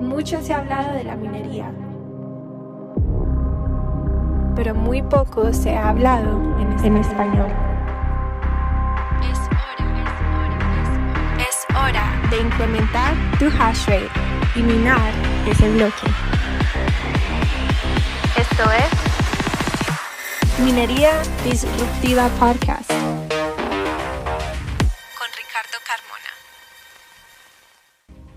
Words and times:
Mucho 0.00 0.40
se 0.42 0.54
ha 0.54 0.58
hablado 0.58 0.94
de 0.94 1.02
la 1.02 1.16
minería, 1.16 1.72
pero 4.54 4.74
muy 4.74 5.02
poco 5.02 5.52
se 5.52 5.76
ha 5.76 5.88
hablado 5.88 6.40
en 6.84 6.96
español. 6.96 7.50
Es 9.28 9.38
hora, 9.50 9.86
es 11.40 11.66
hora 11.76 12.12
de 12.30 12.40
incrementar 12.40 13.14
tu 13.40 13.46
hash 13.46 13.86
rate 13.86 14.08
y 14.54 14.62
minar 14.62 15.12
ese 15.48 15.68
bloque. 15.70 16.06
Esto 18.36 18.70
es 18.70 20.60
Minería 20.60 21.22
Disruptiva 21.44 22.28
Podcast. 22.38 22.97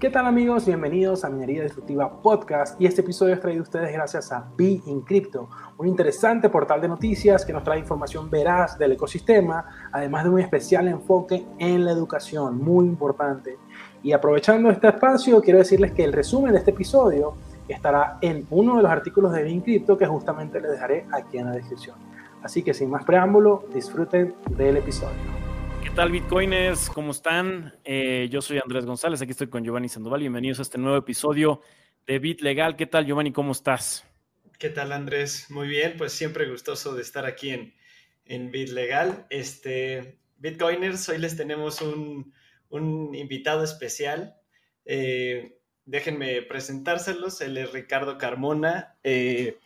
¿Qué 0.02 0.10
tal 0.10 0.26
amigos? 0.26 0.66
Bienvenidos 0.66 1.24
a 1.24 1.30
Minería 1.30 1.62
Disruptiva 1.62 2.24
Podcast 2.24 2.82
y 2.82 2.88
este 2.88 3.02
episodio 3.02 3.36
es 3.36 3.40
traído 3.40 3.60
a 3.60 3.62
ustedes 3.62 3.94
gracias 3.94 4.32
a 4.32 4.50
Be 4.58 4.82
Crypto, 5.06 5.48
un 5.78 5.88
interesante 5.88 6.50
portal 6.50 6.82
de 6.82 6.88
noticias 6.88 7.46
que 7.46 7.54
nos 7.54 7.64
trae 7.64 7.78
información 7.78 8.28
veraz 8.28 8.80
del 8.80 8.94
ecosistema, 8.94 9.64
además 9.92 10.24
de 10.24 10.32
un 10.32 10.40
especial 10.40 10.88
enfoque 10.88 11.46
en 11.60 11.86
la 11.86 11.92
educación, 11.92 12.58
muy 12.58 12.88
importante. 12.88 13.60
Y 14.02 14.12
aprovechando 14.12 14.72
este 14.72 14.88
espacio, 14.88 15.40
quiero 15.40 15.60
decirles 15.60 15.92
que 15.92 16.04
el 16.04 16.14
resumen 16.14 16.54
de 16.54 16.58
este 16.58 16.72
episodio 16.72 17.36
estará 17.68 18.18
en 18.22 18.48
uno 18.50 18.78
de 18.78 18.82
los 18.82 18.92
artículos 18.92 19.32
de 19.34 19.44
Be 19.44 19.62
Crypto 19.62 20.00
que 20.00 20.08
justamente 20.08 20.60
les 20.60 20.72
dejaré 20.72 21.06
aquí 21.12 21.38
en 21.38 21.46
la 21.46 21.52
descripción. 21.52 21.98
Así 22.42 22.64
que 22.64 22.74
sin 22.74 22.90
más 22.90 23.06
preámbulo, 23.06 23.66
disfruten 23.72 24.34
del 24.58 24.78
episodio. 24.78 25.41
¿Qué 25.84 25.90
tal, 25.90 26.12
Bitcoiners? 26.12 26.92
¿Cómo 26.92 27.12
están? 27.12 27.74
Eh, 27.84 28.28
yo 28.30 28.42
soy 28.42 28.60
Andrés 28.60 28.86
González, 28.86 29.20
aquí 29.22 29.32
estoy 29.32 29.48
con 29.48 29.64
Giovanni 29.64 29.90
Sandoval. 29.90 30.20
Bienvenidos 30.20 30.60
a 30.60 30.62
este 30.62 30.78
nuevo 30.78 30.96
episodio 30.96 31.62
de 32.06 32.20
Bit 32.20 32.42
Legal. 32.42 32.76
¿Qué 32.76 32.86
tal, 32.86 33.06
Giovanni? 33.08 33.32
¿Cómo 33.32 33.52
estás? 33.52 34.06
¿Qué 34.60 34.70
tal, 34.70 34.92
Andrés? 34.92 35.50
Muy 35.50 35.68
bien, 35.68 35.96
pues 35.98 36.14
siempre 36.14 36.48
gustoso 36.48 36.94
de 36.94 37.02
estar 37.02 37.26
aquí 37.26 37.50
en, 37.50 37.74
en 38.26 38.52
Bit 38.52 38.70
Legal. 38.70 39.26
Este, 39.32 40.20
Bitcoiners, 40.38 41.10
hoy 41.10 41.18
les 41.18 41.36
tenemos 41.36 41.82
un, 41.82 42.32
invitado 43.16 43.64
especial. 43.64 44.36
Eh, 44.86 45.58
déjenme 45.86 46.44
presentárselos. 46.44 47.42
Él 47.42 47.58
es 47.58 47.74
Ricardo 47.74 48.20
Carmona. 48.20 48.98
Eh, 49.04 49.58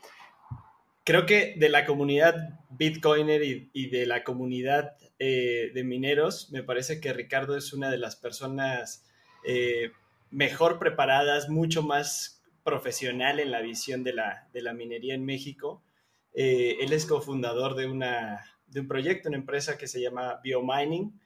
creo 1.03 1.25
que 1.25 1.55
de 1.57 1.67
la 1.69 1.85
comunidad 1.85 2.35
Bitcoiner 2.69 3.43
y 3.43 3.89
de 3.89 4.05
la 4.05 4.23
comunidad 4.23 4.95
eh, 5.17 5.71
de 5.73 5.83
mineros, 5.85 6.51
me 6.51 6.61
parece 6.61 6.99
que 6.99 7.13
Ricardo 7.13 7.55
es 7.55 7.71
una 7.71 7.89
de 7.89 7.97
las 7.97 8.17
personas 8.17 9.05
eh, 9.45 9.91
mejor 10.29 10.77
preparadas, 10.77 11.47
mucho 11.47 11.83
más 11.83 12.43
profesional 12.63 13.39
en 13.39 13.51
la 13.51 13.61
visión 13.61 14.03
de 14.03 14.13
la, 14.13 14.73
minería 14.73 15.13
en 15.13 15.23
México. 15.23 15.83
Eh, 16.33 16.77
él 16.81 16.91
es 16.91 17.05
cofundador 17.05 17.75
de, 17.75 17.85
una, 17.85 18.45
de 18.67 18.81
un 18.81 18.87
proyecto, 18.89 19.29
una 19.29 19.37
empresa 19.37 19.77
que 19.77 19.87
se 19.87 20.01
llama 20.01 20.41
Biomining. 20.43 21.17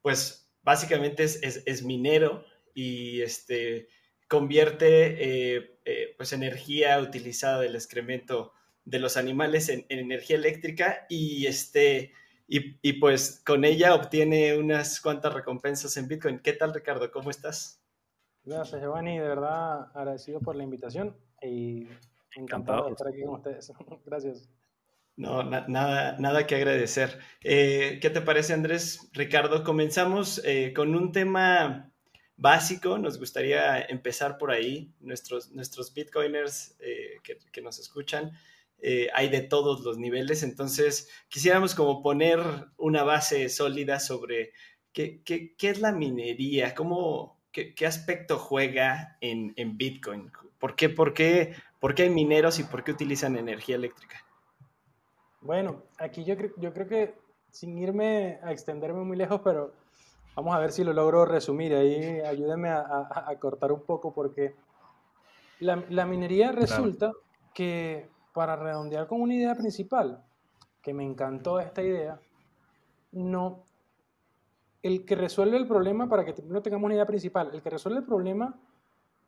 pues 0.00 0.48
básicamente 0.62 1.24
es, 1.24 1.82
minero 1.82 2.44
y 2.72 3.20
este, 3.22 3.88
convierte 4.28 5.80
pues 6.16 6.32
energía 6.32 7.00
utilizada 7.00 7.60
del 7.60 7.74
excremento 7.74 8.52
de 8.84 8.98
los 8.98 9.16
animales 9.16 9.68
en, 9.68 9.86
energía 9.88 10.36
eléctrica 10.36 11.06
y, 11.08 11.46
este, 11.46 12.12
y, 12.48 12.92
pues 12.94 13.42
con 13.46 13.64
ella 13.64 13.94
obtiene 13.94 14.56
unas 14.56 15.00
cuantas 15.00 15.32
recompensas 15.32 15.96
en 15.96 16.08
Bitcoin. 16.08 16.40
¿Qué 16.40 16.52
tal, 16.52 16.74
Ricardo? 16.74 17.10
¿Cómo 17.10 17.30
estás? 17.30 17.80
Gracias, 18.44 18.80
Giovanni. 18.80 19.18
De 19.18 19.28
verdad, 19.28 19.90
agradecido 19.94 20.40
por 20.40 20.56
la 20.56 20.64
invitación 20.64 21.16
y 21.40 21.86
encantado, 22.36 22.86
de 22.86 22.92
estar 22.92 23.08
aquí 23.08 23.22
con 23.22 23.34
ustedes. 23.36 23.72
Gracias. 24.04 24.48
No, 25.14 25.42
nada, 25.44 26.16
nada 26.18 26.46
que 26.46 26.56
agradecer. 26.56 27.18
Eh, 27.42 27.98
¿Qué 28.00 28.10
te 28.10 28.22
parece, 28.22 28.54
Andrés? 28.54 29.10
Ricardo, 29.12 29.62
comenzamos 29.62 30.42
eh, 30.44 30.72
con 30.74 30.94
un 30.94 31.12
tema 31.12 31.92
básico. 32.36 32.98
Nos 32.98 33.18
gustaría 33.18 33.82
empezar 33.82 34.38
por 34.38 34.50
ahí. 34.50 34.94
Nuestros, 35.00 35.52
nuestros 35.52 35.92
bitcoiners 35.92 36.76
eh, 36.80 37.18
que, 37.22 37.38
que, 37.52 37.60
nos 37.60 37.78
escuchan 37.78 38.32
eh, 38.84 39.08
hay 39.14 39.28
de 39.28 39.40
todos 39.42 39.80
los 39.80 39.96
niveles, 39.96 40.42
entonces 40.42 41.08
quisiéramos 41.28 41.74
como 41.74 42.02
poner 42.02 42.40
una 42.76 43.04
base 43.04 43.48
sólida 43.48 44.00
sobre 44.00 44.52
qué, 44.92 45.22
es 45.60 45.80
la 45.80 45.92
minería, 45.92 46.74
cómo, 46.74 47.38
qué, 47.52 47.86
aspecto 47.86 48.38
juega 48.38 49.16
en, 49.20 49.54
Bitcoin, 49.78 50.32
¿Por 50.58 50.74
qué, 50.74 50.88
por, 50.88 51.14
qué, 51.14 51.54
por 51.78 51.94
qué 51.94 52.02
hay 52.02 52.10
mineros 52.10 52.58
y 52.58 52.64
por 52.64 52.82
qué 52.82 52.90
utilizan 52.90 53.36
energía 53.36 53.76
eléctrica. 53.76 54.24
Bueno, 55.40 55.84
aquí 55.98 56.24
yo, 56.24 56.34
yo 56.56 56.72
creo 56.72 56.88
que 56.88 57.14
sin 57.52 57.78
irme 57.78 58.40
a 58.42 58.50
extenderme 58.50 59.04
muy 59.04 59.16
lejos, 59.16 59.40
pero 59.44 59.72
vamos 60.34 60.54
a 60.54 60.58
ver 60.58 60.72
si 60.72 60.82
lo 60.82 60.92
logro 60.92 61.24
resumir. 61.24 61.74
Ahí 61.74 62.20
ayúdenme 62.20 62.70
a, 62.70 63.36
cortar 63.38 63.70
un 63.70 63.82
poco 63.82 64.12
porque 64.12 64.54
la, 65.60 66.06
minería 66.06 66.50
resulta 66.50 67.12
que 67.54 68.08
para 68.32 68.56
redondear 68.56 69.06
con 69.06 69.20
una 69.20 69.34
idea 69.34 69.54
principal, 69.54 70.24
que 70.80 70.94
me 70.94 71.04
encantó 71.04 71.60
esta 71.60 71.82
idea, 71.82 72.20
no, 73.12 73.64
el 74.82 75.04
que 75.04 75.14
resuelve 75.14 75.56
el 75.56 75.66
problema, 75.66 76.08
para 76.08 76.24
que 76.24 76.34
no 76.44 76.62
tengamos 76.62 76.86
una 76.86 76.94
idea 76.94 77.06
principal, 77.06 77.50
el 77.52 77.62
que 77.62 77.70
resuelve 77.70 78.00
el 78.00 78.06
problema 78.06 78.58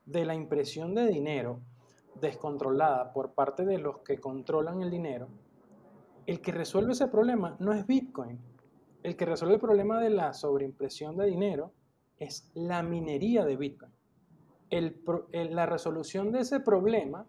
de 0.05 0.25
la 0.25 0.35
impresión 0.35 0.95
de 0.95 1.07
dinero 1.07 1.61
descontrolada 2.21 3.13
por 3.13 3.33
parte 3.33 3.65
de 3.65 3.79
los 3.79 3.99
que 3.99 4.19
controlan 4.19 4.83
el 4.83 4.91
dinero, 4.91 5.29
el 6.27 6.41
que 6.41 6.53
resuelve 6.53 6.93
ese 6.93 7.09
problema 7.09 7.57
no 7.59 7.73
es 7.73 7.87
Bitcoin. 7.87 8.39
El 9.03 9.17
que 9.17 9.27
resuelve 9.27 9.57
el 9.57 9.61
problema 9.61 10.01
de 10.01 10.11
la 10.11 10.33
sobreimpresión 10.33 11.17
de 11.17 11.27
dinero 11.27 11.73
es 12.19 12.51
la 12.55 12.83
minería 12.83 13.45
de 13.45 13.57
Bitcoin. 13.57 13.93
la 14.71 15.67
resolución 15.67 16.33
de 16.33 16.41
ese 16.41 16.61
problema 16.61 17.27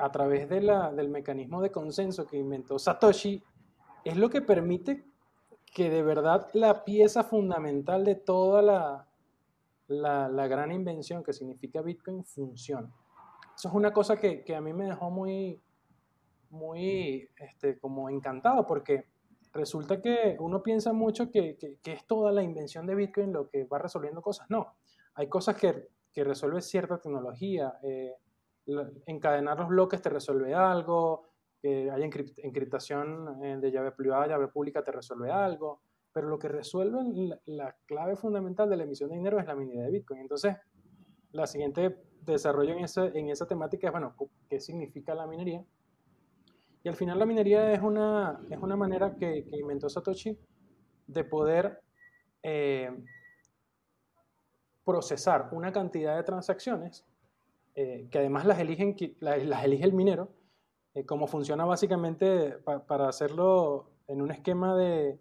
a 0.00 0.10
través 0.10 0.48
de 0.48 0.60
la, 0.60 0.92
del 0.92 1.08
mecanismo 1.08 1.60
de 1.60 1.70
consenso 1.70 2.26
que 2.26 2.38
inventó 2.38 2.78
Satoshi, 2.78 3.42
es 4.04 4.16
lo 4.16 4.30
que 4.30 4.40
permite 4.40 5.04
que 5.74 5.90
de 5.90 6.02
verdad 6.02 6.48
la 6.52 6.84
pieza 6.84 7.22
fundamental 7.22 8.04
de 8.04 8.16
toda 8.16 8.62
la, 8.62 9.06
la, 9.88 10.46
gran 10.48 10.72
invención 10.72 11.22
que 11.22 11.32
significa 11.32 11.82
Bitcoin 11.82 12.24
funcione. 12.24 12.88
Eso 13.54 13.68
es 13.68 13.74
una 13.74 13.92
cosa 13.92 14.16
que, 14.16 14.42
que 14.42 14.56
a 14.56 14.60
mí 14.60 14.72
me 14.72 14.86
dejó 14.86 15.10
muy, 15.10 15.60
muy 16.50 17.28
este, 17.36 17.78
como 17.78 18.08
encantado 18.08 18.66
porque 18.66 19.04
resulta 19.52 20.00
que 20.00 20.36
uno 20.40 20.62
piensa 20.62 20.92
mucho 20.92 21.30
que, 21.30 21.56
que, 21.56 21.92
es 21.92 22.06
toda 22.06 22.32
la 22.32 22.42
invención 22.42 22.86
de 22.86 22.94
Bitcoin 22.94 23.32
lo 23.32 23.48
que 23.48 23.64
va 23.64 23.78
resolviendo 23.78 24.22
cosas. 24.22 24.48
No, 24.50 24.74
hay 25.14 25.28
cosas 25.28 25.56
que, 25.56 25.88
que 26.12 26.24
resuelve 26.24 26.62
cierta 26.62 26.98
tecnología. 26.98 27.78
Eh, 27.82 28.14
encadenar 29.06 29.58
los 29.58 29.68
bloques 29.68 30.02
te 30.02 30.08
resuelve 30.08 30.54
algo, 30.54 31.30
que 31.60 31.90
haya 31.90 32.04
encriptación 32.04 33.44
eh, 33.44 33.58
de 33.60 33.70
llave 33.70 33.92
privada, 33.92 34.26
llave 34.26 34.48
pública 34.48 34.82
te 34.82 34.92
resuelve 34.92 35.30
algo, 35.30 35.82
pero 36.12 36.28
lo 36.28 36.38
que 36.38 36.48
resuelve 36.48 36.98
la, 37.46 37.76
clave 37.86 38.16
fundamental 38.16 38.68
de 38.68 38.76
la 38.76 38.84
emisión 38.84 39.10
de 39.10 39.16
dinero 39.16 39.38
es 39.38 39.46
la 39.46 39.54
minería 39.54 39.84
de 39.84 39.90
Bitcoin. 39.90 40.20
Entonces, 40.20 40.56
la 41.32 41.46
siguiente 41.46 41.96
desarrollo 42.22 42.74
en, 42.74 42.86
en 43.16 43.28
esa 43.28 43.46
temática 43.46 43.88
es, 43.88 43.92
bueno, 43.92 44.14
¿qué 44.48 44.58
significa 44.58 45.14
la 45.14 45.26
minería? 45.26 45.64
Y 46.82 46.88
al 46.88 46.96
final 46.96 47.18
la 47.18 47.26
minería 47.26 47.72
es 47.72 47.82
una, 47.82 48.40
es 48.48 48.58
una 48.58 48.76
manera 48.76 49.14
que, 49.14 49.46
inventó 49.52 49.88
Satoshi 49.88 50.38
de 51.06 51.24
poder 51.24 51.82
eh, 52.42 52.90
procesar 54.84 55.50
una 55.52 55.72
cantidad 55.72 56.16
de 56.16 56.22
transacciones 56.22 57.04
eh, 57.74 58.08
que 58.10 58.18
además 58.18 58.44
las, 58.44 58.58
eligen, 58.58 58.96
las, 59.20 59.64
elige 59.64 59.84
el 59.84 59.92
minero, 59.92 60.28
eh, 60.94 61.04
como 61.04 61.26
funciona 61.26 61.64
básicamente 61.64 62.58
para 62.86 63.08
hacerlo 63.08 63.90
en 64.06 64.22
un 64.22 64.30
esquema 64.30 64.76
de... 64.76 65.18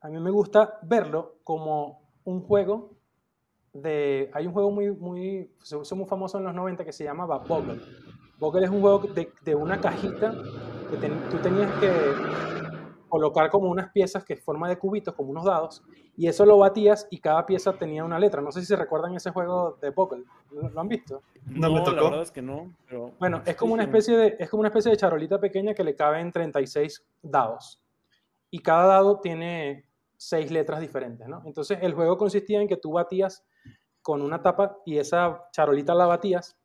A 0.00 0.08
mí 0.08 0.20
me 0.20 0.30
gusta 0.30 0.78
verlo 0.82 1.36
como 1.44 2.02
un 2.24 2.42
juego 2.42 2.90
de... 3.72 4.30
Hay 4.34 4.46
un 4.46 4.52
juego 4.52 4.70
muy, 4.70 4.90
muy, 4.90 5.50
muy 5.94 6.06
famoso 6.06 6.38
en 6.38 6.44
los 6.44 6.54
90 6.54 6.84
que 6.84 6.92
se 6.92 7.04
llamaba 7.04 7.38
Boggle. 7.38 7.80
Boggle 8.38 8.64
es 8.64 8.70
un 8.70 8.80
juego 8.80 8.98
de, 8.98 9.32
de 9.44 9.54
una 9.54 9.80
cajita 9.80 10.34
que 10.90 11.08
tú 11.30 11.38
tenías 11.38 11.72
que 11.80 12.73
colocar 13.14 13.48
como 13.48 13.70
unas 13.70 13.92
piezas 13.92 14.24
que 14.24 14.34
forma 14.34 14.68
de 14.68 14.76
cubitos, 14.76 15.14
como 15.14 15.30
unos 15.30 15.44
dados, 15.44 15.84
y 16.16 16.26
eso 16.26 16.44
lo 16.44 16.58
batías 16.58 17.06
y 17.12 17.20
cada 17.20 17.46
pieza 17.46 17.72
tenía 17.74 18.02
una 18.02 18.18
letra. 18.18 18.42
No 18.42 18.50
sé 18.50 18.58
si 18.58 18.66
se 18.66 18.74
recuerdan 18.74 19.14
ese 19.14 19.30
juego 19.30 19.78
de 19.80 19.92
Poker. 19.92 20.18
¿Lo, 20.50 20.80
han 20.80 20.88
visto? 20.88 21.22
No, 21.46 21.70
me 21.70 21.78
tocó. 21.82 21.92
La 21.92 22.02
verdad 22.02 22.22
es 22.22 22.32
que 22.32 22.42
no. 22.42 22.74
bueno, 23.20 23.40
es 23.46 23.54
como, 23.54 23.72
una 23.72 23.84
especie 23.84 24.16
de, 24.16 24.36
es 24.40 24.50
como 24.50 24.62
una 24.62 24.68
especie 24.70 24.90
de 24.90 24.96
charolita 24.96 25.38
pequeña 25.38 25.74
que 25.74 25.84
le 25.84 25.94
caben 25.94 26.32
36 26.32 27.06
dados. 27.22 27.80
Y 28.50 28.58
cada 28.58 28.86
dado 28.86 29.20
tiene 29.20 29.84
seis 30.16 30.50
letras 30.50 30.80
diferentes, 30.80 31.28
¿no? 31.28 31.40
Entonces 31.46 31.78
el 31.82 31.94
juego 31.94 32.18
consistía 32.18 32.60
en 32.60 32.66
que 32.66 32.78
tú 32.78 32.90
batías 32.90 33.44
con 34.02 34.22
una 34.22 34.42
tapa 34.42 34.78
y 34.84 34.98
esa 34.98 35.44
charolita 35.52 35.94
la 35.94 36.06
batías 36.06 36.56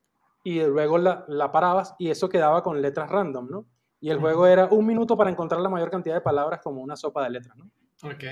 y 0.44 0.64
luego 0.64 0.98
la, 0.98 1.26
la 1.28 1.52
parabas 1.52 1.94
y 2.00 2.10
eso 2.10 2.28
quedaba 2.28 2.64
con 2.64 2.82
letras 2.82 3.12
random, 3.12 3.50
¿no? 3.52 3.66
Y 4.02 4.10
el 4.10 4.20
juego 4.20 4.48
era 4.48 4.68
un 4.68 4.86
minuto 4.86 5.18
para 5.18 5.30
encontrar 5.30 5.62
la 5.62 5.70
mayor 5.70 5.90
cantidad 5.90 6.16
de 6.16 6.22
palabras 6.22 6.62
como 6.64 6.82
una 6.82 6.96
sopa 6.96 7.24
de 7.24 7.32
letras, 7.32 7.58
¿no? 7.58 7.66
Ok. 8.04 8.24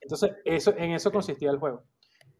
Entonces, 0.00 0.32
eso, 0.44 0.74
en 0.76 0.92
eso 0.92 1.12
consistía 1.12 1.50
el 1.50 1.58
juego. 1.58 1.84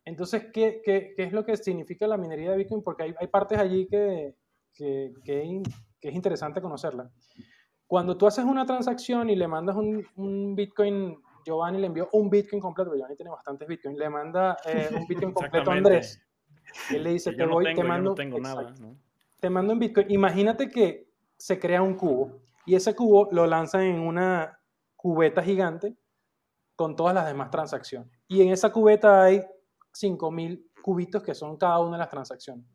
Entonces, 0.04 0.46
¿qué, 0.52 0.82
qué, 0.84 1.12
qué 1.16 1.22
es 1.22 1.32
lo 1.32 1.44
que 1.44 1.56
significa 1.56 2.08
la 2.08 2.16
minería 2.16 2.50
de 2.50 2.56
Bitcoin? 2.56 2.82
Porque 2.82 3.04
hay, 3.04 3.14
hay 3.18 3.26
partes 3.28 3.58
allí 3.58 3.86
que, 3.86 4.34
que, 4.74 5.12
que, 5.24 5.62
que, 6.00 6.08
es 6.08 6.14
interesante 6.14 6.60
conocerla. 6.60 7.08
Cuando 7.86 8.16
tú 8.16 8.26
haces 8.26 8.44
una 8.44 8.66
transacción 8.66 9.30
y 9.30 9.36
le 9.36 9.46
mandas 9.46 9.76
un, 9.76 10.04
un 10.16 10.56
Bitcoin, 10.56 11.16
Giovanni 11.44 11.78
le 11.78 11.86
envió 11.86 12.08
un 12.12 12.28
Bitcoin 12.28 12.60
completo, 12.60 12.94
Giovanni 12.96 13.14
tiene 13.14 13.30
bastantes 13.30 13.68
Bitcoin, 13.68 13.96
le 13.96 14.10
manda 14.10 14.56
eh, 14.66 14.88
un 14.92 15.06
Bitcoin 15.08 15.32
completo 15.32 15.70
a 15.70 15.74
Andrés. 15.74 16.20
Él 16.90 17.04
le 17.04 17.10
dice, 17.10 17.32
te 17.32 17.46
no 17.46 17.52
voy, 17.52 17.64
tengo, 17.66 17.82
te 17.82 17.88
mando, 17.88 18.10
no 18.10 18.14
tengo 18.16 18.40
nada. 18.40 18.74
¿no? 18.80 18.96
te 19.38 19.50
mando 19.50 19.72
un 19.72 19.78
Bitcoin. 19.78 20.10
Imagínate 20.10 20.68
que 20.68 21.08
se 21.36 21.60
crea 21.60 21.82
un 21.82 21.94
cubo 21.94 22.41
y 22.66 22.74
ese 22.74 22.94
cubo 22.94 23.28
lo 23.32 23.46
lanzan 23.46 23.82
en 23.82 24.00
una 24.00 24.58
cubeta 24.96 25.42
gigante 25.42 25.96
con 26.76 26.96
todas 26.96 27.14
las 27.14 27.26
demás 27.26 27.50
transacciones. 27.50 28.10
Y 28.28 28.42
en 28.42 28.50
esa 28.50 28.70
cubeta 28.70 29.24
hay 29.24 29.40
5.000 29.92 30.70
cubitos 30.82 31.22
que 31.22 31.34
son 31.34 31.56
cada 31.56 31.78
una 31.80 31.92
de 31.92 31.98
las 31.98 32.08
transacciones. 32.08 32.66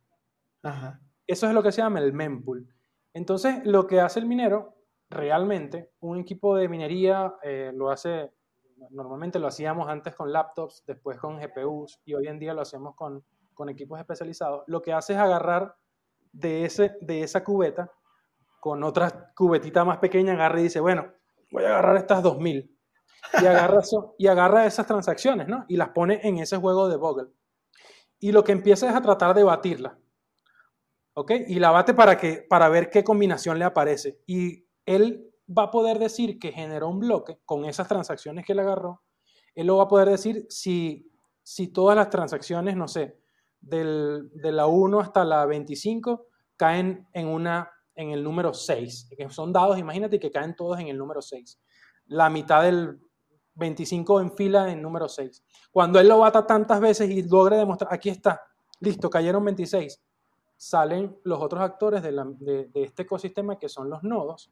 Ajá. 0.64 1.00
Eso 1.26 1.48
es 1.48 1.54
lo 1.54 1.64
que 1.64 1.72
se 1.72 1.82
llama 1.82 2.00
el 2.00 2.14
mempool. 2.14 2.68
Entonces, 3.14 3.66
lo 3.66 3.88
que 3.88 4.00
hace 4.00 4.20
el 4.20 4.28
minero, 4.28 4.76
realmente, 5.10 5.92
un 6.00 6.20
equipo 6.20 6.56
de 6.56 6.70
minería 6.70 7.34
eh, 7.44 7.72
lo 7.74 7.90
hace, 7.90 8.32
normalmente 8.92 9.40
lo 9.40 9.48
hacíamos 9.48 9.90
antes 9.90 10.16
con 10.16 10.32
laptops, 10.32 10.84
después 10.86 11.18
con 11.20 11.40
GPUs 11.40 12.00
y 12.06 12.14
hoy 12.14 12.28
en 12.28 12.40
día 12.40 12.54
lo 12.54 12.62
hacemos 12.62 12.96
con, 12.96 13.26
con 13.54 13.70
equipos 13.70 14.00
especializados. 14.00 14.64
Lo 14.68 14.82
que 14.82 14.94
hace 14.94 15.14
es 15.14 15.20
agarrar 15.20 15.76
de, 16.32 16.66
ese, 16.66 16.96
de 17.02 17.24
esa 17.24 17.44
cubeta 17.44 17.92
con 18.68 18.84
otra 18.84 19.32
cubetita 19.34 19.86
más 19.86 20.00
pequeña, 20.00 20.34
agarra 20.34 20.60
y 20.60 20.64
dice, 20.64 20.82
bueno, 20.82 21.14
voy 21.52 21.64
a 21.64 21.68
agarrar 21.68 21.96
estas 21.96 22.22
2000 22.22 22.78
y 23.42 23.46
agarra, 23.46 23.80
eso, 23.80 24.14
y 24.18 24.28
agarra 24.28 24.66
esas 24.66 24.86
transacciones, 24.86 25.48
¿no? 25.48 25.64
Y 25.70 25.78
las 25.78 25.90
pone 25.90 26.20
en 26.24 26.38
ese 26.40 26.58
juego 26.58 26.90
de 26.90 26.98
Bogle. 26.98 27.30
Y 28.20 28.34
lo 28.34 28.44
que 28.44 28.52
empieza 28.52 28.90
es 28.90 28.96
a 28.96 29.02
tratar 29.02 29.34
de 29.36 29.44
batirla. 29.44 29.98
¿Ok? 31.14 31.32
Y 31.48 31.60
la 31.60 31.72
bate 31.72 31.94
para, 31.94 32.18
que, 32.18 32.46
para 32.50 32.68
ver 32.68 32.90
qué 32.90 33.06
combinación 33.06 33.58
le 33.58 33.64
aparece. 33.66 34.20
Y 34.28 34.68
él 34.86 35.32
va 35.48 35.64
a 35.64 35.72
poder 35.72 35.98
decir 35.98 36.40
que 36.40 36.52
generó 36.52 36.90
un 36.90 37.00
bloque 37.00 37.40
con 37.46 37.64
esas 37.64 37.88
transacciones 37.88 38.46
que 38.46 38.54
le 38.54 38.64
agarró. 38.64 39.02
Él 39.56 39.68
lo 39.68 39.78
va 39.78 39.84
a 39.84 39.88
poder 39.88 40.10
decir 40.10 40.46
si, 40.50 41.10
si 41.42 41.70
todas 41.70 41.96
las 41.96 42.10
transacciones, 42.10 42.76
no 42.76 42.90
sé, 42.90 43.18
del, 43.62 44.30
de 44.34 44.52
la 44.52 44.68
1 44.68 45.00
hasta 45.00 45.24
la 45.24 45.46
25 45.46 46.28
caen 46.58 47.08
en, 47.14 47.28
una, 47.28 47.72
en 47.98 48.12
el 48.12 48.24
número 48.24 48.54
6. 48.54 49.10
Que 49.18 49.30
son 49.30 49.52
dados, 49.52 49.78
imagínate 49.78 50.20
que 50.20 50.32
caen 50.32 50.56
todos 50.56 50.80
en 50.80 50.88
el 50.88 50.98
número 50.98 51.22
6. 51.22 51.60
La 52.08 52.30
mitad 52.30 52.64
del 52.64 53.00
25 53.56 54.22
en 54.22 54.32
fila 54.32 54.72
en 54.72 54.82
número 54.82 55.10
6. 55.10 55.44
Cuando 55.72 56.00
él 56.00 56.08
lo 56.08 56.20
bata 56.20 56.46
tantas 56.46 56.80
veces 56.80 57.10
y 57.10 57.24
logre 57.24 57.58
demostrar, 57.58 57.94
aquí 57.94 58.10
está, 58.10 58.42
listo, 58.80 59.10
cayeron 59.10 59.44
26, 59.44 60.02
salen 60.56 61.20
los 61.24 61.42
otros 61.42 61.62
actores 61.62 62.02
de, 62.02 62.12
de, 62.72 62.84
este 62.84 63.04
ecosistema 63.04 63.58
que 63.58 63.68
son 63.68 63.90
los 63.90 64.04
nodos 64.04 64.52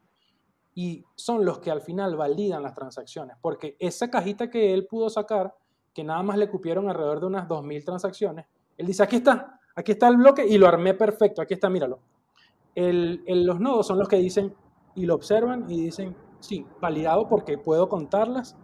y 0.74 1.04
son 1.16 1.46
los 1.46 1.60
que 1.60 1.72
al 1.72 1.82
final 1.82 2.16
validan 2.16 2.64
las 2.64 2.74
transacciones, 2.74 3.38
porque 3.42 3.78
esa 3.80 4.10
cajita 4.10 4.50
que 4.50 4.74
él 4.74 4.88
pudo 4.88 5.10
sacar, 5.10 5.56
que 5.94 6.04
nada 6.04 6.22
más 6.22 6.38
le 6.38 6.50
cupieron 6.50 6.90
alrededor 6.90 7.22
de 7.22 7.28
unas 7.28 7.48
2.000 7.48 7.86
transacciones, 7.86 8.46
él 8.76 8.88
dice, 8.88 9.04
aquí 9.04 9.18
está, 9.18 9.62
aquí 9.76 9.94
está 9.94 10.10
el 10.10 10.18
bloque 10.18 10.46
y 10.46 10.58
lo 10.58 10.68
armé 10.68 10.94
perfecto, 10.94 11.42
aquí 11.42 11.54
está, 11.54 11.70
míralo. 11.70 12.02
El, 12.76 13.24
los 13.28 13.60
nodos 13.60 13.88
son 13.88 13.98
los 13.98 14.08
que 14.08 14.18
dicen 14.18 14.54
y 14.96 15.06
lo 15.06 15.16
observan 15.16 15.70
y 15.70 15.82
dicen, 15.82 16.16
sí, 16.40 16.66
validado 16.82 17.28
porque 17.28 17.58
puedo 17.58 17.90
contarlas 17.90 18.58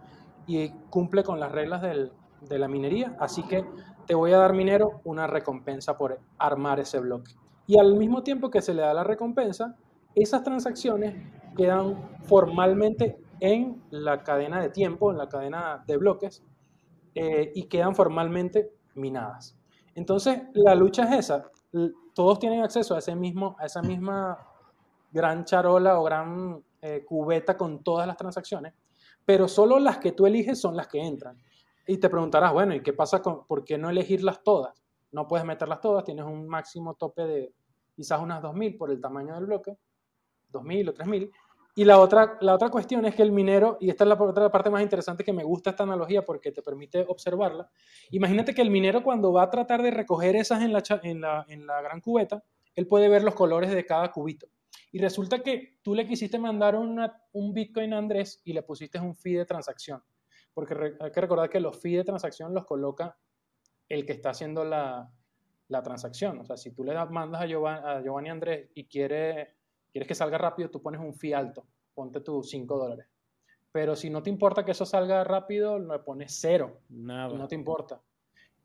y 0.46 0.70
cumple 0.90 1.22
con 1.24 1.40
las 1.40 1.50
reglas 1.50 1.82
de 1.82 2.58
la 2.58 2.68
minería, 2.68 3.16
así 3.18 3.42
que 3.44 3.64
te 4.06 4.14
voy 4.14 4.32
a 4.32 4.38
dar 4.38 4.52
minero 4.52 5.00
una 5.04 5.26
recompensa 5.26 5.96
por 5.96 6.20
armar 6.38 6.80
ese 6.80 7.00
bloque. 7.00 7.32
Y 7.66 7.78
al 7.78 7.94
mismo 7.94 8.22
tiempo 8.22 8.50
que 8.50 8.60
se 8.60 8.74
le 8.74 8.82
da 8.82 8.92
la 8.92 9.04
recompensa, 9.04 9.76
esas 10.14 10.42
transacciones 10.42 11.14
quedan 11.56 11.96
formalmente 12.24 13.18
en 13.40 13.82
la 13.90 14.22
cadena 14.22 14.60
de 14.60 14.70
tiempo, 14.70 15.10
en 15.10 15.18
la 15.18 15.28
cadena 15.28 15.82
de 15.86 15.96
bloques, 15.96 16.42
eh, 17.14 17.52
y 17.54 17.64
quedan 17.64 17.94
formalmente 17.94 18.72
minadas. 18.94 19.58
Entonces, 19.94 20.42
la 20.54 20.74
lucha 20.74 21.04
es 21.04 21.26
esa. 21.26 21.50
Todos 22.14 22.38
tienen 22.38 22.62
acceso 22.62 22.94
a, 22.94 22.98
ese 22.98 23.14
mismo, 23.14 23.56
a 23.58 23.66
esa 23.66 23.82
misma 23.82 24.38
gran 25.10 25.44
charola 25.44 25.98
o 25.98 26.04
gran 26.04 26.62
eh, 26.80 27.04
cubeta 27.04 27.56
con 27.56 27.82
todas 27.82 28.06
las 28.06 28.16
transacciones, 28.16 28.74
pero 29.24 29.48
solo 29.48 29.78
las 29.78 29.98
que 29.98 30.12
tú 30.12 30.26
eliges 30.26 30.60
son 30.60 30.76
las 30.76 30.88
que 30.88 31.00
entran. 31.00 31.38
Y 31.86 31.98
te 31.98 32.08
preguntarás, 32.08 32.52
bueno, 32.52 32.74
¿y 32.74 32.82
qué 32.82 32.92
pasa 32.92 33.20
con, 33.20 33.46
por 33.46 33.64
qué 33.64 33.78
no 33.78 33.90
elegirlas 33.90 34.42
todas? 34.42 34.82
No 35.10 35.26
puedes 35.26 35.44
meterlas 35.44 35.80
todas, 35.80 36.04
tienes 36.04 36.24
un 36.24 36.46
máximo 36.46 36.94
tope 36.94 37.22
de 37.22 37.54
quizás 37.94 38.20
unas 38.20 38.42
2.000 38.42 38.78
por 38.78 38.90
el 38.90 39.00
tamaño 39.00 39.34
del 39.34 39.46
bloque, 39.46 39.76
2.000 40.52 40.88
o 40.90 40.94
3.000. 40.94 41.30
Y 41.74 41.84
la 41.84 41.98
otra, 41.98 42.36
la 42.40 42.54
otra 42.54 42.68
cuestión 42.68 43.06
es 43.06 43.14
que 43.14 43.22
el 43.22 43.32
minero, 43.32 43.78
y 43.80 43.88
esta 43.88 44.04
es 44.04 44.08
la 44.08 44.14
otra 44.22 44.50
parte 44.50 44.68
más 44.68 44.82
interesante 44.82 45.24
que 45.24 45.32
me 45.32 45.42
gusta 45.42 45.70
esta 45.70 45.84
analogía 45.84 46.22
porque 46.22 46.52
te 46.52 46.60
permite 46.60 47.04
observarla, 47.08 47.70
imagínate 48.10 48.54
que 48.54 48.60
el 48.60 48.70
minero 48.70 49.02
cuando 49.02 49.32
va 49.32 49.44
a 49.44 49.50
tratar 49.50 49.82
de 49.82 49.90
recoger 49.90 50.36
esas 50.36 50.62
en 50.62 50.72
la, 50.72 50.82
en 51.02 51.20
la, 51.22 51.46
en 51.48 51.66
la 51.66 51.80
gran 51.80 52.00
cubeta, 52.00 52.44
él 52.74 52.86
puede 52.86 53.08
ver 53.08 53.22
los 53.22 53.34
colores 53.34 53.70
de 53.70 53.86
cada 53.86 54.10
cubito. 54.10 54.48
Y 54.90 54.98
resulta 54.98 55.42
que 55.42 55.78
tú 55.82 55.94
le 55.94 56.06
quisiste 56.06 56.38
mandar 56.38 56.76
una, 56.76 57.22
un 57.32 57.54
Bitcoin 57.54 57.94
a 57.94 57.98
Andrés 57.98 58.42
y 58.44 58.52
le 58.52 58.62
pusiste 58.62 59.00
un 59.00 59.16
fee 59.16 59.34
de 59.34 59.46
transacción. 59.46 60.02
Porque 60.52 60.74
hay 61.00 61.10
que 61.10 61.20
recordar 61.20 61.48
que 61.48 61.60
los 61.60 61.80
fees 61.80 61.98
de 61.98 62.04
transacción 62.04 62.52
los 62.52 62.66
coloca 62.66 63.16
el 63.88 64.04
que 64.04 64.12
está 64.12 64.30
haciendo 64.30 64.64
la, 64.64 65.10
la 65.68 65.82
transacción. 65.82 66.40
O 66.40 66.44
sea, 66.44 66.56
si 66.56 66.72
tú 66.72 66.84
le 66.84 66.94
mandas 67.06 67.42
a 67.42 67.46
Giovanni 67.46 68.28
Andrés 68.28 68.70
y 68.74 68.84
quiere, 68.84 69.56
quieres 69.92 70.08
que 70.08 70.14
salga 70.14 70.38
rápido, 70.38 70.70
tú 70.70 70.82
pones 70.82 71.00
un 71.00 71.14
fee 71.14 71.32
alto, 71.32 71.66
ponte 71.94 72.20
tus 72.20 72.50
5 72.50 72.78
dólares. 72.78 73.06
Pero 73.70 73.96
si 73.96 74.10
no 74.10 74.22
te 74.22 74.30
importa 74.30 74.64
que 74.64 74.72
eso 74.72 74.84
salga 74.84 75.24
rápido, 75.24 75.78
le 75.78 75.98
pones 76.00 76.36
cero. 76.38 76.80
Nada. 76.90 77.36
No 77.36 77.48
te 77.48 77.54
importa. 77.54 78.02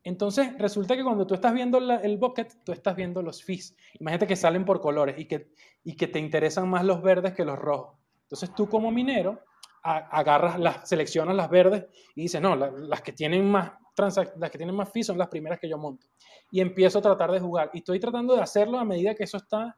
Entonces, 0.03 0.57
resulta 0.57 0.95
que 0.95 1.03
cuando 1.03 1.25
tú 1.25 1.33
estás 1.33 1.53
viendo 1.53 1.79
la, 1.79 1.97
el 1.97 2.18
bucket, 2.18 2.63
tú 2.63 2.74
estás 2.74 2.95
viendo 2.95 3.21
los 3.21 3.44
fees. 3.44 3.75
Imagínate 4.00 4.27
que 4.27 4.36
salen 4.36 4.65
por 4.65 4.81
colores 4.81 5.17
y 5.17 5.25
que, 5.25 5.51
y 5.84 5.96
que 5.96 6.07
te 6.07 6.19
interesan 6.19 6.69
más 6.69 6.84
los 6.84 7.01
verdes 7.01 7.34
que 7.34 7.46
los 7.46 7.57
rojos. 7.57 7.98
Entonces, 8.24 8.53
tú 8.53 8.67
como 8.67 8.91
minero, 8.91 9.41
a, 9.84 9.98
agarras, 9.98 10.60
las, 10.60 10.88
seleccionas 10.88 11.36
las 11.36 11.50
verdes 11.50 11.86
y 12.15 12.24
dices, 12.24 12.41
no, 12.41 12.55
la, 12.55 12.69
las 12.72 13.01
que 13.01 13.13
tienen 13.13 13.50
más 13.50 13.74
las 13.98 14.51
que 14.51 14.57
tienen 14.60 14.75
más 14.75 14.91
fees 14.91 15.07
son 15.07 15.17
las 15.17 15.27
primeras 15.27 15.60
que 15.60 15.67
yo 15.67 15.77
monto. 15.77 16.05
Y 16.51 16.62
empiezo 16.62 17.00
a 17.00 17.01
tratar 17.01 17.31
de 17.31 17.39
jugar. 17.39 17.72
Y 17.74 17.79
estoy 17.79 18.00
tratando 18.00 18.36
de 18.36 18.41
hacerlo 18.41 18.77
a 18.77 18.86
medida 18.86 19.15
que 19.15 19.24
eso 19.24 19.38
está 19.38 19.75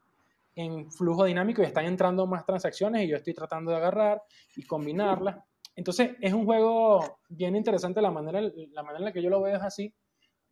en 0.56 0.92
flujo 0.92 1.26
dinámico 1.26 1.62
y 1.62 1.66
están 1.66 1.86
entrando 1.86 2.28
más 2.28 2.46
transacciones 2.46 3.04
y 3.04 3.08
yo 3.08 3.18
estoy 3.18 3.34
tratando 3.34 3.72
de 3.72 3.78
agarrar 3.78 4.22
y 4.56 4.64
combinarlas. 4.64 5.38
Entonces, 5.76 6.12
es 6.20 6.34
un 6.34 6.46
juego 6.46 7.20
bien 7.30 7.56
interesante. 7.56 8.02
La 8.02 8.12
manera, 8.12 8.42
la 8.42 8.84
manera 8.84 9.00
en 9.00 9.06
la 9.06 9.12
que 9.14 9.22
yo 9.22 9.30
lo 9.30 9.42
veo 9.42 9.56
es 9.56 9.64
así 9.64 9.94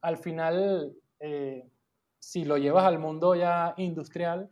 al 0.02 0.18
final, 0.18 0.96
eh, 1.20 1.70
si 2.20 2.46
lo 2.46 2.58
llevas 2.58 2.86
al 2.86 3.00
mundo 3.00 3.36
ya 3.36 3.74
industrial, 3.78 4.50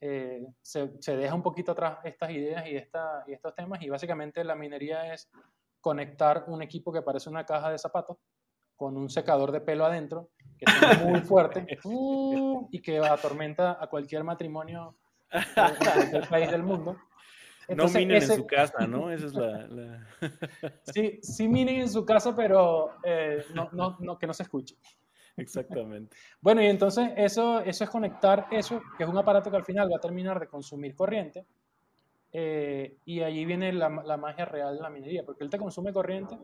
eh, 0.00 0.46
se, 0.62 0.92
se, 1.00 1.16
deja 1.16 1.34
un 1.34 1.42
poquito 1.42 1.72
atrás 1.72 1.98
estas 2.04 2.30
ideas 2.30 2.66
y, 2.68 2.76
esta, 2.76 3.24
y 3.26 3.32
estos 3.32 3.54
temas 3.54 3.82
y 3.82 3.88
básicamente 3.88 4.44
la 4.44 4.54
minería 4.54 5.12
es 5.12 5.28
conectar 5.80 6.44
un 6.46 6.62
equipo 6.62 6.92
que 6.92 7.02
parece 7.02 7.28
una 7.28 7.44
caja 7.44 7.72
de 7.72 7.78
zapatos 7.78 8.16
con 8.76 8.96
un 8.96 9.10
secador 9.10 9.50
de 9.50 9.60
pelo 9.60 9.84
adentro, 9.84 10.30
que 10.58 10.64
es 10.66 11.04
muy 11.06 11.20
fuerte 11.20 11.66
uh, 11.84 12.68
y 12.70 12.80
que 12.80 12.98
atormenta 12.98 13.78
a 13.80 13.86
cualquier 13.86 14.24
matrimonio 14.24 14.96
en 15.30 15.74
cualquier 15.76 16.28
país 16.28 16.50
del 16.50 16.62
mundo. 16.62 16.96
Entonces, 17.68 17.96
no 17.96 18.00
minen 18.00 18.16
ese... 18.16 18.32
en 18.32 18.38
su 18.38 18.46
casa, 18.46 18.86
¿no? 18.86 19.10
Esa 19.10 19.26
es 19.26 19.34
la... 19.34 19.66
la... 19.66 20.06
sí, 20.84 21.18
sí 21.22 21.48
minen 21.48 21.82
en 21.82 21.90
su 21.90 22.04
casa, 22.04 22.34
pero 22.34 22.94
eh, 23.04 23.44
no, 23.54 23.68
no, 23.72 23.96
no, 24.00 24.18
que 24.18 24.26
no 24.26 24.32
se 24.32 24.44
escuche. 24.44 24.76
Exactamente. 25.36 26.16
Bueno, 26.40 26.62
y 26.62 26.66
entonces 26.66 27.10
eso, 27.16 27.60
eso 27.60 27.84
es 27.84 27.90
conectar 27.90 28.46
eso, 28.50 28.80
que 28.96 29.04
es 29.04 29.08
un 29.08 29.18
aparato 29.18 29.50
que 29.50 29.56
al 29.58 29.64
final 29.64 29.88
va 29.92 29.98
a 29.98 30.00
terminar 30.00 30.40
de 30.40 30.48
consumir 30.48 30.96
corriente, 30.96 31.46
eh, 32.32 32.98
y 33.04 33.20
allí 33.20 33.44
viene 33.44 33.72
la, 33.72 33.88
la, 33.88 34.16
magia 34.16 34.44
real 34.44 34.76
de 34.76 34.82
la 34.82 34.90
minería, 34.90 35.24
porque 35.24 35.44
él 35.44 35.50
te 35.50 35.58
consume 35.58 35.92
corriente 35.92 36.36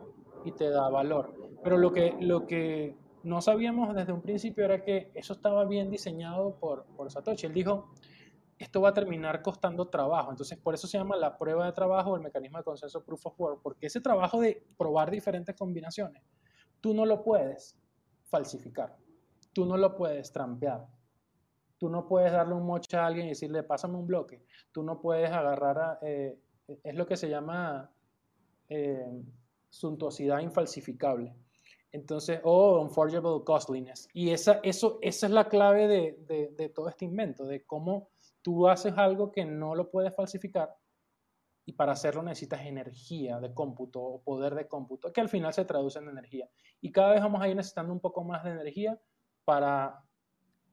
y 0.44 0.52
te 0.52 0.71
da 0.71 0.88
valor. 0.88 1.35
Pero 1.62 1.76
lo 1.76 1.92
que, 1.92 2.14
lo 2.21 2.47
que 2.47 2.94
no 3.25 3.40
sabíamos 3.40 3.95
desde 3.95 4.12
un 4.12 4.21
principio 4.21 4.64
era 4.64 4.85
que 4.85 5.11
eso 5.14 5.33
estaba 5.33 5.64
bien 5.64 5.90
diseñado 5.90 6.57
por, 6.61 6.85
por 6.97 7.11
Satoshi. 7.11 7.47
Él 7.47 7.54
dijo, 7.54 7.90
esto 8.59 8.81
va 8.81 8.90
a 8.90 8.95
terminar 8.95 9.43
costando 9.43 9.88
trabajo. 9.88 10.31
Entonces, 10.31 10.59
por 10.59 10.75
eso 10.75 10.87
se 10.87 10.99
llama 10.99 11.16
la 11.16 11.37
prueba 11.37 11.66
de 11.66 11.73
trabajo, 11.73 12.14
el 12.16 12.23
mecanismo 12.23 12.59
de 12.59 12.64
consenso 12.64 13.04
proof 13.04 13.26
of 13.26 13.40
work, 13.40 13.61
porque 13.62 13.87
ese 13.87 14.00
trabajo 14.00 14.40
de 14.40 14.64
probar 14.76 15.11
diferentes 15.11 15.57
combinaciones, 15.57 16.23
tú 16.81 16.95
no 16.95 17.04
lo 17.04 17.23
puedes 17.23 17.76
falsificar. 18.25 18.97
tú 19.52 19.64
no 19.64 19.76
lo 19.76 19.95
puedes 19.95 20.33
trampear. 20.33 20.85
Tú 21.78 21.88
no 21.88 22.09
puedes 22.09 22.33
darle 22.33 22.54
un 22.54 22.66
mocha 22.66 23.02
a 23.02 23.07
alguien 23.07 23.26
y 23.26 23.31
decirle, 23.31 23.62
pásame 23.62 23.97
un 23.97 24.07
bloque. 24.07 24.43
Tú 24.73 24.83
no 24.83 25.00
puedes 25.00 25.31
agarrar 25.31 25.78
a... 25.78 25.99
Eh, 26.02 26.38
es 26.83 26.95
lo 26.95 27.07
que 27.07 27.16
se 27.16 27.28
llama 27.28 27.90
eh, 28.69 29.23
suntuosidad 29.69 30.40
infalsificable. 30.40 31.35
Entonces, 31.95 32.41
o 32.43 32.81
unforgeable 32.81 33.45
costliness. 33.45 34.09
Y 34.13 34.31
esa, 34.31 34.59
eso, 34.65 34.99
esa 35.01 35.27
es 35.27 35.33
la 35.33 35.49
clave 35.49 35.87
de, 35.87 36.51
de, 36.51 36.69
todo 36.71 36.89
este 36.89 37.05
invento, 37.05 37.45
de 37.45 37.65
cómo 37.65 38.11
tú 38.43 38.67
haces 38.67 38.95
algo 38.97 39.31
que 39.31 39.45
no 39.45 39.77
lo 39.77 39.93
puedes 39.93 40.13
falsificar 40.13 40.77
y 41.65 41.75
para 41.75 41.93
hacerlo 41.93 42.25
necesitas 42.25 42.67
energía 42.67 43.39
de 43.39 43.55
cómputo 43.55 44.03
o 44.03 44.23
poder 44.23 44.57
de 44.57 44.67
cómputo, 44.67 45.13
que 45.13 45.21
al 45.21 45.29
final 45.29 45.55
se 45.55 45.65
traduce 45.65 46.01
en 46.01 46.09
energía. 46.09 46.49
Y 46.81 46.91
cada 46.91 47.13
vez 47.13 47.23
vamos 47.23 47.41
a 47.41 47.49
ir 47.49 47.55
necesitando 47.55 47.93
un 47.93 48.01
poco 48.01 48.25
más 48.25 48.43
de 48.43 48.51
energía 48.51 49.01
para 49.45 50.03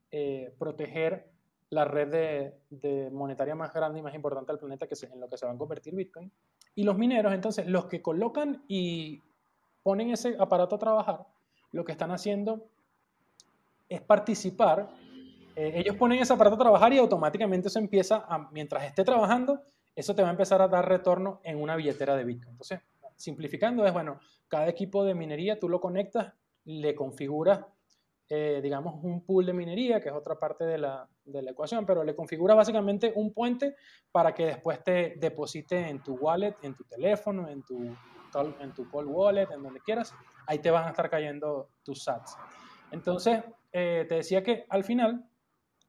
eh, 0.09 0.55
proteger 0.57 1.29
la 1.69 1.85
red 1.85 2.57
de, 2.67 3.11
monetaria 3.11 3.53
más 3.53 3.71
grande 3.71 3.99
y 3.99 4.01
más 4.01 4.15
importante 4.15 4.53
del 4.53 4.59
planeta, 4.59 4.87
que 4.87 4.95
en 5.05 5.19
lo 5.19 5.29
que 5.29 5.37
se 5.37 5.45
va 5.45 5.51
a 5.51 5.57
convertir 5.57 5.93
Bitcoin. 5.93 6.31
Y 6.73 6.83
los 6.83 6.97
mineros, 6.97 7.31
entonces, 7.31 7.67
los 7.67 7.85
que 7.85 8.01
colocan 8.01 8.65
y 8.67 9.21
ponen 9.83 10.11
ese 10.11 10.35
aparato 10.39 10.75
a 10.75 10.79
trabajar, 10.79 11.25
lo 11.71 11.83
que 11.85 11.91
están 11.91 12.11
haciendo 12.11 12.67
es 13.89 14.01
participar. 14.01 14.89
Eh, 15.55 15.73
ellos 15.75 15.95
ponen 15.95 16.19
ese 16.19 16.33
aparato 16.33 16.55
a 16.55 16.59
trabajar 16.59 16.93
y 16.93 16.97
automáticamente 16.97 17.69
se 17.69 17.79
empieza, 17.79 18.25
a, 18.27 18.49
mientras 18.51 18.83
esté 18.83 19.03
trabajando, 19.03 19.61
eso 19.95 20.15
te 20.15 20.21
va 20.21 20.29
a 20.29 20.31
empezar 20.31 20.61
a 20.61 20.67
dar 20.67 20.87
retorno 20.87 21.41
en 21.43 21.61
una 21.61 21.75
billetera 21.75 22.15
de 22.15 22.23
Bitcoin. 22.23 22.51
Entonces, 22.51 22.79
simplificando 23.15 23.85
es, 23.85 23.93
bueno, 23.93 24.19
cada 24.47 24.67
equipo 24.67 25.03
de 25.03 25.13
minería 25.13 25.59
tú 25.59 25.69
lo 25.69 25.81
conectas, 25.81 26.33
le 26.65 26.95
configuras 26.95 27.65
eh, 28.33 28.61
digamos, 28.63 29.03
un 29.03 29.25
pool 29.25 29.45
de 29.45 29.51
minería, 29.51 29.99
que 29.99 30.07
es 30.07 30.15
otra 30.15 30.39
parte 30.39 30.63
de 30.63 30.77
la, 30.77 31.05
de 31.25 31.41
la, 31.41 31.51
ecuación, 31.51 31.85
pero 31.85 32.01
le 32.01 32.15
configura 32.15 32.55
básicamente 32.55 33.11
un 33.13 33.33
puente 33.33 33.75
para 34.09 34.33
que 34.33 34.45
después 34.45 34.81
te 34.85 35.15
deposite 35.17 35.89
en 35.89 36.01
tu 36.01 36.15
wallet, 36.15 36.55
en 36.61 36.73
tu 36.73 36.85
teléfono, 36.85 37.49
en 37.49 37.61
tu, 37.63 37.93
en 38.59 38.73
tu 38.73 38.89
call 38.89 39.05
wallet, 39.05 39.49
en 39.51 39.63
donde 39.63 39.79
quieras. 39.81 40.13
Ahí 40.47 40.59
te 40.59 40.71
van 40.71 40.85
a 40.85 40.89
estar 40.89 41.09
cayendo 41.09 41.69
tus 41.83 42.03
sats. 42.03 42.37
Entonces, 42.91 43.43
eh, 43.71 44.05
te 44.07 44.15
decía 44.15 44.43
que 44.43 44.65
al 44.69 44.83
final, 44.83 45.25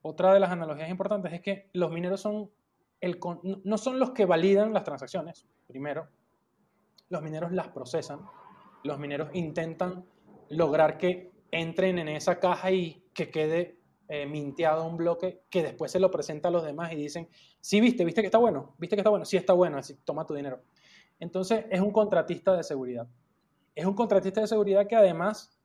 otra 0.02 0.32
de 0.34 0.40
las 0.40 0.50
analogías 0.50 0.90
importantes 0.90 1.32
es 1.32 1.40
que 1.40 1.70
los 1.72 1.90
mineros 1.90 2.20
son 2.20 2.50
el, 3.00 3.18
no 3.64 3.78
son 3.78 3.98
los 3.98 4.12
que 4.12 4.24
validan 4.24 4.72
las 4.72 4.84
transacciones, 4.84 5.46
primero. 5.66 6.08
Los 7.08 7.22
mineros 7.22 7.52
las 7.52 7.68
procesan. 7.68 8.20
Los 8.84 8.98
mineros 8.98 9.30
intentan 9.34 10.04
lograr 10.48 10.98
que 10.98 11.32
entren 11.50 11.98
en 11.98 12.08
esa 12.08 12.38
caja 12.38 12.70
y 12.70 13.04
que 13.12 13.30
quede 13.30 13.78
eh, 14.08 14.26
minteado 14.26 14.86
un 14.86 14.96
bloque 14.96 15.42
que 15.50 15.62
después 15.62 15.90
se 15.90 15.98
lo 16.00 16.10
presenta 16.10 16.48
a 16.48 16.50
los 16.50 16.64
demás 16.64 16.92
y 16.92 16.96
dicen, 16.96 17.28
sí, 17.60 17.80
viste, 17.80 18.04
viste 18.04 18.20
que 18.20 18.26
está 18.26 18.38
bueno, 18.38 18.74
viste 18.78 18.96
que 18.96 19.00
está 19.00 19.10
bueno, 19.10 19.24
sí 19.24 19.36
está 19.36 19.52
bueno, 19.52 19.78
así 19.78 19.96
toma 20.04 20.26
tu 20.26 20.34
dinero. 20.34 20.62
Entonces 21.22 21.66
es 21.70 21.80
un 21.80 21.92
contratista 21.92 22.56
de 22.56 22.64
seguridad. 22.64 23.06
Es 23.76 23.86
un 23.86 23.94
contratista 23.94 24.40
de 24.40 24.48
seguridad 24.48 24.88
que 24.88 24.96
además, 24.96 25.56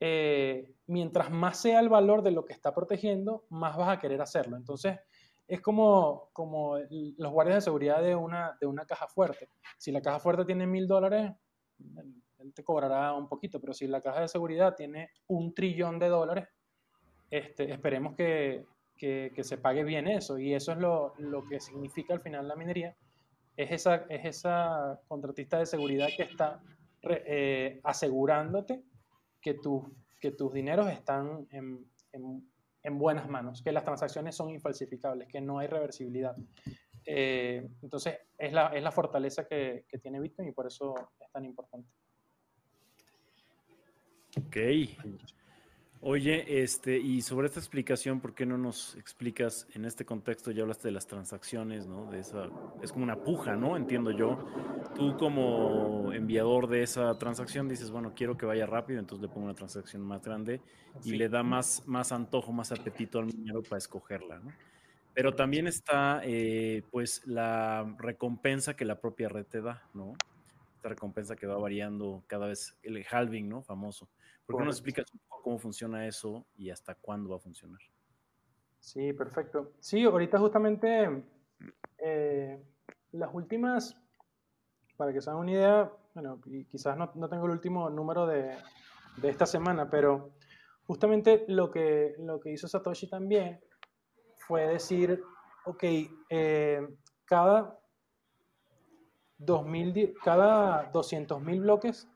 eh, 0.00 0.72
mientras 0.86 1.30
más 1.30 1.60
sea 1.60 1.80
el 1.80 1.90
valor 1.90 2.22
de 2.22 2.30
lo 2.30 2.46
que 2.46 2.54
está 2.54 2.74
protegiendo, 2.74 3.44
más 3.50 3.76
vas 3.76 3.90
a 3.90 3.98
querer 3.98 4.22
hacerlo. 4.22 4.56
Entonces 4.56 4.98
es 5.46 5.60
como, 5.60 6.30
los 7.18 7.30
guardias 7.30 7.56
de 7.56 7.60
seguridad 7.60 8.00
de 8.00 8.14
una, 8.14 8.56
de 8.58 8.66
una 8.66 8.86
caja 8.86 9.06
fuerte. 9.06 9.50
Si 9.76 9.92
la 9.92 10.00
caja 10.00 10.18
fuerte 10.18 10.46
tiene 10.46 10.66
mil 10.66 10.88
dólares, 10.88 11.30
él 12.38 12.54
te 12.54 12.64
cobrará 12.64 13.12
un 13.12 13.28
poquito, 13.28 13.60
pero 13.60 13.74
si 13.74 13.86
la 13.86 14.00
caja 14.00 14.22
de 14.22 14.28
seguridad 14.28 14.76
tiene 14.76 15.10
un 15.26 15.52
trillón 15.52 15.98
de 15.98 16.08
dólares, 16.08 16.48
este, 17.30 17.70
esperemos 17.70 18.14
que, 18.14 18.64
que, 18.96 19.44
se 19.44 19.58
pague 19.58 19.84
bien 19.84 20.08
eso. 20.08 20.38
Y 20.38 20.54
eso 20.54 20.72
es 20.72 20.78
lo, 20.78 21.12
lo, 21.18 21.46
que 21.46 21.60
significa 21.60 22.14
al 22.14 22.22
final 22.22 22.48
la 22.48 22.56
minería. 22.56 22.96
Es 23.60 23.70
esa, 23.72 24.06
es 24.08 24.24
esa 24.24 24.98
contratista 25.06 25.58
de 25.58 25.66
seguridad 25.66 26.08
que 26.16 26.22
está 26.22 26.62
eh, 27.02 27.78
asegurándote 27.84 28.82
que, 29.38 29.58
que 30.18 30.30
tus 30.30 30.52
dineros 30.54 30.88
están 30.88 31.46
en, 31.50 31.84
en, 32.12 32.50
en, 32.82 32.98
buenas 32.98 33.28
manos, 33.28 33.60
que 33.60 33.70
las 33.70 33.84
transacciones 33.84 34.34
son 34.34 34.48
infalsificables, 34.48 35.28
que 35.28 35.42
no 35.42 35.58
hay 35.58 35.66
reversibilidad. 35.66 36.34
Eh, 37.04 37.68
entonces, 37.82 38.18
es 38.38 38.52
la, 38.52 38.68
es 38.68 38.82
la 38.82 38.92
fortaleza 38.92 39.46
que, 39.46 39.84
que 39.86 39.98
tiene 39.98 40.20
Bitcoin 40.20 40.48
y 40.48 40.52
por 40.52 40.66
eso 40.66 40.94
es 41.20 41.30
tan 41.30 41.44
importante. 41.44 41.90
Ok. 44.38 44.56
Oye, 46.02 46.62
este, 46.62 46.96
y 46.98 47.20
sobre 47.20 47.48
esta 47.48 47.60
explicación, 47.60 48.20
¿por 48.20 48.34
qué 48.34 48.46
no 48.46 48.56
nos 48.56 48.96
explicas 48.96 49.66
en 49.74 49.84
este 49.84 50.06
contexto? 50.06 50.50
Ya 50.50 50.62
hablaste 50.62 50.88
de 50.88 50.92
las 50.92 51.06
transacciones, 51.06 51.86
¿no? 51.86 52.10
De 52.10 52.20
esa, 52.20 52.48
es 52.80 52.90
como 52.90 53.04
una 53.04 53.16
puja, 53.22 53.54
¿no? 53.54 53.76
Entiendo 53.76 54.10
yo. 54.10 54.38
Tú 54.94 55.18
como 55.18 56.10
enviador 56.14 56.68
de 56.68 56.82
esa 56.82 57.18
transacción 57.18 57.68
dices, 57.68 57.90
bueno, 57.90 58.14
quiero 58.16 58.38
que 58.38 58.46
vaya 58.46 58.64
rápido, 58.64 58.98
entonces 58.98 59.20
le 59.20 59.28
pongo 59.28 59.44
una 59.44 59.54
transacción 59.54 60.00
más 60.00 60.22
grande 60.22 60.62
y 61.04 61.16
le 61.16 61.28
da 61.28 61.42
más, 61.42 61.82
más 61.86 62.12
antojo, 62.12 62.50
más 62.50 62.72
apetito 62.72 63.18
al 63.18 63.26
minero 63.26 63.62
para 63.62 63.76
escogerla, 63.76 64.38
¿no? 64.38 64.52
Pero 65.12 65.34
también 65.34 65.66
está, 65.66 66.22
eh, 66.24 66.82
pues, 66.90 67.26
la 67.26 67.94
recompensa 67.98 68.74
que 68.74 68.86
la 68.86 68.98
propia 69.00 69.28
red 69.28 69.44
te 69.44 69.60
da, 69.60 69.82
¿no? 69.92 70.14
Esta 70.76 70.88
recompensa 70.88 71.36
que 71.36 71.46
va 71.46 71.58
variando 71.58 72.24
cada 72.26 72.46
vez, 72.46 72.78
el 72.82 73.04
halving, 73.10 73.50
¿no? 73.50 73.62
Famoso. 73.62 74.08
¿Por 74.50 74.58
qué 74.58 74.64
no 74.64 74.66
nos 74.66 74.76
explicas 74.76 75.06
un 75.12 75.20
poco 75.20 75.42
cómo 75.42 75.58
funciona 75.58 76.06
eso 76.06 76.44
y 76.56 76.70
hasta 76.70 76.96
cuándo 76.96 77.30
va 77.30 77.36
a 77.36 77.40
funcionar? 77.40 77.80
Sí, 78.80 79.12
perfecto. 79.12 79.72
Sí, 79.78 80.04
ahorita 80.04 80.38
justamente 80.38 81.22
eh, 81.98 82.60
las 83.12 83.32
últimas, 83.32 83.96
para 84.96 85.12
que 85.12 85.20
se 85.20 85.30
hagan 85.30 85.42
una 85.42 85.52
idea, 85.52 85.92
bueno, 86.14 86.40
quizás 86.68 86.96
no, 86.96 87.12
no 87.14 87.28
tengo 87.28 87.46
el 87.46 87.52
último 87.52 87.90
número 87.90 88.26
de, 88.26 88.56
de, 89.18 89.28
esta 89.28 89.46
semana, 89.46 89.88
pero 89.88 90.32
justamente 90.86 91.44
lo 91.46 91.70
que, 91.70 92.16
lo 92.18 92.40
que 92.40 92.50
hizo 92.50 92.66
Satoshi 92.66 93.08
también 93.08 93.60
fue 94.36 94.66
decir, 94.66 95.22
ok, 95.64 95.84
eh, 96.28 96.88
cada, 97.24 97.78
2000, 99.38 100.14
cada 100.24 100.90
200.000 100.90 101.60
bloques 101.60 102.09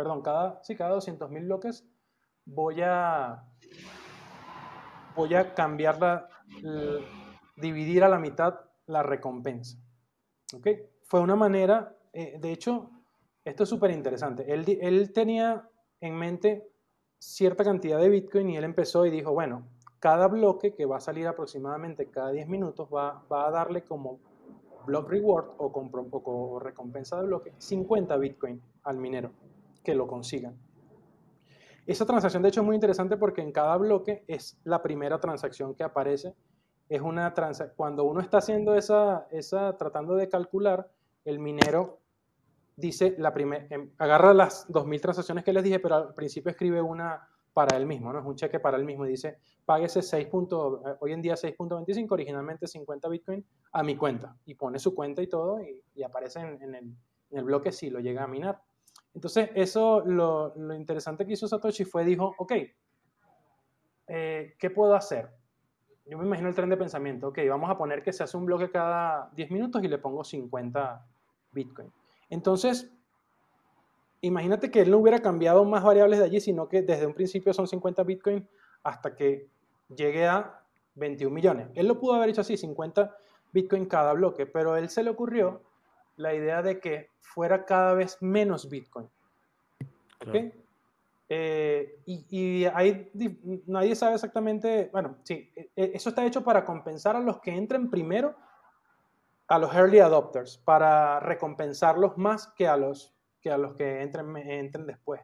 perdón, 0.00 0.22
cada, 0.22 0.62
sí, 0.62 0.74
cada 0.76 0.96
200.000 0.96 1.44
bloques 1.44 1.86
voy 2.46 2.80
a, 2.80 3.44
voy 5.14 5.34
a 5.34 5.52
cambiarla, 5.52 6.26
dividir 7.54 8.02
a 8.02 8.08
la 8.08 8.18
mitad 8.18 8.60
la 8.86 9.02
recompensa. 9.02 9.76
¿Ok? 10.54 10.68
Fue 11.02 11.20
una 11.20 11.36
manera, 11.36 11.94
eh, 12.14 12.38
de 12.40 12.50
hecho, 12.50 12.90
esto 13.44 13.64
es 13.64 13.68
súper 13.68 13.90
interesante. 13.90 14.50
Él, 14.50 15.12
tenía 15.12 15.68
en 16.00 16.16
mente 16.16 16.66
cierta 17.18 17.62
cantidad 17.62 18.00
de 18.00 18.08
Bitcoin 18.08 18.48
y 18.48 18.56
él 18.56 18.64
empezó 18.64 19.04
y 19.04 19.10
dijo, 19.10 19.32
bueno, 19.32 19.68
cada 19.98 20.28
bloque 20.28 20.74
que 20.74 20.86
va 20.86 20.96
a 20.96 21.00
salir 21.00 21.26
aproximadamente 21.26 22.06
cada 22.06 22.30
10 22.30 22.48
minutos 22.48 22.88
va, 22.88 23.22
va 23.30 23.48
a 23.48 23.50
darle 23.50 23.84
como 23.84 24.18
block 24.86 25.10
reward 25.10 25.50
o, 25.58 25.70
con, 25.70 25.90
o, 25.92 26.58
recompensa 26.58 27.20
de 27.20 27.26
bloque 27.26 27.52
50 27.58 28.16
Bitcoin 28.16 28.62
al 28.84 28.96
minero 28.96 29.30
que 29.82 29.94
lo 29.94 30.06
consigan. 30.06 30.58
Esa 31.86 32.06
transacción, 32.06 32.42
de 32.42 32.50
hecho, 32.50 32.60
es 32.60 32.66
muy 32.66 32.76
interesante 32.76 33.16
porque 33.16 33.42
en 33.42 33.52
cada 33.52 33.76
bloque 33.76 34.24
es 34.28 34.58
la 34.64 34.82
primera 34.82 35.18
transacción 35.18 35.74
que 35.74 35.82
aparece. 35.82 36.34
Es 36.88 37.00
una 37.00 37.32
cuando 37.76 38.04
uno 38.04 38.20
está 38.20 38.38
haciendo 38.38 38.74
esa, 38.74 39.26
esa, 39.30 39.76
tratando 39.76 40.14
de 40.14 40.28
calcular, 40.28 40.90
el 41.24 41.38
minero 41.38 42.00
dice, 42.76 43.14
la 43.18 43.32
em, 43.70 43.90
agarra 43.98 44.34
las 44.34 44.68
2.000 44.68 45.00
transacciones 45.00 45.44
que 45.44 45.52
les 45.52 45.62
dije, 45.62 45.78
pero 45.78 45.96
al 45.96 46.14
principio 46.14 46.50
escribe 46.50 46.80
una 46.80 47.28
para 47.52 47.76
él 47.76 47.86
mismo, 47.86 48.12
¿no? 48.12 48.20
Es 48.20 48.24
un 48.24 48.36
cheque 48.36 48.60
para 48.60 48.76
él 48.76 48.84
mismo 48.84 49.06
y 49.06 49.10
dice, 49.10 49.38
páguese 49.64 50.02
6. 50.02 50.26
Eh, 50.26 50.96
hoy 51.00 51.12
en 51.12 51.22
día 51.22 51.34
6.25, 51.34 52.12
originalmente 52.12 52.66
50 52.66 53.08
Bitcoin 53.08 53.44
a 53.72 53.82
mi 53.82 53.96
cuenta. 53.96 54.36
Y 54.46 54.54
pone 54.54 54.78
su 54.78 54.94
cuenta 54.94 55.22
y 55.22 55.26
todo 55.26 55.60
y, 55.60 56.02
aparece 56.02 56.40
en, 56.40 56.62
el, 56.62 56.74
en, 56.74 56.96
el, 57.32 57.44
bloque 57.44 57.72
si 57.72 57.90
lo 57.90 58.00
llega 58.00 58.24
a 58.24 58.28
minar. 58.28 58.62
Entonces, 59.14 59.50
eso, 59.54 60.00
lo, 60.04 60.54
interesante 60.74 61.26
que 61.26 61.32
hizo 61.32 61.48
Satoshi 61.48 61.84
fue, 61.84 62.04
dijo, 62.04 62.34
ok, 62.38 62.52
eh, 64.06 64.54
¿qué 64.58 64.70
puedo 64.70 64.94
hacer? 64.94 65.30
Yo 66.06 66.18
me 66.18 66.24
imagino 66.24 66.48
el 66.48 66.54
tren 66.54 66.68
de 66.68 66.76
pensamiento, 66.76 67.28
ok, 67.28 67.38
vamos 67.48 67.70
a 67.70 67.76
poner 67.76 68.02
que 68.02 68.12
se 68.12 68.22
hace 68.22 68.36
un 68.36 68.46
bloque 68.46 68.70
cada 68.70 69.30
10 69.34 69.50
minutos 69.50 69.82
y 69.82 69.88
le 69.88 69.98
pongo 69.98 70.24
50 70.24 71.06
Bitcoin. 71.52 71.92
Entonces, 72.28 72.92
imagínate 74.20 74.70
que 74.70 74.80
él 74.80 74.90
no 74.90 74.98
hubiera 74.98 75.20
cambiado 75.20 75.64
más 75.64 75.82
variables 75.82 76.18
de 76.18 76.24
allí, 76.24 76.40
sino 76.40 76.68
que 76.68 76.82
desde 76.82 77.06
un 77.06 77.14
principio 77.14 77.52
son 77.52 77.66
50 77.66 78.02
Bitcoin 78.04 78.48
hasta 78.82 79.14
que 79.14 79.48
llegue 79.94 80.26
a 80.26 80.62
21 80.94 81.34
millones. 81.34 81.68
Él 81.74 81.86
lo 81.86 81.98
pudo 81.98 82.14
haber 82.14 82.30
hecho 82.30 82.40
así, 82.40 82.56
50 82.56 83.14
Bitcoin 83.52 83.86
cada 83.86 84.12
bloque, 84.12 84.46
pero 84.46 84.76
él 84.76 84.88
se 84.88 85.02
le 85.02 85.10
ocurrió 85.10 85.62
la 86.20 86.34
idea 86.34 86.62
de 86.62 86.78
que 86.80 87.10
fuera 87.20 87.64
cada 87.64 87.94
vez 87.94 88.18
menos 88.20 88.68
Bitcoin. 88.68 89.08
Eh, 91.32 92.02
y, 92.06 92.26
y 92.28 92.66
nadie 93.66 93.94
sabe 93.94 94.16
exactamente, 94.16 94.90
bueno, 94.92 95.18
sí, 95.22 95.52
e, 95.54 95.70
e, 95.76 95.92
eso 95.94 96.08
está 96.08 96.26
hecho 96.26 96.42
para 96.42 96.64
compensar 96.64 97.14
a 97.14 97.20
los 97.20 97.40
que 97.40 97.52
entren 97.52 97.88
primero, 97.88 98.34
a 99.46 99.58
los 99.58 99.72
early 99.72 100.00
adopters, 100.00 100.58
para 100.58 101.20
recompensarlos 101.20 102.18
más 102.18 102.48
que 102.48 102.66
a 102.66 102.76
los 102.76 103.14
que, 103.40 103.50
a 103.50 103.58
los 103.58 103.76
que 103.76 104.02
entren, 104.02 104.36
entren 104.36 104.86
después. 104.86 105.20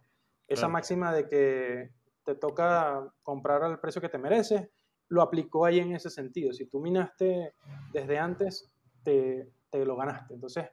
Esa 0.47 0.69
máxima 0.69 1.13
de 1.13 1.29
que 1.29 1.91
te 2.25 2.37
toca 2.37 3.13
comprar 3.25 3.65
al 3.65 3.81
precio 3.81 4.01
que 4.01 4.09
te 4.09 4.19
mereces, 4.19 4.69
lo 5.09 5.23
aplicó 5.23 5.65
ahí 5.65 5.81
en 5.81 5.93
ese 5.93 6.09
sentido. 6.09 6.53
Si 6.53 6.67
tú 6.67 6.81
minaste 6.81 7.55
desde 7.93 8.19
antes, 8.19 8.73
te, 9.03 9.51
te 9.71 9.85
lo 9.85 9.97
ganaste. 9.97 10.35
Entonces, 10.35 10.69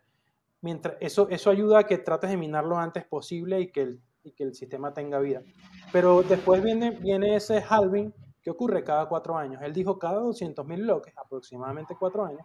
mientras, 0.64 0.96
eso, 1.00 1.28
eso 1.30 1.52
ayuda 1.52 1.80
a 1.80 1.84
que 1.84 2.00
trates 2.00 2.32
de 2.32 2.38
minar 2.38 2.66
lo 2.66 2.78
antes 2.78 3.06
posible 3.06 3.60
y 3.60 3.72
que 3.72 3.82
el, 3.82 4.02
y 4.24 4.32
que 4.32 4.44
el 4.44 4.56
sistema 4.56 4.94
tenga 4.94 5.20
vida. 5.20 5.44
Pero 5.92 6.24
después 6.24 6.64
viene, 6.64 6.92
viene 6.92 7.36
ese 7.36 7.62
halving 7.62 8.12
que 8.42 8.50
ocurre 8.50 8.84
cada 8.84 9.08
cuatro 9.08 9.38
años. 9.38 9.62
Él 9.62 9.74
dijo 9.74 10.00
cada 10.00 10.20
200.000 10.22 10.82
bloques, 10.82 11.14
aproximadamente 11.18 11.96
cuatro 12.00 12.26
años, 12.26 12.42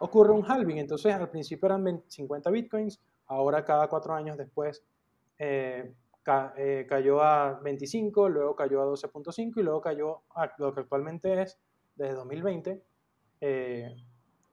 ocurre 0.00 0.32
un 0.32 0.44
halving. 0.44 0.78
Entonces, 0.78 1.14
al 1.14 1.30
principio 1.30 1.66
eran 1.66 2.02
50 2.06 2.50
bitcoins, 2.50 3.00
ahora 3.26 3.64
cada 3.64 3.88
cuatro 3.88 4.14
años 4.14 4.36
después 4.36 4.84
eh, 5.38 5.94
eh, 6.56 6.86
cayó 6.88 7.22
a 7.22 7.60
25, 7.60 8.28
luego 8.28 8.56
cayó 8.56 8.82
a 8.82 8.86
12.5 8.86 9.52
y 9.56 9.62
luego 9.62 9.80
cayó 9.80 10.22
a 10.34 10.50
lo 10.58 10.74
que 10.74 10.80
actualmente 10.80 11.42
es, 11.42 11.58
desde 11.94 12.14
2020, 12.14 12.82
eh, 13.40 13.94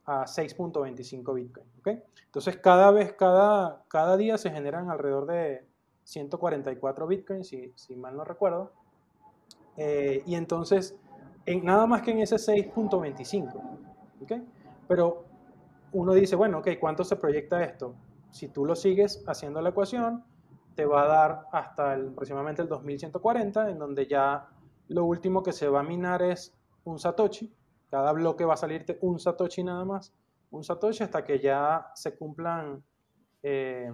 a 0.06 0.26
6.25 0.26 1.34
bitcoin. 1.34 1.66
¿okay? 1.80 2.02
Entonces, 2.26 2.58
cada 2.58 2.92
vez, 2.92 3.14
cada, 3.14 3.84
cada 3.88 4.18
día 4.18 4.38
se 4.38 4.52
generan 4.52 4.90
alrededor 4.90 5.26
de 5.28 5.68
144 6.04 7.08
bitcoins, 7.08 7.48
si, 7.48 7.72
si 7.76 7.96
mal 7.96 8.16
no 8.18 8.24
recuerdo. 8.24 8.72
y 9.78 10.36
entonces, 10.36 10.98
en, 11.46 11.64
nada 11.66 11.88
más 11.88 12.02
que 12.02 12.12
en 12.12 12.20
ese 12.20 12.36
6.25. 12.36 13.62
¿okay? 14.24 14.44
Pero 14.88 15.26
uno 15.94 16.14
dice, 16.14 16.36
bueno, 16.36 16.60
ok, 16.60 16.70
¿cuánto 16.80 17.04
se 17.04 17.16
proyecta 17.16 17.64
esto? 17.64 17.96
si 18.32 18.48
tú 18.48 18.66
lo 18.66 18.76
sigues 18.76 19.24
haciendo 19.28 19.62
la 19.62 19.70
ecuación, 19.70 20.24
te 20.76 20.86
va 20.86 21.04
a 21.04 21.08
dar 21.08 21.48
hasta 21.52 21.94
el, 21.94 22.10
aproximadamente 22.10 22.62
el 22.62 22.70
2140, 22.70 23.70
en 23.70 23.78
donde 23.78 24.08
ya 24.08 24.48
lo 24.88 25.06
último 25.06 25.44
que 25.44 25.52
se 25.52 25.68
va 25.68 25.82
a 25.82 25.84
minar 25.84 26.22
es 26.22 26.58
un 26.86 26.98
satoshi. 26.98 27.54
Cada 27.92 28.14
bloque 28.14 28.46
va 28.46 28.54
a 28.54 28.58
salirte 28.58 28.98
un 29.02 29.20
satoshi 29.20 29.64
nada 29.64 29.84
más, 29.84 30.14
un 30.50 30.64
satoshi 30.64 31.04
hasta 31.04 31.26
que 31.26 31.40
ya 31.40 31.92
se 31.94 32.16
cumplan 32.16 32.82
eh, 33.44 33.92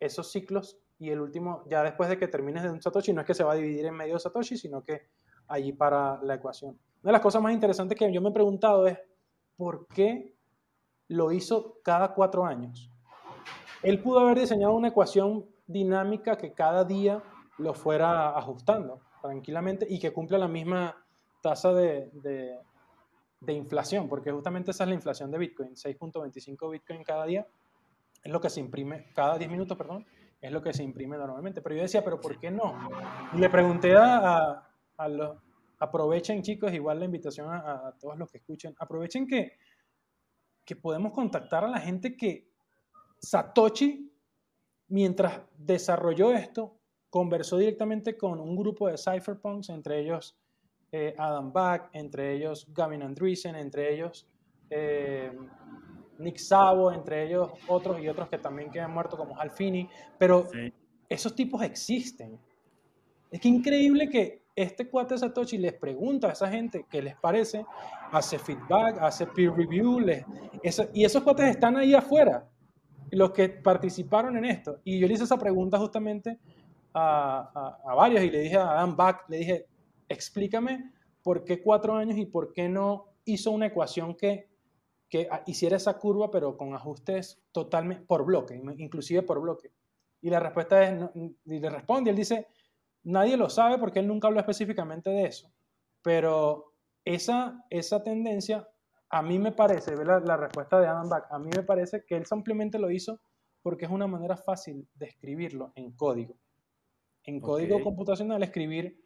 esos 0.00 0.32
ciclos 0.32 0.78
y 0.98 1.10
el 1.10 1.20
último, 1.20 1.62
ya 1.68 1.82
después 1.82 2.08
de 2.08 2.18
que 2.18 2.26
termines 2.26 2.62
de 2.62 2.70
un 2.70 2.80
satoshi, 2.80 3.12
no 3.12 3.20
es 3.20 3.26
que 3.26 3.34
se 3.34 3.44
va 3.44 3.52
a 3.52 3.56
dividir 3.56 3.84
en 3.84 3.94
medio 3.94 4.18
satoshi, 4.18 4.56
sino 4.56 4.82
que 4.82 5.08
allí 5.48 5.74
para 5.74 6.22
la 6.22 6.36
ecuación. 6.36 6.70
Una 7.02 7.10
de 7.10 7.12
las 7.12 7.20
cosas 7.20 7.42
más 7.42 7.52
interesantes 7.52 7.98
que 7.98 8.10
yo 8.10 8.22
me 8.22 8.30
he 8.30 8.32
preguntado 8.32 8.86
es, 8.86 8.98
¿por 9.56 9.86
qué 9.88 10.34
lo 11.08 11.30
hizo 11.30 11.80
cada 11.84 12.14
cuatro 12.14 12.46
años? 12.46 12.90
Él 13.82 14.00
pudo 14.02 14.20
haber 14.20 14.38
diseñado 14.38 14.72
una 14.72 14.88
ecuación 14.88 15.44
dinámica 15.66 16.38
que 16.38 16.54
cada 16.54 16.84
día 16.84 17.22
lo 17.58 17.74
fuera 17.74 18.36
ajustando 18.38 19.02
tranquilamente 19.20 19.86
y 19.88 19.98
que 19.98 20.14
cumpla 20.14 20.38
la 20.38 20.48
misma 20.48 20.96
tasa 21.42 21.74
de, 21.74 22.58
inflación, 23.52 24.08
porque 24.08 24.30
justamente 24.30 24.70
esa 24.70 24.84
es 24.84 24.88
la 24.88 24.94
inflación 24.94 25.30
de 25.30 25.38
Bitcoin, 25.38 25.74
6.25 25.74 26.70
Bitcoin 26.70 27.02
cada 27.02 27.26
día, 27.26 27.46
es 28.22 28.32
lo 28.32 28.40
que 28.40 28.50
se 28.50 28.60
imprime, 28.60 29.06
cada 29.14 29.36
10 29.36 29.50
minutos, 29.50 29.76
perdón, 29.76 30.06
es 30.40 30.50
lo 30.50 30.62
que 30.62 30.72
se 30.72 30.82
imprime 30.82 31.16
normalmente. 31.16 31.60
Pero 31.60 31.76
yo 31.76 31.82
decía, 31.82 32.02
pero 32.02 32.20
¿por 32.20 32.38
qué 32.38 32.50
no? 32.50 32.88
Y 33.34 33.38
le 33.38 33.50
pregunté 33.50 33.94
a, 33.96 34.68
los, 35.08 35.36
aprovechen 35.78 36.42
chicos, 36.42 36.72
igual 36.72 36.98
la 36.98 37.04
invitación 37.04 37.48
a, 37.50 37.94
todos 38.00 38.16
los 38.18 38.30
que 38.30 38.38
escuchen, 38.38 38.74
aprovechen 38.78 39.26
que, 39.26 39.52
que 40.64 40.76
podemos 40.76 41.12
contactar 41.12 41.64
a 41.64 41.68
la 41.68 41.80
gente 41.80 42.16
que 42.16 42.48
Satoshi, 43.18 44.10
mientras 44.88 45.40
desarrolló 45.56 46.32
esto, 46.32 46.78
conversó 47.10 47.58
directamente 47.58 48.16
con 48.16 48.40
un 48.40 48.56
grupo 48.56 48.88
de 48.88 48.98
cypherpunks, 48.98 49.68
entre 49.68 50.00
ellos 50.00 50.36
eh, 50.96 51.12
Adam 51.18 51.52
Back, 51.52 51.90
entre 51.92 52.36
ellos 52.36 52.68
Gavin 52.72 53.02
Andreessen, 53.02 53.56
entre 53.56 53.92
ellos 53.92 54.28
eh, 54.70 55.32
Nick 56.18 56.36
Savo, 56.36 56.92
entre 56.92 57.24
ellos 57.26 57.50
otros 57.66 58.00
y 58.00 58.08
otros 58.08 58.28
que 58.28 58.38
también 58.38 58.70
quedan 58.70 58.92
muertos 58.92 59.18
como 59.18 59.36
Alfini, 59.40 59.88
pero 60.16 60.46
esos 61.08 61.34
tipos 61.34 61.60
existen. 61.62 62.38
Es 63.28 63.40
que 63.40 63.48
increíble 63.48 64.08
que 64.08 64.44
este 64.54 64.88
cuate 64.88 65.18
Satoshi 65.18 65.58
les 65.58 65.72
pregunta 65.72 66.28
a 66.28 66.32
esa 66.32 66.48
gente 66.48 66.86
qué 66.88 67.02
les 67.02 67.16
parece, 67.16 67.66
hace 68.12 68.38
feedback, 68.38 68.98
hace 69.00 69.26
peer 69.26 69.52
review, 69.52 69.98
y 70.92 71.04
esos 71.04 71.24
cuates 71.24 71.46
están 71.46 71.76
ahí 71.76 71.92
afuera 71.92 72.46
los 73.10 73.32
que 73.32 73.48
participaron 73.48 74.36
en 74.36 74.44
esto. 74.44 74.78
Y 74.84 75.00
yo 75.00 75.08
le 75.08 75.14
hice 75.14 75.24
esa 75.24 75.38
pregunta 75.38 75.76
justamente 75.76 76.38
a, 76.94 77.80
varios 77.96 78.22
y 78.22 78.30
le 78.30 78.38
dije 78.42 78.56
a 78.56 78.70
Adam 78.70 78.94
Back, 78.94 79.24
le 79.28 79.38
dije, 79.38 79.66
explícame 80.08 80.92
por 81.22 81.44
qué 81.44 81.62
cuatro 81.62 81.94
años 81.94 82.16
y 82.18 82.26
por 82.26 82.52
qué 82.52 82.68
no 82.68 83.06
hizo 83.24 83.50
una 83.50 83.66
ecuación 83.66 84.14
que, 84.14 84.48
que 85.08 85.28
hiciera 85.46 85.76
esa 85.76 85.98
curva, 85.98 86.30
pero 86.30 86.56
con 86.56 86.74
ajustes 86.74 87.42
totalmente 87.52 88.04
por 88.04 88.24
bloque, 88.24 88.60
inclusive 88.78 89.22
por 89.22 89.40
bloque. 89.40 89.72
Y 90.20 90.30
la 90.30 90.40
respuesta 90.40 90.82
es, 90.82 91.10
y 91.14 91.58
le 91.58 91.70
responde, 91.70 92.10
él 92.10 92.16
dice, 92.16 92.48
nadie 93.02 93.36
lo 93.36 93.48
sabe 93.48 93.78
porque 93.78 94.00
él 94.00 94.08
nunca 94.08 94.28
habló 94.28 94.40
específicamente 94.40 95.10
de 95.10 95.26
eso, 95.26 95.50
pero 96.02 96.72
esa, 97.04 97.64
esa 97.70 98.02
tendencia 98.02 98.68
a 99.10 99.22
mí 99.22 99.38
me 99.38 99.52
parece, 99.52 99.94
ve 99.94 100.04
la, 100.04 100.36
respuesta 100.36 100.80
de 100.80 100.88
Adam 100.88 101.08
Back, 101.08 101.26
a 101.30 101.38
mí 101.38 101.48
me 101.54 101.62
parece 101.62 102.04
que 102.04 102.16
él 102.16 102.26
simplemente 102.26 102.78
lo 102.78 102.90
hizo 102.90 103.20
porque 103.62 103.84
es 103.84 103.90
una 103.90 104.06
manera 104.06 104.36
fácil 104.36 104.88
de 104.94 105.06
escribirlo 105.06 105.72
en 105.76 105.92
código. 105.92 106.36
En 107.22 107.40
código 107.40 107.80
computacional 107.82 108.42
escribir 108.42 109.03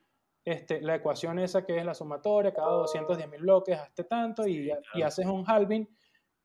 este, 0.51 0.81
la 0.81 0.97
ecuación 0.97 1.39
esa 1.39 1.65
que 1.65 1.77
es 1.77 1.85
la 1.85 1.95
sumatoria, 1.95 2.53
cada 2.53 2.71
210 2.71 3.31
mil 3.31 3.41
bloques, 3.41 3.79
hazte 3.79 4.05
tanto 4.05 4.47
y, 4.47 4.71
y, 4.95 5.03
haces 5.03 5.27
un 5.27 5.45
halving. 5.47 5.89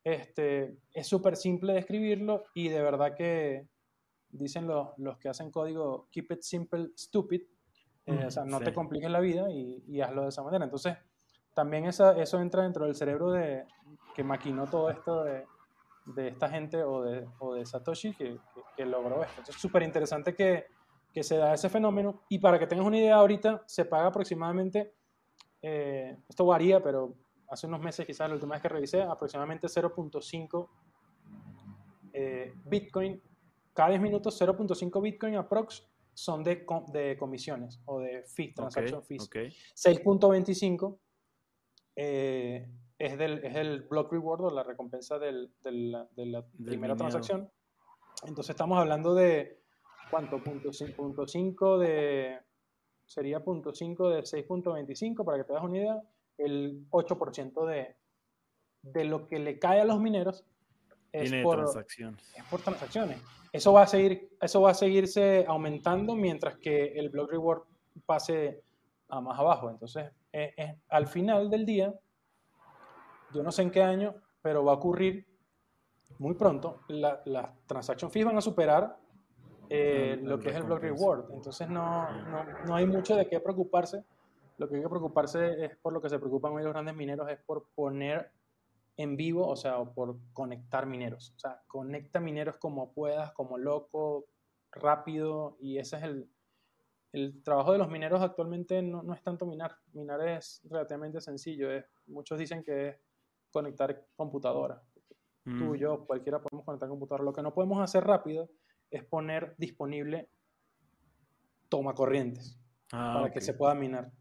Este, 0.04 0.78
es 0.92 1.08
súper 1.08 1.38
simple 1.38 1.74
de 1.74 1.80
escribirlo 1.80 2.44
y 2.54 2.68
de 2.68 2.82
verdad 2.82 3.16
que 3.16 3.68
dicen 4.30 4.68
los, 4.68 4.90
los 4.98 5.18
que 5.18 5.30
hacen 5.30 5.52
código, 5.52 6.08
keep 6.12 6.32
it 6.32 6.42
simple, 6.42 6.90
stupid. 6.98 7.42
Eh, 8.06 8.26
o 8.26 8.32
sea, 8.32 8.44
no 8.44 8.60
te 8.60 8.74
compliques 8.74 9.10
la 9.10 9.22
vida 9.22 9.50
y, 9.50 9.82
y 9.88 10.02
hazlo 10.02 10.24
de 10.24 10.30
esa 10.30 10.44
manera. 10.44 10.66
Entonces, 10.66 10.98
también 11.54 11.86
esa, 11.86 12.18
eso 12.22 12.42
entra 12.42 12.64
dentro 12.64 12.86
del 12.86 12.96
cerebro 12.96 13.32
de, 13.32 13.66
que 14.14 14.24
maquinó 14.24 14.68
todo 14.68 14.90
esto 14.90 15.24
de, 15.24 15.46
de 16.06 16.28
esta 16.28 16.50
gente 16.50 16.84
o 16.84 17.04
de, 17.04 17.28
o 17.40 17.54
de 17.54 17.66
Satoshi 17.66 18.14
que, 18.14 18.38
que, 18.76 18.86
logró 18.86 19.22
esto. 19.22 19.36
Entonces 19.38 19.56
es 19.56 19.62
súper 19.62 19.84
interesante 19.84 20.36
que, 20.36 20.66
que, 21.14 21.24
se 21.24 21.38
da 21.38 21.54
ese 21.54 21.70
fenómeno 21.70 22.24
y 22.30 22.40
para 22.40 22.58
que 22.60 22.68
tengas 22.68 22.86
una 22.86 22.98
idea 22.98 23.16
ahorita 23.16 23.64
se 23.68 23.86
paga 23.86 24.08
aproximadamente, 24.08 24.94
eh, 25.62 26.18
esto 26.28 26.46
varía, 26.46 26.82
pero 26.82 27.16
hace 27.50 27.68
unos 27.68 27.82
meses 27.82 28.06
quizás 28.06 28.28
la 28.28 28.36
última 28.36 28.56
vez 28.56 28.62
que 28.62 28.70
revisé, 28.70 29.02
aproximadamente 29.02 29.68
0.5 29.68 30.70
eh, 32.14 32.54
Bitcoin, 32.66 33.22
cada 33.74 33.90
10 33.90 34.02
minutos 34.02 34.40
0.5 34.40 35.02
Bitcoin 35.02 35.36
aprox 35.36 35.88
son 36.14 36.44
de, 36.44 36.66
de 36.92 37.18
comisiones 37.18 37.82
o 37.86 38.00
de 38.00 38.24
fees, 38.24 38.54
transaction 38.54 39.04
fees. 39.04 39.30
6.25 39.30 41.00
eh, 41.96 42.70
es, 43.00 43.18
del, 43.18 43.44
es 43.44 43.56
el 43.56 43.82
block 43.82 44.12
reward 44.12 44.42
o 44.46 44.52
la 44.52 44.64
recompensa 44.64 45.18
del, 45.18 45.52
del, 45.64 45.96
de 46.16 46.26
la 46.28 46.46
primera 46.64 46.96
transacción. 46.96 47.52
Entonces 48.26 48.52
estamos 48.52 48.80
hablando 48.80 49.16
de, 49.16 49.63
¿cuánto? 50.14 50.44
Punto 50.44 51.28
5 51.28 51.80
de, 51.80 52.40
sería 53.04 53.44
punto 53.44 53.74
5 53.74 54.10
de 54.10 54.20
6.25, 54.22 55.26
para 55.26 55.40
que 55.40 55.44
te 55.46 55.54
das 55.54 55.64
una 55.64 55.78
idea, 55.78 56.02
el 56.38 56.88
8% 56.92 57.66
de, 57.66 57.96
de 58.84 59.06
lo 59.06 59.28
que 59.28 59.40
le 59.40 59.58
cae 59.58 59.82
a 59.82 59.86
los 59.86 60.00
mineros 60.00 60.46
es 61.12 61.34
por 61.44 61.58
transacciones. 61.58 62.34
Es 62.36 62.44
por 62.46 62.62
transacciones. 62.62 63.22
Eso 63.52 63.74
va, 63.74 63.84
a 63.84 63.88
seguir, 63.88 64.30
eso 64.40 64.62
va 64.62 64.72
a 64.72 64.76
seguirse 64.76 65.46
aumentando 65.48 66.16
mientras 66.16 66.58
que 66.58 66.94
el 66.94 67.10
block 67.10 67.32
reward 67.32 67.64
pase 68.06 68.64
a 69.10 69.20
más 69.20 69.40
abajo. 69.40 69.72
Entonces, 69.72 70.12
al 70.90 71.08
final 71.08 71.50
del 71.50 71.66
día, 71.66 71.92
yo 73.34 73.42
no 73.42 73.52
sé 73.52 73.64
en 73.64 73.72
qué 73.72 73.82
año, 73.82 74.14
pero 74.44 74.64
va 74.64 74.74
a 74.74 74.76
ocurrir 74.76 75.26
muy 76.20 76.36
pronto, 76.36 76.82
las 76.88 77.26
la 77.26 77.52
transaction 77.66 78.12
fees 78.12 78.26
van 78.26 78.38
a 78.38 78.42
superar 78.42 79.03
eh, 79.76 80.20
lo 80.22 80.40
que 80.40 80.50
es 80.50 80.56
el 80.56 80.64
block 80.64 80.82
reward. 80.82 81.32
Entonces 81.34 81.68
no, 81.68 82.08
no, 82.30 82.46
no, 82.68 82.76
hay 82.76 82.86
mucho 82.86 83.16
de 83.16 83.28
qué 83.28 83.40
preocuparse. 83.40 84.04
Lo 84.60 84.70
que 84.70 84.76
hay 84.76 84.84
que 84.84 84.90
preocuparse 84.90 85.66
es 85.66 85.76
por 85.78 85.94
lo 85.94 86.00
que 86.00 86.10
se 86.10 86.20
preocupan 86.20 86.54
hoy 86.54 86.62
los 86.62 86.74
grandes 86.74 86.96
mineros, 86.96 87.28
es 87.28 87.40
por 87.40 87.66
poner 87.74 88.32
en 88.98 89.18
vivo, 89.18 89.48
o 89.48 89.56
sea, 89.56 89.84
por 89.84 90.18
conectar 90.32 90.86
mineros. 90.86 91.34
O 91.36 91.40
sea, 91.40 91.64
conecta 91.66 92.20
mineros 92.20 92.58
como 92.58 92.94
puedas, 92.94 93.32
como 93.32 93.58
loco, 93.58 94.28
rápido, 94.72 95.58
y 95.60 95.80
ese 95.80 95.98
es 95.98 96.04
el, 96.04 96.30
el 97.12 97.42
trabajo 97.42 97.72
de 97.72 97.80
los 97.80 97.90
mineros 97.90 98.22
actualmente 98.22 98.80
no, 98.84 99.02
no, 99.02 99.16
es 99.16 99.24
tanto 99.24 99.48
minar. 99.48 99.76
Minar 99.94 100.22
es 100.22 100.62
relativamente 100.70 101.20
sencillo. 101.20 101.72
Es, 101.72 101.84
muchos 102.06 102.38
dicen 102.38 102.64
que 102.64 102.90
es 102.90 103.00
conectar 103.50 104.06
computadora. 104.16 104.84
Tú, 105.44 105.50
mm. 105.50 105.76
yo, 105.78 106.06
cualquiera 106.06 106.40
podemos 106.40 106.64
conectar 106.64 106.88
computadora. 106.88 107.24
Lo 107.24 107.34
que 107.34 107.42
no 107.42 107.56
podemos 107.56 107.82
hacer 107.82 108.04
rápido 108.04 108.52
es 108.98 109.04
poner 109.04 109.56
disponible 109.58 110.30
toma 111.70 111.94
corrientes 111.96 112.60
ah, 112.92 113.14
para 113.16 113.32
que 113.32 113.42
se 113.42 113.54
pueda 113.54 113.74
minar. 113.74 114.12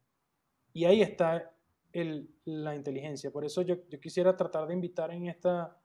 Y 0.73 0.87
ahí 0.87 1.03
está 1.03 1.53
el, 1.93 2.31
la 2.45 2.75
inteligencia. 2.75 3.31
Por 3.31 3.45
eso 3.45 3.63
yo, 3.63 3.77
yo 3.89 4.01
quisiera 4.01 4.37
tratar 4.37 4.67
de 4.67 4.75
invitar 4.75 5.11
en 5.11 5.27
esta, 5.27 5.77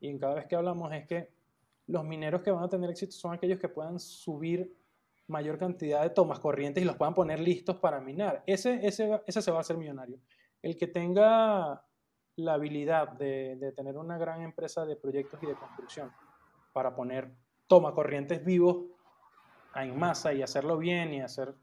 y 0.00 0.08
en 0.08 0.18
cada 0.18 0.34
vez 0.34 0.46
que 0.46 0.56
hablamos, 0.56 0.92
es 0.92 1.06
que 1.06 1.32
los 1.86 2.04
mineros 2.04 2.42
que 2.42 2.50
van 2.50 2.64
a 2.64 2.68
tener 2.68 2.90
éxito 2.90 3.12
son 3.12 3.32
aquellos 3.32 3.58
que 3.58 3.68
puedan 3.68 3.98
subir 3.98 4.76
mayor 5.28 5.58
cantidad 5.58 6.02
de 6.02 6.10
tomas 6.10 6.38
corrientes 6.38 6.82
y 6.82 6.86
los 6.86 6.96
puedan 6.96 7.14
poner 7.14 7.40
listos 7.40 7.76
para 7.76 8.00
minar. 8.00 8.42
Ese, 8.46 8.86
ese, 8.86 9.20
ese 9.26 9.42
se 9.42 9.50
va 9.50 9.58
a 9.58 9.60
hacer 9.60 9.76
millonario. 9.76 10.20
El 10.62 10.76
que 10.76 10.86
tenga 10.86 11.82
la 12.36 12.54
habilidad 12.54 13.08
de, 13.12 13.56
de, 13.56 13.72
tener 13.72 13.96
una 13.96 14.18
gran 14.18 14.42
empresa 14.42 14.84
de 14.84 14.96
proyectos 14.96 15.42
y 15.42 15.46
de 15.46 15.54
construcción 15.54 16.12
para 16.72 16.94
poner 16.94 17.32
toma 17.66 17.92
corrientes 17.92 18.44
vivos 18.44 18.84
en 19.74 19.98
masa 19.98 20.32
y 20.32 20.42
hacerlo 20.42 20.78
bien 20.78 21.12
y, 21.12 21.20
hacer, 21.20 21.54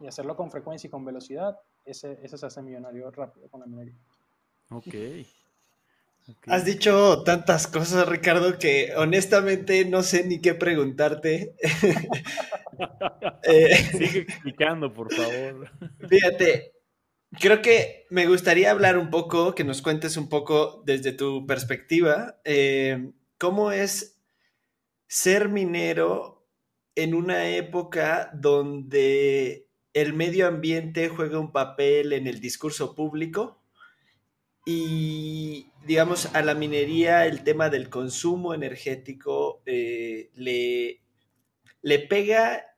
y 0.00 0.06
hacerlo 0.06 0.36
con 0.36 0.50
frecuencia 0.50 0.88
y 0.88 0.90
con 0.90 1.04
velocidad, 1.04 1.58
ese, 1.84 2.18
ese 2.22 2.36
se 2.36 2.46
hace 2.46 2.62
millonario 2.62 3.10
rápido 3.10 3.48
con 3.48 3.60
la 3.60 3.66
minería. 3.66 3.96
Ok. 4.70 4.94
Has 6.46 6.64
dicho 6.64 7.24
tantas 7.24 7.66
cosas, 7.66 8.08
Ricardo, 8.08 8.58
que 8.58 8.92
honestamente 8.96 9.84
no 9.84 10.02
sé 10.02 10.24
ni 10.24 10.40
qué 10.40 10.54
preguntarte. 10.54 11.54
Eh, 13.44 13.76
Sigue 13.76 14.20
explicando, 14.20 14.92
por 14.92 15.12
favor. 15.12 15.70
Fíjate, 16.08 16.72
creo 17.38 17.60
que 17.60 18.06
me 18.10 18.26
gustaría 18.26 18.70
hablar 18.70 18.98
un 18.98 19.10
poco, 19.10 19.54
que 19.54 19.62
nos 19.62 19.82
cuentes 19.82 20.16
un 20.16 20.28
poco 20.28 20.82
desde 20.84 21.12
tu 21.12 21.46
perspectiva, 21.46 22.40
eh, 22.44 23.12
cómo 23.38 23.70
es 23.70 24.11
ser 25.12 25.50
minero 25.50 26.42
en 26.94 27.12
una 27.12 27.50
época 27.50 28.30
donde 28.32 29.68
el 29.92 30.14
medio 30.14 30.48
ambiente 30.48 31.10
juega 31.10 31.38
un 31.38 31.52
papel 31.52 32.14
en 32.14 32.26
el 32.26 32.40
discurso 32.40 32.94
público 32.94 33.62
y, 34.64 35.70
digamos, 35.84 36.34
a 36.34 36.40
la 36.40 36.54
minería 36.54 37.26
el 37.26 37.44
tema 37.44 37.68
del 37.68 37.90
consumo 37.90 38.54
energético 38.54 39.62
eh, 39.66 40.30
le, 40.34 41.02
le 41.82 41.98
pega 41.98 42.74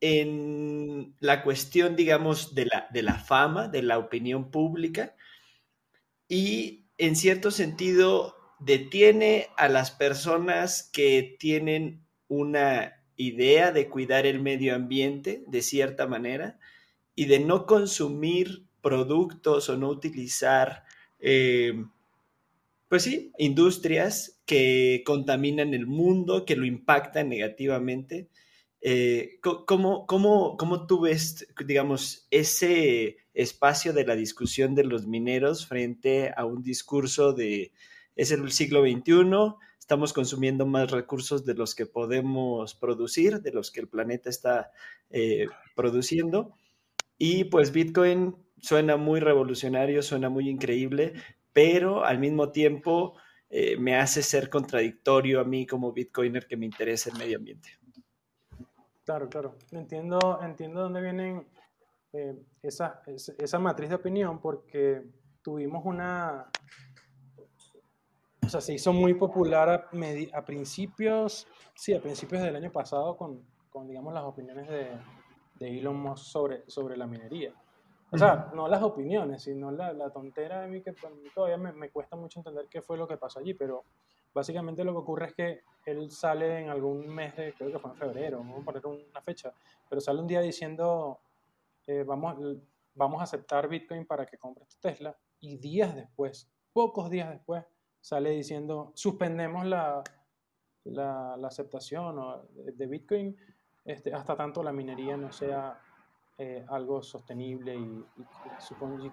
en 0.00 1.16
la 1.18 1.42
cuestión, 1.42 1.96
digamos, 1.96 2.54
de 2.54 2.66
la, 2.66 2.86
de 2.92 3.02
la 3.02 3.18
fama, 3.18 3.66
de 3.66 3.82
la 3.82 3.98
opinión 3.98 4.52
pública 4.52 5.16
y, 6.28 6.86
en 6.98 7.16
cierto 7.16 7.50
sentido, 7.50 8.41
detiene 8.64 9.48
a 9.56 9.68
las 9.68 9.90
personas 9.90 10.88
que 10.92 11.36
tienen 11.38 12.02
una 12.28 13.02
idea 13.16 13.72
de 13.72 13.88
cuidar 13.88 14.26
el 14.26 14.40
medio 14.40 14.74
ambiente 14.74 15.44
de 15.46 15.62
cierta 15.62 16.06
manera 16.06 16.58
y 17.14 17.26
de 17.26 17.40
no 17.40 17.66
consumir 17.66 18.64
productos 18.80 19.68
o 19.68 19.76
no 19.76 19.88
utilizar, 19.88 20.84
eh, 21.20 21.84
pues 22.88 23.02
sí, 23.04 23.32
industrias 23.38 24.40
que 24.44 25.02
contaminan 25.04 25.74
el 25.74 25.86
mundo, 25.86 26.44
que 26.44 26.56
lo 26.56 26.64
impactan 26.64 27.28
negativamente. 27.28 28.28
Eh, 28.80 29.38
¿cómo, 29.40 30.06
cómo, 30.06 30.56
cómo, 30.56 30.86
tú 30.86 31.02
ves, 31.02 31.46
digamos, 31.64 32.26
ese 32.30 33.18
espacio 33.32 33.92
de 33.92 34.04
la 34.04 34.16
discusión 34.16 34.74
de 34.74 34.84
los 34.84 35.06
mineros 35.06 35.66
frente 35.66 36.32
a 36.36 36.44
un 36.44 36.62
discurso 36.62 37.32
de 37.32 37.70
es 38.16 38.30
el 38.30 38.50
siglo 38.50 38.82
XXI, 38.82 39.56
estamos 39.78 40.12
consumiendo 40.12 40.66
más 40.66 40.90
recursos 40.90 41.44
de 41.44 41.54
los 41.54 41.74
que 41.74 41.86
podemos 41.86 42.74
producir, 42.74 43.40
de 43.40 43.52
los 43.52 43.70
que 43.70 43.80
el 43.80 43.88
planeta 43.88 44.30
está 44.30 44.70
eh, 45.10 45.46
produciendo. 45.74 46.54
Y 47.18 47.44
pues 47.44 47.72
Bitcoin 47.72 48.36
suena 48.58 48.96
muy 48.96 49.20
revolucionario, 49.20 50.02
suena 50.02 50.28
muy 50.28 50.48
increíble, 50.48 51.14
pero 51.52 52.04
al 52.04 52.18
mismo 52.18 52.50
tiempo 52.52 53.16
eh, 53.50 53.76
me 53.76 53.96
hace 53.96 54.22
ser 54.22 54.48
contradictorio 54.48 55.40
a 55.40 55.44
mí 55.44 55.66
como 55.66 55.92
Bitcoiner 55.92 56.46
que 56.46 56.56
me 56.56 56.66
interesa 56.66 57.10
el 57.10 57.18
medio 57.18 57.38
ambiente. 57.38 57.68
Claro, 59.04 59.28
claro. 59.28 59.58
Entiendo, 59.72 60.40
entiendo 60.42 60.82
dónde 60.82 61.02
viene 61.02 61.46
eh, 62.12 62.34
esa, 62.62 63.02
esa 63.06 63.58
matriz 63.58 63.88
de 63.88 63.96
opinión 63.96 64.40
porque 64.40 65.02
tuvimos 65.42 65.84
una, 65.84 66.50
o 68.44 68.48
sea, 68.48 68.60
se 68.60 68.74
hizo 68.74 68.92
muy 68.92 69.14
popular 69.14 69.68
a, 69.68 69.88
a, 70.32 70.44
principios, 70.44 71.46
sí, 71.74 71.94
a 71.94 72.00
principios 72.02 72.42
del 72.42 72.56
año 72.56 72.72
pasado 72.72 73.16
con, 73.16 73.44
con 73.70 73.86
digamos, 73.86 74.12
las 74.12 74.24
opiniones 74.24 74.68
de, 74.68 74.88
de, 75.54 75.78
Elon 75.78 75.96
Musk 75.96 76.24
sobre, 76.24 76.68
sobre 76.68 76.96
la 76.96 77.06
minería. 77.06 77.54
O 78.10 78.18
sea, 78.18 78.50
no 78.54 78.68
las 78.68 78.82
opiniones, 78.82 79.42
sino 79.42 79.70
la, 79.70 79.92
la 79.94 80.10
tontera 80.10 80.60
de 80.60 80.68
mí 80.68 80.82
que 80.82 80.94
todavía 81.34 81.56
me, 81.56 81.72
me, 81.72 81.90
cuesta 81.90 82.14
mucho 82.14 82.40
entender 82.40 82.66
qué 82.68 82.82
fue 82.82 82.98
lo 82.98 83.08
que 83.08 83.16
pasó 83.16 83.38
allí, 83.38 83.54
pero 83.54 83.84
básicamente 84.34 84.84
lo 84.84 84.92
que 84.92 84.98
ocurre 84.98 85.26
es 85.26 85.34
que 85.34 85.60
él 85.86 86.10
sale 86.10 86.60
en 86.60 86.68
algún 86.68 87.06
mes, 87.08 87.34
de, 87.36 87.54
creo 87.54 87.72
que 87.72 87.78
fue 87.78 87.90
en 87.92 87.96
febrero, 87.96 88.38
vamos 88.38 88.60
a 88.60 88.64
poner 88.64 88.84
una 88.86 89.22
fecha, 89.22 89.54
pero 89.88 90.00
sale 90.00 90.20
un 90.20 90.26
día 90.26 90.40
diciendo, 90.40 91.20
eh, 91.86 92.04
vamos, 92.06 92.36
vamos 92.94 93.20
a 93.20 93.24
aceptar 93.24 93.68
Bitcoin 93.68 94.04
para 94.04 94.26
que 94.26 94.36
compres 94.36 94.68
tu 94.68 94.76
Tesla, 94.80 95.16
y 95.40 95.56
días 95.56 95.94
después, 95.94 96.50
pocos 96.72 97.08
días 97.08 97.30
después, 97.30 97.64
sale 98.02 98.30
diciendo 98.30 98.92
suspendemos 98.94 99.64
la, 99.64 100.04
la, 100.84 101.34
aceptación 101.46 102.20
de 102.74 102.86
Bitcoin 102.86 103.34
este, 103.84 104.12
hasta 104.12 104.36
tanto 104.36 104.62
la 104.62 104.72
minería 104.72 105.16
no 105.16 105.32
sea 105.32 105.80
eh, 106.38 106.64
algo 106.68 107.02
sostenible 107.02 107.74
y, 107.74 108.04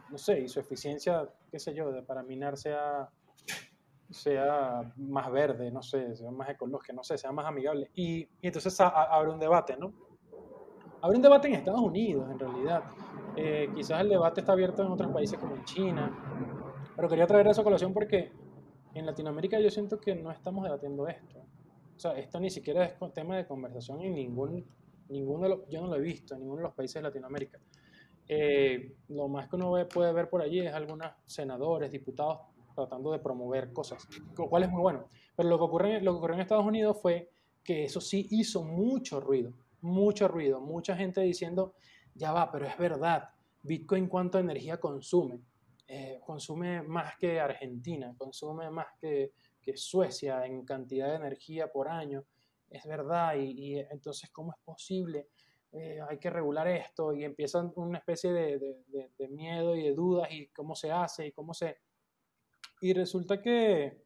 no 0.09 0.17
sé, 0.17 0.41
y 0.41 0.47
su 0.47 0.59
eficiencia, 0.59 1.27
qué 1.51 1.59
sé 1.59 1.73
yo, 1.73 1.91
de, 1.91 2.03
para 2.03 2.23
minar 2.23 2.55
sea, 2.57 3.09
sea 4.09 4.93
más 4.97 5.31
verde, 5.31 5.71
no 5.71 5.81
sé, 5.81 6.15
sea 6.15 6.31
más 6.31 6.49
ecológica, 6.49 6.93
no 6.93 7.03
sé, 7.03 7.17
sea 7.17 7.31
más 7.31 7.45
amigable. 7.45 7.89
Y, 7.95 8.27
entonces 8.41 8.79
abre 8.79 9.31
un 9.31 9.39
debate, 9.39 9.75
¿no? 9.77 9.91
Abre 11.01 11.17
un 11.17 11.21
debate 11.21 11.47
en 11.47 11.55
Estados 11.55 11.81
Unidos, 11.81 12.29
en 12.31 12.39
realidad. 12.39 12.83
Eh, 13.35 13.69
quizás 13.75 14.01
el 14.01 14.09
debate 14.09 14.41
está 14.41 14.53
abierto 14.53 14.83
en 14.83 14.91
otros 14.91 15.11
países 15.11 15.39
como 15.39 15.55
en 15.55 15.63
China, 15.65 16.11
pero 16.95 17.07
quería 17.07 17.25
traer 17.25 17.47
esa 17.47 17.63
colación 17.63 17.93
porque 17.93 18.31
en 18.99 19.05
Latinoamérica 19.05 19.59
yo 19.59 19.69
siento 19.69 19.99
que 19.99 20.15
no 20.15 20.31
estamos 20.31 20.63
debatiendo 20.63 21.07
esto. 21.07 21.39
O 21.95 21.99
sea, 21.99 22.17
esto 22.17 22.39
ni 22.39 22.49
siquiera 22.49 22.85
es 22.85 22.93
tema 23.13 23.35
de 23.37 23.45
conversación 23.45 24.01
en 24.01 24.15
ningún, 24.15 24.65
ninguno 25.09 25.43
de 25.43 25.49
los, 25.49 25.69
yo 25.69 25.81
no 25.81 25.87
lo 25.87 25.95
he 25.95 26.01
visto 26.01 26.33
en 26.33 26.41
ninguno 26.41 26.57
de 26.57 26.63
los 26.63 26.73
países 26.73 26.95
de 26.95 27.01
Latinoamérica. 27.01 27.59
Eh, 28.27 28.95
lo 29.09 29.27
más 29.27 29.49
que 29.49 29.55
uno 29.55 29.73
puede 29.87 30.13
ver 30.13 30.29
por 30.29 30.41
allí 30.41 30.59
es 30.59 30.73
algunos 30.73 31.11
senadores, 31.25 31.91
diputados 31.91 32.39
tratando 32.75 33.11
de 33.11 33.19
promover 33.19 33.73
cosas, 33.73 34.07
lo 34.37 34.47
cual 34.47 34.63
es 34.63 34.69
muy 34.69 34.81
bueno. 34.81 35.07
Pero 35.35 35.49
lo 35.49 35.57
que, 35.57 35.63
ocurre, 35.63 36.01
lo 36.01 36.13
que 36.13 36.17
ocurrió 36.17 36.35
en 36.35 36.41
Estados 36.41 36.65
Unidos 36.65 36.97
fue 37.01 37.31
que 37.63 37.83
eso 37.85 37.99
sí 37.99 38.27
hizo 38.29 38.63
mucho 38.63 39.19
ruido, 39.19 39.53
mucho 39.81 40.27
ruido, 40.27 40.61
mucha 40.61 40.95
gente 40.95 41.21
diciendo, 41.21 41.73
ya 42.15 42.31
va, 42.31 42.51
pero 42.51 42.65
es 42.65 42.77
verdad, 42.77 43.29
Bitcoin 43.63 44.07
cuánta 44.07 44.39
energía 44.39 44.79
consume. 44.79 45.41
Eh, 45.91 46.21
consume 46.23 46.83
más 46.83 47.17
que 47.17 47.39
Argentina, 47.39 48.13
consume 48.15 48.69
más 48.69 48.85
que, 49.01 49.33
que, 49.59 49.75
Suecia 49.75 50.45
en 50.45 50.63
cantidad 50.63 51.09
de 51.09 51.15
energía 51.15 51.67
por 51.71 51.87
año. 51.87 52.25
Es 52.69 52.85
verdad, 52.85 53.33
y, 53.37 53.79
entonces, 53.79 54.29
¿cómo 54.29 54.51
es 54.51 54.59
posible? 54.63 55.29
Eh, 55.71 55.97
hay 56.07 56.19
que 56.19 56.29
regular 56.29 56.67
esto 56.67 57.11
y 57.11 57.23
empiezan 57.23 57.71
una 57.75 57.97
especie 57.97 58.31
de, 58.31 58.59
de, 58.59 59.09
de, 59.17 59.27
miedo 59.29 59.75
y 59.75 59.81
de 59.81 59.95
dudas 59.95 60.31
y 60.31 60.49
cómo 60.49 60.75
se 60.75 60.91
hace 60.91 61.25
y 61.25 61.31
cómo 61.31 61.55
se... 61.55 61.79
Y 62.81 62.93
resulta 62.93 63.41
que, 63.41 64.03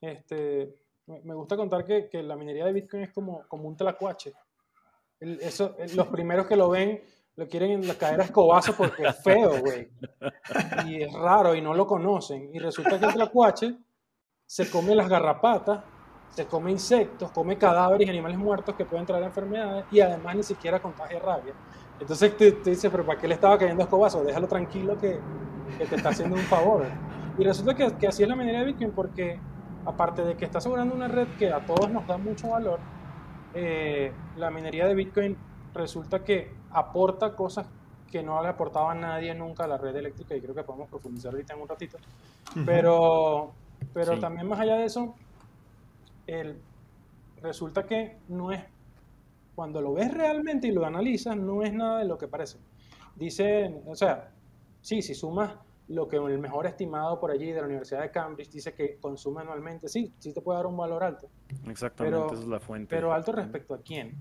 este, 0.00 0.72
me 1.06 1.34
gusta 1.34 1.56
contar 1.56 1.84
que, 1.84 2.08
que 2.08 2.22
la 2.22 2.36
minería 2.36 2.64
de 2.66 2.74
Bitcoin 2.74 3.02
es 3.02 3.12
como, 3.12 3.42
como 3.48 3.66
un 3.66 3.76
tlacuache. 3.76 4.34
eso, 5.18 5.74
los 5.96 6.06
primeros 6.06 6.46
que 6.46 6.54
lo 6.54 6.70
ven 6.70 7.02
lo 7.36 7.48
quieren 7.48 7.82
caer 7.94 8.20
a 8.20 8.24
escobazo 8.24 8.74
porque 8.76 9.04
es 9.04 9.22
feo, 9.22 9.60
güey. 9.60 9.88
Y 10.86 11.02
es 11.02 11.12
raro 11.12 11.54
y 11.54 11.62
no 11.62 11.74
lo 11.74 11.86
conocen. 11.86 12.50
Y 12.54 12.58
resulta 12.58 12.98
que 12.98 13.06
el 13.06 13.14
tlacuache 13.14 13.76
se 14.46 14.70
come 14.70 14.94
las 14.94 15.08
garrapatas, 15.08 15.82
se 16.30 16.46
come 16.46 16.70
insectos, 16.70 17.30
come 17.30 17.56
cadáveres 17.56 18.06
y 18.06 18.10
animales 18.10 18.38
muertos 18.38 18.74
que 18.74 18.84
pueden 18.84 19.06
traer 19.06 19.24
enfermedades 19.24 19.86
y 19.90 20.00
además 20.00 20.36
ni 20.36 20.42
siquiera 20.42 20.80
contagia 20.80 21.18
rabia. 21.18 21.54
Entonces 22.00 22.36
te, 22.36 22.52
dice, 22.52 22.90
pero 22.90 23.06
¿para 23.06 23.18
qué 23.18 23.28
le 23.28 23.34
estaba 23.34 23.58
cayendo 23.58 23.82
escobazo? 23.82 24.24
Déjalo 24.24 24.48
tranquilo 24.48 24.98
que, 24.98 25.18
que, 25.78 25.86
te 25.86 25.96
está 25.96 26.10
haciendo 26.10 26.36
un 26.36 26.42
favor. 26.42 26.84
Y 27.38 27.44
resulta 27.44 27.74
que, 27.74 27.96
que 27.96 28.08
así 28.08 28.22
es 28.22 28.28
la 28.28 28.36
minería 28.36 28.60
de 28.60 28.66
Bitcoin 28.66 28.92
porque 28.92 29.40
aparte 29.86 30.22
de 30.22 30.36
que 30.36 30.44
está 30.44 30.58
asegurando 30.58 30.94
una 30.94 31.08
red 31.08 31.28
que 31.38 31.50
a 31.50 31.64
todos 31.64 31.90
nos 31.90 32.06
da 32.06 32.18
mucho 32.18 32.50
valor, 32.50 32.78
eh, 33.54 34.12
la 34.36 34.50
minería 34.50 34.86
de 34.86 34.94
Bitcoin 34.94 35.36
resulta 35.74 36.24
que 36.24 36.50
aporta 36.70 37.34
cosas 37.34 37.66
que 38.10 38.22
no 38.22 38.42
le 38.42 38.48
aportaba 38.48 38.92
a 38.92 38.94
nadie 38.94 39.34
nunca 39.34 39.64
a 39.64 39.66
la 39.66 39.78
red 39.78 39.96
eléctrica 39.96 40.36
y 40.36 40.40
creo 40.40 40.54
que 40.54 40.62
podemos 40.62 40.88
profundizar 40.88 41.32
ahorita 41.32 41.54
en 41.54 41.62
un 41.62 41.68
ratito. 41.68 41.98
Pero, 42.66 43.52
pero 43.94 44.18
también 44.20 44.46
más 44.46 44.60
allá 44.60 44.76
de 44.76 44.84
eso, 44.84 45.14
el, 46.26 46.60
resulta 47.40 47.86
que 47.86 48.18
no 48.28 48.52
es, 48.52 48.62
cuando 49.54 49.80
lo 49.80 49.94
ves 49.94 50.12
realmente 50.12 50.68
y 50.68 50.72
lo 50.72 50.84
analizas, 50.84 51.36
no 51.36 51.62
es 51.62 51.72
nada 51.72 52.00
de 52.00 52.04
lo 52.04 52.18
que 52.18 52.28
parece. 52.28 52.58
Dice, 53.16 53.82
o 53.86 53.94
sea, 53.94 54.30
sí, 54.82 55.00
si 55.00 55.14
sumas 55.14 55.54
lo 55.88 56.08
que 56.08 56.16
el 56.16 56.38
mejor 56.38 56.66
estimado 56.66 57.18
por 57.18 57.30
allí 57.30 57.50
de 57.50 57.60
la 57.60 57.66
Universidad 57.66 58.02
de 58.02 58.10
Cambridge 58.10 58.50
dice 58.50 58.72
que 58.72 58.98
consume 58.98 59.42
anualmente, 59.42 59.88
sí, 59.88 60.12
sí 60.18 60.32
te 60.32 60.40
puede 60.40 60.58
dar 60.58 60.66
un 60.66 60.76
valor 60.76 61.02
alto. 61.02 61.28
Exactamente, 61.66 62.34
esa 62.34 62.42
es 62.42 62.48
la 62.48 62.60
fuente. 62.60 62.94
Pero 62.94 63.12
alto 63.12 63.32
respecto 63.32 63.74
a 63.74 63.78
quién? 63.78 64.20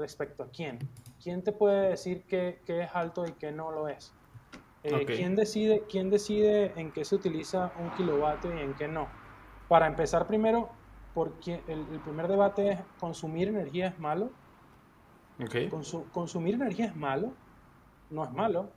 Respecto 0.00 0.44
a 0.44 0.48
quién. 0.48 0.78
¿Quién 1.22 1.42
te 1.42 1.52
puede 1.52 1.90
decir 1.90 2.24
que, 2.24 2.62
es 2.66 2.90
alto 2.94 3.26
y 3.26 3.32
que 3.32 3.52
no 3.52 3.70
lo 3.70 3.86
es? 3.86 4.14
Eh, 4.82 5.04
¿quién, 5.04 5.36
decide, 5.36 5.84
¿Quién 5.90 6.08
decide 6.08 6.72
en 6.76 6.90
qué 6.90 7.04
se 7.04 7.16
utiliza 7.16 7.70
un 7.78 7.90
kilovatio 7.90 8.56
y 8.56 8.60
en 8.60 8.72
qué 8.72 8.88
no? 8.88 9.08
Para 9.68 9.86
empezar 9.86 10.26
primero, 10.26 10.70
porque 11.12 11.60
el, 11.68 11.84
primer 12.02 12.28
debate 12.28 12.70
es, 12.70 12.80
¿consumir 12.98 13.48
energía 13.48 13.88
es 13.88 13.98
malo? 13.98 14.30
¿Consumir 16.12 16.54
energía 16.54 16.86
es 16.86 16.96
malo? 16.96 17.34
No 18.08 18.24
es 18.24 18.32
malo. 18.32 18.70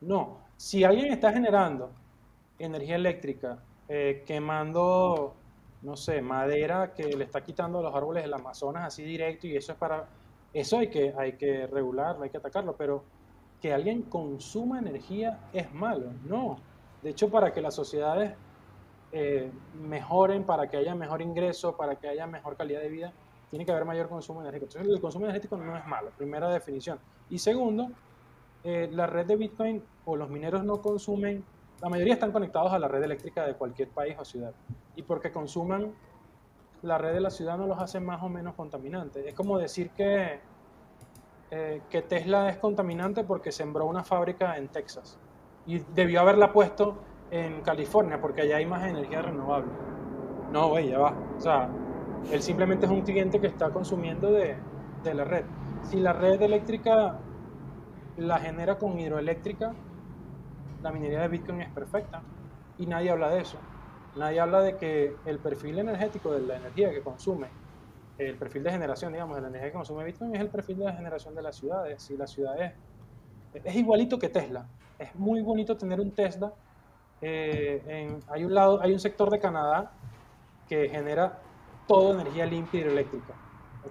No. 0.00 0.38
Si 0.56 0.82
alguien 0.82 1.12
está 1.12 1.30
generando 1.30 1.90
energía 2.58 2.96
eléctrica 2.96 3.58
eh, 3.86 4.24
quemando, 4.26 5.36
no 5.82 5.94
sé, 5.94 6.22
madera 6.22 6.94
que 6.94 7.04
le 7.04 7.24
está 7.24 7.42
quitando 7.42 7.82
los 7.82 7.94
árboles 7.94 8.22
del 8.22 8.32
Amazonas 8.32 8.86
así 8.86 9.02
directo 9.02 9.46
y 9.46 9.54
eso 9.54 9.72
es 9.72 9.78
para 9.78 10.08
eso 10.52 10.78
hay 10.78 10.88
que, 10.88 11.14
hay 11.16 11.32
que 11.34 11.66
regularlo, 11.66 12.24
hay 12.24 12.30
que 12.30 12.38
atacarlo, 12.38 12.76
pero 12.76 13.04
que 13.60 13.72
alguien 13.72 14.02
consuma 14.02 14.78
energía 14.78 15.38
es 15.52 15.72
malo, 15.72 16.12
no. 16.24 16.58
De 17.02 17.10
hecho, 17.10 17.30
para 17.30 17.52
que 17.52 17.60
las 17.60 17.74
sociedades 17.74 18.34
eh, 19.12 19.50
mejoren, 19.74 20.44
para 20.44 20.68
que 20.68 20.76
haya 20.76 20.94
mejor 20.94 21.22
ingreso, 21.22 21.76
para 21.76 21.96
que 21.96 22.08
haya 22.08 22.26
mejor 22.26 22.56
calidad 22.56 22.80
de 22.80 22.88
vida, 22.88 23.12
tiene 23.50 23.64
que 23.64 23.72
haber 23.72 23.84
mayor 23.84 24.08
consumo 24.08 24.40
energético. 24.42 24.72
Entonces, 24.72 24.94
el 24.94 25.00
consumo 25.00 25.24
energético 25.24 25.56
no 25.56 25.76
es 25.76 25.86
malo, 25.86 26.10
primera 26.16 26.50
definición. 26.50 26.98
Y 27.30 27.38
segundo, 27.38 27.90
eh, 28.64 28.88
la 28.92 29.06
red 29.06 29.26
de 29.26 29.36
Bitcoin 29.36 29.82
o 30.04 30.16
los 30.16 30.28
mineros 30.28 30.64
no 30.64 30.82
consumen, 30.82 31.44
la 31.80 31.88
mayoría 31.88 32.14
están 32.14 32.32
conectados 32.32 32.72
a 32.72 32.78
la 32.78 32.88
red 32.88 33.02
eléctrica 33.02 33.46
de 33.46 33.54
cualquier 33.54 33.88
país 33.88 34.16
o 34.18 34.24
ciudad. 34.24 34.52
Y 34.96 35.02
porque 35.02 35.32
consuman 35.32 35.92
la 36.82 36.98
red 36.98 37.12
de 37.12 37.20
la 37.20 37.30
ciudad 37.30 37.58
no 37.58 37.66
los 37.66 37.78
hace 37.78 38.00
más 38.00 38.22
o 38.22 38.28
menos 38.28 38.54
contaminantes. 38.54 39.26
Es 39.26 39.34
como 39.34 39.58
decir 39.58 39.90
que, 39.90 40.40
eh, 41.50 41.82
que 41.90 42.02
Tesla 42.02 42.48
es 42.48 42.58
contaminante 42.58 43.24
porque 43.24 43.52
sembró 43.52 43.86
una 43.86 44.04
fábrica 44.04 44.56
en 44.56 44.68
Texas 44.68 45.18
y 45.66 45.78
debió 45.94 46.20
haberla 46.20 46.52
puesto 46.52 46.98
en 47.30 47.60
California 47.62 48.20
porque 48.20 48.42
allá 48.42 48.56
hay 48.56 48.66
más 48.66 48.86
energía 48.86 49.22
renovable. 49.22 49.70
No, 50.52 50.68
güey, 50.68 50.88
ya 50.90 50.98
va. 50.98 51.14
O 51.36 51.40
sea, 51.40 51.68
él 52.30 52.42
simplemente 52.42 52.86
es 52.86 52.92
un 52.92 53.02
cliente 53.02 53.40
que 53.40 53.48
está 53.48 53.70
consumiendo 53.70 54.30
de, 54.30 54.56
de 55.02 55.14
la 55.14 55.24
red. 55.24 55.44
Si 55.82 55.98
la 55.98 56.12
red 56.12 56.40
eléctrica 56.40 57.18
la 58.16 58.38
genera 58.38 58.78
con 58.78 58.98
hidroeléctrica, 58.98 59.74
la 60.82 60.90
minería 60.90 61.20
de 61.20 61.28
Bitcoin 61.28 61.60
es 61.60 61.70
perfecta 61.70 62.22
y 62.78 62.86
nadie 62.86 63.10
habla 63.10 63.30
de 63.30 63.40
eso. 63.40 63.58
Nadie 64.18 64.40
habla 64.40 64.60
de 64.60 64.76
que 64.76 65.14
el 65.26 65.38
perfil 65.38 65.78
energético 65.78 66.32
de 66.32 66.40
la 66.40 66.56
energía 66.56 66.90
que 66.90 67.00
consume, 67.00 67.46
el 68.18 68.34
perfil 68.36 68.64
de 68.64 68.72
generación, 68.72 69.12
digamos, 69.12 69.36
de 69.36 69.42
la 69.42 69.48
energía 69.48 69.68
que 69.68 69.76
consume 69.76 70.04
Bitcoin 70.04 70.34
es 70.34 70.40
el 70.40 70.48
perfil 70.48 70.78
de 70.78 70.86
la 70.86 70.92
generación 70.92 71.36
de 71.36 71.42
las 71.42 71.56
ciudades. 71.56 72.10
Y 72.10 72.16
las 72.16 72.30
ciudades 72.30 72.72
es 73.54 73.76
igualito 73.76 74.18
que 74.18 74.28
Tesla. 74.28 74.66
Es 74.98 75.14
muy 75.14 75.40
bonito 75.40 75.76
tener 75.76 76.00
un 76.00 76.10
Tesla. 76.10 76.52
Eh, 77.20 78.18
hay, 78.28 78.44
un 78.44 78.52
lado, 78.52 78.80
hay 78.82 78.92
un 78.92 78.98
sector 78.98 79.30
de 79.30 79.38
Canadá 79.38 79.92
que 80.68 80.88
genera 80.88 81.38
toda 81.86 82.20
energía 82.20 82.44
limpia 82.44 82.80
hidroeléctrica. 82.80 83.34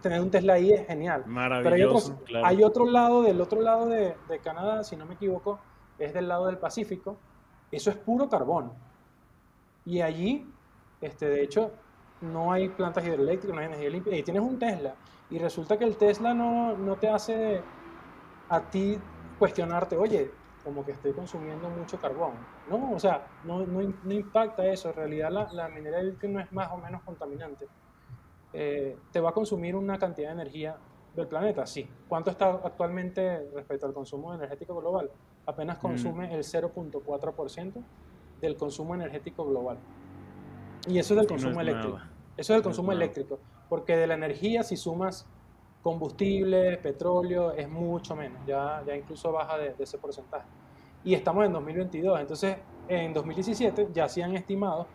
Tener 0.01 0.19
un 0.19 0.29
Tesla 0.29 0.53
ahí 0.53 0.73
es 0.73 0.85
genial. 0.85 1.23
Maravilloso. 1.25 2.19
Pero 2.25 2.45
hay, 2.45 2.63
otro 2.63 2.85
lado, 2.85 3.23
del 3.23 3.39
otro 3.39 3.61
lado 3.61 3.87
de, 3.87 4.15
de 4.27 4.39
Canadá, 4.39 4.83
si 4.83 4.97
no 4.97 5.05
me 5.05 5.13
equivoco, 5.13 5.59
es 5.97 6.13
del 6.13 6.27
lado 6.27 6.47
del 6.47 6.57
Pacífico. 6.57 7.17
Eso 7.71 7.89
es 7.89 7.95
puro 7.95 8.29
carbón 8.29 8.73
y 9.87 10.01
allí, 10.01 10.45
este, 10.99 11.29
de 11.29 11.41
hecho, 11.41 11.71
no 12.19 12.51
hay 12.51 12.67
plantas 12.67 13.05
hidroeléctricas, 13.05 13.55
no 13.55 13.61
hay 13.61 13.67
energía 13.67 13.89
limpia, 13.89 14.17
y 14.17 14.21
tienes 14.21 14.43
un 14.43 14.59
Tesla. 14.59 14.95
Y 15.29 15.39
resulta 15.39 15.77
que 15.77 15.85
el 15.85 15.95
Tesla 15.95 16.33
no, 16.33 16.75
no 16.75 16.97
te 16.97 17.07
hace 17.07 17.61
a 18.49 18.69
ti 18.69 18.99
cuestionarte, 19.39 19.95
oye, 19.95 20.29
como 20.61 20.83
que 20.83 20.91
estoy 20.91 21.13
consumiendo 21.13 21.69
mucho 21.69 22.01
carbón. 22.01 22.33
No, 22.69 22.91
o 22.91 22.99
sea, 22.99 23.27
no, 23.45 23.65
no, 23.65 23.93
no 24.03 24.13
impacta 24.13 24.67
eso. 24.67 24.89
En 24.89 24.95
realidad 24.95 25.31
la, 25.31 25.49
la, 25.53 25.69
minería 25.69 25.99
de 25.99 26.11
Bitcoin 26.11 26.33
no 26.33 26.39
es 26.41 26.51
más 26.51 26.69
o 26.73 26.77
menos 26.77 27.01
contaminante. 27.03 27.65
Eh, 28.51 28.97
te 29.13 29.21
va 29.21 29.29
a 29.29 29.33
consumir 29.33 29.73
una 29.73 29.97
cantidad 29.97 30.27
de 30.27 30.41
energía 30.41 30.75
del 31.15 31.27
planeta, 31.27 31.65
sí. 31.65 31.89
¿Cuánto 32.09 32.31
está 32.31 32.59
actualmente 32.61 33.49
respecto 33.53 33.85
al 33.85 33.93
consumo 33.93 34.33
energético 34.33 34.75
global? 34.75 35.09
Apenas 35.45 35.77
mm. 35.77 35.81
consume 35.81 36.33
el 36.33 36.43
0.4% 36.43 37.83
del 38.41 38.55
consumo 38.55 38.95
energético 38.95 39.45
global. 39.45 39.77
Y 40.87 40.99
eso 40.99 41.13
es 41.13 41.19
del 41.19 41.27
consumo 41.27 41.61
eléctrico. 41.61 41.97
Eso 42.37 42.53
es 42.53 42.57
del 42.57 42.63
consumo 42.63 42.91
eléctrico. 42.91 43.39
Porque 43.69 43.97
de 43.97 44.07
la 44.07 44.13
energía, 44.13 44.63
si 44.63 44.77
sumas 44.77 45.25
combustible, 45.81 46.77
petróleo, 46.77 47.51
es 47.53 47.69
mucho 47.69 48.15
menos. 48.15 48.39
Ya, 48.45 48.83
ya 48.85 48.95
incluso 48.95 49.31
baja 49.31 49.57
de, 49.57 49.75
ese 49.79 49.97
porcentaje. 49.97 50.45
Y 51.03 51.13
estamos 51.13 51.45
en 51.45 51.53
2022. 51.53 52.19
Entonces, 52.19 52.57
en 52.87 53.13
2017 53.13 53.89
ya 53.93 54.07
se 54.07 54.23
han 54.23 54.35
estimado, 54.35 54.87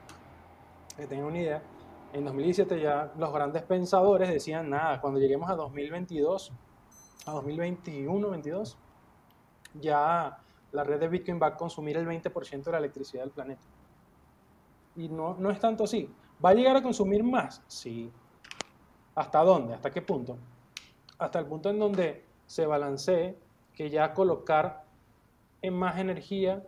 que 0.96 1.06
tengan 1.06 1.26
una 1.26 1.38
idea, 1.38 1.62
en 2.12 2.24
2017 2.24 2.80
ya 2.80 3.12
los 3.16 3.32
grandes 3.32 3.62
pensadores 3.62 4.28
decían, 4.28 4.68
nada, 4.68 5.00
cuando 5.00 5.18
lleguemos 5.18 5.50
a 5.50 5.54
2022, 5.54 6.52
a 7.26 7.32
2021, 7.32 8.30
22, 8.30 8.78
ya 9.80 10.41
la 10.72 10.84
red 10.84 10.98
de 10.98 11.08
Bitcoin 11.08 11.38
va 11.40 11.48
a 11.48 11.56
consumir 11.56 11.96
el 11.96 12.06
20% 12.06 12.64
de 12.64 12.72
la 12.72 12.78
electricidad 12.78 13.22
del 13.22 13.30
planeta. 13.30 13.62
Y 14.96 15.08
no, 15.08 15.36
no 15.38 15.50
es 15.50 15.60
tanto 15.60 15.84
así. 15.84 16.12
¿Va 16.44 16.50
a 16.50 16.54
llegar 16.54 16.76
a 16.76 16.82
consumir 16.82 17.22
más? 17.22 17.62
Sí. 17.66 18.10
¿Hasta 19.14 19.42
dónde? 19.44 19.74
¿Hasta 19.74 19.90
qué 19.90 20.02
punto? 20.02 20.38
Hasta 21.18 21.38
el 21.38 21.46
punto 21.46 21.70
en 21.70 21.78
donde 21.78 22.24
se 22.46 22.66
balancee 22.66 23.36
que 23.74 23.90
ya 23.90 24.12
colocar 24.12 24.84
en 25.60 25.74
más 25.74 25.98
energía 25.98 26.62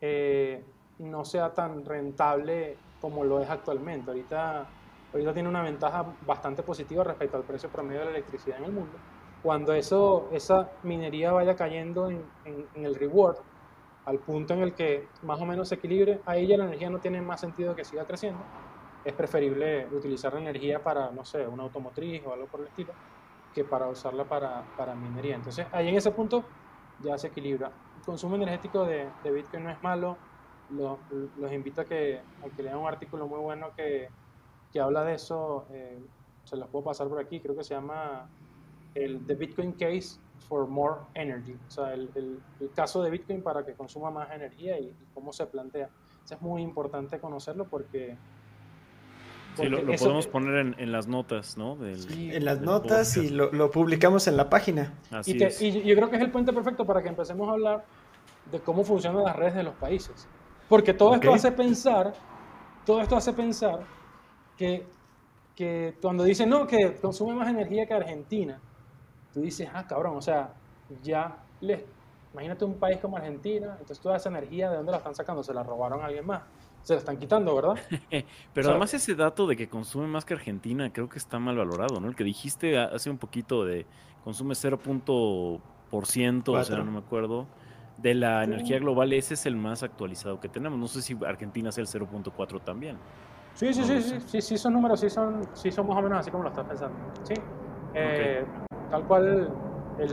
eh, 0.00 0.64
no 0.98 1.24
sea 1.24 1.52
tan 1.52 1.84
rentable 1.84 2.76
como 3.00 3.24
lo 3.24 3.40
es 3.40 3.48
actualmente. 3.48 4.10
Ahorita, 4.10 4.66
ahorita 5.12 5.32
tiene 5.32 5.48
una 5.48 5.62
ventaja 5.62 6.04
bastante 6.26 6.62
positiva 6.62 7.02
respecto 7.02 7.36
al 7.36 7.44
precio 7.44 7.68
promedio 7.70 8.00
de 8.00 8.04
la 8.06 8.10
electricidad 8.12 8.58
en 8.58 8.64
el 8.64 8.72
mundo 8.72 8.98
cuando 9.42 9.72
eso, 9.72 10.28
esa 10.32 10.70
minería 10.82 11.32
vaya 11.32 11.54
cayendo 11.54 12.10
en, 12.10 12.24
el 12.74 12.94
reward, 12.94 13.36
al 14.04 14.18
punto 14.18 14.54
en 14.54 14.60
el 14.60 14.74
que 14.74 15.06
más 15.22 15.40
o 15.40 15.46
menos 15.46 15.68
se 15.68 15.76
equilibre, 15.76 16.20
ahí 16.26 16.46
ya 16.46 16.56
la 16.56 16.64
energía 16.64 16.90
no 16.90 16.98
tiene 16.98 17.20
más 17.20 17.40
sentido 17.40 17.76
que 17.76 17.84
siga 17.84 18.04
creciendo. 18.04 18.40
Es 19.04 19.12
preferible 19.12 19.86
utilizar 19.92 20.32
la 20.32 20.40
energía 20.40 20.82
para, 20.82 21.10
no 21.10 21.24
sé, 21.24 21.46
una 21.46 21.62
automotriz 21.62 22.22
o 22.26 22.32
algo 22.32 22.46
por 22.46 22.60
el 22.60 22.66
estilo, 22.66 22.92
que 23.54 23.64
para 23.64 23.86
usarla 23.86 24.24
para, 24.24 24.64
para 24.76 24.94
minería. 24.94 25.36
Entonces, 25.36 25.66
ahí 25.72 25.88
en 25.88 25.96
ese 25.96 26.10
punto 26.10 26.42
ya 27.02 27.16
se 27.16 27.28
equilibra. 27.28 27.70
El 27.98 28.04
consumo 28.04 28.34
energético 28.34 28.84
de, 28.84 29.08
de 29.22 29.30
Bitcoin 29.30 29.64
no 29.64 29.70
es 29.70 29.82
malo. 29.82 30.16
Los, 30.70 30.98
los 31.38 31.52
invito 31.52 31.82
a 31.82 31.84
que, 31.84 32.20
a 32.44 32.54
que 32.54 32.62
lean 32.62 32.78
un 32.78 32.88
artículo 32.88 33.26
muy 33.26 33.38
bueno 33.38 33.68
que, 33.76 34.08
que 34.72 34.80
habla 34.80 35.04
de 35.04 35.14
eso. 35.14 35.66
Eh, 35.70 35.98
se 36.44 36.56
los 36.56 36.68
puedo 36.68 36.86
pasar 36.86 37.08
por 37.08 37.20
aquí, 37.20 37.40
creo 37.40 37.54
que 37.54 37.62
se 37.62 37.74
llama 37.74 38.28
el 38.94 39.26
The 39.26 39.34
Bitcoin 39.34 39.72
Case 39.72 40.18
for 40.48 40.66
More 40.66 41.00
Energy, 41.14 41.54
o 41.68 41.70
sea, 41.70 41.92
el, 41.92 42.10
el, 42.14 42.70
caso 42.74 43.02
de 43.02 43.10
Bitcoin 43.10 43.42
para 43.42 43.64
que 43.64 43.74
consuma 43.74 44.10
más 44.10 44.30
energía 44.30 44.78
y, 44.78 44.94
cómo 45.12 45.32
se 45.32 45.46
plantea. 45.46 45.90
Eso 46.24 46.34
es 46.34 46.42
muy 46.42 46.62
importante 46.62 47.18
conocerlo 47.18 47.66
porque... 47.66 48.16
sí, 49.56 49.66
lo, 49.66 49.84
podemos 49.84 50.26
poner 50.26 50.54
en, 50.56 50.74
en, 50.78 50.92
las 50.92 51.06
notas, 51.06 51.56
¿no? 51.56 51.76
en 51.84 52.44
las 52.44 52.60
notas 52.60 53.16
y 53.16 53.30
lo, 53.30 53.52
lo, 53.52 53.70
publicamos 53.70 54.26
en 54.26 54.36
la 54.36 54.48
página. 54.48 54.94
Así 55.10 55.36
y, 55.36 55.42
es. 55.42 55.60
y 55.60 55.82
yo 55.82 55.94
creo 55.94 56.10
que 56.10 56.16
es 56.16 56.22
el 56.22 56.30
puente 56.30 56.52
perfecto 56.52 56.86
para 56.86 57.02
que 57.02 57.08
empecemos 57.08 57.48
a 57.48 57.52
hablar 57.52 57.84
de 58.50 58.60
cómo 58.60 58.84
funcionan 58.84 59.24
las 59.24 59.36
redes 59.36 59.54
de 59.54 59.62
los 59.62 59.74
países. 59.74 60.28
Porque 60.68 60.92
todo 60.92 61.14
esto 61.14 61.32
hace 61.32 61.52
pensar, 61.52 62.12
todo 62.84 63.00
esto 63.00 63.16
hace 63.16 63.32
pensar 63.32 63.80
que, 64.56 64.86
que 65.54 65.94
cuando 66.00 66.24
dicen, 66.24 66.50
no, 66.50 66.66
que 66.66 66.96
consume 66.96 67.34
más 67.34 67.48
energía 67.48 67.86
que 67.86 67.94
Argentina, 67.94 68.60
tú 69.32 69.40
dices, 69.40 69.68
ah, 69.72 69.86
cabrón, 69.86 70.16
o 70.16 70.22
sea, 70.22 70.50
ya 71.02 71.36
les, 71.60 71.82
imagínate 72.32 72.64
un 72.64 72.74
país 72.74 72.98
como 72.98 73.16
Argentina, 73.16 73.72
entonces 73.72 74.00
toda 74.00 74.16
esa 74.16 74.28
energía, 74.28 74.70
¿de 74.70 74.76
dónde 74.76 74.92
la 74.92 74.98
están 74.98 75.14
sacando? 75.14 75.42
Se 75.42 75.52
la 75.54 75.62
robaron 75.62 76.00
a 76.02 76.06
alguien 76.06 76.26
más. 76.26 76.42
Se 76.82 76.94
la 76.94 77.00
están 77.00 77.18
quitando, 77.18 77.54
¿verdad? 77.54 77.74
Pero 78.54 78.70
además 78.70 78.94
ese 78.94 79.14
dato 79.14 79.46
de 79.46 79.56
que 79.56 79.68
consume 79.68 80.06
más 80.06 80.24
que 80.24 80.34
Argentina 80.34 80.90
creo 80.92 81.08
que 81.08 81.18
está 81.18 81.38
mal 81.38 81.56
valorado, 81.56 82.00
¿no? 82.00 82.08
El 82.08 82.16
que 82.16 82.24
dijiste 82.24 82.78
hace 82.78 83.10
un 83.10 83.18
poquito 83.18 83.64
de 83.64 83.84
consume 84.24 84.54
0. 84.54 84.78
o 85.90 86.64
sea, 86.64 86.76
no 86.78 86.90
me 86.90 86.98
acuerdo, 86.98 87.46
de 87.98 88.14
la 88.14 88.44
energía 88.44 88.78
global, 88.78 89.12
ese 89.12 89.34
es 89.34 89.44
el 89.46 89.56
más 89.56 89.82
actualizado 89.82 90.40
que 90.40 90.48
tenemos. 90.48 90.78
No 90.78 90.86
sé 90.86 91.02
si 91.02 91.16
Argentina 91.26 91.70
es 91.70 91.78
el 91.78 91.86
0.4 91.86 92.62
también. 92.62 92.96
Sí, 93.54 93.74
sí, 93.74 93.82
sí, 93.82 94.00
sí, 94.00 94.20
sí, 94.20 94.40
sí, 94.40 94.54
esos 94.54 94.70
números 94.70 95.00
sí 95.00 95.10
son, 95.10 95.42
sí 95.52 95.72
son 95.72 95.88
más 95.88 95.98
o 95.98 96.02
menos 96.02 96.20
así 96.20 96.30
como 96.30 96.44
lo 96.44 96.50
estás 96.50 96.64
pensando. 96.64 96.96
Sí. 97.24 97.34
Eh, 97.94 98.44
tal 98.90 99.04
cual 99.04 99.50
el, 99.98 100.10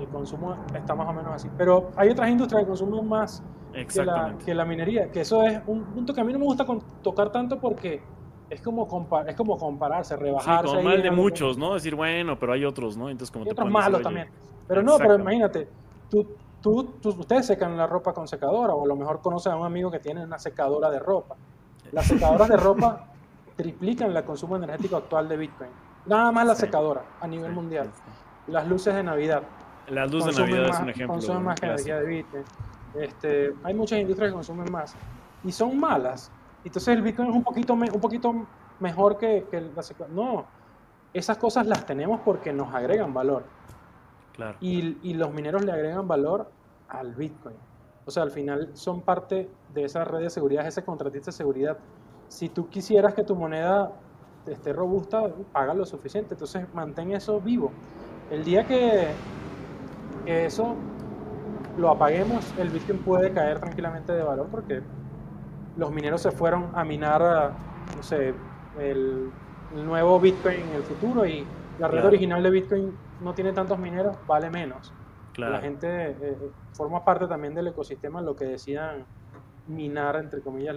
el, 0.00 0.08
consumo 0.12 0.56
está 0.74 0.94
más 0.94 1.08
o 1.08 1.12
menos 1.12 1.32
así. 1.32 1.48
Pero 1.56 1.90
hay 1.96 2.10
otras 2.10 2.30
industrias 2.30 2.62
que 2.62 2.68
consumen 2.68 3.08
más 3.08 3.42
que 3.72 4.04
la, 4.04 4.34
que 4.44 4.54
la, 4.54 4.64
minería, 4.64 5.10
que 5.10 5.20
eso 5.20 5.42
es 5.42 5.60
un 5.66 5.84
punto 5.84 6.14
que 6.14 6.20
a 6.20 6.24
mí 6.24 6.32
no 6.32 6.38
me 6.38 6.46
gusta 6.46 6.64
tocar 7.02 7.30
tanto 7.30 7.60
porque 7.60 8.00
es 8.48 8.60
como, 8.62 8.88
es 9.26 9.36
como 9.36 9.58
compararse, 9.58 10.16
rebajarse. 10.16 10.68
Sí, 10.68 10.76
como 10.76 10.88
mal 10.88 11.02
de 11.02 11.10
muchos, 11.10 11.58
¿no? 11.58 11.74
Decir, 11.74 11.94
bueno, 11.94 12.38
pero 12.38 12.52
hay 12.52 12.64
otros, 12.64 12.96
¿no? 12.96 13.10
Entonces, 13.10 13.30
como 13.32 13.44
hay 13.44 13.50
otros 13.50 13.70
malos 13.70 14.02
también. 14.02 14.28
Pero 14.66 14.82
no, 14.82 14.96
pero 14.98 15.16
imagínate, 15.16 15.68
tú, 16.10 16.26
tú, 16.60 16.88
ustedes 17.04 17.46
secan 17.46 17.76
la 17.76 17.86
ropa 17.86 18.12
con 18.12 18.26
secadora, 18.26 18.74
o 18.74 18.84
a 18.84 18.86
lo 18.86 18.96
mejor 18.96 19.20
conocen 19.20 19.52
a 19.52 19.56
un 19.56 19.66
amigo 19.66 19.90
que 19.90 19.98
tiene 19.98 20.24
una 20.24 20.38
secadora 20.38 20.90
de 20.90 20.98
ropa. 20.98 21.36
Las 21.92 22.06
secadoras 22.06 22.48
de 22.48 22.56
ropa 22.56 23.08
triplican 23.56 24.16
el 24.16 24.24
consumo 24.24 24.56
energético 24.56 24.96
actual 24.96 25.28
de 25.28 25.36
Bitcoin. 25.36 25.70
Nada 26.06 26.30
más 26.32 26.46
la 26.46 26.54
secadora 26.54 27.02
a 27.20 27.26
nivel 27.26 27.52
mundial. 27.52 27.90
Las 28.46 28.66
luces 28.68 28.94
de 28.94 29.02
Navidad. 29.02 29.42
Las 29.88 30.10
luces 30.10 30.36
de 30.36 30.42
Navidad 30.42 30.68
es 30.68 30.80
un 30.80 30.90
ejemplo. 30.90 31.14
Consumen 31.14 31.42
más 31.42 31.62
energía 31.62 32.00
de 32.00 32.06
Bitcoin. 32.06 32.44
Este, 32.94 33.54
hay 33.62 33.74
muchas 33.74 33.98
industrias 33.98 34.30
que 34.30 34.34
consumen 34.34 34.70
más. 34.70 34.94
Y 35.44 35.52
son 35.52 35.78
malas. 35.78 36.30
Entonces 36.64 36.96
el 36.96 37.02
Bitcoin 37.02 37.28
es 37.28 37.34
un 37.34 37.44
poquito, 37.44 37.72
un 37.72 38.00
poquito 38.00 38.46
mejor 38.80 39.18
que, 39.18 39.46
que 39.50 39.60
la 39.60 39.82
secadora. 39.82 40.14
No, 40.14 40.46
esas 41.12 41.38
cosas 41.38 41.66
las 41.66 41.84
tenemos 41.86 42.20
porque 42.24 42.52
nos 42.52 42.72
agregan 42.74 43.12
valor. 43.12 43.44
Claro. 44.32 44.56
Y, 44.60 44.98
y, 45.02 45.14
los 45.14 45.32
mineros 45.32 45.64
le 45.64 45.72
agregan 45.72 46.06
valor 46.06 46.50
al 46.88 47.14
Bitcoin. 47.14 47.56
O 48.04 48.10
sea, 48.10 48.22
al 48.22 48.30
final 48.30 48.70
son 48.74 49.00
parte 49.00 49.48
de 49.72 49.84
esa 49.84 50.04
red 50.04 50.20
de 50.20 50.30
seguridad, 50.30 50.66
ese 50.66 50.84
contratista 50.84 51.30
de 51.30 51.36
seguridad. 51.36 51.78
Si 52.28 52.48
tú 52.48 52.68
quisieras 52.68 53.14
que 53.14 53.24
tu 53.24 53.34
moneda 53.34 53.92
esté 54.46 54.72
robusta, 54.72 55.22
paga 55.52 55.74
lo 55.74 55.84
suficiente. 55.84 56.34
Entonces 56.34 56.66
mantén 56.74 57.12
eso 57.12 57.40
vivo. 57.40 57.70
El 58.30 58.44
día 58.44 58.66
que, 58.66 59.08
eso 60.26 60.74
lo 61.78 61.90
apaguemos, 61.90 62.52
el 62.58 62.70
Bitcoin 62.70 62.98
puede 63.00 63.32
caer 63.32 63.60
tranquilamente 63.60 64.12
de 64.12 64.22
valor 64.22 64.48
porque 64.50 64.82
los 65.76 65.92
mineros 65.92 66.22
se 66.22 66.30
fueron 66.30 66.70
a 66.74 66.84
minar, 66.84 67.52
no 67.94 68.02
sé, 68.02 68.34
el, 68.78 69.30
nuevo 69.74 70.18
Bitcoin 70.18 70.60
en 70.60 70.76
el 70.76 70.82
futuro 70.82 71.26
y 71.26 71.44
la 71.78 71.88
red 71.88 72.04
original 72.04 72.42
de 72.42 72.50
Bitcoin 72.50 72.96
no 73.20 73.34
tiene 73.34 73.52
tantos 73.52 73.78
mineros, 73.78 74.16
vale 74.26 74.48
menos. 74.48 74.92
La 75.36 75.60
gente 75.60 75.86
eh, 75.86 76.16
eh, 76.20 76.50
forma 76.72 77.04
parte 77.04 77.26
también 77.26 77.54
del 77.54 77.66
ecosistema, 77.66 78.22
lo 78.22 78.34
que 78.34 78.46
decían 78.46 79.04
minar, 79.66 80.16
entre 80.16 80.40
comillas, 80.40 80.76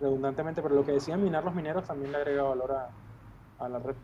redundantemente, 0.00 0.62
pero 0.62 0.74
lo 0.74 0.84
que 0.84 0.92
decían 0.92 1.22
minar 1.22 1.44
los 1.44 1.54
mineros 1.54 1.84
también 1.84 2.12
le 2.12 2.18
agrega 2.18 2.42
valor 2.42 2.72
a, 2.72 3.64
a 3.64 3.68
la 3.68 3.78
red. 3.78 3.94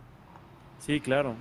Sí, 0.78 1.00
claro. 1.00 1.34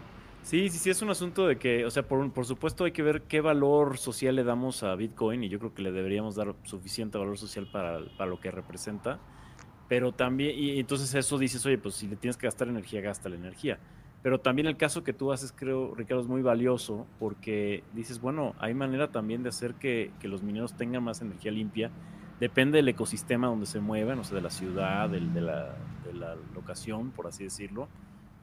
Sí, 0.44 0.70
sí, 0.70 0.80
sí, 0.80 0.90
es 0.90 1.02
un 1.04 1.12
asunto 1.12 1.46
de 1.46 1.58
que, 1.58 1.86
o 1.86 1.92
sea, 1.92 2.04
por, 2.04 2.32
por 2.32 2.46
supuesto 2.46 2.84
hay 2.84 2.92
que 2.92 3.04
ver 3.04 3.24
qué 3.24 3.42
valor 3.42 3.98
social 3.98 4.36
le 4.36 4.44
damos 4.44 4.82
a 4.82 4.96
Bitcoin 4.96 5.44
y 5.44 5.50
yo 5.50 5.60
creo 5.60 5.74
que 5.74 5.84
le 5.84 5.92
deberíamos 5.92 6.36
dar 6.36 6.56
suficiente 6.64 7.18
valor 7.18 7.38
social 7.38 7.68
para, 7.72 8.00
para 8.18 8.30
lo 8.30 8.40
que 8.40 8.50
representa, 8.50 9.20
pero 9.88 10.14
también, 10.14 10.58
y 10.58 10.80
entonces 10.80 11.14
eso 11.14 11.38
dices, 11.38 11.64
oye, 11.66 11.78
pues 11.78 11.96
si 11.96 12.08
le 12.08 12.16
tienes 12.16 12.38
que 12.38 12.48
gastar 12.48 12.68
energía, 12.70 13.02
gasta 13.02 13.30
la 13.30 13.36
energía. 13.36 13.78
Pero 14.24 14.40
también 14.40 14.68
el 14.68 14.78
caso 14.78 15.04
que 15.04 15.14
tú 15.14 15.32
haces, 15.32 15.52
creo, 15.52 15.94
Ricardo, 15.96 16.22
es 16.22 16.28
muy 16.28 16.42
valioso 16.42 17.08
porque 17.20 17.84
dices, 17.94 18.22
bueno, 18.22 18.56
hay 18.60 18.74
manera 18.74 19.12
también 19.12 19.44
de 19.44 19.50
hacer 19.50 19.76
que, 19.76 20.12
que 20.20 20.28
los 20.28 20.44
mineros 20.44 20.76
tengan 20.76 21.04
más 21.04 21.22
energía 21.22 21.52
limpia. 21.52 21.92
Depende 22.42 22.80
del 22.80 22.90
ecosistema 22.90 23.48
donde 23.48 23.68
se 23.68 23.80
mueven, 23.80 24.20
o 24.20 24.26
sea, 24.26 24.36
de 24.36 24.42
la 24.42 24.50
ciudad, 24.50 25.08
de, 25.08 25.22
la, 25.22 25.76
de 26.04 26.14
la 26.14 26.36
locación, 26.54 27.12
por 27.12 27.28
así 27.28 27.46
decirlo 27.46 27.88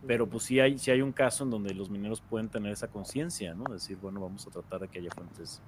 pero 0.07 0.27
pues 0.29 0.45
sí 0.45 0.61
hay, 0.61 0.79
sí 0.79 0.91
hay 0.91 1.03
un 1.03 1.13
caso 1.13 1.45
en 1.45 1.51
donde 1.51 1.75
los 1.75 1.91
mineros 1.91 2.21
pueden 2.21 2.49
tener 2.49 2.73
esa 2.73 2.89
conciencia, 2.89 3.55
¿no? 3.55 3.65
Decir, 3.73 3.99
bueno, 4.01 4.21
vamos 4.21 4.47
a 4.47 4.51
tratar 4.51 4.81
de 4.81 4.89
que 4.89 5.01
haya 5.01 5.11
fuentes 5.11 5.61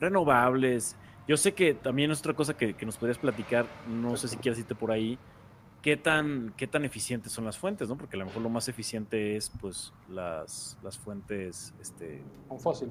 renovables. 0.00 0.96
Yo 1.28 1.36
sé 1.36 1.52
que 1.52 1.74
también 1.74 2.10
es 2.10 2.20
otra 2.20 2.34
cosa 2.34 2.56
que, 2.56 2.74
nos 2.84 2.96
podrías 2.96 3.18
platicar, 3.18 3.66
no 3.86 4.16
sé 4.16 4.28
si 4.28 4.36
quieres 4.38 4.58
irte 4.58 4.74
por 4.74 4.90
ahí, 4.90 5.18
qué 5.82 5.96
tan, 5.96 6.54
qué 6.56 6.66
tan 6.66 6.84
eficientes 6.84 7.32
son 7.32 7.44
las 7.44 7.58
fuentes, 7.58 7.88
¿no? 7.88 7.96
Porque 7.96 8.16
a 8.16 8.20
lo 8.20 8.26
mejor 8.26 8.42
lo 8.42 8.48
más 8.48 8.68
eficiente 8.68 9.36
es, 9.36 9.50
pues, 9.60 9.92
las, 10.08 10.78
las 10.82 10.98
fuentes 10.98 11.74
este, 11.80 12.22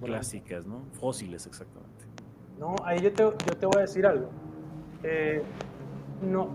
clásicas, 0.02 0.66
¿no? 0.66 0.86
Fósiles, 0.94 1.48
exactamente. 1.48 2.06
No, 2.60 2.76
ahí 2.84 3.02
yo 3.02 3.12
te, 3.12 3.24
yo 3.24 3.58
te 3.58 3.66
voy 3.66 3.78
a 3.78 3.82
decir 3.82 4.06
algo. 4.06 4.30
Eh, 5.04 5.44
no, 6.22 6.50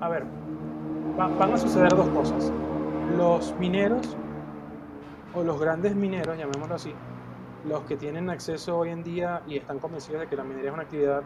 a 0.00 0.08
ver, 0.08 0.24
van 1.16 1.52
a 1.52 1.56
suceder 1.56 1.90
dos 1.90 2.08
cosas 2.08 2.52
los 3.16 3.54
mineros 3.58 4.16
o 5.34 5.42
los 5.42 5.60
grandes 5.60 5.94
mineros, 5.94 6.36
llamémoslo 6.36 6.74
así, 6.74 6.94
los 7.66 7.82
que 7.82 7.96
tienen 7.96 8.30
acceso 8.30 8.78
hoy 8.78 8.90
en 8.90 9.02
día 9.02 9.42
y 9.46 9.56
están 9.56 9.78
convencidos 9.78 10.20
de 10.20 10.26
que 10.26 10.36
la 10.36 10.44
minería 10.44 10.70
es 10.70 10.74
una 10.74 10.82
actividad 10.82 11.22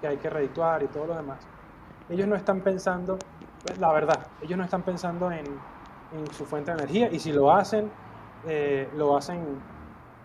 que 0.00 0.06
hay 0.06 0.16
que 0.16 0.30
redituar 0.30 0.82
y 0.82 0.86
todo 0.86 1.06
lo 1.06 1.16
demás, 1.16 1.38
ellos 2.08 2.26
no 2.26 2.34
están 2.34 2.60
pensando, 2.60 3.18
la 3.78 3.92
verdad, 3.92 4.26
ellos 4.42 4.58
no 4.58 4.64
están 4.64 4.82
pensando 4.82 5.30
en, 5.30 5.44
su 6.32 6.44
fuente 6.44 6.72
de 6.72 6.78
energía 6.78 7.08
y 7.12 7.20
si 7.20 7.30
lo 7.32 7.52
hacen, 7.52 7.88
eh, 8.44 8.88
lo 8.96 9.16
hacen 9.16 9.44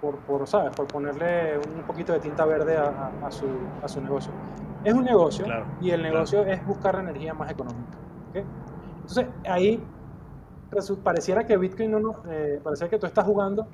por, 0.02 0.16
por, 0.18 0.48
¿sabes? 0.48 0.76
por 0.76 0.88
ponerle 0.88 1.60
un 1.60 1.84
poquito 1.84 2.12
de 2.12 2.20
tinta 2.20 2.44
verde 2.44 2.76
a 2.76 3.30
su, 3.30 4.02
negocio. 4.02 4.32
Es 4.86 4.94
un 4.94 5.04
negocio 5.04 5.46
y 5.82 5.90
el 5.90 6.04
negocio 6.04 6.46
es 6.46 6.66
buscar 6.66 6.96
la 6.96 7.02
energía 7.02 7.34
más 7.34 7.52
económica. 7.52 7.98
Entonces 8.34 9.28
ahí 9.48 9.84
pareciera 11.04 11.46
que 11.46 11.58
Bitcoin 11.58 11.92
no, 11.92 12.24
eh, 12.30 12.60
pareciera 12.64 12.90
que 12.90 13.00
tú 13.00 13.08
estás 13.08 13.26
jugando 13.26 13.68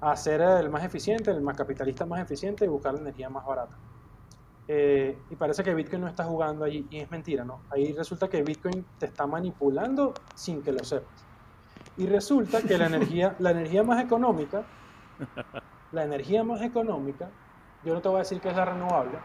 a 0.00 0.16
ser 0.16 0.40
el 0.40 0.70
más 0.70 0.82
eficiente, 0.82 1.30
el 1.30 1.42
más 1.42 1.56
capitalista 1.56 2.06
más 2.06 2.22
eficiente 2.22 2.64
y 2.64 2.68
buscar 2.68 2.94
la 2.94 3.00
energía 3.00 3.28
más 3.28 3.44
barata. 3.44 3.76
Eh, 4.66 5.18
y 5.28 5.36
parece 5.36 5.62
que 5.62 5.74
Bitcoin 5.74 6.02
no 6.02 6.08
está 6.08 6.24
jugando 6.24 6.64
allí 6.64 6.86
y 6.90 7.00
es 7.00 7.10
mentira, 7.10 7.44
¿no? 7.44 7.62
Ahí 7.70 7.92
resulta 7.92 8.28
que 8.28 8.42
Bitcoin 8.42 8.86
te 8.98 9.06
está 9.06 9.26
manipulando 9.26 10.14
sin 10.34 10.62
que 10.62 10.72
lo 10.72 10.84
sepas. 10.84 11.26
Y 11.96 12.06
resulta 12.06 12.62
que 12.62 12.78
la 12.78 12.86
energía, 12.86 13.34
la 13.40 13.50
energía 13.50 13.82
más 13.82 14.02
económica, 14.02 14.62
la 15.92 16.04
energía 16.04 16.44
más 16.44 16.62
económica, 16.62 17.28
yo 17.84 17.92
no 17.92 18.00
te 18.00 18.08
voy 18.08 18.16
a 18.16 18.20
decir 18.20 18.40
que 18.40 18.48
es 18.48 18.56
la 18.56 18.64
renovable, 18.64 19.18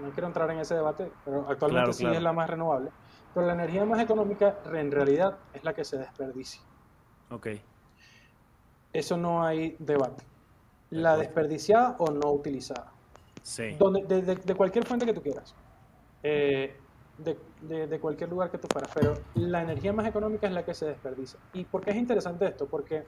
no 0.00 0.10
quiero 0.10 0.26
entrar 0.26 0.50
en 0.50 0.58
ese 0.58 0.74
debate, 0.74 1.10
pero 1.24 1.46
actualmente 1.48 1.92
sí 1.92 2.06
es 2.06 2.22
la 2.22 2.32
más 2.32 2.48
renovable. 2.48 2.90
Pero 3.32 3.46
la 3.46 3.54
energía 3.54 3.84
más 3.84 4.00
económica 4.00 4.58
en 4.72 4.92
realidad 4.92 5.38
es 5.52 5.64
la 5.64 5.74
que 5.74 5.84
se 5.84 5.98
desperdicia. 5.98 6.62
Ok. 7.30 7.48
Eso 8.92 9.16
no 9.16 9.44
hay 9.44 9.76
debate. 9.80 10.24
La 10.90 11.16
desperdiciada 11.16 11.96
o 11.98 12.10
no 12.10 12.30
utilizada. 12.30 12.92
Sí. 13.42 13.74
Donde, 13.76 14.22
de, 14.22 14.54
cualquier 14.54 14.86
fuente 14.86 15.04
que 15.04 15.12
tú 15.12 15.20
quieras. 15.20 15.54
Eh, 16.22 16.76
de, 17.18 17.98
cualquier 18.00 18.30
lugar 18.30 18.50
que 18.50 18.58
tú 18.58 18.68
fueras. 18.70 18.90
Pero 18.94 19.14
la 19.34 19.62
energía 19.62 19.92
más 19.92 20.06
económica 20.06 20.46
es 20.46 20.52
la 20.52 20.64
que 20.64 20.74
se 20.74 20.86
desperdicia. 20.86 21.40
¿Y 21.52 21.64
por 21.64 21.82
qué 21.82 21.90
es 21.90 21.96
interesante 21.96 22.46
esto? 22.46 22.66
Porque, 22.66 23.04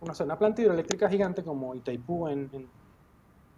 no 0.00 0.14
sé, 0.14 0.24
una 0.24 0.38
planta 0.38 0.62
hidroeléctrica 0.62 1.10
gigante 1.10 1.44
como 1.44 1.74
Itaipú 1.74 2.28
en, 2.28 2.48
en, 2.52 2.68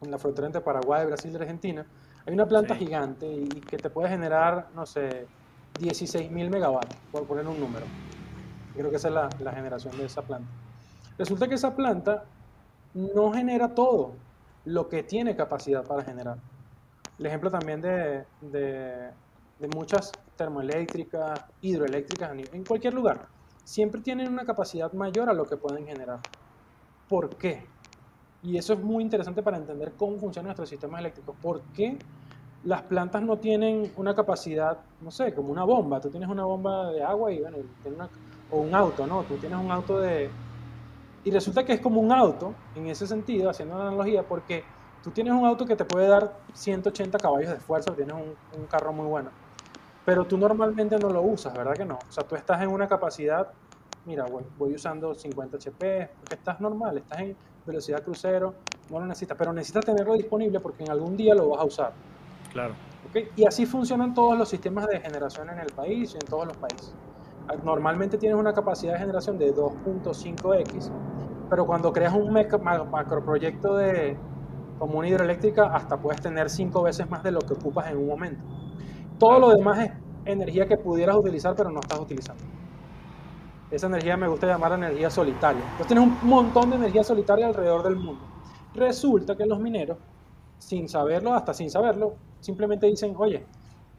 la 0.02 0.18
frontera 0.18 0.46
entre 0.46 0.60
Paraguay, 0.60 1.06
Brasil 1.06 1.30
y 1.32 1.36
Argentina, 1.36 1.86
hay 2.26 2.34
una 2.34 2.46
planta 2.46 2.74
gigante 2.74 3.26
y 3.26 3.48
que 3.48 3.76
te 3.78 3.88
puede 3.88 4.08
generar, 4.08 4.68
no 4.74 4.84
sé, 4.84 5.26
16.000 5.78 6.50
megavatios, 6.50 7.00
por 7.12 7.24
poner 7.24 7.46
un 7.46 7.60
número. 7.60 7.86
Creo 8.74 8.90
que 8.90 8.96
esa 8.96 9.08
es 9.08 9.14
la, 9.40 9.52
generación 9.52 9.96
de 9.96 10.04
esa 10.04 10.22
planta. 10.22 10.48
Resulta 11.18 11.48
que 11.48 11.54
esa 11.54 11.74
planta 11.74 12.24
no 12.94 13.32
genera 13.32 13.74
todo 13.74 14.14
lo 14.64 14.88
que 14.88 15.02
tiene 15.02 15.36
capacidad 15.36 15.84
para 15.84 16.02
generar. 16.02 16.38
El 17.18 17.26
ejemplo 17.26 17.50
también 17.50 17.80
de, 17.80 18.24
de, 18.42 19.12
muchas 19.74 20.12
termoeléctricas, 20.36 21.40
hidroeléctricas, 21.62 22.32
en 22.52 22.64
cualquier 22.64 22.92
lugar, 22.92 23.28
siempre 23.64 24.00
tienen 24.00 24.32
una 24.32 24.44
capacidad 24.44 24.92
mayor 24.92 25.30
a 25.30 25.32
lo 25.32 25.46
que 25.46 25.56
pueden 25.56 25.86
generar. 25.86 26.20
¿Por 27.08 27.36
qué? 27.36 27.66
Y 28.46 28.56
eso 28.56 28.74
es 28.74 28.80
muy 28.80 29.02
interesante 29.02 29.42
para 29.42 29.56
entender 29.56 29.96
cómo 29.96 30.18
funcionan 30.18 30.46
nuestros 30.46 30.68
sistemas 30.68 31.00
eléctricos. 31.00 31.34
¿Por 31.42 31.64
qué 31.72 31.98
las 32.62 32.82
plantas 32.82 33.20
no 33.22 33.40
tienen 33.40 33.90
una 33.96 34.14
capacidad, 34.14 34.78
no 35.00 35.10
sé, 35.10 35.34
como 35.34 35.50
una 35.50 35.64
bomba? 35.64 36.00
Tú 36.00 36.10
tienes 36.10 36.28
una 36.28 36.44
bomba 36.44 36.92
de 36.92 37.02
agua 37.02 37.32
y 37.32 37.40
bueno, 37.40 37.56
o 38.50 38.60
un 38.60 38.72
auto, 38.72 39.04
¿no? 39.04 39.24
Tú 39.24 39.36
tienes 39.36 39.58
un 39.58 39.72
auto 39.72 39.98
de... 39.98 40.30
Y 41.24 41.32
resulta 41.32 41.64
que 41.64 41.72
es 41.72 41.80
como 41.80 42.00
un 42.00 42.12
auto, 42.12 42.54
en 42.74 42.86
ese 42.86 43.08
sentido, 43.08 43.50
haciendo 43.50 43.74
una 43.74 43.88
analogía, 43.88 44.22
porque 44.22 44.62
tú 45.02 45.10
tienes 45.10 45.32
un 45.32 45.44
auto 45.44 45.66
que 45.66 45.74
te 45.74 45.84
puede 45.84 46.06
dar 46.06 46.32
180 46.54 47.18
caballos 47.18 47.50
de 47.50 47.58
fuerza, 47.58 47.96
tienes 47.96 48.14
un, 48.14 48.38
un 48.60 48.66
carro 48.68 48.92
muy 48.92 49.06
bueno, 49.06 49.32
pero 50.04 50.24
tú 50.24 50.38
normalmente 50.38 51.00
no 51.00 51.10
lo 51.10 51.22
usas, 51.22 51.52
¿verdad 51.52 51.74
que 51.76 51.84
no? 51.84 51.96
O 52.08 52.12
sea, 52.12 52.22
tú 52.22 52.36
estás 52.36 52.62
en 52.62 52.68
una 52.68 52.86
capacidad 52.86 53.48
mira, 54.04 54.24
voy, 54.26 54.44
voy 54.58 54.74
usando 54.74 55.14
50 55.14 55.56
HP, 55.56 56.10
porque 56.20 56.34
estás 56.34 56.60
normal, 56.60 56.98
estás 56.98 57.20
en 57.20 57.36
velocidad 57.66 58.02
crucero, 58.02 58.54
no 58.90 59.00
lo 59.00 59.06
necesitas, 59.06 59.36
pero 59.36 59.52
necesitas 59.52 59.84
tenerlo 59.84 60.14
disponible 60.14 60.60
porque 60.60 60.84
en 60.84 60.90
algún 60.90 61.16
día 61.16 61.34
lo 61.34 61.48
vas 61.50 61.60
a 61.60 61.64
usar. 61.64 61.92
Claro. 62.52 62.74
¿ok? 63.08 63.32
Y 63.36 63.44
así 63.44 63.66
funcionan 63.66 64.14
todos 64.14 64.38
los 64.38 64.48
sistemas 64.48 64.86
de 64.86 65.00
generación 65.00 65.50
en 65.50 65.58
el 65.58 65.72
país 65.72 66.14
y 66.14 66.16
en 66.16 66.26
todos 66.26 66.46
los 66.46 66.56
países. 66.56 66.94
Normalmente 67.64 68.18
tienes 68.18 68.38
una 68.38 68.52
capacidad 68.52 68.94
de 68.94 68.98
generación 68.98 69.38
de 69.38 69.54
2.5x, 69.54 70.90
pero 71.48 71.64
cuando 71.64 71.92
creas 71.92 72.12
un 72.14 72.32
macroproyecto 72.32 73.76
de 73.76 74.16
como 74.78 74.98
una 74.98 75.08
hidroeléctrica, 75.08 75.74
hasta 75.74 75.96
puedes 75.96 76.20
tener 76.20 76.50
cinco 76.50 76.82
veces 76.82 77.08
más 77.08 77.22
de 77.22 77.30
lo 77.30 77.40
que 77.40 77.54
ocupas 77.54 77.90
en 77.90 77.98
un 77.98 78.08
momento. 78.08 78.42
Todo 79.18 79.38
lo 79.38 79.50
demás 79.50 79.78
es 79.78 79.92
energía 80.24 80.66
que 80.66 80.76
pudieras 80.76 81.16
utilizar, 81.16 81.54
pero 81.54 81.70
no 81.70 81.80
estás 81.80 81.98
utilizando. 81.98 82.42
Esa 83.70 83.88
energía 83.88 84.16
me 84.16 84.28
gusta 84.28 84.46
llamar 84.46 84.72
energía 84.72 85.10
solitaria. 85.10 85.62
Entonces 85.62 85.86
tienes 85.88 86.04
un 86.04 86.28
montón 86.28 86.70
de 86.70 86.76
energía 86.76 87.02
solitaria 87.02 87.46
alrededor 87.46 87.82
del 87.82 87.96
mundo. 87.96 88.22
Resulta 88.74 89.36
que 89.36 89.44
los 89.44 89.58
mineros, 89.58 89.98
sin 90.58 90.88
saberlo, 90.88 91.34
hasta 91.34 91.52
sin 91.52 91.70
saberlo, 91.70 92.14
simplemente 92.40 92.86
dicen, 92.86 93.14
oye, 93.16 93.44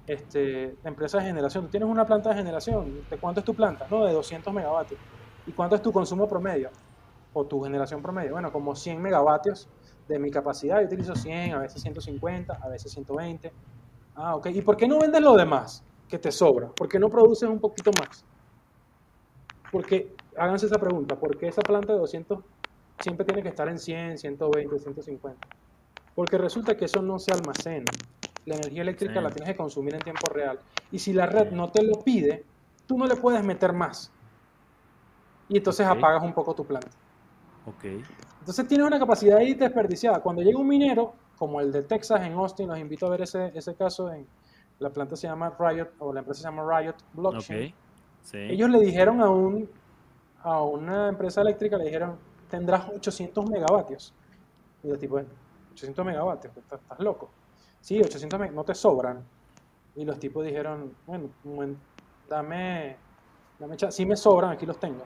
este, 0.05 0.77
empresa 0.85 1.17
de 1.17 1.25
generación, 1.25 1.65
tú 1.65 1.71
tienes 1.71 1.89
una 1.89 2.05
planta 2.05 2.29
de 2.29 2.35
generación, 2.35 3.01
¿de 3.09 3.17
cuánto 3.17 3.41
es 3.41 3.45
tu 3.45 3.53
planta? 3.53 3.87
No, 3.91 4.05
de 4.05 4.13
200 4.13 4.53
megavatios. 4.53 4.99
¿Y 5.45 5.51
cuánto 5.51 5.75
es 5.75 5.81
tu 5.81 5.91
consumo 5.91 6.27
promedio? 6.27 6.69
O 7.33 7.45
tu 7.45 7.61
generación 7.61 8.01
promedio. 8.01 8.31
Bueno, 8.31 8.51
como 8.51 8.73
100 8.73 9.01
megavatios 9.01 9.67
de 10.07 10.17
mi 10.17 10.31
capacidad, 10.31 10.79
yo 10.79 10.87
utilizo 10.87 11.13
100, 11.13 11.53
a 11.53 11.59
veces 11.59 11.81
150, 11.81 12.53
a 12.53 12.69
veces 12.69 12.91
120. 12.93 13.51
Ah, 14.15 14.35
ok. 14.35 14.47
¿Y 14.47 14.61
por 14.61 14.77
qué 14.77 14.87
no 14.87 14.99
vendes 14.99 15.21
lo 15.21 15.35
demás 15.35 15.83
que 16.07 16.17
te 16.17 16.31
sobra? 16.31 16.69
¿Por 16.69 16.87
qué 16.87 16.99
no 16.99 17.09
produces 17.09 17.49
un 17.49 17.59
poquito 17.59 17.91
más? 17.99 18.23
Porque, 19.71 20.13
háganse 20.37 20.67
esa 20.67 20.77
pregunta, 20.77 21.15
¿por 21.15 21.37
qué 21.37 21.47
esa 21.47 21.61
planta 21.61 21.93
de 21.93 21.99
200 21.99 22.39
siempre 22.99 23.25
tiene 23.25 23.43
que 23.43 23.49
estar 23.49 23.67
en 23.67 23.79
100, 23.79 24.17
120, 24.17 24.79
150? 24.79 25.47
Porque 26.15 26.37
resulta 26.37 26.75
que 26.75 26.85
eso 26.85 27.01
no 27.01 27.19
se 27.19 27.31
almacena. 27.31 27.85
La 28.45 28.55
energía 28.55 28.81
eléctrica 28.81 29.15
Sí. 29.15 29.21
la 29.21 29.29
tienes 29.29 29.53
que 29.53 29.57
consumir 29.57 29.93
en 29.95 30.01
tiempo 30.01 30.27
real. 30.33 30.59
Y 30.91 30.99
si 30.99 31.13
la 31.13 31.25
red 31.25 31.51
no 31.51 31.69
te 31.69 31.83
lo 31.83 32.01
pide, 32.03 32.45
tú 32.87 32.97
no 32.97 33.05
le 33.05 33.15
puedes 33.15 33.43
meter 33.43 33.73
más. 33.73 34.11
Y 35.49 35.57
entonces 35.57 35.85
apagas 35.85 36.23
un 36.23 36.33
poco 36.33 36.55
tu 36.55 36.65
planta. 36.65 36.89
Ok. 37.65 37.83
Entonces 38.39 38.67
tienes 38.67 38.87
una 38.87 38.97
capacidad 38.97 39.37
ahí 39.37 39.53
desperdiciada. 39.53 40.21
Cuando 40.21 40.41
llega 40.41 40.57
un 40.57 40.67
minero, 40.67 41.13
como 41.37 41.59
el 41.59 41.71
de 41.71 41.83
Texas 41.83 42.21
en 42.25 42.33
Austin, 42.33 42.69
los 42.69 42.79
invito 42.79 43.05
a 43.05 43.09
ver 43.09 43.21
ese, 43.21 43.51
ese 43.53 43.75
caso. 43.75 44.11
En, 44.11 44.25
la 44.79 44.89
planta 44.89 45.15
se 45.15 45.27
llama 45.27 45.55
Riot, 45.59 45.89
o 45.99 46.13
la 46.13 46.19
empresa 46.19 46.41
se 46.41 46.47
llama 46.47 46.79
Riot 46.79 46.95
Blockchain. 47.13 47.73
Ellos 48.51 48.69
le 48.69 48.79
dijeron 48.79 49.21
a, 49.21 49.29
un, 49.29 49.69
a 50.43 50.61
una 50.61 51.09
empresa 51.09 51.41
eléctrica, 51.41 51.77
le 51.77 51.85
dijeron, 51.85 52.17
tendrás 52.49 52.87
800 52.89 53.49
megavatios. 53.49 54.13
Y 54.83 54.89
los 54.89 54.99
tipos, 54.99 55.23
800 55.71 56.05
megavatios, 56.05 56.55
estás, 56.57 56.81
estás 56.81 56.99
loco. 56.99 57.29
Sí, 57.81 57.99
800 57.99 58.39
megavatios, 58.39 58.55
no 58.55 58.63
te 58.63 58.75
sobran. 58.75 59.23
Y 59.95 60.05
los 60.05 60.19
tipos 60.19 60.45
dijeron, 60.45 60.93
bueno, 61.05 61.29
dame, 62.29 62.97
dame 63.59 63.77
cha- 63.77 63.91
sí 63.91 64.05
me 64.05 64.15
sobran, 64.15 64.51
aquí 64.51 64.65
los 64.65 64.79
tengo. 64.79 65.03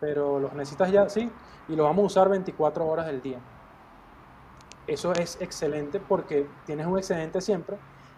Pero 0.00 0.38
los 0.38 0.52
necesitas 0.52 0.90
ya, 0.92 1.08
sí, 1.08 1.30
y 1.68 1.76
los 1.76 1.86
vamos 1.86 2.02
a 2.02 2.06
usar 2.06 2.28
24 2.28 2.86
horas 2.86 3.06
del 3.06 3.22
día. 3.22 3.38
Eso 4.86 5.12
es 5.12 5.40
excelente 5.40 5.98
porque 6.00 6.46
tienes 6.64 6.86
un 6.86 6.98
excedente 6.98 7.40
siempre 7.40 7.76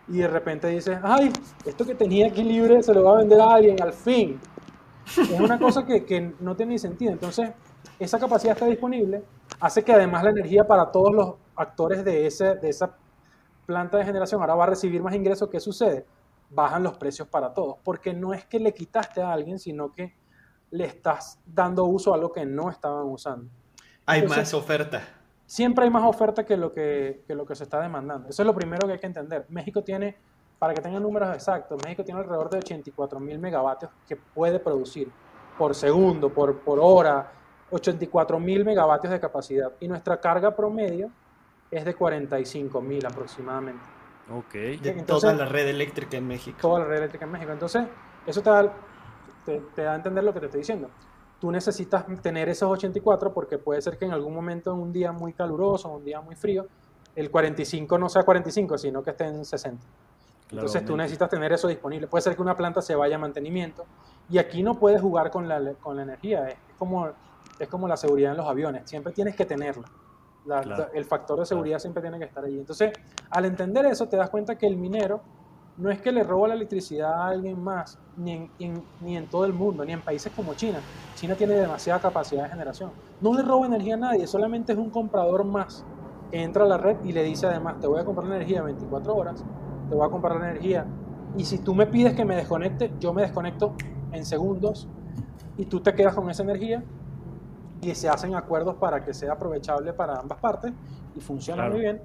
y 0.09 0.19
de 0.19 0.29
repente 0.29 0.69
dices, 0.69 0.99
ay, 1.03 1.33
esto 1.65 1.85
que 1.85 1.95
tenía 1.95 2.29
aquí 2.29 2.43
libre 2.43 2.83
se 2.83 2.95
lo 2.95 3.05
va 3.05 3.13
a 3.13 3.17
vender 3.19 3.41
a 3.41 3.55
alguien, 3.55 3.81
al 3.83 3.93
fin. 3.93 4.41
Es 5.17 5.41
una 5.41 5.59
cosa 5.59 5.85
que, 5.87 6.05
que 6.05 6.35
no 6.41 6.55
tiene 6.57 6.73
ni 6.73 6.79
sentido. 6.79 7.13
Entonces, 7.13 7.51
esa 7.99 8.19
capacidad 8.19 8.55
está 8.55 8.67
disponible, 8.67 9.23
hace 9.61 9.83
que 9.83 9.93
además 9.93 10.23
la 10.25 10.31
energía 10.31 10.67
para 10.67 10.91
todos 10.91 11.15
los 11.15 11.35
actores 11.57 12.05
de, 12.05 12.27
ese, 12.27 12.55
de 12.57 12.69
esa 12.69 12.95
planta 13.67 13.99
de 13.99 14.05
generación 14.05 14.41
ahora 14.41 14.55
va 14.55 14.65
a 14.65 14.69
recibir 14.69 15.03
más 15.03 15.15
ingresos. 15.15 15.49
¿Qué 15.51 15.61
sucede? 15.61 16.07
Bajan 16.51 16.83
los 16.83 16.97
precios 16.97 17.29
para 17.29 17.53
todos, 17.53 17.77
porque 17.85 18.15
no 18.15 18.33
es 18.33 18.45
que 18.47 18.59
le 18.59 18.73
quitaste 18.73 19.21
a 19.21 19.33
alguien, 19.33 19.59
sino 19.59 19.93
que 19.93 20.15
le 20.71 20.85
estás 20.85 21.39
dando 21.47 21.85
uso 21.85 22.15
a 22.15 22.17
lo 22.19 22.33
que 22.33 22.47
no 22.47 22.71
estaban 22.71 23.07
usando. 23.07 23.51
Hay 24.07 24.21
Entonces- 24.21 24.39
más 24.45 24.55
oferta. 24.55 25.03
Siempre 25.49 25.85
hay 25.87 25.91
más 25.91 26.05
oferta 26.05 26.45
que 26.45 26.57
lo 26.59 26.73
que, 26.75 27.25
que 27.27 27.35
lo 27.35 27.47
que 27.47 27.57
se 27.57 27.65
está 27.65 27.81
demandando. 27.81 28.29
Eso 28.29 28.43
es 28.43 28.47
lo 28.47 28.55
primero 28.55 28.87
que 28.87 28.93
hay 28.93 28.99
que 28.99 29.07
entender. 29.07 29.47
México 29.49 29.83
tiene, 29.83 30.15
para 30.59 30.75
que 30.75 30.83
tengan 30.83 31.03
números 31.03 31.35
exactos, 31.35 31.83
México 31.83 32.05
tiene 32.05 32.21
alrededor 32.21 32.51
de 32.51 32.59
84 32.59 33.19
mil 33.19 33.39
megavatios 33.39 33.91
que 34.07 34.15
puede 34.17 34.61
producir 34.61 35.11
por 35.57 35.75
segundo, 35.75 36.29
por, 36.29 36.59
por 36.61 36.79
hora, 36.79 37.33
84 37.71 38.39
mil 38.39 38.65
megavatios 38.65 39.11
de 39.11 39.19
capacidad. 39.19 39.73
Y 39.81 39.89
nuestra 39.89 40.21
carga 40.21 40.55
promedio 40.55 41.11
es 41.71 41.83
de 41.85 41.95
45 41.95 42.81
mil 42.83 43.05
aproximadamente. 43.07 43.83
Ok. 44.31 44.53
De 44.53 44.91
Entonces- 44.91 45.31
toda 45.31 45.33
la 45.33 45.47
red 45.47 45.67
eléctrica 45.69 46.19
en 46.19 46.29
México. 46.29 46.59
Toda 46.61 46.81
la 46.81 46.85
red 46.85 46.99
eléctrica 46.99 47.25
en 47.25 47.33
México. 47.33 47.53
Entonces, 47.53 47.87
eso 48.27 48.43
te 48.43 48.51
da, 48.51 48.71
te, 49.47 49.61
te 49.75 49.83
da 49.83 49.93
a 49.95 49.97
entender 49.97 50.23
lo 50.23 50.35
que 50.35 50.41
te 50.41 50.47
estoy 50.47 50.61
diciendo. 50.61 50.91
Tú 51.41 51.51
necesitas 51.53 52.05
tener 52.21 52.49
esos 52.49 52.69
84 52.71 53.33
porque 53.33 53.59
puede 53.59 53.81
ser 53.81 53.97
que 53.97 54.05
en 54.05 54.13
algún 54.13 54.35
momento, 54.35 54.73
en 54.73 54.79
un 54.81 54.93
día 54.93 55.13
muy 55.13 55.33
caluroso, 55.33 55.89
un 55.89 56.05
día 56.05 56.21
muy 56.21 56.35
frío, 56.35 56.67
el 57.15 57.31
45 57.31 57.99
no 57.99 58.09
sea 58.09 58.23
45, 58.25 58.77
sino 58.79 59.03
que 59.03 59.11
esté 59.11 59.25
en 59.27 59.45
60. 59.45 59.85
Entonces 60.51 60.81
tú 60.87 60.97
necesitas 60.97 61.29
tener 61.29 61.53
eso 61.53 61.69
disponible. 61.69 62.07
Puede 62.07 62.23
ser 62.23 62.35
que 62.35 62.43
una 62.43 62.57
planta 62.57 62.81
se 62.83 62.95
vaya 62.95 63.17
a 63.17 63.19
mantenimiento 63.19 63.85
y 64.31 64.39
aquí 64.39 64.63
no 64.63 64.75
puedes 64.79 65.01
jugar 65.01 65.31
con 65.31 65.47
la, 65.47 65.75
con 65.75 65.97
la 65.97 66.03
energía. 66.03 66.49
Es 66.49 66.57
como, 66.79 67.09
es 67.59 67.69
como 67.69 67.87
la 67.87 67.97
seguridad 67.97 68.33
en 68.33 68.39
los 68.39 68.47
aviones. 68.47 68.89
Siempre 68.89 69.13
tienes 69.13 69.37
que 69.37 69.45
tenerla. 69.45 69.85
La- 70.47 70.63
Claro. 70.63 70.87
El 70.95 71.05
factor 71.05 71.39
de 71.39 71.45
seguridad 71.47 71.79
siempre 71.79 72.01
tiene 72.03 72.19
que 72.19 72.25
estar 72.25 72.43
allí. 72.45 72.59
Entonces, 72.59 72.93
al 73.31 73.45
entender 73.45 73.85
eso, 73.87 74.09
te 74.09 74.17
das 74.17 74.31
cuenta 74.31 74.57
que 74.57 74.67
el 74.67 74.77
minero 74.77 75.21
no 75.79 75.91
es 75.91 76.01
que 76.01 76.11
le 76.13 76.23
roba 76.25 76.49
la 76.49 76.55
electricidad 76.55 77.13
a 77.13 77.29
alguien 77.29 77.63
más, 77.63 77.99
ni 78.17 78.33
en, 78.33 78.51
en- 78.59 78.85
ni 79.01 79.17
en 79.17 79.27
todo 79.29 79.45
el 79.45 79.53
mundo, 79.53 79.85
ni 79.85 79.93
en 79.93 80.03
países 80.03 80.33
como 80.35 80.55
China. 80.55 80.79
China 81.15 81.35
tiene 81.37 81.55
demasiada 81.55 82.01
capacidad 82.01 82.45
de 82.45 82.51
generación. 82.51 82.91
No 83.21 83.33
le 83.35 83.43
roba 83.43 83.67
energía 83.67 83.95
a 83.95 83.99
nadie, 83.99 84.27
solamente 84.27 84.73
es 84.73 84.79
un 84.79 84.91
comprador 84.91 85.45
más 85.45 85.85
que 86.31 86.43
entra 86.43 86.65
a 86.65 86.67
la 86.67 86.77
red 86.77 86.97
y 87.05 87.13
le 87.13 87.23
dice 87.23 87.47
además, 87.47 87.79
te 87.81 87.87
voy 87.87 88.01
a 88.01 88.05
comprar 88.05 88.27
energía 88.27 88.63
24 88.63 89.15
horas, 89.17 89.45
te 89.89 89.95
voy 89.95 90.07
a 90.07 90.11
comprar 90.11 90.37
energía. 90.37 90.85
Y 91.37 91.45
si 91.45 91.59
tú 91.59 91.75
me 91.75 91.87
pides 91.87 92.15
que 92.15 92.25
me 92.25 92.35
desconecte, 92.37 92.93
yo 92.99 93.13
me 93.15 93.23
desconecto 93.23 93.75
en 94.13 94.25
segundos 94.27 94.89
y 95.57 95.65
tú 95.67 95.81
te 95.81 95.95
quedas 95.95 96.15
con 96.15 96.29
esa 96.31 96.43
energía 96.43 96.83
y 97.81 97.95
se 97.95 98.09
hacen 98.09 98.35
acuerdos 98.35 98.75
para 98.77 99.05
que 99.05 99.15
sea 99.15 99.33
aprovechable 99.35 99.93
para 99.93 100.19
ambas 100.19 100.39
partes 100.39 100.73
y 101.15 101.21
funciona 101.21 101.63
Claro. 101.63 101.75
muy 101.75 101.83
bien. 101.83 102.03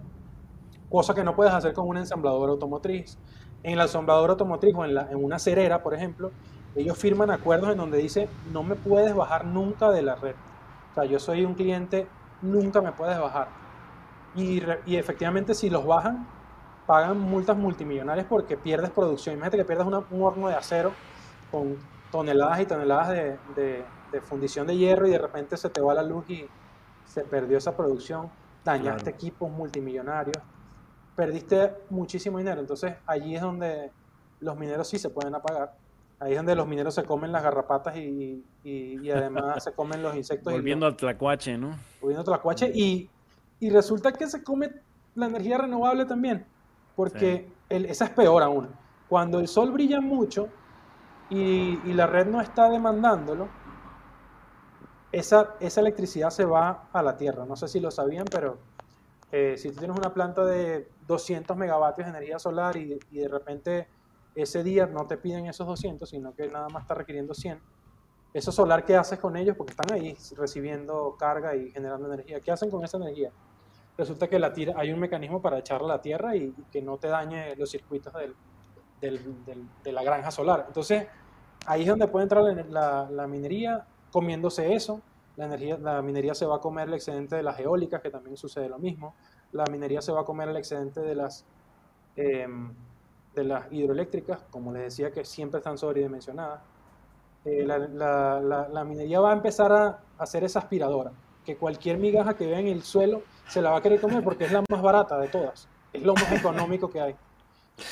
Cosa 0.90 1.16
que 1.16 1.24
no 1.24 1.36
puedes 1.36 1.54
hacer 1.54 1.74
con 1.74 1.88
un 1.88 1.98
ensamblador 1.98 2.50
automotriz. 2.52 3.18
En 3.64 3.74
el 3.74 3.80
ensamblador 3.82 4.30
automotriz 4.32 4.76
o 4.76 4.84
en, 4.86 4.94
la- 4.96 5.10
en 5.10 5.24
una 5.24 5.40
cerera, 5.40 5.82
por 5.82 5.94
ejemplo, 5.94 6.32
ellos 6.76 6.98
firman 6.98 7.32
acuerdos 7.32 7.70
en 7.72 7.78
donde 7.78 7.98
dice 7.98 8.28
no 8.52 8.64
me 8.64 8.76
puedes 8.76 9.16
bajar 9.16 9.46
nunca 9.46 9.90
de 9.92 10.02
la 10.02 10.16
red. 10.16 10.36
O 10.92 10.94
sea, 10.96 11.06
yo 11.06 11.20
soy 11.20 11.46
un 11.46 11.54
cliente, 11.56 12.08
nunca 12.42 12.82
me 12.82 12.92
puedes 12.92 13.18
bajar. 13.20 13.48
Y, 14.36 14.62
efectivamente 14.96 15.54
si 15.54 15.70
los 15.70 15.86
bajan, 15.86 16.28
pagan 16.88 17.20
multas 17.20 17.56
multimillonarias 17.56 18.26
porque 18.28 18.58
pierdes 18.58 18.90
producción. 18.90 19.36
Imagínate 19.36 19.58
que 19.58 19.66
pierdes 19.66 19.86
una- 19.88 20.04
un 20.12 20.22
horno 20.24 20.48
de 20.50 20.56
acero 20.56 20.92
con 21.52 21.78
toneladas 22.12 22.60
y 22.62 22.66
toneladas 22.66 23.10
de, 23.10 23.38
de- 23.56 23.86
de 24.12 24.22
fundición 24.22 24.68
de 24.68 24.76
hierro 24.78 25.08
y 25.08 25.12
de 25.12 25.18
repente 25.18 25.58
se 25.58 25.70
te 25.70 25.82
va 25.82 25.94
la 25.94 26.04
luz 26.04 26.30
y 26.30 26.48
se 27.06 27.22
perdió 27.24 27.58
esa 27.58 27.76
producción. 27.76 28.30
Dañaste 28.66 29.04
Claro. 29.04 29.16
equipos 29.18 29.50
multimillonarios, 29.52 30.38
perdiste 31.16 31.74
muchísimo 31.90 32.38
dinero. 32.38 32.62
Entonces 32.62 32.96
allí 33.06 33.36
es 33.36 33.42
donde 33.42 33.92
los 34.40 34.58
mineros 34.58 34.88
sí 34.88 34.98
se 35.00 35.10
pueden 35.10 35.36
apagar. 35.36 35.74
Ahí 36.20 36.32
es 36.32 36.38
donde 36.38 36.56
los 36.56 36.68
mineros 36.68 36.96
se 36.96 37.04
comen 37.04 37.32
las 37.32 37.44
garrapatas 37.44 37.96
y, 37.98 38.46
y- 38.64 39.00
y 39.06 39.12
además 39.12 39.64
se 39.64 39.74
comen 39.74 40.02
los 40.02 40.16
insectos. 40.16 40.54
Volviendo 40.54 40.86
los- 40.86 40.94
al 40.94 40.98
tlacuache, 40.98 41.58
¿no? 41.58 41.78
volviendo 42.02 42.22
a 42.22 42.26
Tlacuache 42.26 42.72
y, 42.74 43.10
y 43.60 43.70
resulta 43.70 44.12
que 44.12 44.28
se 44.28 44.44
come 44.44 44.70
la 45.16 45.26
energía 45.28 45.58
renovable 45.58 46.06
también, 46.06 46.46
porque 46.96 47.52
el- 47.70 47.86
esa 47.86 48.06
es 48.06 48.12
peor 48.12 48.42
aún. 48.44 48.70
Cuando 49.08 49.40
el 49.40 49.48
sol 49.48 49.72
brilla 49.72 50.02
mucho 50.02 50.48
y, 51.30 51.80
y 51.86 51.94
la 51.94 52.08
red 52.08 52.26
no 52.28 52.42
está 52.42 52.70
demandándolo, 52.70 53.48
esa, 55.12 55.56
esa 55.60 55.82
electricidad 55.82 56.30
se 56.30 56.46
va 56.46 56.90
a 56.92 57.04
la 57.04 57.18
tierra. 57.18 57.46
No 57.46 57.56
sé 57.56 57.68
si 57.68 57.80
lo 57.80 57.92
sabían, 57.92 58.26
pero 58.32 58.58
eh, 59.36 59.58
si 59.58 59.72
tú 59.72 59.80
tienes 59.80 59.98
una 59.98 60.14
planta 60.14 60.46
de 60.46 60.88
200 61.08 61.58
megavatios 61.58 62.06
de 62.06 62.12
energía 62.12 62.38
solar 62.38 62.78
y, 62.78 63.00
de 63.10 63.28
repente 63.28 63.88
ese 64.36 64.64
día 64.64 64.86
no 64.86 65.08
te 65.08 65.18
piden 65.18 65.48
esos 65.48 65.66
200, 65.66 66.08
sino 66.08 66.36
que 66.36 66.48
nada 66.50 66.70
más 66.70 66.84
está 66.84 66.94
requiriendo 66.94 67.34
100, 67.34 67.60
eso 68.32 68.52
solar, 68.52 68.86
¿qué 68.86 68.96
haces 68.96 69.18
con 69.18 69.36
ellos? 69.36 69.58
Porque 69.58 69.72
están 69.72 69.92
ahí 69.92 70.16
recibiendo 70.38 71.16
carga 71.18 71.56
y 71.56 71.72
generando 71.72 72.14
energía. 72.14 72.42
¿Qué 72.42 72.52
hacen 72.52 72.70
con 72.70 72.84
esa 72.84 72.98
energía? 72.98 73.32
Resulta 73.98 74.28
que 74.28 74.38
la 74.38 74.54
tira, 74.54 74.76
hay 74.78 74.92
un 74.92 75.00
mecanismo 75.00 75.42
para 75.42 75.58
echarla 75.58 75.96
a 75.96 75.98
la 75.98 76.02
tierra 76.02 76.36
y, 76.36 76.54
que 76.72 76.84
no 76.84 76.98
te 76.98 77.08
dañe 77.08 77.56
los 77.56 77.72
circuitos 77.72 78.14
de 79.02 79.92
la 79.92 80.04
granja 80.04 80.30
solar. 80.30 80.66
Entonces, 80.68 81.08
ahí 81.66 81.82
es 81.82 81.88
donde 81.88 82.08
puede 82.08 82.24
entrar 82.24 82.44
la- 82.44 83.10
la 83.10 83.28
minería 83.28 83.84
comiéndose 84.12 84.76
eso. 84.76 85.02
La, 85.36 85.46
energía, 85.46 85.78
la 85.78 86.02
minería 86.02 86.36
se 86.36 86.46
va 86.46 86.58
a 86.58 86.60
comer 86.60 86.88
el 86.88 86.94
excedente 86.94 87.36
de 87.36 87.44
las 87.44 87.60
eólicas, 87.60 88.02
que 88.02 88.10
también 88.10 88.38
sucede 88.38 88.70
lo 88.70 88.78
mismo. 88.78 89.16
La 89.52 89.66
minería 89.72 90.02
se 90.02 90.12
va 90.12 90.22
a 90.22 90.26
comer 90.26 90.50
el 90.50 90.58
excedente 90.58 91.02
de 91.02 91.16
las, 91.16 91.46
em, 92.16 92.74
de 93.34 93.44
las 93.44 93.72
hidroeléctricas, 93.72 94.40
como 94.52 94.72
les 94.72 94.84
decía, 94.84 95.12
que 95.12 95.26
siempre 95.26 95.60
están 95.60 95.78
sobredimensionadas. 95.78 96.62
Eh, 97.46 97.66
la, 97.66 97.78
la, 97.78 98.70
la, 98.72 98.84
minería 98.86 99.20
va 99.20 99.32
a 99.32 99.34
empezar 99.34 99.72
a 99.72 100.00
hacer 100.18 100.44
esa 100.44 100.60
aspiradora, 100.60 101.12
que 101.44 101.58
cualquier 101.58 101.98
migaja 101.98 102.36
que 102.36 102.48
vea 102.48 102.60
en 102.60 102.68
el 102.68 102.84
suelo 102.84 103.24
se 103.48 103.62
la 103.62 103.72
va 103.72 103.80
a 103.80 103.82
querer 103.82 104.00
comer 104.00 104.24
porque 104.24 104.46
es 104.46 104.52
la 104.54 104.64
más 104.70 104.82
barata 104.82 105.18
de 105.18 105.28
todas, 105.28 105.68
es 105.92 106.02
lo 106.04 106.14
más 106.14 106.32
económico 106.32 106.90
que 106.90 107.02
hay. 107.02 107.16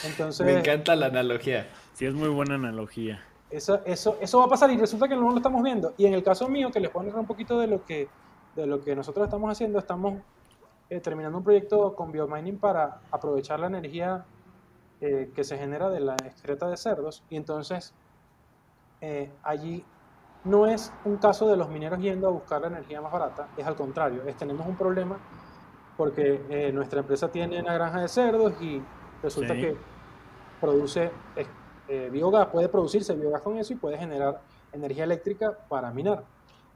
Entonces, 0.05 0.45
Me 0.45 0.59
encanta 0.59 0.95
la 0.95 1.07
analogía. 1.07 1.67
Sí, 1.93 2.05
es 2.05 2.13
muy 2.13 2.29
buena 2.29 2.55
analogía. 2.55 3.25
Eso, 3.51 3.81
eso, 3.85 4.17
eso 4.21 4.39
va 4.39 4.45
a 4.45 4.49
pasar 4.49 4.71
y 4.71 4.77
resulta 4.77 5.07
que 5.09 5.15
no 5.15 5.29
lo 5.29 5.35
estamos 5.35 5.61
viendo. 5.61 5.93
Y 5.97 6.05
en 6.05 6.13
el 6.13 6.23
caso 6.23 6.47
mío, 6.47 6.71
que 6.71 6.79
les 6.79 6.89
puedo 6.89 7.19
un 7.19 7.27
poquito 7.27 7.59
de 7.59 7.67
lo 7.67 7.85
que, 7.85 8.07
de 8.55 8.65
lo 8.65 8.81
que 8.81 8.95
nosotros 8.95 9.25
estamos 9.25 9.51
haciendo, 9.51 9.77
estamos 9.77 10.15
eh, 10.89 10.99
terminando 11.01 11.37
un 11.37 11.43
proyecto 11.43 11.93
con 11.93 12.11
biomining 12.11 12.57
para 12.57 13.01
aprovechar 13.11 13.59
la 13.59 13.67
energía 13.67 14.25
eh, 15.01 15.31
que 15.35 15.43
se 15.43 15.57
genera 15.57 15.89
de 15.89 15.99
la 15.99 16.13
excreta 16.13 16.67
de 16.69 16.77
cerdos. 16.77 17.23
Y 17.29 17.35
entonces 17.35 17.93
eh, 19.01 19.29
allí 19.43 19.83
no 20.45 20.65
es 20.65 20.93
un 21.03 21.17
caso 21.17 21.47
de 21.47 21.57
los 21.57 21.69
mineros 21.69 21.99
yendo 21.99 22.27
a 22.27 22.31
buscar 22.31 22.61
la 22.61 22.67
energía 22.67 23.01
más 23.01 23.11
barata, 23.11 23.49
es 23.57 23.65
al 23.65 23.75
contrario, 23.75 24.23
es 24.25 24.35
tenemos 24.37 24.65
un 24.65 24.75
problema 24.75 25.19
porque 25.97 26.71
nuestra 26.73 27.01
empresa 27.01 27.29
tiene 27.29 27.61
una 27.61 27.75
granja 27.75 28.01
de 28.01 28.07
cerdos 28.07 28.59
y 28.59 28.81
resulta 29.21 29.53
que 29.53 29.77
produce 30.59 31.11
eh, 31.93 32.09
biogás, 32.09 32.47
puede 32.47 32.69
producirse 32.69 33.13
biogás 33.15 33.41
con 33.41 33.57
eso 33.57 33.73
y 33.73 33.75
puede 33.75 33.97
generar 33.97 34.39
energía 34.71 35.03
eléctrica 35.03 35.57
para 35.67 35.91
minar. 35.91 36.23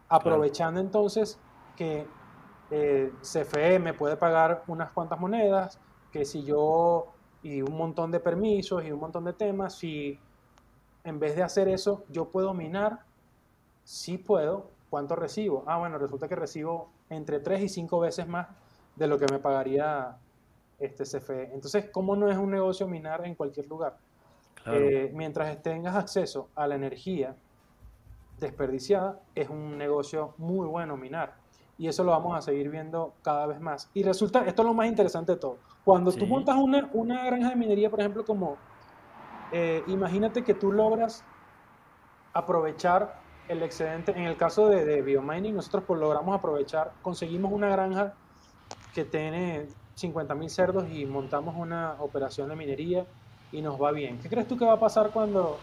Aprovechando 0.10 0.82
entonces 0.82 1.40
que 1.78 2.06
eh, 2.70 3.14
CFE 3.22 3.80
me 3.80 3.94
puede 3.94 4.18
pagar 4.18 4.66
unas 4.68 4.92
cuantas 4.92 5.18
monedas, 5.18 5.80
que 6.12 6.26
si 6.26 6.44
yo, 6.44 7.14
y 7.42 7.62
un 7.62 7.78
montón 7.78 8.12
de 8.12 8.20
permisos 8.20 8.84
y 8.84 8.92
un 8.92 9.00
montón 9.00 9.24
de 9.24 9.32
temas, 9.32 9.76
si 9.76 10.20
en 11.06 11.18
vez 11.18 11.38
de 11.38 11.44
hacer 11.44 11.70
eso 11.70 12.04
yo 12.10 12.26
puedo 12.26 12.54
minar, 12.54 13.00
sí 13.86 14.18
puedo, 14.18 14.70
¿cuánto 14.90 15.16
recibo? 15.16 15.64
Ah, 15.66 15.78
bueno, 15.78 15.98
resulta 15.98 16.28
que 16.28 16.36
recibo 16.36 16.90
entre 17.10 17.40
3 17.40 17.64
y 17.64 17.70
5 17.70 18.02
veces 18.02 18.28
más 18.28 18.50
de 18.98 19.08
lo 19.08 19.18
que 19.18 19.32
me 19.32 19.40
pagaría 19.40 20.18
este 20.78 21.06
CFE. 21.06 21.54
Entonces, 21.54 21.90
¿cómo 21.90 22.18
no 22.18 22.30
es 22.30 22.38
un 22.38 22.52
negocio 22.52 22.86
minar 22.86 23.26
en 23.26 23.36
cualquier 23.36 23.68
lugar? 23.68 23.98
Eh, 24.68 25.12
mientras 25.14 25.62
tengas 25.62 25.96
acceso 25.96 26.50
a 26.56 26.68
la 26.68 26.76
energía 26.76 27.36
desperdiciada, 28.40 29.20
es 29.36 29.50
un 29.50 29.78
negocio 29.78 30.34
muy 30.38 30.68
bueno 30.68 30.98
minar. 30.98 31.36
Y 31.78 31.88
eso 31.88 32.04
lo 32.04 32.12
vamos 32.12 32.38
a 32.38 32.42
seguir 32.42 32.70
viendo 32.70 33.14
cada 33.22 33.46
vez 33.46 33.60
más. 33.60 33.90
Y 33.94 34.04
resulta, 34.04 34.46
esto 34.46 34.62
es 34.62 34.68
lo 34.68 34.74
más 34.74 34.88
interesante 34.88 35.34
de 35.34 35.38
todo. 35.38 35.58
Cuando 35.84 36.12
tú 36.12 36.26
montas 36.26 36.56
una, 36.56 36.90
una, 36.94 37.26
granja 37.26 37.50
de 37.50 37.56
minería, 37.56 37.90
por 37.90 38.00
ejemplo, 38.00 38.26
como, 38.26 38.58
eh, 39.52 39.84
imagínate 39.88 40.44
que 40.44 40.54
tú 40.54 40.72
logras 40.72 41.24
aprovechar 42.34 43.20
el 43.48 43.62
excedente, 43.62 44.12
en 44.12 44.24
el 44.24 44.38
caso 44.38 44.68
de, 44.68 44.84
de 44.86 45.02
biomining, 45.02 45.56
nosotros 45.56 45.84
pues 45.86 46.00
logramos 46.00 46.36
aprovechar, 46.36 46.94
conseguimos 47.04 47.52
una 47.52 47.70
granja 47.70 48.14
que 48.94 49.06
tiene 49.06 49.68
50.000 49.96 50.50
cerdos 50.50 50.90
y 50.90 51.06
montamos 51.06 51.56
una 51.56 51.96
operación 52.00 52.50
de 52.50 52.56
minería 52.56 53.06
y 53.56 53.62
nos 53.62 53.82
va 53.82 53.92
bien. 53.92 54.20
¿Qué 54.20 54.30
crees 54.30 54.48
tú 54.48 54.58
que 54.58 54.66
va 54.66 54.74
a 54.74 54.80
pasar 54.80 55.12
cuando, 55.12 55.58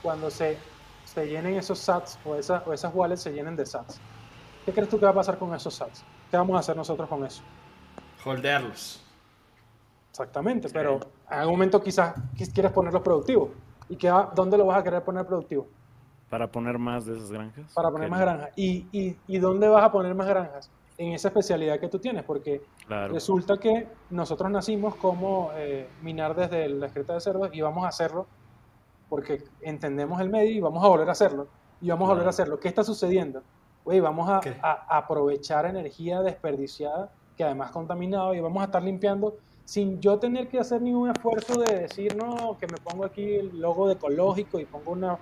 cuando 0.00 0.30
se, 0.30 0.56
se 1.04 1.26
llenen 1.26 1.56
esos 1.56 1.78
sats 1.78 2.18
o 2.24 2.36
esas, 2.36 2.64
o 2.66 2.72
esas 2.72 2.94
wallets 2.94 3.22
se 3.22 3.32
llenen 3.32 3.56
de 3.56 3.66
sats? 3.66 4.00
¿Qué 4.64 4.72
crees 4.72 4.88
tú 4.88 4.98
que 4.98 5.04
va 5.04 5.10
a 5.10 5.14
pasar 5.14 5.38
con 5.38 5.52
esos 5.52 5.74
sats? 5.74 6.04
¿Qué 6.30 6.36
vamos 6.36 6.56
a 6.56 6.60
hacer 6.60 6.76
nosotros 6.76 7.08
con 7.08 7.24
eso? 7.26 7.42
Holdearlos. 8.24 9.04
Exactamente, 10.10 10.68
pero 10.68 11.00
en 11.30 11.38
algún 11.38 11.54
momento 11.54 11.82
quizás 11.82 12.14
quieres 12.54 12.70
ponerlos 12.70 13.02
productivos. 13.02 13.50
¿Y 13.88 13.96
qué 13.96 14.12
dónde 14.34 14.56
lo 14.56 14.66
vas 14.66 14.78
a 14.78 14.84
querer 14.84 15.02
poner 15.02 15.26
productivo? 15.26 15.66
Para 16.30 16.46
poner 16.46 16.78
más 16.78 17.06
de 17.06 17.16
esas 17.16 17.32
granjas. 17.32 17.72
Para 17.74 17.90
poner 17.90 18.08
más 18.08 18.20
granjas. 18.20 18.50
¿Y, 18.54 18.86
y, 18.92 19.16
y 19.26 19.38
dónde 19.38 19.68
vas 19.68 19.84
a 19.84 19.90
poner 19.90 20.14
más 20.14 20.28
granjas? 20.28 20.70
En 20.98 21.12
esa 21.12 21.28
especialidad 21.28 21.80
que 21.80 21.88
tú 21.88 21.98
tienes, 21.98 22.24
porque 22.24 22.62
resulta 22.88 23.56
que 23.58 23.88
nosotros 24.10 24.50
nacimos 24.50 24.94
como 24.96 25.50
eh, 25.54 25.88
minar 26.02 26.34
desde 26.34 26.68
la 26.68 26.86
excreta 26.86 27.14
de 27.14 27.20
cerdos 27.20 27.50
y 27.52 27.60
vamos 27.60 27.84
a 27.84 27.88
hacerlo 27.88 28.26
porque 29.08 29.44
entendemos 29.60 30.20
el 30.22 30.30
medio 30.30 30.50
y 30.50 30.60
vamos 30.60 30.82
a 30.82 30.88
volver 30.88 31.06
a 31.08 31.12
hacerlo. 31.12 31.46
Y 31.82 31.90
vamos 31.90 32.08
a 32.08 32.12
volver 32.12 32.26
a 32.26 32.30
hacerlo. 32.30 32.58
¿Qué 32.58 32.68
está 32.68 32.82
sucediendo? 32.82 33.42
Oye, 33.84 34.00
vamos 34.00 34.26
a, 34.26 34.40
aprovechar 34.88 35.66
energía 35.66 36.22
desperdiciada, 36.22 37.10
que 37.36 37.44
además 37.44 37.72
contaminado, 37.72 38.32
y 38.32 38.40
vamos 38.40 38.62
a 38.62 38.66
estar 38.66 38.82
limpiando 38.82 39.36
sin 39.66 40.00
yo 40.00 40.18
tener 40.18 40.48
que 40.48 40.58
hacer 40.58 40.80
ningún 40.80 41.10
esfuerzo 41.10 41.60
de 41.60 41.80
decir, 41.80 42.16
no, 42.16 42.56
que 42.58 42.66
me 42.66 42.78
pongo 42.78 43.04
aquí 43.04 43.34
el 43.34 43.60
logo 43.60 43.86
de 43.88 43.94
ecológico 43.94 44.58
y 44.58 44.64
pongo 44.64 44.92
una, 44.92 45.18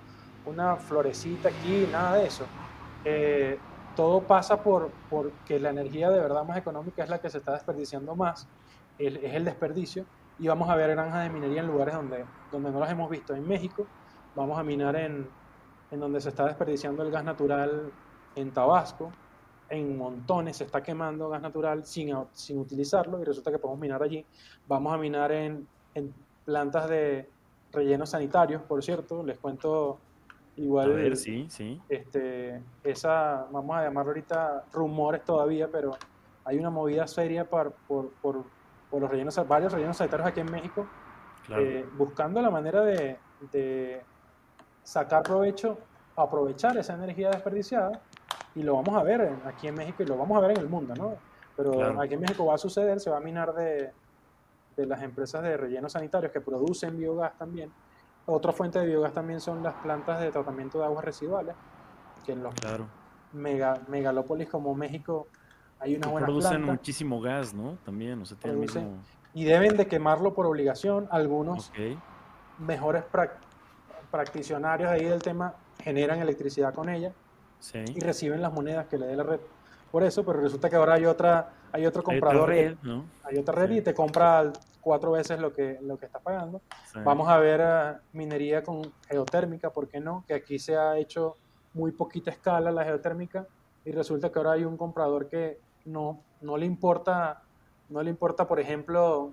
una 0.47 0.77
florecita 0.77 1.49
aquí, 1.49 1.89
nada 1.91 2.17
de 2.19 2.27
eso. 2.27 2.45
Eh, 3.05 3.59
todo 3.97 4.23
pasa 4.23 4.63
por 4.63 4.91
porque 5.09 5.59
la 5.59 5.71
energía 5.71 6.11
de 6.11 6.21
verdad 6.21 6.45
más 6.45 6.57
económica 6.57 7.03
es 7.03 7.11
la 7.11 7.21
que 7.21 7.31
se 7.31 7.39
está 7.39 7.53
desperdiciando 7.53 8.15
más, 8.15 8.49
es 8.99 9.35
el 9.35 9.45
desperdicio, 9.45 10.05
y 10.39 10.49
vamos 10.49 10.69
a 10.71 10.75
ver 10.75 10.91
granjas 10.91 11.23
de 11.23 11.31
minería 11.31 11.61
en 11.61 11.67
lugares 11.67 11.95
donde, 11.95 12.25
donde 12.51 12.71
no 12.71 12.81
las 12.81 12.91
hemos 12.91 13.11
visto. 13.11 13.35
En 13.35 13.47
México 13.47 13.87
vamos 14.35 14.59
a 14.59 14.63
minar 14.63 14.97
en, 14.97 15.29
en 15.91 16.01
donde 16.01 16.21
se 16.21 16.31
está 16.31 16.47
desperdiciando 16.47 17.03
el 17.03 17.11
gas 17.11 17.25
natural 17.25 17.93
en 18.35 18.51
Tabasco, 18.51 19.13
en 19.69 19.99
montones 19.99 20.57
se 20.57 20.65
está 20.65 20.83
quemando 20.83 21.29
gas 21.29 21.43
natural 21.43 21.85
sin, 21.85 22.15
sin 22.33 22.59
utilizarlo 22.59 23.21
y 23.21 23.25
resulta 23.25 23.51
que 23.51 23.59
podemos 23.59 23.81
minar 23.81 24.03
allí. 24.03 24.25
Vamos 24.67 24.93
a 24.93 24.97
minar 24.99 25.31
en, 25.31 25.69
en 25.95 26.13
plantas 26.45 26.89
de 26.89 27.29
rellenos 27.71 28.11
sanitarios, 28.11 28.63
por 28.63 28.83
cierto, 28.83 29.23
les 29.23 29.39
cuento 29.39 29.99
Igual, 30.61 30.93
a 30.93 30.95
ver, 30.95 31.17
sí, 31.17 31.47
sí. 31.49 31.81
Este, 31.89 32.61
esa, 32.85 33.47
vamos 33.51 33.77
a 33.77 33.85
llamarlo 33.85 34.11
ahorita 34.11 34.65
rumores 34.73 35.25
todavía, 35.25 35.69
pero 35.69 35.97
hay 36.45 36.59
una 36.59 36.69
movida 36.69 37.07
seria 37.07 37.49
por, 37.49 37.73
por, 37.89 38.11
por, 38.21 38.45
los 38.93 39.11
rellenos, 39.11 39.49
varios 39.49 39.73
rellenos 39.73 39.97
sanitarios 39.97 40.29
aquí 40.29 40.41
en 40.41 40.51
México, 40.51 40.87
eh, 41.57 41.87
buscando 41.97 42.43
la 42.43 42.51
manera 42.51 42.83
de, 42.83 43.17
de, 43.53 44.03
sacar 44.83 45.23
provecho, 45.23 45.79
aprovechar 46.15 46.77
esa 46.77 46.93
energía 46.93 47.31
desperdiciada, 47.31 48.03
y 48.55 48.63
lo 48.63 48.75
vamos 48.75 48.95
a 48.97 49.03
ver 49.03 49.33
aquí 49.47 49.67
en 49.69 49.77
México 49.77 50.03
y 50.03 50.07
lo 50.07 50.19
vamos 50.19 50.37
a 50.37 50.41
ver 50.47 50.51
en 50.51 50.59
el 50.59 50.69
mundo, 50.69 50.95
¿no? 50.95 51.15
Pero 51.57 51.99
aquí 52.01 52.15
en 52.15 52.21
México 52.21 52.45
va 52.45 52.57
a 52.57 52.59
suceder, 52.59 53.01
se 53.01 53.09
va 53.09 53.17
a 53.17 53.21
minar 53.21 53.55
de, 53.55 53.93
de 54.77 54.87
las 54.87 55.03
empresas 55.03 55.43
de 55.43 55.57
rellenos 55.57 55.93
sanitarios 55.93 56.33
que 56.33 56.41
producen 56.43 56.99
biogás 56.99 57.39
también 57.39 57.71
otra 58.27 58.53
fuente 58.53 58.79
de 58.79 58.87
biogás 58.87 59.13
también 59.13 59.41
son 59.41 59.63
las 59.63 59.75
plantas 59.75 60.21
de 60.21 60.31
tratamiento 60.31 60.79
de 60.79 60.85
aguas 60.85 61.05
residuales, 61.05 61.55
que 62.25 62.33
en 62.33 62.43
los 62.43 62.55
mega, 63.33 63.81
megalópolis 63.89 64.49
como 64.49 64.75
México 64.75 65.27
hay 65.79 65.97
una 65.97 66.09
buena 66.09 66.27
producen 66.27 66.63
muchísimo 66.63 67.21
gas, 67.21 67.55
¿no? 67.55 67.79
También, 67.85 68.21
o 68.21 68.27
sea, 68.27 68.37
tienen 68.37 68.61
mismo... 68.61 68.99
Y 69.33 69.45
deben 69.45 69.77
de 69.77 69.87
quemarlo 69.87 70.35
por 70.35 70.45
obligación. 70.47 71.09
Algunos 71.11 71.73
mejores 72.59 73.05
practicionarios 74.11 74.91
ahí 74.91 75.05
del 75.05 75.23
tema 75.23 75.55
generan 75.79 76.19
electricidad 76.19 76.75
con 76.75 76.89
ella 76.89 77.13
y 77.75 78.01
reciben 78.01 78.43
las 78.43 78.53
monedas 78.53 78.87
que 78.89 78.99
le 78.99 79.07
dé 79.07 79.17
la 79.17 79.23
red. 79.23 79.41
Por 79.91 80.03
eso, 80.03 80.25
pero 80.25 80.41
resulta 80.41 80.69
que 80.69 80.77
ahora 80.77 80.95
hay 80.95 81.07
otra, 81.07 81.51
hay 81.73 81.87
otro 81.87 82.03
comprador, 82.03 82.51
hay 82.51 82.67
otra 82.67 82.93
red, 82.93 83.01
hay 83.25 83.39
otra 83.39 83.55
red 83.55 83.71
y 83.71 83.81
te 83.81 83.95
compra 83.95 84.53
cuatro 84.81 85.13
veces 85.13 85.39
lo 85.39 85.53
que, 85.53 85.79
lo 85.83 85.97
que 85.99 86.07
está 86.07 86.19
pagando. 86.19 86.61
Vamos 87.05 87.29
a 87.29 87.39
ver 87.39 87.61
eh, 87.63 87.97
minería 88.13 88.63
con 88.63 88.83
geotérmica, 89.09 89.71
¿por 89.71 89.89
qué 89.89 90.01
no? 90.01 90.25
Que 90.27 90.35
aquí 90.35 90.59
se 90.59 90.77
ha 90.77 90.99
hecho 90.99 91.37
muy 91.75 91.93
poquita 91.93 92.31
escala 92.31 92.71
la 92.71 92.85
geotérmica 92.85 93.47
y 93.85 93.93
resulta 93.93 94.31
que 94.31 94.39
ahora 94.39 94.53
hay 94.53 94.65
un 94.65 94.77
comprador 94.77 95.29
que 95.29 95.59
no, 95.85 96.21
no 96.41 96.57
le 96.57 96.67
importa, 96.67 97.43
no 97.89 98.03
le 98.03 98.11
importa, 98.11 98.47
por 98.47 98.61
ejemplo, 98.61 99.33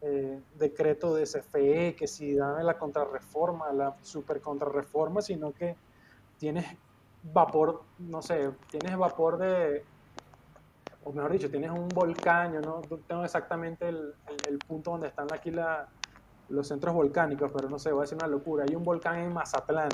eh, 0.00 0.40
decreto 0.58 1.14
de 1.14 1.24
CFE, 1.24 1.96
que 1.96 2.06
si 2.06 2.34
dan 2.34 2.64
la 2.64 2.78
contrarreforma, 2.78 3.72
la 3.72 3.96
super 4.02 4.40
contrarreforma, 4.40 5.22
sino 5.22 5.52
que 5.52 5.76
tienes 6.38 6.66
vapor, 7.22 7.82
no 7.98 8.22
sé, 8.22 8.50
tienes 8.70 8.96
vapor 8.96 9.38
de 9.38 9.84
o 11.04 11.12
mejor 11.12 11.32
dicho, 11.32 11.50
tienes 11.50 11.70
un 11.70 11.88
volcán, 11.88 12.52
yo 12.54 12.60
no 12.60 12.82
tengo 13.06 13.24
exactamente 13.24 13.88
el, 13.88 14.14
el, 14.48 14.58
punto 14.58 14.90
donde 14.92 15.08
están 15.08 15.26
aquí 15.32 15.50
la, 15.50 15.88
los 16.48 16.68
centros 16.68 16.94
volcánicos, 16.94 17.50
pero 17.54 17.68
no 17.68 17.78
sé, 17.78 17.92
voy 17.92 18.00
a 18.00 18.02
decir 18.02 18.18
una 18.18 18.26
locura. 18.26 18.64
Hay 18.68 18.74
un 18.74 18.84
volcán 18.84 19.18
en 19.18 19.32
Mazatlán. 19.32 19.88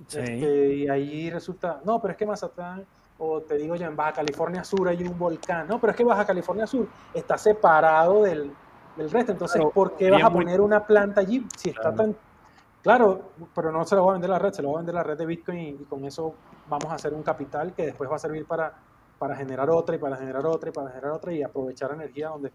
Este, 0.00 0.74
y 0.74 0.88
ahí 0.88 1.30
resulta, 1.30 1.80
no, 1.84 2.00
pero 2.00 2.12
es 2.12 2.18
que 2.18 2.26
Mazatlán, 2.26 2.84
o 3.18 3.40
te 3.40 3.56
digo 3.56 3.76
yo, 3.76 3.86
en 3.86 3.96
Baja 3.96 4.12
California 4.12 4.64
Sur 4.64 4.88
hay 4.88 5.02
un 5.02 5.18
volcán, 5.18 5.66
no, 5.66 5.80
pero 5.80 5.90
es 5.90 5.96
que 5.96 6.04
Baja 6.04 6.24
California 6.24 6.66
Sur 6.66 6.88
está 7.12 7.36
separado 7.36 8.22
del, 8.22 8.50
del 8.96 9.10
resto. 9.10 9.32
Entonces, 9.32 9.62
¿por 9.74 9.96
qué 9.96 10.10
vas 10.10 10.22
a 10.22 10.30
poner 10.30 10.60
una 10.60 10.86
planta 10.86 11.20
allí 11.20 11.46
si 11.56 11.70
está 11.70 11.94
tan 11.94 12.16
Claro, 12.82 13.32
pero 13.54 13.72
no 13.72 13.84
se 13.84 13.96
lo 13.96 14.04
va 14.04 14.12
a 14.12 14.14
vender 14.14 14.30
la 14.30 14.38
red, 14.38 14.52
se 14.52 14.62
lo 14.62 14.70
va 14.70 14.76
a 14.76 14.78
vender 14.78 14.94
la 14.94 15.02
red 15.02 15.18
de 15.18 15.26
Bitcoin 15.26 15.58
y, 15.58 15.74
con 15.84 16.04
eso 16.04 16.34
vamos 16.68 16.86
a 16.86 16.94
hacer 16.94 17.12
un 17.12 17.22
capital 17.22 17.74
que 17.74 17.86
después 17.86 18.10
va 18.10 18.16
a 18.16 18.20
servir 18.20 18.46
para, 18.46 18.72
para 19.18 19.36
generar 19.36 19.68
otra 19.70 19.96
y 19.96 19.98
para 19.98 20.16
generar 20.16 20.46
otra 20.46 20.70
y 20.70 20.72
para 20.72 20.90
generar 20.90 21.12
otra 21.12 21.32
y 21.32 21.42
aprovechar 21.42 21.92
energía 21.92 22.28
donde 22.28 22.52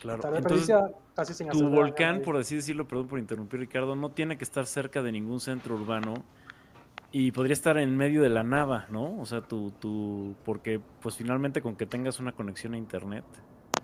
Claro. 0.00 0.36
Entonces, 0.36 0.76
casi 1.14 1.34
sin 1.34 1.48
tu 1.48 1.68
volcán, 1.68 2.22
por 2.22 2.36
así 2.36 2.56
decirlo, 2.56 2.86
perdón 2.86 3.08
por 3.08 3.18
interrumpir, 3.18 3.58
Ricardo, 3.58 3.96
no 3.96 4.10
tiene 4.10 4.38
que 4.38 4.44
estar 4.44 4.64
cerca 4.66 5.02
de 5.02 5.10
ningún 5.10 5.40
centro 5.40 5.74
urbano 5.74 6.14
y 7.10 7.32
podría 7.32 7.54
estar 7.54 7.78
en 7.78 7.96
medio 7.96 8.22
de 8.22 8.28
la 8.28 8.44
nada, 8.44 8.86
¿no? 8.90 9.18
O 9.18 9.26
sea, 9.26 9.40
tu, 9.40 9.72
tu, 9.72 10.36
porque 10.44 10.80
pues 11.02 11.16
finalmente 11.16 11.60
con 11.60 11.74
que 11.74 11.84
tengas 11.84 12.20
una 12.20 12.30
conexión 12.30 12.74
a 12.74 12.78
internet, 12.78 13.24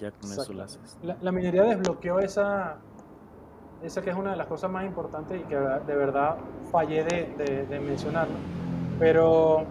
ya 0.00 0.12
con 0.12 0.30
eso 0.30 0.52
lo 0.52 0.62
haces. 0.62 0.98
La, 1.02 1.32
minería 1.32 1.64
desbloqueó 1.64 2.20
esa, 2.20 2.76
esa 3.82 4.02
que 4.02 4.10
es 4.10 4.16
una 4.16 4.30
de 4.30 4.36
las 4.36 4.46
cosas 4.46 4.70
más 4.70 4.84
importantes 4.84 5.40
y 5.40 5.44
que 5.44 5.56
de 5.56 5.96
verdad 5.96 6.36
fallé 6.70 7.02
de, 7.02 7.66
de 7.68 7.80
mencionarlo. 7.80 8.36
Pero 9.00 9.66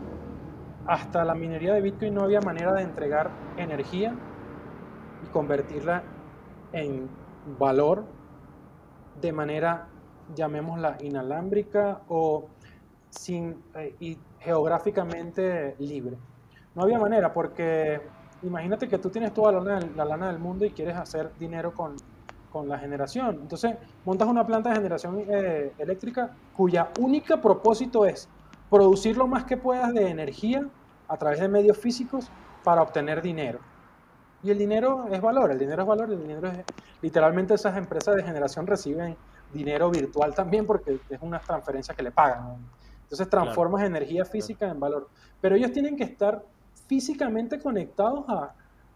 hasta 0.85 1.23
la 1.23 1.33
minería 1.33 1.73
de 1.73 1.81
Bitcoin 1.81 2.13
no 2.13 2.23
había 2.23 2.41
manera 2.41 2.73
de 2.73 2.83
entregar 2.83 3.31
energía 3.57 4.13
y 5.21 5.27
convertirla 5.27 6.03
en 6.71 7.09
valor 7.59 8.05
de 9.21 9.31
manera, 9.31 9.87
llamémosla 10.35 10.97
inalámbrica 11.01 12.01
o 12.07 12.49
sin, 13.09 13.63
eh, 13.75 13.95
y 13.99 14.17
geográficamente 14.39 15.75
libre. 15.79 16.17
No 16.75 16.83
había 16.83 16.99
manera 16.99 17.31
porque 17.33 18.01
imagínate 18.41 18.87
que 18.87 18.97
tú 18.97 19.09
tienes 19.09 19.33
toda 19.33 19.51
la 19.51 20.05
lana, 20.05 20.27
del 20.27 20.39
mundo 20.39 20.65
y 20.65 20.71
quieres 20.71 20.97
hacer 20.97 21.31
dinero 21.37 21.73
con, 21.73 21.95
con, 22.49 22.67
la 22.67 22.79
generación. 22.79 23.39
Entonces 23.41 23.75
montas 24.03 24.27
una 24.27 24.45
planta 24.45 24.69
de 24.69 24.75
generación 24.77 25.19
eh, 25.29 25.73
eléctrica 25.77 26.35
cuya 26.51 26.91
única 26.99 27.39
propósito 27.39 28.05
es 28.05 28.29
producir 28.73 29.15
lo 29.15 29.27
más 29.27 29.43
que 29.43 29.55
puedas 29.55 29.93
de 29.93 30.09
energía 30.09 30.67
a 31.07 31.15
través 31.15 31.39
de 31.39 31.47
medios 31.47 31.77
físicos 31.77 32.31
para 32.63 32.81
obtener 32.81 33.21
dinero. 33.21 33.59
Y 34.41 34.49
el 34.49 34.57
dinero 34.57 35.05
es 35.11 35.21
valor, 35.21 35.51
el 35.51 35.59
dinero 35.59 35.83
es 35.83 35.87
valor, 35.87 36.11
el 36.11 36.19
dinero 36.19 36.47
es... 36.47 36.57
Literalmente 36.99 37.53
esas 37.53 37.77
empresas 37.77 38.15
de 38.15 38.23
generación 38.23 38.65
reciben 38.65 39.15
dinero 39.53 39.91
virtual 39.91 40.33
también 40.33 40.65
porque 40.65 40.99
es 41.07 41.19
una 41.21 41.37
transferencia 41.37 41.93
que 41.93 42.01
le 42.01 42.09
pagan. 42.09 42.57
Entonces 43.03 43.29
transformas 43.29 43.83
energía 43.83 44.25
física 44.25 44.67
en 44.67 44.79
valor. 44.79 45.07
Pero 45.39 45.55
ellos 45.55 45.71
tienen 45.71 45.95
que 45.95 46.05
estar 46.05 46.43
físicamente 46.87 47.59
conectados 47.59 48.25
a... 48.27 48.55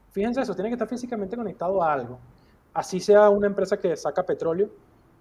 Fíjense 0.09 0.41
eso, 0.41 0.55
tienen 0.55 0.71
que 0.71 0.75
estar 0.75 0.87
físicamente 0.87 1.37
conectados 1.37 1.83
a 1.83 1.93
algo. 1.93 2.17
Así 2.73 2.99
sea 2.99 3.29
una 3.29 3.45
empresa 3.45 3.77
que 3.77 3.95
saca 3.95 4.23
petróleo, 4.23 4.71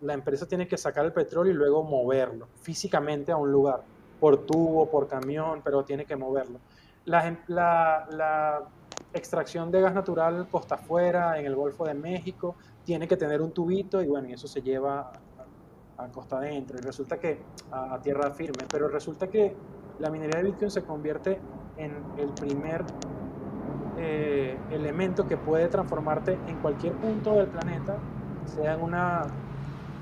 la 0.00 0.14
empresa 0.14 0.46
tiene 0.46 0.66
que 0.66 0.78
sacar 0.78 1.04
el 1.04 1.12
petróleo 1.12 1.52
y 1.52 1.56
luego 1.56 1.82
moverlo 1.82 2.48
físicamente 2.62 3.32
a 3.32 3.36
un 3.36 3.52
lugar, 3.52 3.82
por 4.20 4.46
tubo, 4.46 4.90
por 4.90 5.08
camión, 5.08 5.60
pero 5.62 5.84
tiene 5.84 6.04
que 6.04 6.16
moverlo. 6.16 6.58
La, 7.04 8.62
extracción 9.12 9.70
de 9.70 9.80
gas 9.80 9.94
natural 9.94 10.46
costa 10.50 10.74
afuera, 10.74 11.38
en 11.38 11.46
el 11.46 11.54
Golfo 11.54 11.86
de 11.86 11.94
México, 11.94 12.56
tiene 12.84 13.08
que 13.08 13.16
tener 13.16 13.40
un 13.40 13.50
tubito 13.50 14.02
y 14.02 14.06
bueno, 14.06 14.28
y 14.28 14.32
eso 14.32 14.46
se 14.46 14.60
lleva 14.60 15.10
a, 15.96 16.06
costa 16.08 16.36
adentro 16.36 16.76
y 16.78 16.82
resulta 16.82 17.18
que 17.18 17.40
a, 17.70 17.98
tierra 18.02 18.30
firme, 18.30 18.66
pero 18.70 18.88
resulta 18.88 19.28
que 19.28 19.54
la 19.98 20.10
minería 20.10 20.42
de 20.42 20.50
Bitcoin 20.50 20.70
se 20.70 20.82
convierte 20.82 21.38
en 21.78 21.92
el 22.18 22.28
primer 22.30 22.84
eh, 23.96 24.58
elemento 24.70 25.26
que 25.26 25.38
puede 25.38 25.68
transformarte 25.68 26.38
en 26.46 26.56
cualquier 26.56 26.92
punto 26.94 27.32
del 27.36 27.46
planeta, 27.46 27.96
sea 28.44 28.74
en 28.74 28.82
una 28.82 29.22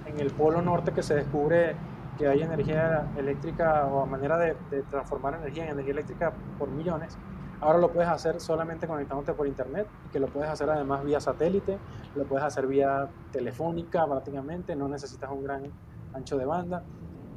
en 0.07 0.21
el 0.21 0.31
polo 0.33 0.61
norte 0.61 0.93
que 0.93 1.03
se 1.03 1.15
descubre 1.15 1.77
que 2.19 2.29
hay 2.29 2.43
energía 2.43 3.11
eléctrica 3.17 3.87
o 3.87 4.07
manera 4.07 4.39
de, 4.39 4.57
de 4.71 4.83
transformar 4.83 5.35
energía 5.35 5.65
en 5.65 5.71
energía 5.71 5.93
eléctrica 5.93 6.33
por 6.59 6.69
millones, 6.71 7.19
Ahora 7.65 7.79
lo 7.79 7.91
puedes 7.91 8.11
hacer 8.11 8.41
solamente 8.41 8.87
conectándote 8.87 9.33
por 9.33 9.47
internet, 9.47 9.87
que 10.13 10.21
lo 10.21 10.27
puedes 10.27 10.51
hacer 10.51 10.69
además 10.69 11.03
vía 11.03 11.19
satélite, 11.19 11.79
lo 12.15 12.25
puedes 12.25 12.45
hacer 12.45 12.67
vía 12.67 13.09
telefónica 13.33 14.07
prácticamente, 14.07 14.77
no 14.77 14.87
necesitas 14.87 15.31
un 15.31 15.45
gran 15.45 15.73
ancho 16.13 16.37
de 16.37 16.45
banda. 16.45 16.83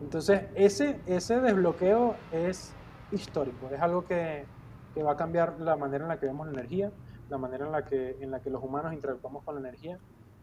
Entonces, 0.01 0.41
ese, 0.55 0.99
ese 1.05 1.39
desbloqueo 1.39 2.15
es 2.33 2.73
histórico, 3.11 3.69
es 3.71 3.79
algo 3.79 4.03
que, 4.03 4.45
que, 4.93 5.01
va 5.01 5.13
a 5.13 5.15
cambiar 5.15 5.61
la 5.61 5.77
manera 5.77 6.03
en 6.03 6.09
la 6.09 6.19
que 6.19 6.25
vemos 6.25 6.45
la 6.47 6.53
energía, 6.53 6.91
la 7.29 7.37
manera 7.37 7.65
en 7.65 7.71
la 7.71 7.85
que, 7.85 8.17
en 8.19 8.29
la 8.29 8.41
que 8.41 8.49
los 8.49 8.61
humanos 8.61 8.93
interactuamos 8.93 9.45
con 9.45 9.55
la 9.55 9.61
energía, 9.61 9.97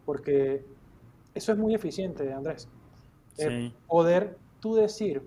porque 0.07 0.64
eso 1.35 1.53
es 1.53 1.59
muy 1.59 1.74
eficiente, 1.74 2.32
Andrés. 2.32 2.70
Eh, 3.39 3.72
poder 3.87 4.37
tú 4.61 4.74
decir 4.74 5.22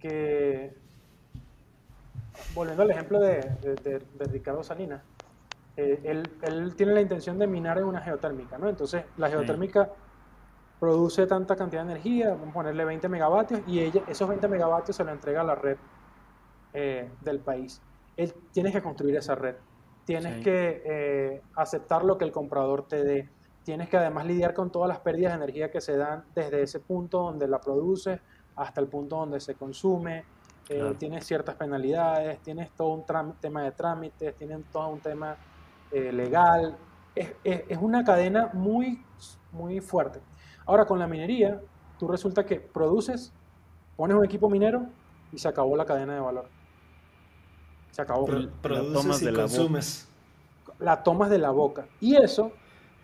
que 0.00 0.74
volviendo 2.54 2.82
al 2.82 2.90
ejemplo 2.90 3.20
de, 3.20 4.02
Ricardo 4.30 4.62
Salinas, 4.62 5.02
eh, 5.76 6.00
él, 6.04 6.74
tiene 6.76 6.92
la 6.92 7.00
intención 7.00 7.38
de 7.38 7.46
minar 7.46 7.78
en 7.78 7.84
una 7.84 8.00
geotérmica, 8.00 8.58
¿no? 8.58 8.68
Entonces, 8.68 9.04
la 9.16 9.28
geotérmica 9.28 9.90
produce 10.80 11.26
tanta 11.26 11.56
cantidad 11.56 11.84
de 11.84 11.92
energía, 11.92 12.30
vamos 12.30 12.50
a 12.50 12.54
ponerle 12.54 12.84
20 12.84 13.08
megavatios, 13.08 13.60
y 13.66 13.80
ella, 13.80 14.02
esos 14.08 14.28
20 14.28 14.48
megavatios 14.48 14.96
se 14.96 15.04
lo 15.04 15.12
entrega 15.12 15.40
a 15.40 15.44
la 15.44 15.54
red 15.54 15.76
eh, 16.74 17.10
del 17.20 17.40
país. 17.40 17.80
Él 18.16 18.34
tienes 18.52 18.72
que 18.72 18.82
construir 18.82 19.16
esa 19.16 19.34
red, 19.34 19.56
tienes 20.04 20.42
que 20.42 20.82
eh, 20.84 21.42
aceptar 21.54 22.04
lo 22.04 22.16
que 22.18 22.24
el 22.24 22.32
comprador 22.32 22.86
te 22.86 23.02
dé, 23.02 23.28
tienes 23.66 23.88
que 23.88 23.96
además 23.96 24.24
lidiar 24.24 24.54
con 24.54 24.70
todas 24.70 24.88
las 24.88 25.00
pérdidas 25.00 25.32
de 25.32 25.42
energía 25.42 25.72
que 25.72 25.80
se 25.80 25.96
dan 25.96 26.24
desde 26.36 26.62
ese 26.62 26.78
punto 26.78 27.18
donde 27.18 27.48
la 27.48 27.60
produce 27.60 28.20
hasta 28.54 28.80
el 28.80 28.86
punto 28.86 29.16
donde 29.16 29.40
se 29.40 29.56
consume, 29.56 30.24
eh, 30.68 30.94
tienes 30.96 31.26
ciertas 31.26 31.56
penalidades, 31.56 32.38
tienes 32.42 32.70
todo 32.70 32.90
un 32.90 33.04
tema 33.40 33.64
de 33.64 33.72
trámites, 33.72 34.36
tienes 34.36 34.64
todo 34.70 34.86
un 34.86 35.00
tema 35.00 35.36
eh, 35.90 36.12
legal. 36.12 36.76
Es, 37.12 37.34
es, 37.42 37.78
una 37.78 38.04
cadena 38.04 38.50
muy, 38.52 39.04
muy 39.50 39.80
fuerte. 39.80 40.20
Ahora, 40.64 40.86
con 40.86 41.00
la 41.00 41.08
minería, 41.08 41.60
tú 41.98 42.06
resulta 42.06 42.46
que 42.46 42.60
produces, 42.60 43.32
pones 43.96 44.16
un 44.16 44.24
equipo 44.24 44.48
minero 44.48 44.86
y 45.32 45.38
se 45.38 45.48
acabó 45.48 45.76
la 45.76 45.84
cadena 45.84 46.14
de 46.14 46.20
valor. 46.20 46.48
Se 47.90 48.00
acabó. 48.00 48.26
produces 48.62 49.22
y 49.22 49.32
consumes. 49.32 50.08
La 50.78 51.02
tomas 51.02 51.30
de 51.30 51.38
la 51.38 51.50
boca. 51.50 51.88
Y 52.00 52.14
eso 52.14 52.52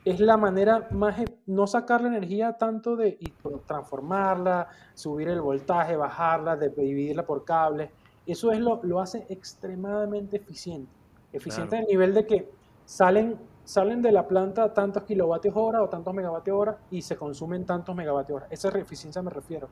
es 0.05 0.21
la 0.21 0.37
manera 0.37 0.89
más, 0.91 1.19
e, 1.21 1.25
no 1.47 1.67
sacar 1.67 2.01
la 2.01 2.09
energía 2.09 2.55
tanto 2.55 2.97
de 2.97 3.17
y 3.21 3.33
transformarla, 3.67 4.69
subir 4.95 5.29
el 5.29 5.41
voltaje, 5.41 5.97
bajarla, 5.97 6.57
de 6.57 6.71
dividirla 6.71 7.25
por 7.25 7.45
cables. 7.45 7.91
Eso 8.27 8.53
es 8.53 8.59
lo, 8.59 8.81
lo 8.83 9.01
hace 9.01 9.27
extremadamente 9.29 10.37
eficiente. 10.37 10.91
Eficiente 11.33 11.77
a 11.77 11.83
nivel 11.83 12.15
de 12.15 12.27
que 12.27 12.51
salen, 12.85 13.39
salen 13.65 14.03
de 14.03 14.13
la 14.13 14.27
planta 14.27 14.73
tantos 14.75 15.05
kilovatios 15.05 15.55
hora 15.57 15.83
o 15.83 15.89
tantos 15.89 16.13
megavatios 16.13 16.57
hora 16.59 16.79
y 16.91 17.03
se 17.03 17.17
consumen 17.17 17.65
tantos 17.65 17.95
megavatios 17.95 18.37
hora. 18.37 18.47
Esa 18.51 18.69
eficiencia 18.71 19.23
me 19.23 19.31
refiero. 19.31 19.69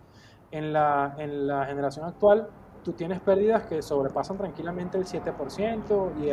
En 0.52 0.72
la, 0.72 1.14
en 1.18 1.46
la 1.46 1.64
generación 1.66 2.06
actual, 2.06 2.48
tú 2.82 2.92
tienes 2.92 3.20
pérdidas 3.20 3.66
que 3.66 3.82
sobrepasan 3.82 4.36
tranquilamente 4.36 4.98
el 4.98 5.04
7% 5.04 6.12
y 6.20 6.30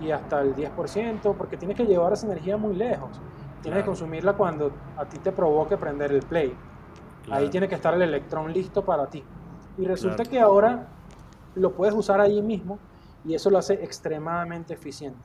y 0.00 0.10
hasta 0.10 0.40
el 0.40 0.54
10%, 0.54 1.34
porque 1.34 1.56
tienes 1.56 1.76
que 1.76 1.84
llevar 1.84 2.12
esa 2.12 2.26
energía 2.26 2.56
muy 2.56 2.74
lejos. 2.74 3.10
Tienes 3.62 3.80
que 3.80 3.86
consumirla 3.86 4.34
cuando 4.34 4.72
a 4.96 5.04
ti 5.04 5.18
te 5.18 5.32
provoque 5.32 5.76
prender 5.76 6.12
el 6.12 6.22
play. 6.22 6.54
Ahí 7.30 7.48
tiene 7.48 7.68
que 7.68 7.74
estar 7.74 7.92
el 7.94 8.02
electrón 8.02 8.52
listo 8.52 8.84
para 8.84 9.06
ti. 9.06 9.22
Y 9.76 9.84
resulta 9.84 10.24
que 10.24 10.40
ahora 10.40 10.86
lo 11.54 11.72
puedes 11.72 11.94
usar 11.94 12.20
ahí 12.20 12.40
mismo 12.40 12.78
y 13.24 13.34
eso 13.34 13.50
lo 13.50 13.58
hace 13.58 13.74
extremadamente 13.74 14.74
eficiente. 14.74 15.18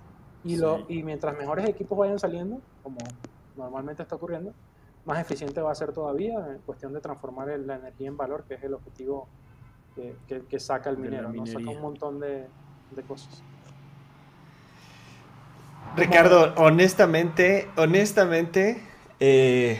Y, 0.44 0.58
lo, 0.58 0.84
y 0.90 1.04
mientras 1.04 1.38
mejores 1.38 1.68
equipos 1.70 1.98
vayan 1.98 2.20
saliendo, 2.20 2.60
como 2.82 2.98
normalmente 3.56 4.04
está 4.04 4.16
ocurriendo, 4.16 4.52
más 5.06 5.20
eficiente 5.20 5.62
va 5.62 5.72
a 5.72 5.76
ser 5.76 5.94
todavía 5.94 6.36
en 6.52 6.60
cuestión 6.60 6.92
de 6.94 7.00
transformar 7.00 7.48
la 7.60 7.76
energía 7.76 8.08
en 8.08 8.18
valor, 8.18 8.44
que 8.44 8.56
es 8.56 8.64
el 8.64 8.74
objetivo 8.74 9.28
que, 9.96 10.60
saca 10.60 10.90
el 10.90 10.98
minero. 10.98 11.32
¿no? 11.32 11.46
Saca 11.46 11.70
un 11.70 11.82
montón 11.82 12.20
de, 12.20 12.48
de 12.92 13.04
cosas. 13.04 13.44
Ricardo, 15.96 16.54
honestamente, 16.58 17.70
honestamente, 17.76 18.82
eh, 19.20 19.80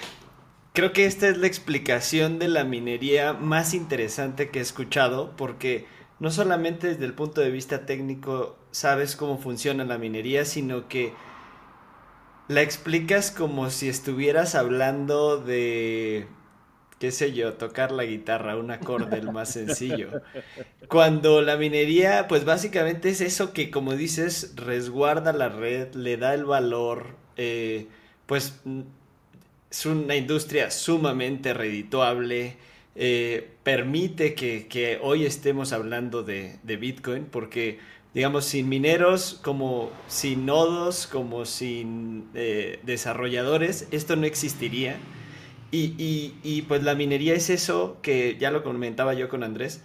creo 0.74 0.94
que 0.94 1.06
esta 1.06 1.28
es 1.28 1.38
la 1.38 1.48
explicación 1.48 2.38
de 2.40 2.48
la 2.48 2.64
minería 2.64 3.34
más 3.34 3.74
interesante 3.74 4.50
que 4.50 4.60
he 4.60 4.62
escuchado, 4.62 5.34
porque 5.36 5.88
no 6.20 6.32
solamente 6.32 6.88
desde 6.88 7.06
el 7.06 7.14
punto 7.14 7.42
de 7.42 7.50
vista 7.50 7.86
técnico 7.86 8.58
sabes 8.72 9.16
cómo 9.16 9.38
funciona 9.40 9.86
la 9.86 9.98
minería, 9.98 10.46
sino 10.46 10.88
que 10.88 11.14
la 12.48 12.62
explicas 12.62 13.32
como 13.32 13.70
si 13.70 13.90
estuvieras 13.90 14.56
hablando 14.56 15.38
de 15.38 16.28
qué 17.04 17.12
sé 17.12 17.34
yo, 17.34 17.56
tocar 17.56 17.92
la 17.92 18.06
guitarra, 18.06 18.56
un 18.56 18.72
acorde 18.72 19.18
el 19.18 19.30
más 19.30 19.52
sencillo. 19.52 20.22
Cuando 20.88 21.42
la 21.42 21.58
minería, 21.58 22.30
pues 22.30 22.46
básicamente 22.46 23.10
es 23.10 23.20
eso 23.20 23.52
que, 23.52 23.70
como 23.70 23.94
dices, 23.94 24.54
resguarda 24.56 25.34
la 25.34 25.50
red, 25.50 25.94
le 25.96 26.16
da 26.16 26.34
el 26.34 26.46
valor, 26.46 27.18
eh, 27.36 27.88
pues 28.26 28.62
es 29.70 29.86
una 29.86 30.16
industria 30.16 30.72
sumamente 30.72 31.54
redituable. 31.54 32.56
Eh, 32.96 33.50
permite 33.64 34.34
que, 34.34 34.98
hoy 35.02 35.26
estemos 35.26 35.74
hablando 35.74 36.24
de, 36.24 36.58
Bitcoin 36.64 37.26
porque, 37.26 37.80
digamos, 38.14 38.46
sin 38.46 38.70
mineros, 38.70 39.42
como 39.44 39.92
sin 40.08 40.46
nodos, 40.46 41.06
como 41.06 41.44
sin 41.44 42.30
eh, 42.34 42.80
desarrolladores, 42.84 43.90
esto 43.92 44.16
no 44.16 44.26
existiría. 44.26 44.96
Y, 45.76 46.62
pues 46.68 46.84
la 46.84 46.94
minería 46.94 47.34
es 47.34 47.50
eso 47.50 47.98
que 48.04 48.38
ya 48.40 48.52
lo 48.52 48.64
comentaba 48.64 49.16
yo 49.16 49.28
con 49.28 49.44
Andrés, 49.44 49.82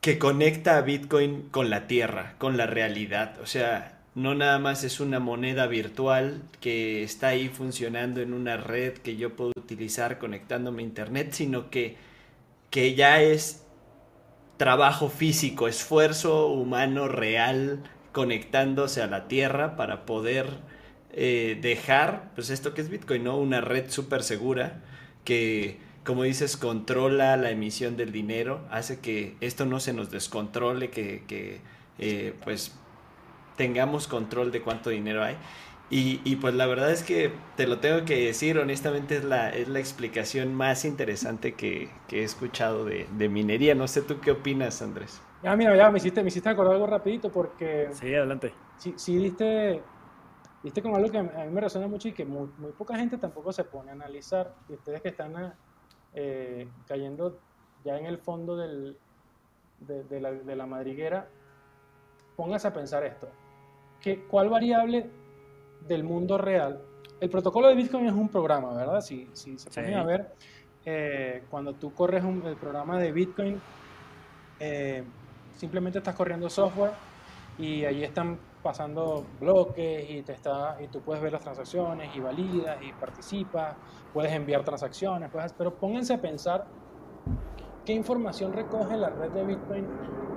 que 0.00 0.18
conecta 0.18 0.78
a 0.78 0.82
Bitcoin 0.82 1.48
con 1.50 1.68
la 1.68 1.88
tierra, 1.88 2.36
con 2.38 2.56
la 2.56 2.66
realidad. 2.66 3.40
O 3.42 3.46
sea, 3.46 3.98
no 4.14 4.36
nada 4.36 4.60
más 4.60 4.84
es 4.84 5.00
una 5.00 5.18
moneda 5.18 5.66
virtual 5.66 6.42
que 6.60 7.02
está 7.02 7.28
ahí 7.28 7.48
funcionando 7.48 8.20
en 8.20 8.32
una 8.32 8.56
red 8.56 8.92
que 8.98 9.16
yo 9.16 9.34
puedo 9.34 9.50
utilizar 9.56 10.18
conectándome 10.18 10.82
a 10.82 10.86
internet, 10.86 11.32
sino 11.32 11.68
que, 11.68 11.96
que 12.70 12.94
ya 12.94 13.20
es 13.20 13.64
trabajo 14.58 15.08
físico, 15.08 15.66
esfuerzo 15.66 16.46
humano 16.46 17.08
real 17.08 17.82
conectándose 18.12 19.02
a 19.02 19.08
la 19.08 19.26
tierra 19.26 19.76
para 19.76 20.06
poder 20.06 20.46
eh, 21.16 21.58
dejar, 21.60 22.30
pues 22.34 22.50
esto 22.50 22.74
que 22.74 22.82
es 22.82 22.90
Bitcoin, 22.90 23.24
¿no? 23.24 23.38
Una 23.38 23.60
red 23.60 23.90
súper 23.90 24.22
segura 24.22 24.82
que, 25.24 25.80
como 26.04 26.22
dices, 26.22 26.56
controla 26.56 27.36
la 27.36 27.50
emisión 27.50 27.96
del 27.96 28.12
dinero, 28.12 28.60
hace 28.70 29.00
que 29.00 29.34
esto 29.40 29.64
no 29.64 29.80
se 29.80 29.94
nos 29.94 30.10
descontrole, 30.10 30.90
que, 30.90 31.24
que 31.26 31.60
eh, 31.98 32.34
pues 32.44 32.76
tengamos 33.56 34.06
control 34.06 34.52
de 34.52 34.60
cuánto 34.60 34.90
dinero 34.90 35.24
hay. 35.24 35.36
Y, 35.88 36.36
pues 36.36 36.52
la 36.52 36.66
verdad 36.66 36.90
es 36.90 37.04
que 37.04 37.30
te 37.56 37.68
lo 37.68 37.78
tengo 37.78 38.04
que 38.04 38.26
decir, 38.26 38.58
honestamente 38.58 39.16
es 39.16 39.24
la, 39.24 39.50
es 39.50 39.68
la 39.68 39.78
explicación 39.78 40.52
más 40.52 40.84
interesante 40.84 41.54
que, 41.54 41.90
he 42.10 42.24
escuchado 42.24 42.84
de, 42.84 43.28
minería. 43.28 43.76
No 43.76 43.86
sé 43.86 44.02
tú 44.02 44.20
qué 44.20 44.32
opinas, 44.32 44.82
Andrés. 44.82 45.22
Ya, 45.44 45.54
mira, 45.54 45.76
ya 45.76 45.88
me 45.90 45.98
hiciste, 45.98 46.22
me 46.22 46.28
hiciste 46.28 46.48
acordar 46.48 46.74
algo 46.74 46.88
rapidito 46.88 47.30
porque... 47.30 47.88
Sí, 47.92 48.12
adelante. 48.12 48.52
Sí, 48.78 48.94
sí 48.96 49.16
diste, 49.16 49.80
diste 50.66 50.82
como 50.82 50.96
algo 50.96 51.10
que 51.10 51.18
a 51.18 51.22
mí 51.22 51.50
me 51.50 51.60
resuena 51.60 51.88
mucho 51.88 52.08
y 52.08 52.12
que 52.12 52.24
muy, 52.24 52.48
poca 52.76 52.96
gente 52.96 53.18
tampoco 53.18 53.52
se 53.52 53.64
pone 53.64 53.90
a 53.90 53.94
analizar. 53.94 54.54
Y 54.68 54.74
ustedes 54.74 55.00
que 55.00 55.08
están 55.08 55.54
eh, 56.14 56.68
cayendo 56.86 57.38
ya 57.84 57.98
en 57.98 58.06
el 58.06 58.18
fondo 58.18 58.56
del, 58.56 58.96
de, 59.80 60.20
la, 60.20 60.32
de 60.32 60.56
la 60.56 60.66
madriguera, 60.66 61.28
pónganse 62.36 62.68
a 62.68 62.72
pensar 62.72 63.04
esto 63.04 63.28
¿cuál 64.28 64.48
variable 64.48 65.06
del 65.86 66.04
mundo 66.04 66.38
real? 66.38 66.80
El 67.20 67.30
protocolo 67.30 67.68
de 67.68 67.74
Bitcoin 67.74 68.06
es 68.06 68.12
un 68.12 68.28
programa, 68.28 68.72
¿verdad? 68.74 69.00
Si, 69.00 69.28
si 69.32 69.58
se 69.58 69.70
ponen 69.70 69.94
a 69.94 70.04
ver, 70.04 70.34
eh, 70.84 71.44
cuando 71.50 71.74
tú 71.74 71.94
corres 71.94 72.22
el 72.24 72.56
programa 72.56 72.98
de 72.98 73.12
Bitcoin, 73.12 73.60
eh, 74.60 75.02
simplemente 75.56 75.98
estás 75.98 76.14
corriendo 76.14 76.50
software 76.50 76.92
y 77.58 77.84
ahí 77.84 78.04
están 78.04 78.38
pasando 78.66 79.24
bloques 79.38 80.10
y, 80.10 80.22
te 80.22 80.32
está, 80.32 80.76
y 80.82 80.88
tú 80.88 81.00
puedes 81.00 81.22
ver 81.22 81.32
las 81.32 81.42
transacciones 81.42 82.10
y 82.16 82.18
validas 82.18 82.76
y 82.82 82.92
participas, 82.94 83.76
puedes 84.12 84.32
enviar 84.32 84.64
transacciones, 84.64 85.30
puedes, 85.30 85.52
pero 85.52 85.72
pónganse 85.72 86.14
a 86.14 86.20
pensar 86.20 86.66
qué 87.84 87.92
información 87.92 88.52
recoge 88.52 88.96
la 88.96 89.10
red 89.10 89.30
de 89.30 89.44
Bitcoin, 89.44 89.86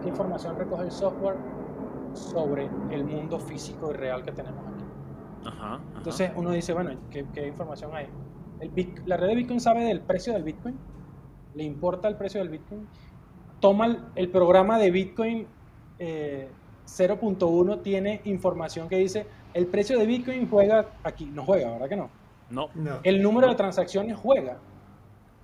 qué 0.04 0.10
información 0.10 0.56
recoge 0.60 0.84
el 0.84 0.92
software 0.92 1.38
sobre 2.14 2.70
el 2.92 3.04
mundo 3.04 3.40
físico 3.40 3.90
y 3.90 3.94
real 3.96 4.22
que 4.24 4.32
tenemos 4.32 4.64
aquí. 4.68 4.84
Entonces 5.98 6.32
uno 6.36 6.52
dice, 6.52 6.72
bueno, 6.74 6.92
¿qué, 7.10 7.48
información 7.48 7.96
hay? 7.96 8.10
El 8.60 8.94
la 9.08 9.18
red 9.18 9.30
de 9.30 9.36
Bitcoin 9.38 9.60
sabe 9.60 9.86
del 9.86 10.02
precio 10.02 10.34
del 10.34 10.44
Bitcoin, 10.44 10.78
le 11.56 11.64
importa 11.64 12.08
el 12.08 12.16
precio 12.16 12.42
del 12.42 12.50
Bitcoin, 12.50 12.88
toma 13.60 14.12
el, 14.14 14.30
programa 14.30 14.78
de 14.78 14.92
Bitcoin 14.92 15.48
0.1, 16.98 17.74
eh, 17.74 17.78
tiene 17.84 18.22
información 18.26 18.90
que 18.90 18.98
dice, 18.98 19.28
el 19.54 19.68
precio 19.68 19.98
de 19.98 20.06
Bitcoin 20.06 20.50
juega 20.50 20.86
aquí, 21.04 21.26
no 21.26 21.46
juega, 21.46 21.72
¿verdad 21.72 21.90
que 21.90 21.96
no? 21.96 22.10
No. 22.50 22.70
no. 22.76 23.00
El 23.04 23.22
número 23.22 23.48
de 23.48 23.56
transacciones 23.56 24.18
juega. 24.18 24.58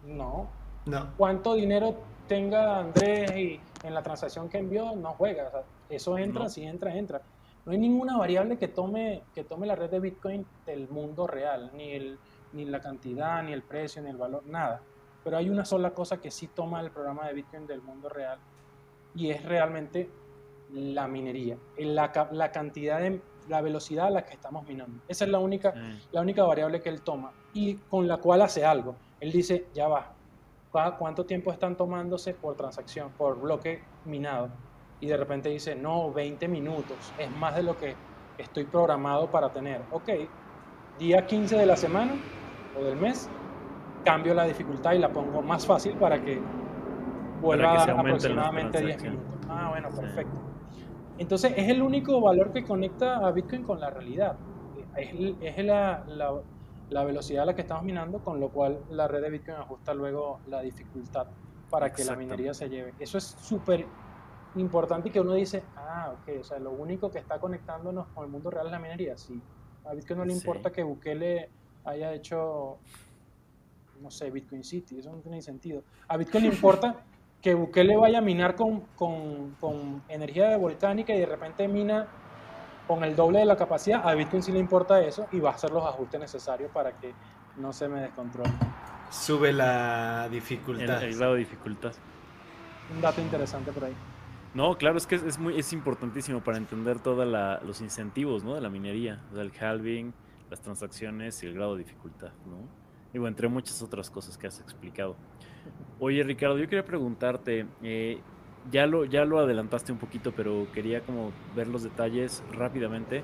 No. 0.06 0.50
No. 0.86 1.08
¿Cuánto 1.18 1.54
dinero 1.54 1.96
tenga 2.28 2.80
Andrés 2.80 3.36
y 3.36 3.60
en 3.84 3.94
la 3.94 4.02
transacción 4.02 4.50
que 4.50 4.58
envió? 4.58 4.96
No 4.96 5.14
juega. 5.14 5.52
Eso 5.90 6.18
entra, 6.18 6.50
si 6.50 6.64
entra, 6.64 6.96
entra. 6.96 7.22
No 7.66 7.72
hay 7.72 7.78
ninguna 7.78 8.18
variable 8.18 8.58
que 8.58 8.68
tome, 8.68 9.24
que 9.34 9.44
tome 9.44 9.66
la 9.66 9.76
red 9.76 9.90
de 9.90 10.00
Bitcoin 10.00 10.46
del 10.66 10.88
mundo 10.90 11.26
real, 11.26 11.72
ni, 11.76 11.92
el, 11.92 12.20
ni 12.54 12.66
la 12.66 12.80
cantidad, 12.80 13.42
ni 13.44 13.54
el 13.54 13.64
precio, 13.64 14.02
ni 14.02 14.10
el 14.10 14.18
valor, 14.18 14.46
nada. 14.46 14.82
Pero 15.24 15.38
hay 15.38 15.50
una 15.50 15.66
sola 15.66 15.92
cosa 15.92 16.18
que 16.18 16.30
sí 16.30 16.48
toma 16.48 16.82
el 16.82 16.92
programa 16.92 17.28
de 17.28 17.34
Bitcoin 17.34 17.66
del 17.66 17.82
mundo 17.82 18.10
real 18.10 18.38
y 19.16 19.32
es 19.32 19.44
realmente 19.44 20.10
la 20.74 21.08
minería, 21.08 21.58
la, 21.78 22.30
la 22.32 22.52
cantidad 22.52 23.00
de 23.00 23.22
la 23.48 23.62
velocidad 23.62 24.08
a 24.08 24.10
la 24.10 24.26
que 24.26 24.34
estamos 24.34 24.68
minando. 24.68 25.02
Esa 25.08 25.26
es 25.26 25.32
la 25.32 25.40
única, 25.40 25.72
mm. 25.72 26.14
la 26.14 26.22
única 26.22 26.44
variable 26.44 26.82
que 26.82 26.90
él 26.90 27.02
toma 27.02 27.32
y 27.54 27.76
con 27.76 28.08
la 28.08 28.18
cual 28.18 28.42
hace 28.42 28.66
algo. 28.66 28.96
Él 29.20 29.32
dice, 29.32 29.68
ya 29.74 29.88
va, 29.88 30.12
¿cuánto 30.98 31.26
tiempo 31.26 31.52
están 31.52 31.76
tomándose 31.76 32.34
por 32.34 32.56
transacción, 32.56 33.12
por 33.12 33.40
bloque 33.40 33.82
minado? 34.06 34.50
y 35.00 35.08
de 35.08 35.18
repente 35.18 35.50
dice, 35.50 35.76
no, 35.76 36.12
20 36.12 36.48
minutos, 36.48 37.14
es 37.18 37.30
más 37.38 37.56
de 37.56 37.64
lo 37.64 37.78
que 37.78 37.96
estoy 38.38 38.66
programado 38.66 39.30
para 39.30 39.50
tener. 39.50 39.82
Ok, 39.92 40.10
día 41.00 41.26
15 41.26 41.58
de 41.58 41.66
la 41.66 41.76
semana 41.76 42.14
o 42.80 42.84
del 42.84 42.96
mes, 42.98 43.30
cambio 44.04 44.34
la 44.34 44.46
dificultad 44.46 44.94
y 44.94 45.00
la 45.00 45.10
pongo 45.10 45.42
más 45.42 45.66
fácil 45.66 45.94
para 45.98 46.22
que 46.22 46.42
vuelva 47.42 47.74
a 47.74 47.78
dar 47.86 47.92
aproximadamente 47.92 48.82
10 48.82 49.04
minutos. 49.04 49.40
Ah, 49.50 49.68
bueno, 49.70 49.90
perfecto. 49.90 50.40
Entonces 51.18 51.54
es 51.56 51.70
el 51.70 51.82
único 51.82 52.20
valor 52.20 52.52
que 52.52 52.64
conecta 52.64 53.26
a 53.26 53.32
Bitcoin 53.32 53.64
con 53.64 53.80
la 53.80 53.90
realidad. 53.90 54.38
Es, 54.96 55.58
la, 55.64 56.04
la, 56.08 56.42
la, 56.90 57.04
velocidad 57.04 57.44
a 57.44 57.46
la 57.48 57.56
que 57.56 57.62
estamos 57.62 57.84
minando, 57.84 58.20
con 58.20 58.40
lo 58.40 58.50
cual 58.50 58.80
la 58.90 59.08
red 59.08 59.22
de 59.22 59.30
Bitcoin 59.30 59.58
ajusta 59.58 59.94
luego 59.94 60.40
la 60.48 60.62
dificultad 60.62 61.28
para 61.70 61.92
que 61.92 62.04
la 62.06 62.16
minería 62.16 62.54
se 62.54 62.70
lleve. 62.70 62.94
Eso 63.00 63.18
es 63.18 63.24
súper 63.24 63.86
importante 64.56 65.12
que 65.12 65.20
uno 65.20 65.34
dice, 65.34 65.64
ah, 65.76 66.14
ok, 66.14 66.40
o 66.40 66.44
sea, 66.44 66.60
lo 66.60 66.72
único 66.72 67.12
que 67.12 67.20
está 67.20 67.40
conectándonos 67.40 68.08
con 68.08 68.26
el 68.26 68.32
mundo 68.32 68.50
real 68.50 68.68
es 68.68 68.72
la 68.72 68.80
minería. 68.80 69.18
Sí, 69.18 69.42
a 69.86 69.94
Bitcoin 69.94 70.20
no 70.20 70.26
le 70.26 70.34
importa 70.34 70.72
que 70.72 70.84
Bukele 70.84 71.50
haya 71.84 72.14
hecho, 72.14 72.78
no 74.02 74.10
sé, 74.10 74.32
Bitcoin 74.32 74.64
City, 74.64 75.00
eso 75.00 75.12
no 75.12 75.20
tiene 75.20 75.42
sentido. 75.42 75.84
A 76.08 76.18
Bitcoin 76.18 76.46
le 76.46 76.50
importa 76.56 77.04
que 77.46 77.54
Bukele 77.54 77.96
vaya 77.96 78.18
a 78.18 78.22
minar 78.22 78.56
con, 78.56 78.80
con, 78.96 79.52
con 79.60 80.02
energía 80.10 80.58
volcánica 80.58 81.14
y 81.14 81.20
de 81.20 81.28
repente 81.28 81.68
mina 81.68 82.08
con 82.88 83.04
el 83.04 83.16
doble 83.16 83.38
de 83.38 83.46
la 83.46 83.56
capacidad. 83.56 84.02
A 84.04 84.16
Bitcoin 84.16 84.42
sí 84.42 84.52
le 84.52 84.58
importa 84.58 85.00
eso 85.00 85.28
y 85.32 85.40
va 85.40 85.52
a 85.52 85.54
hacer 85.54 85.70
los 85.70 85.86
ajustes 85.86 86.20
necesarios 86.20 86.72
para 86.72 86.94
que 86.94 87.14
no 87.58 87.72
se 87.72 87.88
me 87.88 88.02
descontrole. 88.02 88.50
Sube 89.12 89.54
la 89.54 90.28
dificultad. 90.28 91.04
El, 91.04 91.10
el 91.10 91.18
grado 91.20 91.34
de 91.34 91.40
dificultad. 91.42 91.94
Un 92.92 93.00
dato 93.00 93.22
interesante 93.22 93.72
por 93.72 93.84
ahí. 93.84 93.94
No, 94.56 94.76
claro, 94.76 94.98
es 94.98 95.06
que 95.06 95.14
es, 95.14 95.38
muy, 95.38 95.56
es 95.60 95.72
importantísimo 95.72 96.44
para 96.44 96.58
entender 96.58 96.98
todos 96.98 97.28
los 97.64 97.80
incentivos 97.80 98.44
¿no? 98.44 98.56
de 98.56 98.62
la 98.62 98.70
minería, 98.70 99.22
o 99.32 99.36
sea, 99.36 99.44
el 99.44 99.52
halving, 99.52 100.16
las 100.50 100.62
transacciones 100.62 101.44
y 101.44 101.46
el 101.46 101.54
grado 101.54 101.76
de 101.76 101.84
dificultad, 101.84 102.32
¿no? 102.48 102.68
Digo, 103.14 103.28
entre 103.28 103.48
muchas 103.50 103.84
otras 103.84 104.10
cosas 104.10 104.36
que 104.36 104.48
has 104.48 104.60
explicado. 104.60 105.16
Oye, 106.00 106.24
Ricardo, 106.24 106.58
yo 106.58 106.68
quería 106.68 106.86
preguntarte, 106.86 107.68
eh, 107.82 108.20
ya, 108.72 108.86
lo, 108.86 109.06
ya 109.06 109.26
lo 109.26 109.40
adelantaste 109.40 109.92
un 109.92 109.98
poquito, 109.98 110.34
pero 110.36 110.68
quería 110.74 111.02
como 111.02 111.32
ver 111.56 111.68
los 111.68 111.84
detalles 111.84 112.44
rápidamente. 112.52 113.24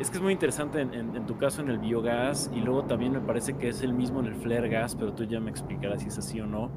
Es 0.00 0.10
que 0.10 0.16
es 0.16 0.22
muy 0.22 0.32
interesante 0.32 0.80
en, 0.80 0.94
en, 0.94 1.26
tu 1.26 1.36
caso 1.36 1.60
en 1.60 1.68
el 1.68 1.78
biogás 1.78 2.50
y 2.54 2.60
luego 2.60 2.84
también 2.84 3.12
me 3.12 3.20
parece 3.20 3.54
que 3.54 3.68
es 3.68 3.82
el 3.82 3.92
mismo 3.92 4.20
en 4.20 4.26
el 4.26 4.34
flare 4.34 4.68
gas, 4.68 4.96
pero 4.96 5.12
tú 5.12 5.24
ya 5.24 5.38
me 5.38 5.50
explicarás 5.50 6.02
si 6.02 6.08
es 6.08 6.18
así 6.18 6.40
o 6.40 6.46
no. 6.46 6.72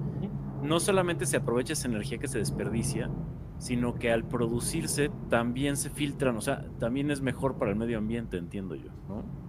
No 0.61 0.79
solamente 0.79 1.25
se 1.25 1.37
aprovecha 1.37 1.73
esa 1.73 1.87
energía 1.87 2.17
que 2.17 2.27
se 2.27 2.37
desperdicia, 2.37 3.09
sino 3.57 3.95
que 3.95 4.11
al 4.11 4.25
producirse 4.25 5.09
también 5.29 5.77
se 5.77 5.89
filtran, 5.89 6.37
o 6.37 6.41
sea, 6.41 6.65
también 6.79 7.09
es 7.09 7.21
mejor 7.21 7.57
para 7.57 7.71
el 7.71 7.77
medio 7.77 7.97
ambiente, 7.97 8.37
entiendo 8.37 8.75
yo, 8.75 8.91
¿no? 9.07 9.44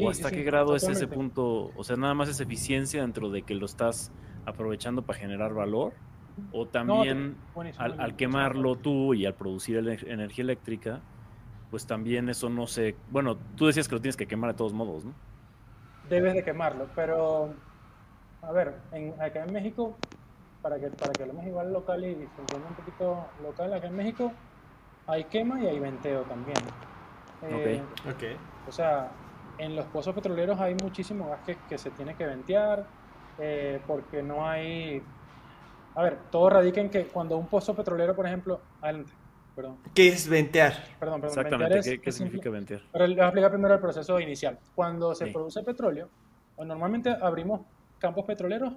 ¿O 0.00 0.10
hasta 0.10 0.30
qué 0.30 0.42
grado 0.42 0.74
es 0.74 0.84
ese 0.84 1.06
punto? 1.06 1.70
O 1.76 1.84
sea, 1.84 1.96
nada 1.96 2.14
más 2.14 2.28
es 2.28 2.40
eficiencia 2.40 3.02
dentro 3.02 3.30
de 3.30 3.42
que 3.42 3.54
lo 3.54 3.66
estás 3.66 4.10
aprovechando 4.44 5.02
para 5.02 5.18
generar 5.18 5.54
valor, 5.54 5.92
o 6.52 6.66
también 6.66 7.36
al, 7.78 8.16
quemarlo 8.16 8.76
tú 8.76 9.14
y 9.14 9.26
al 9.26 9.34
producir 9.34 9.78
energía 9.78 10.42
eléctrica, 10.42 11.00
pues 11.70 11.86
también 11.86 12.28
eso 12.28 12.48
no 12.48 12.66
se... 12.66 12.94
Bueno, 13.10 13.36
tú 13.56 13.66
decías 13.66 13.88
que 13.88 13.94
lo 13.94 14.00
tienes 14.00 14.16
que 14.16 14.26
quemar 14.26 14.52
de 14.52 14.56
todos 14.56 14.72
modos, 14.72 15.04
¿no? 15.04 15.12
Debes 16.08 16.34
de 16.34 16.44
quemarlo, 16.44 16.86
pero 16.94 17.54
a 18.42 18.52
ver, 18.52 18.74
en, 18.92 19.20
acá 19.20 19.44
en 19.44 19.52
México 19.52 19.96
para 20.62 20.78
que, 20.78 20.88
para 20.88 21.12
que 21.12 21.22
hablemos 21.22 21.44
igual 21.46 21.72
local 21.72 22.04
y 22.04 22.14
funcione 22.36 22.64
un 22.68 22.74
poquito 22.74 23.26
local, 23.42 23.72
acá 23.72 23.88
en 23.88 23.96
México 23.96 24.32
hay 25.06 25.24
quema 25.24 25.60
y 25.60 25.66
hay 25.66 25.78
venteo 25.78 26.22
también. 26.22 26.58
Eh, 27.42 27.82
O 28.68 28.72
sea, 28.72 29.10
en 29.58 29.74
los 29.76 29.86
pozos 29.86 30.14
petroleros 30.14 30.60
hay 30.60 30.74
muchísimo 30.74 31.28
gas 31.30 31.40
que, 31.44 31.58
que 31.66 31.78
se 31.78 31.90
tiene 31.90 32.14
que 32.16 32.26
ventear, 32.26 32.86
eh, 33.38 33.82
porque 33.86 34.22
no 34.22 34.46
hay... 34.48 35.02
A 35.94 36.02
ver, 36.02 36.18
todo 36.30 36.50
radica 36.50 36.80
en 36.80 36.90
que 36.90 37.06
cuando 37.06 37.38
un 37.38 37.48
pozo 37.48 37.74
petrolero, 37.74 38.14
por 38.14 38.26
ejemplo... 38.26 38.60
Adelante, 38.82 39.12
perdón. 39.54 39.78
¿Qué 39.94 40.08
es 40.08 40.28
ventear? 40.28 40.74
Perdón, 41.00 41.20
perdón. 41.22 41.38
Exactamente, 41.38 41.74
ventear 41.74 41.94
es- 41.94 42.00
¿qué, 42.02 42.12
significa 42.12 42.50
ventear? 42.50 42.82
Pero 42.92 43.06
les 43.06 43.16
voy 43.16 43.22
a 43.24 43.28
explicar 43.28 43.50
primero 43.50 43.74
el 43.74 43.80
proceso 43.80 44.20
inicial. 44.20 44.58
Cuando 44.74 45.14
se 45.14 45.26
Sí. 45.26 45.32
produce 45.32 45.62
petróleo, 45.62 46.10
normalmente 46.58 47.10
abrimos 47.10 47.62
campos 47.98 48.24
petroleros 48.26 48.74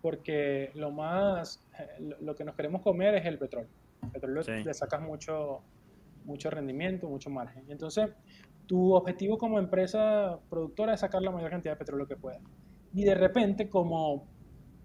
porque 0.00 0.70
lo 0.74 0.90
más, 0.92 1.68
eh, 1.78 1.86
lo- 2.00 2.20
lo 2.20 2.34
que 2.34 2.44
nos 2.44 2.54
queremos 2.54 2.82
comer 2.82 3.14
es 3.16 3.26
el 3.26 3.38
petróleo. 3.38 3.70
El 4.02 4.10
petróleo 4.10 4.42
Sí. 4.42 4.52
le 4.64 4.74
sacas 4.74 5.00
mucho, 5.00 5.64
mucho 6.24 6.50
rendimiento, 6.50 7.08
mucho 7.08 7.28
margen. 7.30 7.64
Entonces, 7.68 8.08
tu 8.72 8.94
objetivo 8.94 9.36
como 9.36 9.58
empresa 9.58 10.40
productora 10.48 10.94
es 10.94 11.00
sacar 11.00 11.20
la 11.20 11.30
mayor 11.30 11.50
cantidad 11.50 11.74
de 11.74 11.76
petróleo 11.76 12.06
que 12.06 12.16
puedas. 12.16 12.40
Y 12.94 13.04
de 13.04 13.14
repente, 13.14 13.68
como, 13.68 14.30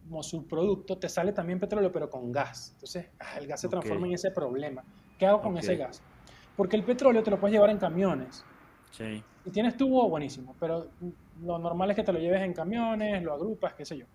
como 0.04 0.22
subproducto, 0.24 1.00
te 1.00 1.08
sale 1.08 1.32
también 1.32 1.58
petróleo, 1.58 1.90
pero 1.90 2.10
con 2.10 2.30
gas. 2.30 2.72
Entonces, 2.74 3.12
ah, 3.18 3.38
el 3.40 3.48
gas 3.48 3.62
se 3.62 3.70
transforma 3.70 4.06
en 4.08 4.16
ese 4.16 4.32
problema. 4.32 4.84
¿Qué 5.18 5.26
hago 5.26 5.42
con 5.42 5.58
ese 5.58 5.78
gas? 5.78 6.02
Porque 6.58 6.76
el 6.76 6.84
petróleo 6.84 7.24
te 7.24 7.32
lo 7.32 7.40
puedes 7.40 7.54
llevar 7.54 7.70
en 7.70 7.78
camiones. 7.78 8.44
Sí, 8.92 9.24
Si 9.46 9.52
tienes 9.54 9.78
tubo, 9.78 10.10
buenísimo, 10.10 10.58
pero 10.60 10.92
lo 11.40 11.58
normal 11.58 11.90
es 11.92 11.96
que 11.96 12.04
te 12.04 12.12
lo 12.12 12.20
lleves 12.20 12.42
en 12.42 12.52
camiones, 12.52 13.24
lo 13.24 13.34
agrupas, 13.34 13.74
qué 13.74 13.86
sé 13.86 14.00
yo. 14.00 14.06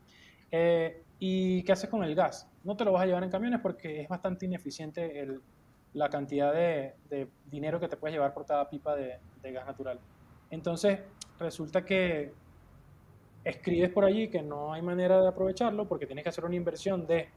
Eh, 0.51 1.07
¿Y 1.19 1.65
qué 1.65 1.73
haces 1.73 1.89
con 1.89 2.05
el 2.05 2.15
gas? 2.15 2.47
No 2.63 2.77
te 2.77 2.85
lo 2.85 2.93
vas 2.93 3.05
a 3.05 3.07
llevar 3.07 3.25
en 3.25 3.31
camiones 3.31 3.61
porque 3.63 4.03
es 4.03 4.09
bastante 4.11 4.45
ineficiente 4.45 5.19
el- 5.21 5.41
la 5.95 6.09
cantidad 6.09 6.53
de, 6.53 6.95
de 7.11 7.29
dinero 7.51 7.79
que 7.79 7.89
te 7.89 7.97
puedes 7.97 8.15
llevar 8.15 8.33
por 8.33 8.47
cada 8.47 8.69
pipa 8.69 8.97
de, 8.97 9.19
de 9.43 9.53
gas 9.53 9.67
natural. 9.67 9.99
Entonces, 10.51 11.01
resulta 11.39 11.85
que 11.85 12.33
escribes 13.45 13.91
por 13.91 14.05
allí 14.05 14.29
que 14.29 14.43
no 14.43 14.73
hay 14.73 14.83
manera 14.83 15.21
de 15.21 15.29
aprovecharlo 15.29 15.87
porque 15.87 16.07
tienes 16.07 16.23
que 16.23 16.29
hacer 16.29 16.45
una 16.45 16.55
inversión 16.55 17.07
de 17.07 17.29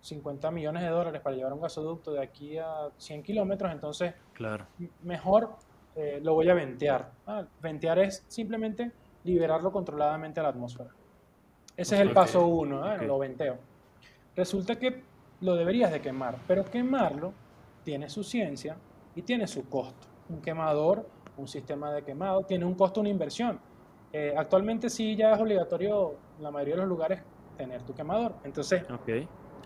50 0.00 0.50
millones 0.50 0.82
de 0.82 0.88
dólares 0.88 1.22
para 1.22 1.36
llevar 1.36 1.52
un 1.52 1.60
gasoducto 1.60 2.12
de 2.12 2.22
aquí 2.22 2.58
a 2.58 2.90
100 2.98 3.22
kilómetros, 3.22 3.72
entonces 3.72 4.14
claro. 4.34 4.66
mejor 5.02 5.56
eh, 5.96 6.20
lo 6.22 6.34
voy 6.34 6.48
a 6.50 6.54
ventear. 6.54 7.10
Ah, 7.26 7.44
ventear 7.62 7.98
es 8.00 8.24
simplemente 8.28 8.92
liberarlo 9.22 9.72
controladamente 9.72 10.40
a 10.40 10.42
la 10.42 10.48
atmósfera. 10.50 10.90
Ese 11.76 11.94
es 11.94 12.00
el 12.02 12.12
paso 12.12 12.46
uno, 12.46 12.84
ah, 12.84 12.96
ok. 12.96 13.02
lo 13.02 13.18
venteo. 13.18 13.56
Resulta 14.36 14.76
que 14.76 15.02
lo 15.40 15.54
deberías 15.54 15.90
de 15.90 16.00
quemar, 16.00 16.36
pero 16.46 16.64
quemarlo 16.64 17.32
tiene 17.84 18.08
su 18.08 18.24
ciencia 18.24 18.76
y 19.14 19.22
tiene 19.22 19.46
su 19.46 19.68
costo. 19.68 20.08
Un 20.28 20.40
quemador, 20.40 21.06
un 21.36 21.46
sistema 21.46 21.92
de 21.92 22.02
quemado, 22.02 22.42
tiene 22.42 22.64
un 22.64 22.74
costo, 22.74 23.00
una 23.00 23.10
inversión. 23.10 23.60
Eh, 24.12 24.34
actualmente 24.36 24.90
sí 24.90 25.16
ya 25.16 25.34
es 25.34 25.40
obligatorio 25.40 26.14
en 26.38 26.44
la 26.44 26.50
mayoría 26.50 26.74
de 26.74 26.80
los 26.80 26.88
lugares 26.88 27.20
tener 27.56 27.82
tu 27.82 27.94
quemador. 27.94 28.34
Entonces, 28.44 28.84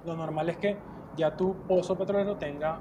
lo 0.04 0.16
normal 0.16 0.48
es 0.50 0.56
que 0.58 0.76
ya 1.16 1.36
tu 1.36 1.54
pozo 1.66 1.96
petrolero 1.96 2.36
tenga 2.36 2.80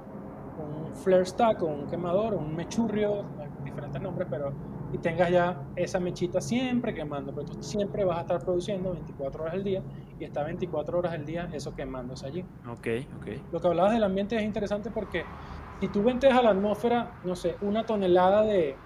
un 0.58 0.94
flare 0.94 1.24
stack 1.24 1.62
o 1.62 1.66
un 1.66 1.86
quemador, 1.86 2.34
un 2.34 2.54
mechurrio, 2.54 3.24
diferentes 3.64 4.00
nombres, 4.00 4.28
pero 4.30 4.52
y 4.92 4.98
tengas 4.98 5.30
ya 5.30 5.62
esa 5.76 6.00
mechita 6.00 6.40
siempre 6.40 6.94
quemando, 6.94 7.32
pero 7.32 7.46
tú 7.46 7.62
siempre 7.62 8.04
vas 8.04 8.18
a 8.18 8.20
estar 8.22 8.44
produciendo 8.44 8.92
24 8.92 9.42
horas 9.42 9.54
al 9.54 9.64
día 9.64 9.82
y 10.18 10.24
está 10.24 10.42
24 10.42 10.98
horas 10.98 11.12
al 11.12 11.26
día 11.26 11.48
eso 11.52 11.74
quemándose 11.74 12.26
allí. 12.26 12.44
ok, 12.66 12.86
ok. 13.16 13.26
Lo 13.52 13.60
que 13.60 13.68
hablabas 13.68 13.92
del 13.92 14.04
ambiente 14.04 14.36
es 14.36 14.42
interesante 14.42 14.90
porque 14.90 15.24
si 15.80 15.88
tú 15.88 16.02
venteas 16.02 16.36
a 16.36 16.42
la 16.42 16.50
atmósfera, 16.50 17.12
no 17.24 17.36
sé, 17.36 17.56
una 17.60 17.84
tonelada 17.84 18.42
de, 18.42 18.76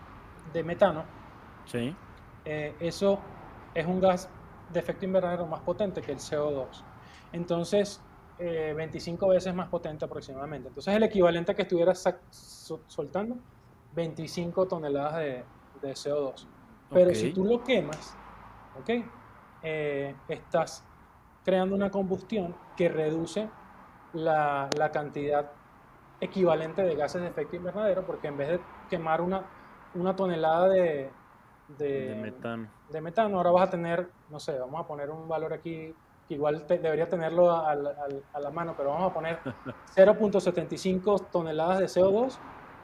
de 0.53 0.63
metano, 0.65 1.05
Sí, 1.65 1.95
eh, 2.45 2.75
eso 2.81 3.21
es 3.75 3.87
un 3.87 4.01
gas 4.01 4.29
de 4.73 4.81
efecto 4.81 5.05
invernadero 5.05 5.47
más 5.47 5.61
potente 5.61 6.01
que 6.03 6.13
el 6.13 6.19
CO2. 6.19 6.67
Entonces, 7.33 8.01
eh, 8.39 8.75
25 8.77 9.29
veces 9.29 9.55
más 9.55 9.69
potente 9.69 10.05
aproximadamente. 10.05 10.69
Entonces, 10.69 10.95
el 10.95 11.03
equivalente 11.05 11.53
a 11.53 11.55
que 11.55 11.63
estuvieras 11.63 12.03
soltando 12.89 13.37
25 13.93 14.67
toneladas 14.67 15.19
de, 15.19 15.45
de 15.83 15.93
CO2. 15.95 16.47
Pero 16.91 17.11
si 17.15 17.33
tú 17.33 17.45
lo 17.45 17.63
quemas, 17.65 18.15
¿ok? 18.79 18.91
Eh, 19.63 20.15
estás 20.29 20.85
creando 21.45 21.75
una 21.75 21.91
combustión 21.91 22.55
que 22.77 22.89
reduce 22.89 23.49
la, 24.15 24.69
la 24.77 24.91
cantidad 24.91 25.51
equivalente 26.21 26.83
de 26.83 26.95
gases 26.95 27.23
de 27.23 27.29
efecto 27.29 27.57
invernadero, 27.57 28.07
porque 28.07 28.29
en 28.29 28.37
vez 28.37 28.49
de 28.51 28.61
quemar 28.89 29.21
una, 29.21 29.45
una 29.95 30.15
tonelada 30.15 30.69
de, 30.69 31.11
de, 31.69 32.09
de 32.09 32.15
metano. 32.15 32.69
de 32.89 33.01
metano, 33.01 33.37
ahora 33.39 33.51
vas 33.51 33.69
a 33.69 33.71
tener, 33.71 34.13
no 34.29 34.39
sé, 34.39 34.59
vamos 34.59 34.81
a 34.81 34.87
poner 34.87 35.11
un 35.11 35.27
valor 35.29 35.53
aquí 35.53 35.97
que 36.29 36.35
igual 36.35 36.65
te- 36.67 36.79
debería 36.79 37.09
tenerlo 37.09 37.51
a, 37.51 37.73
a 37.73 38.41
la 38.41 38.51
mano, 38.51 38.75
pero 38.77 38.91
vamos 38.91 39.11
a 39.11 39.15
poner 39.15 39.41
0.75 39.97 41.31
toneladas 41.31 41.79
de 41.81 41.87
CO2 41.89 42.39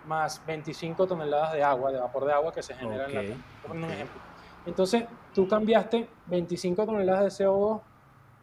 más 0.09 0.43
25 0.47 1.07
toneladas 1.07 1.53
de 1.53 1.63
agua, 1.63 1.93
de 1.93 2.01
vapor 2.01 2.25
de 2.25 2.33
agua 2.33 2.53
que 2.53 2.63
se 2.63 2.75
genera 2.75 3.07
en 3.07 3.15
la 3.15 3.21
Ok, 3.21 3.27
Tierra. 3.27 3.43
Por 3.63 3.71
poner 3.71 3.85
un 3.85 3.91
ejemplo. 3.93 4.21
Entonces, 4.67 5.05
tú 5.35 5.47
cambiaste 5.47 6.09
25 6.27 6.85
toneladas 6.87 7.39
de 7.39 7.45
CO2 7.45 7.81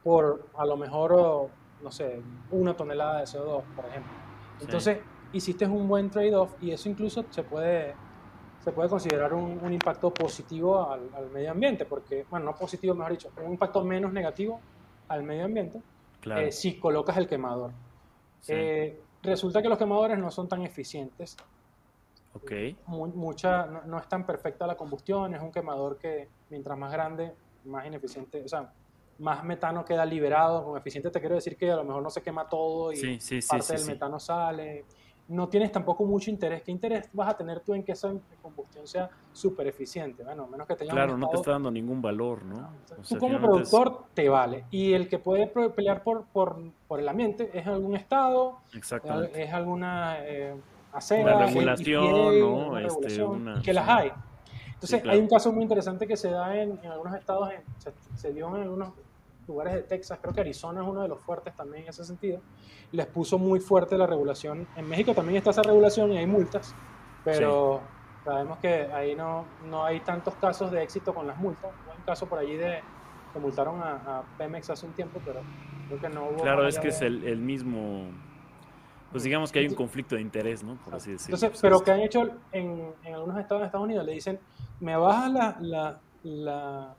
por 0.03 0.45
a 0.57 0.65
lo 0.65 0.77
mejor, 0.77 1.13
o, 1.13 1.49
no 1.81 1.91
sé, 1.91 2.21
una 2.51 2.75
tonelada 2.75 3.19
de 3.19 3.25
CO2, 3.25 3.63
por 3.75 3.85
ejemplo. 3.85 4.11
Sí. 4.59 4.65
Entonces, 4.65 4.99
hiciste 5.33 5.65
un 5.65 5.87
buen 5.87 6.09
trade-off 6.09 6.53
y 6.61 6.71
eso 6.71 6.87
incluso 6.87 7.25
se 7.29 7.43
puede, 7.43 7.95
se 8.63 8.71
puede 8.71 8.87
considerar 8.87 9.33
un, 9.33 9.59
un 9.61 9.73
impacto 9.73 10.13
positivo 10.13 10.89
al, 10.89 11.09
al 11.15 11.29
medio 11.31 11.51
ambiente, 11.51 11.85
porque, 11.85 12.25
bueno, 12.29 12.45
no 12.47 12.55
positivo, 12.55 12.93
mejor 12.95 13.11
dicho, 13.13 13.29
un 13.43 13.51
impacto 13.51 13.83
menos 13.83 14.13
negativo 14.13 14.59
al 15.07 15.23
medio 15.23 15.45
ambiente 15.45 15.81
Claro. 16.21 16.41
eh, 16.41 16.51
si 16.51 16.79
colocas 16.79 17.17
el 17.17 17.27
quemador. 17.27 17.71
sí, 18.41 18.53
Eh, 18.55 18.99
resulta 19.21 19.61
que 19.61 19.69
los 19.69 19.77
quemadores 19.77 20.17
no 20.17 20.29
son 20.31 20.47
tan 20.47 20.61
eficientes, 20.63 21.35
ok, 22.35 22.51
mu- 22.87 23.07
mucha, 23.07 23.65
no, 23.65 23.83
no 23.83 23.97
es 23.99 24.07
tan 24.07 24.25
perfecta 24.25 24.67
la 24.67 24.75
combustión, 24.75 25.33
es 25.33 25.41
un 25.41 25.51
quemador 25.51 25.97
que 25.97 26.29
mientras 26.49 26.77
más 26.77 26.91
grande, 26.91 27.33
más 27.63 27.85
ineficiente, 27.85 28.43
o 28.43 28.47
sea, 28.47 28.71
más 29.17 29.43
metano 29.43 29.85
queda 29.85 30.05
liberado, 30.05 30.63
con 30.65 30.77
eficiente 30.77 31.09
te 31.09 31.19
quiero 31.19 31.35
decir 31.35 31.57
que 31.57 31.71
a 31.71 31.75
lo 31.77 31.83
mejor 31.85 32.03
no 32.03 32.09
se 32.09 32.21
quema 32.21 32.47
todo 32.49 32.91
y 32.91 32.97
sí, 32.97 33.19
sí, 33.19 33.41
sí, 33.41 33.47
parte 33.47 33.73
del 33.77 33.85
metano 33.85 34.19
sale. 34.19 34.85
No 35.27 35.49
tienes 35.49 35.71
tampoco 35.71 36.05
mucho 36.05 36.29
interés. 36.29 36.61
¿Qué 36.61 36.71
interés 36.71 37.09
vas 37.11 37.29
a 37.29 37.37
tener 37.37 37.61
tú 37.61 37.73
en 37.73 37.83
que 37.83 37.93
esa 37.93 38.13
combustión 38.41 38.85
sea 38.85 39.09
súper 39.31 39.65
eficiente? 39.67 40.23
Bueno, 40.23 40.47
menos 40.47 40.67
que 40.67 40.75
tengas 40.75 40.93
un 40.93 40.97
Claro, 40.99 41.17
no 41.17 41.27
te 41.29 41.37
está 41.37 41.51
dando 41.51 41.71
ningún 41.71 41.99
valor, 41.99 42.45
¿no? 42.45 42.57
O 42.97 43.01
Tú 43.01 43.17
como 43.17 43.37
es- 43.37 43.41
productor 43.41 44.05
te 44.13 44.29
vale. 44.29 44.65
Y 44.69 44.93
el 44.93 45.09
que 45.09 45.17
puede 45.17 45.47
pelear 45.47 46.03
por, 46.03 46.27
por, 46.31 46.57
por 46.85 46.99
el 46.99 47.07
ambiente 47.07 47.49
es 47.57 47.65
algún 47.65 47.95
estado, 47.95 48.59
Exactamente. 48.73 49.41
es 49.41 49.51
alguna 49.51 50.19
eh, 50.19 50.61
acera, 50.95 51.35
Una 51.35 51.45
regulación, 51.45 52.03
EPA, 52.05 52.39
¿no? 52.39 52.55
una 52.69 52.79
Este, 52.81 52.89
regulación, 52.89 53.29
una- 53.41 53.61
que 53.61 53.73
las 53.73 53.85
sí. 53.85 53.91
hay. 53.91 54.11
Entonces, 54.73 55.01
claro. 55.01 55.15
hay 55.17 55.21
un 55.23 55.29
caso 55.29 55.51
muy 55.53 55.63
interesante 55.63 56.05
que 56.07 56.17
se 56.17 56.29
da 56.29 56.55
en, 56.55 56.79
en 56.83 56.91
algunos 56.91 57.15
estados, 57.15 57.49
en- 57.51 57.63
se, 57.79 57.91
se 58.15 58.33
dio 58.33 58.47
en 58.55 58.63
algunos 58.63 58.93
lugares 59.47 59.73
de 59.73 59.83
Texas, 59.83 60.19
creo 60.21 60.33
que 60.33 60.41
Arizona 60.41 60.81
es 60.81 60.87
uno 60.87 61.01
de 61.01 61.07
los 61.07 61.19
fuertes 61.21 61.55
también 61.55 61.83
en 61.83 61.89
ese 61.89 62.03
sentido. 62.03 62.41
Les 62.91 63.05
puso 63.05 63.37
muy 63.37 63.59
fuerte 63.59 63.97
la 63.97 64.07
regulación. 64.07 64.67
En 64.75 64.87
México 64.89 65.13
también 65.13 65.37
está 65.37 65.51
esa 65.51 65.61
regulación 65.63 66.11
y 66.11 66.17
hay 66.17 66.25
multas, 66.25 66.73
pero 67.23 67.81
sabemos 68.23 68.57
que 68.59 68.87
ahí 68.91 69.15
no, 69.15 69.45
no 69.69 69.85
hay 69.85 69.99
tantos 70.01 70.33
casos 70.35 70.71
de 70.71 70.81
éxito 70.83 71.13
con 71.13 71.27
las 71.27 71.37
multas. 71.37 71.71
Hay 71.91 71.97
un 71.97 72.03
caso 72.05 72.25
por 72.27 72.39
allí 72.39 72.55
de 72.55 72.79
que 73.33 73.39
multaron 73.39 73.81
a, 73.81 73.91
a 74.19 74.23
Pemex 74.37 74.69
hace 74.71 74.85
un 74.87 74.93
tiempo, 74.93 75.19
pero 75.23 75.41
creo 75.89 75.99
que 75.99 76.09
no 76.09 76.25
hubo. 76.25 76.41
Claro, 76.41 76.67
es 76.67 76.79
que 76.79 76.87
es 76.87 76.99
de- 76.99 77.07
el, 77.07 77.23
el 77.25 77.37
mismo. 77.39 78.07
Pues 79.15 79.23
digamos 79.23 79.49
que 79.49 79.59
hay 79.59 79.67
un 79.67 79.75
conflicto 79.75 80.15
de 80.15 80.21
interés, 80.21 80.61
¿no? 80.61 80.75
Por 80.75 80.93
así 80.93 81.13
decirlo. 81.13 81.37
Entonces, 81.37 81.61
pero 81.61 81.79
que 81.79 81.89
han 81.89 82.01
hecho 82.01 82.31
en, 82.51 82.93
en 83.01 83.13
algunos 83.13 83.39
estados 83.39 83.61
de 83.61 83.67
Estados 83.67 83.85
Unidos, 83.85 84.05
le 84.05 84.11
dicen, 84.11 84.37
me 84.81 84.97
bajas 84.97 85.31
la, 85.31 85.57
la, 85.61 86.01
la, 86.23 86.95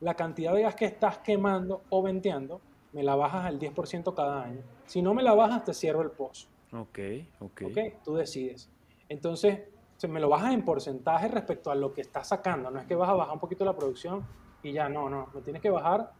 la 0.00 0.14
cantidad 0.14 0.54
de 0.54 0.62
gas 0.62 0.74
que 0.74 0.86
estás 0.86 1.18
quemando 1.18 1.82
o 1.90 2.00
venteando, 2.00 2.62
me 2.94 3.02
la 3.02 3.16
bajas 3.16 3.44
al 3.44 3.58
10% 3.58 4.14
cada 4.14 4.44
año. 4.44 4.62
Si 4.86 5.02
no 5.02 5.12
me 5.12 5.22
la 5.22 5.34
bajas, 5.34 5.62
te 5.62 5.74
cierro 5.74 6.00
el 6.00 6.12
pozo. 6.12 6.48
Ok, 6.72 6.98
ok. 7.40 7.62
¿Ok? 7.66 7.78
Tú 8.02 8.14
decides. 8.14 8.70
Entonces, 9.10 9.60
se 9.98 10.08
me 10.08 10.20
lo 10.20 10.30
bajas 10.30 10.54
en 10.54 10.64
porcentaje 10.64 11.28
respecto 11.28 11.70
a 11.70 11.74
lo 11.74 11.92
que 11.92 12.00
estás 12.00 12.28
sacando. 12.28 12.70
No 12.70 12.80
es 12.80 12.86
que 12.86 12.94
vas 12.94 13.10
a 13.10 13.12
bajar 13.12 13.34
un 13.34 13.40
poquito 13.40 13.62
la 13.66 13.76
producción 13.76 14.26
y 14.62 14.72
ya, 14.72 14.88
no, 14.88 15.10
no. 15.10 15.28
Me 15.34 15.42
tienes 15.42 15.60
que 15.60 15.68
bajar 15.68 16.14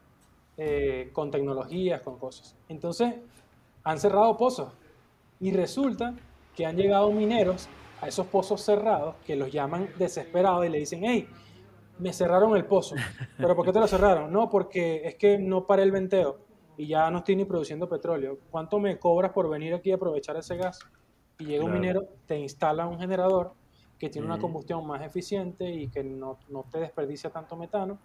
eh, 0.59 1.09
con 1.15 1.31
tecnologías, 1.31 2.03
con 2.03 2.19
cosas. 2.19 2.55
Entonces, 2.69 3.15
han 3.83 3.99
cerrado 3.99 4.37
pozos. 4.37 4.82
Y 5.43 5.51
resulta 5.51 6.15
que 6.55 6.65
han 6.65 6.77
llegado 6.77 7.11
mineros 7.11 7.69
a 8.01 8.07
esos 8.07 8.29
pozos 8.29 8.63
cerrados 8.63 9.17
que 9.27 9.35
los 9.35 9.51
llaman 9.51 9.89
desesperados 9.99 10.65
y 10.65 10.69
le 10.69 10.79
dicen, 10.79 11.01
hey, 11.05 11.29
me 11.99 12.13
cerraron 12.13 12.57
el 12.57 12.65
pozo. 12.65 12.95
¿Pero 13.37 13.57
por 13.57 13.67
qué 13.67 13.73
te 13.73 13.81
lo 13.81 13.89
cerraron? 13.89 14.33
No, 14.33 14.49
porque 14.49 15.03
es 15.05 15.17
que 15.17 15.39
no 15.39 15.67
paré 15.67 15.83
el 15.83 15.91
venteo 15.91 16.39
y 16.77 16.87
ya 16.87 17.11
no 17.11 17.19
estoy 17.19 17.35
ni 17.35 17.45
produciendo 17.45 17.89
petróleo. 17.89 18.39
¿Cuánto 18.53 18.79
me 18.79 18.99
cobras 19.01 19.33
por 19.33 19.51
venir 19.51 19.75
aquí 19.75 19.91
a 19.91 19.97
aprovechar 19.97 20.37
ese 20.37 20.57
gas? 20.57 20.79
Y 21.41 21.47
llega 21.47 21.65
un 21.65 21.73
minero, 21.73 22.07
te 22.27 22.39
instala 22.39 22.87
un 22.87 23.01
generador 23.01 23.53
que 23.99 24.09
tiene 24.09 24.29
una 24.29 24.39
combustión 24.39 24.87
más 24.87 25.03
eficiente 25.03 25.69
y 25.69 25.89
que 25.89 26.05
no, 26.05 26.39
no 26.51 26.65
te 26.71 26.79
desperdicia 26.79 27.31
tanto 27.31 27.57
metano, 27.57 27.99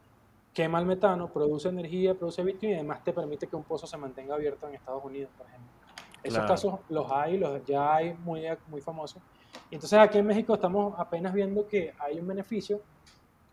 quema 0.53 0.79
el 0.79 0.87
metano, 0.87 1.31
produce 1.31 1.69
energía, 1.69 2.15
produce 2.15 2.43
Bitcoin 2.43 2.71
y 2.71 2.75
además 2.75 3.03
te 3.03 3.13
permite 3.13 3.45
que 3.45 3.55
un 3.55 3.63
pozo 3.63 3.85
se 3.85 3.97
mantenga 3.97 4.33
abierto 4.33 4.67
en 4.67 4.73
Estados 4.73 5.03
Unidos, 5.05 5.29
por 5.37 5.47
ejemplo. 5.47 5.76
Esos 6.23 6.39
Claro. 6.39 6.47
casos 6.53 6.79
los 6.89 7.09
hay, 7.11 7.37
los 7.37 7.63
ya 7.65 7.95
hay 7.95 8.13
muy, 8.13 8.43
muy 8.67 8.81
famosos. 8.81 9.21
Y 9.69 9.75
entonces 9.75 9.97
aquí 9.99 10.17
en 10.17 10.25
México 10.27 10.53
estamos 10.55 10.93
apenas 10.99 11.33
viendo 11.33 11.67
que 11.67 11.93
hay 11.99 12.19
un 12.19 12.27
beneficio, 12.27 12.81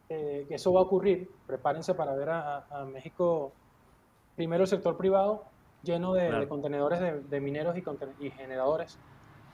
eh, 0.09 0.45
que 0.49 0.55
eso 0.57 0.73
va 0.73 0.81
a 0.81 0.83
ocurrir. 0.83 1.31
Prepárense 1.47 1.95
para 1.95 2.15
ver 2.15 2.31
a, 2.31 2.59
a- 2.71 2.85
México, 2.85 3.53
primero 4.37 4.63
el 4.65 4.69
sector 4.69 4.97
privado 4.97 5.45
lleno 5.83 6.13
de, 6.15 6.27
Claro. 6.29 6.41
de 6.41 6.49
contenedores 6.49 7.01
de, 7.01 7.21
de 7.21 7.41
mineros 7.41 7.77
y, 7.77 7.83
conten- 7.83 8.15
y 8.21 8.31
generadores. 8.31 8.99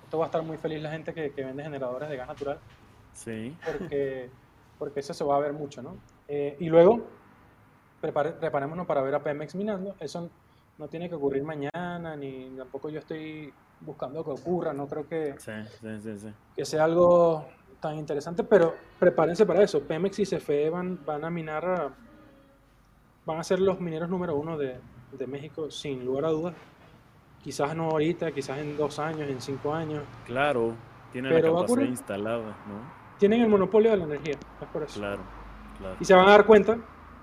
Esto 0.05 0.19
va 0.19 0.25
a 0.25 0.29
estar 0.29 0.43
muy 0.43 0.57
feliz 0.57 0.83
la 0.83 0.91
gente 0.91 1.13
que, 1.15 1.33
que 1.33 1.45
vende 1.45 1.63
generadores 1.63 2.09
de 2.09 2.17
gas 2.17 2.29
natural 2.29 2.59
Sí. 3.13 3.57
porque, 3.65 4.31
porque 4.79 5.01
eso 5.01 5.13
se 5.15 5.25
va 5.25 5.37
a 5.37 5.41
ver 5.41 5.53
mucho, 5.53 5.83
¿no? 5.83 5.97
Eh, 6.29 6.57
y 6.61 6.69
luego, 6.69 7.01
prepare- 8.01 8.33
preparémonos 8.39 8.87
para 8.87 9.03
ver 9.03 9.15
a 9.15 9.23
Pemex 9.23 9.55
minando. 9.55 9.95
Eso 10.01 10.31
no 10.81 10.89
tiene 10.89 11.09
que 11.11 11.15
ocurrir 11.15 11.45
mañana, 11.45 12.17
ni 12.17 12.49
tampoco 12.57 12.89
yo 12.89 12.99
estoy 13.01 13.53
buscando 13.81 14.25
que 14.25 14.31
ocurra, 14.31 14.73
no 14.73 14.89
creo 14.89 15.07
que, 15.07 15.35
Sí, 15.39 15.53
sí, 15.79 16.01
sí, 16.01 16.19
sí. 16.19 16.29
que 16.57 16.65
sea 16.65 16.85
algo 16.85 17.47
tan 17.81 17.97
interesante, 17.99 18.43
pero 18.45 18.75
prepárense 18.99 19.45
para 19.45 19.63
eso. 19.63 19.81
Pemex 19.83 20.19
y 20.21 20.25
CFE 20.27 20.71
van, 20.71 20.99
van 21.05 21.23
a 21.25 21.31
minar, 21.31 21.65
a- 21.67 21.95
van 23.27 23.39
a 23.39 23.45
ser 23.45 23.61
los 23.61 23.79
mineros 23.79 24.09
número 24.09 24.35
uno 24.37 24.57
de, 24.57 24.81
de 25.13 25.27
México, 25.27 25.71
sin 25.71 26.03
lugar 26.05 26.25
a 26.25 26.31
dudas. 26.31 26.55
Quizás 27.43 27.77
no 27.77 27.85
ahorita, 27.91 28.33
quizás 28.33 28.59
en 28.59 28.77
dos 28.77 28.99
años, 28.99 29.29
en 29.29 29.41
cinco 29.41 29.75
años. 29.75 30.03
Claro, 30.25 30.75
tiene 31.13 31.29
Pero 31.29 31.39
la 31.41 31.47
capacidad 31.53 31.65
ocurrir. 31.65 31.89
instalada, 31.91 32.57
¿no? 32.67 33.01
Tienen 33.19 33.43
el 33.43 33.49
monopolio 33.49 33.91
de 33.91 33.97
la 33.99 34.05
energía, 34.05 34.35
es 34.61 34.69
por 34.73 34.83
eso. 34.83 34.99
Claro, 34.99 35.21
claro. 35.79 35.97
Y 36.01 36.05
se 36.07 36.15
van 36.15 36.27
a 36.27 36.31
dar 36.31 36.47
cuenta, 36.47 36.79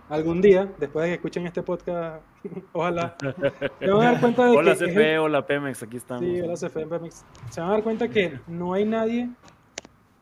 algún 0.09 0.41
día, 0.41 0.71
después 0.79 1.03
de 1.03 1.09
que 1.09 1.15
escuchen 1.15 1.45
este 1.45 1.61
podcast, 1.63 2.23
ojalá, 2.73 3.15
se 3.79 3.91
van 3.91 4.01
a 4.07 4.11
dar 4.11 4.21
cuenta 4.21 4.45
de 4.45 4.57
Hola 4.57 4.75
que... 4.75 4.83
el- 4.85 4.91
CFE, 4.91 5.19
hola 5.19 5.45
Pemex, 5.45 5.83
aquí 5.83 5.97
estamos. 5.97 6.23
Sí, 6.23 6.41
hola 6.41 6.53
CFE 6.53 6.87
Pemex. 6.87 7.25
Se 7.49 7.61
van 7.61 7.69
a 7.69 7.73
dar 7.73 7.83
cuenta 7.83 8.07
que 8.07 8.39
no 8.47 8.73
hay 8.73 8.85
nadie. 8.85 9.29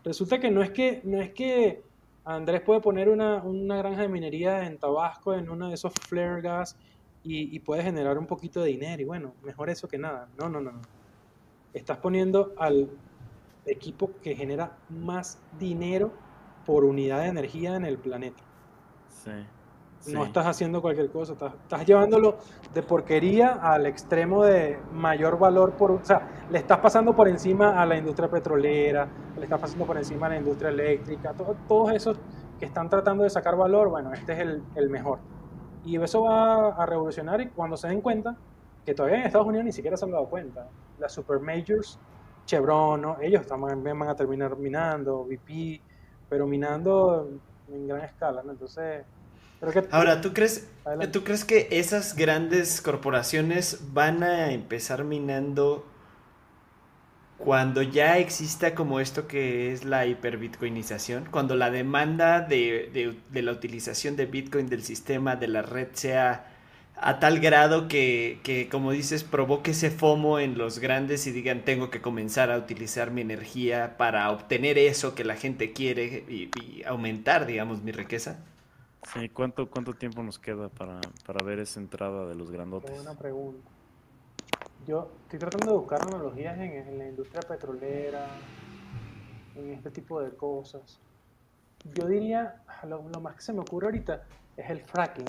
Resulta 0.04 0.40
que 0.40 0.52
no 0.52 0.62
es 0.62 0.72
que, 0.72 1.02
no 1.04 1.20
es 1.22 1.32
que 1.32 1.84
Andrés 2.24 2.62
puede 2.62 2.80
poner 2.82 3.10
una, 3.10 3.38
una 3.44 3.78
granja 3.78 4.02
de 4.02 4.08
minería 4.08 4.66
en 4.68 4.78
Tabasco, 4.78 5.34
en 5.34 5.50
uno 5.50 5.68
de 5.70 5.74
esos 5.76 5.94
flare 6.08 6.42
gas, 6.42 6.78
y, 7.24 7.56
y 7.56 7.60
puede 7.60 7.82
generar 7.82 8.18
un 8.20 8.28
poquito 8.28 8.62
de 8.62 8.70
dinero. 8.70 9.02
Y 9.02 9.06
bueno, 9.06 9.34
mejor 9.44 9.70
eso 9.72 9.88
que 9.88 9.98
nada. 9.98 10.28
No, 10.38 10.48
no, 10.48 10.62
no. 10.62 10.72
no. 10.74 10.82
Estás 11.74 11.98
poniendo 11.98 12.54
al 12.58 12.90
equipo 13.66 14.12
que 14.22 14.36
genera 14.36 14.78
más 14.90 15.40
dinero 15.60 16.14
por 16.68 16.86
unidad 16.86 17.22
de 17.22 17.28
energía 17.28 17.76
en 17.76 17.86
el 17.86 17.98
planeta. 17.98 18.44
Sí. 19.10 19.32
No 20.06 20.24
estás 20.24 20.46
haciendo 20.46 20.82
cualquier 20.82 21.10
cosa, 21.12 21.34
estás, 21.34 21.56
estás 21.56 21.86
llevándolo 21.86 22.38
de 22.70 22.84
porquería 22.84 23.54
al 23.54 23.88
extremo 23.88 24.44
de 24.46 24.86
mayor 24.92 25.40
valor 25.40 25.76
por, 25.76 25.92
o 25.94 26.04
sea, 26.04 26.28
le 26.50 26.60
estás 26.60 26.78
pasando 26.80 27.16
por 27.16 27.28
encima 27.28 27.82
a 27.82 27.86
la 27.88 27.98
industria 27.98 28.30
petrolera, 28.30 29.12
le 29.36 29.44
estás 29.46 29.60
pasando 29.60 29.86
por 29.88 29.98
encima 29.98 30.28
a 30.28 30.30
la 30.30 30.38
industria 30.38 30.70
eléctrica, 30.70 31.34
todo- 31.34 31.60
todos 31.68 31.92
esos 31.94 32.22
que 32.58 32.66
están 32.66 32.88
tratando 32.90 33.24
de 33.24 33.30
sacar 33.32 33.56
valor, 33.56 33.90
bueno, 33.90 34.14
este 34.14 34.34
es 34.34 34.40
el, 34.40 34.68
el 34.76 34.90
mejor. 34.92 35.24
Y 35.82 36.02
eso 36.02 36.24
va 36.24 36.70
a 36.70 36.86
revolucionar 36.86 37.42
y 37.42 37.52
cuando 37.52 37.78
se 37.78 37.88
den 37.88 38.02
cuenta, 38.02 38.38
que 38.84 38.94
todavía 38.94 39.20
en 39.20 39.26
Estados 39.28 39.48
Unidos 39.48 39.66
ni 39.66 39.72
siquiera 39.72 39.98
se 39.98 40.06
han 40.06 40.12
dado 40.12 40.30
cuenta, 40.30 40.70
las 40.98 41.14
super 41.14 41.40
majors, 41.40 42.00
Chevron, 42.46 43.02
¿no? 43.02 43.18
ellos 43.22 43.46
también 43.48 43.98
van 44.00 44.10
a 44.10 44.16
terminar 44.16 44.56
minando, 44.58 45.26
BP, 45.26 45.84
pero 46.28 46.46
minando 46.48 47.30
en 47.68 47.88
gran 47.88 48.02
escala, 48.04 48.44
¿no? 48.44 48.52
Entonces, 48.52 49.06
que... 49.72 49.88
Ahora, 49.92 50.22
¿tú 50.22 50.34
crees, 50.34 50.68
Adelante. 50.86 51.12
¿tú 51.12 51.24
crees 51.24 51.46
que 51.46 51.68
esas 51.72 52.16
grandes 52.16 52.82
corporaciones 52.82 53.80
van 53.94 54.24
a 54.24 54.52
empezar 54.52 55.04
minando 55.04 55.86
cuando 57.38 57.82
ya 57.82 58.18
exista 58.18 58.76
como 58.76 59.00
esto 59.00 59.28
que 59.28 59.72
es 59.74 59.84
la 59.86 60.06
hiperbitcoinización? 60.06 61.26
Cuando 61.32 61.56
la 61.56 61.70
demanda 61.72 62.42
de, 62.42 62.90
de- 62.94 63.16
de 63.30 63.42
la 63.42 63.52
utilización 63.52 64.16
de 64.16 64.26
Bitcoin 64.26 64.68
del 64.70 64.84
sistema, 64.84 65.36
de 65.36 65.48
la 65.48 65.62
red, 65.62 65.90
sea 65.94 66.48
a 66.98 67.20
tal 67.20 67.40
grado 67.42 67.88
que, 67.90 68.40
que, 68.44 68.70
como 68.70 68.92
dices, 68.94 69.24
provoque 69.26 69.72
ese 69.72 69.92
FOMO 69.92 70.40
en 70.40 70.58
los 70.58 70.80
grandes 70.80 71.28
y 71.28 71.32
digan, 71.32 71.66
tengo 71.66 71.90
que 71.90 72.02
comenzar 72.02 72.52
a 72.52 72.58
utilizar 72.58 73.12
mi 73.12 73.20
energía 73.22 73.98
para 73.98 74.32
obtener 74.32 74.78
eso 74.78 75.14
que 75.14 75.26
la 75.26 75.36
gente 75.36 75.74
quiere 75.74 76.24
y, 76.30 76.50
y 76.56 76.84
aumentar, 76.84 77.46
digamos, 77.48 77.84
mi 77.84 77.92
riqueza? 77.92 78.38
Sí, 79.14 79.30
¿cuánto, 79.30 79.70
¿cuánto 79.70 79.94
tiempo 79.94 80.24
nos 80.24 80.40
queda 80.40 80.70
para, 80.70 81.00
para 81.26 81.46
ver 81.46 81.60
esa 81.60 81.80
entrada 81.80 82.28
de 82.28 82.36
los 82.36 82.50
Qué 82.50 82.54
grandotes? 82.58 82.92
buena 82.92 83.14
pregunta. 83.18 83.70
Yo 84.88 85.10
estoy 85.24 85.40
tratando 85.40 85.72
de 85.72 85.78
buscar 85.78 86.02
analogías 86.02 86.58
en, 86.58 86.72
en 86.74 86.98
la 86.98 87.08
industria 87.08 87.42
petrolera, 87.48 88.28
en 89.56 89.72
este 89.72 89.90
tipo 89.92 90.22
de 90.22 90.32
cosas. 90.36 91.00
Yo 91.94 92.08
diría, 92.08 92.62
lo, 92.88 93.08
lo 93.10 93.22
más 93.22 93.36
que 93.36 93.42
se 93.42 93.54
me 93.54 93.62
ocurre 93.62 93.88
ahorita 93.88 94.24
es 94.58 94.70
el 94.70 94.82
fracking. 94.82 95.26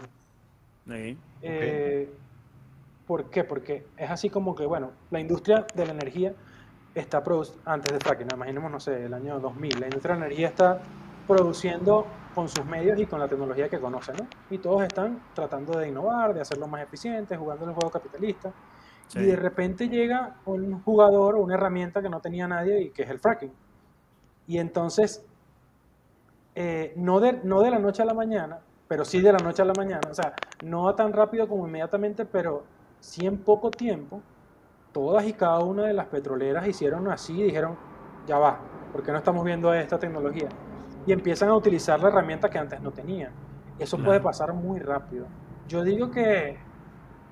Sí, 0.88 1.18
Eh, 1.42 2.10
¿Por 3.06 3.30
qué? 3.30 3.44
Porque 3.44 3.86
es 3.96 4.10
así 4.10 4.30
como 4.30 4.54
que, 4.54 4.66
bueno, 4.66 4.90
la 5.10 5.20
industria 5.20 5.66
de 5.74 5.86
la 5.86 5.92
energía 5.92 6.34
está 6.94 7.22
produciendo, 7.22 7.62
antes 7.70 7.92
de 7.92 8.00
fracking, 8.00 8.28
imaginemos, 8.32 8.70
no 8.70 8.80
sé, 8.80 9.04
el 9.04 9.14
año 9.14 9.38
2000, 9.38 9.80
la 9.80 9.86
industria 9.86 10.14
de 10.14 10.20
la 10.20 10.26
energía 10.26 10.48
está 10.48 10.80
produciendo 11.26 12.06
con 12.36 12.50
sus 12.50 12.66
medios 12.66 13.00
y 13.00 13.06
con 13.06 13.18
la 13.18 13.28
tecnología 13.28 13.70
que 13.70 13.80
conoce, 13.80 14.12
¿no? 14.12 14.28
Y 14.50 14.58
todos 14.58 14.82
están 14.82 15.22
tratando 15.32 15.78
de 15.78 15.88
innovar, 15.88 16.34
de 16.34 16.42
hacerlo 16.42 16.68
más 16.68 16.82
eficiente, 16.82 17.34
jugando 17.34 17.64
el 17.64 17.72
juego 17.72 17.90
capitalista. 17.90 18.52
sí. 19.08 19.20
Y 19.20 19.24
de 19.24 19.36
repente 19.36 19.88
llega 19.88 20.36
un 20.44 20.82
jugador 20.82 21.36
o 21.36 21.40
una 21.40 21.54
herramienta 21.54 22.02
que 22.02 22.10
no 22.10 22.20
tenía 22.20 22.46
nadie 22.46 22.82
y 22.82 22.90
que 22.90 23.04
es 23.04 23.10
el 23.10 23.20
fracking. 23.20 23.54
Y 24.46 24.58
entonces, 24.58 25.24
eh, 26.54 26.92
no, 26.96 27.20
de, 27.20 27.40
no 27.42 27.62
de 27.62 27.70
la 27.70 27.78
noche 27.78 28.02
a 28.02 28.04
la 28.04 28.12
mañana, 28.14 28.60
pero 28.86 29.06
sí 29.06 29.22
de 29.22 29.32
la 29.32 29.38
noche 29.38 29.62
a 29.62 29.64
la 29.64 29.74
mañana, 29.74 30.10
o 30.10 30.14
sea, 30.14 30.34
no 30.60 30.94
tan 30.94 31.14
rápido 31.14 31.48
como 31.48 31.66
inmediatamente, 31.66 32.26
pero 32.26 32.64
sí 33.00 33.26
en 33.26 33.38
poco 33.44 33.70
tiempo, 33.70 34.22
todas 34.92 35.26
y 35.26 35.32
cada 35.32 35.60
una 35.60 35.84
de 35.84 35.94
las 35.94 36.06
petroleras 36.08 36.68
hicieron 36.68 37.08
así 37.08 37.40
y 37.40 37.44
dijeron, 37.44 37.78
ya 38.26 38.38
va, 38.38 38.60
¿por 38.92 39.02
qué 39.02 39.12
no 39.12 39.18
estamos 39.18 39.42
viendo 39.44 39.72
esta 39.72 39.98
tecnología? 39.98 40.50
Y 41.06 41.12
empiezan 41.12 41.50
a 41.50 41.56
utilizar 41.56 42.00
la 42.00 42.08
herramienta 42.08 42.50
que 42.50 42.58
antes 42.58 42.82
no 42.82 42.92
tenían. 42.92 43.40
Eso 43.78 44.02
puede 44.02 44.20
pasar 44.20 44.54
muy 44.54 44.80
rápido. 44.80 45.34
Yo 45.64 45.84
digo 45.84 46.10
que, 46.10 46.68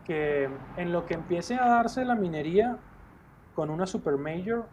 que 0.05 0.45
en 0.77 0.93
lo 0.93 1.07
que 1.07 1.15
empiece 1.15 1.57
a 1.57 1.69
darse 1.69 2.05
la 2.05 2.17
minería 2.17 2.85
con 3.53 3.71
una 3.71 3.87
super 3.87 4.17
major, 4.19 4.73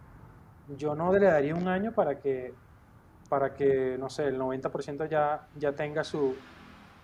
yo 0.67 0.95
no 0.95 1.13
le 1.13 1.27
daría 1.27 1.55
un 1.55 1.67
año 1.67 1.93
para 1.93 2.19
que, 2.19 2.59
para 3.29 3.53
que 3.53 3.97
no 3.99 4.09
sé, 4.09 4.25
el 4.27 4.37
90% 4.39 5.05
ya, 5.05 5.49
ya 5.53 5.75
tenga 5.75 6.03
su, 6.03 6.45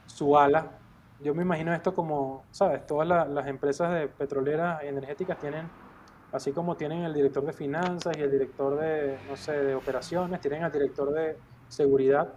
su 0.05 0.37
ala. 0.37 0.81
Yo 1.19 1.35
me 1.35 1.43
imagino 1.43 1.73
esto 1.73 1.93
como, 1.93 2.47
¿sabes? 2.51 2.85
Todas 2.87 3.07
la- 3.07 3.25
las 3.27 3.47
empresas 3.47 3.93
de 3.93 4.09
petroleras 4.09 4.83
y 4.83 4.87
energéticas 4.87 5.39
tienen, 5.39 5.73
así 6.31 6.53
como 6.53 6.77
tienen 6.77 7.03
el 7.03 7.13
director 7.13 7.45
de 7.45 7.53
finanzas 7.53 8.17
y 8.17 8.21
el 8.21 8.31
director 8.31 8.77
de, 8.79 9.21
no 9.23 9.35
sé, 9.37 9.53
de 9.63 9.75
operaciones, 9.75 10.41
tienen 10.41 10.63
al 10.63 10.71
director 10.71 11.11
de 11.13 11.41
seguridad, 11.69 12.33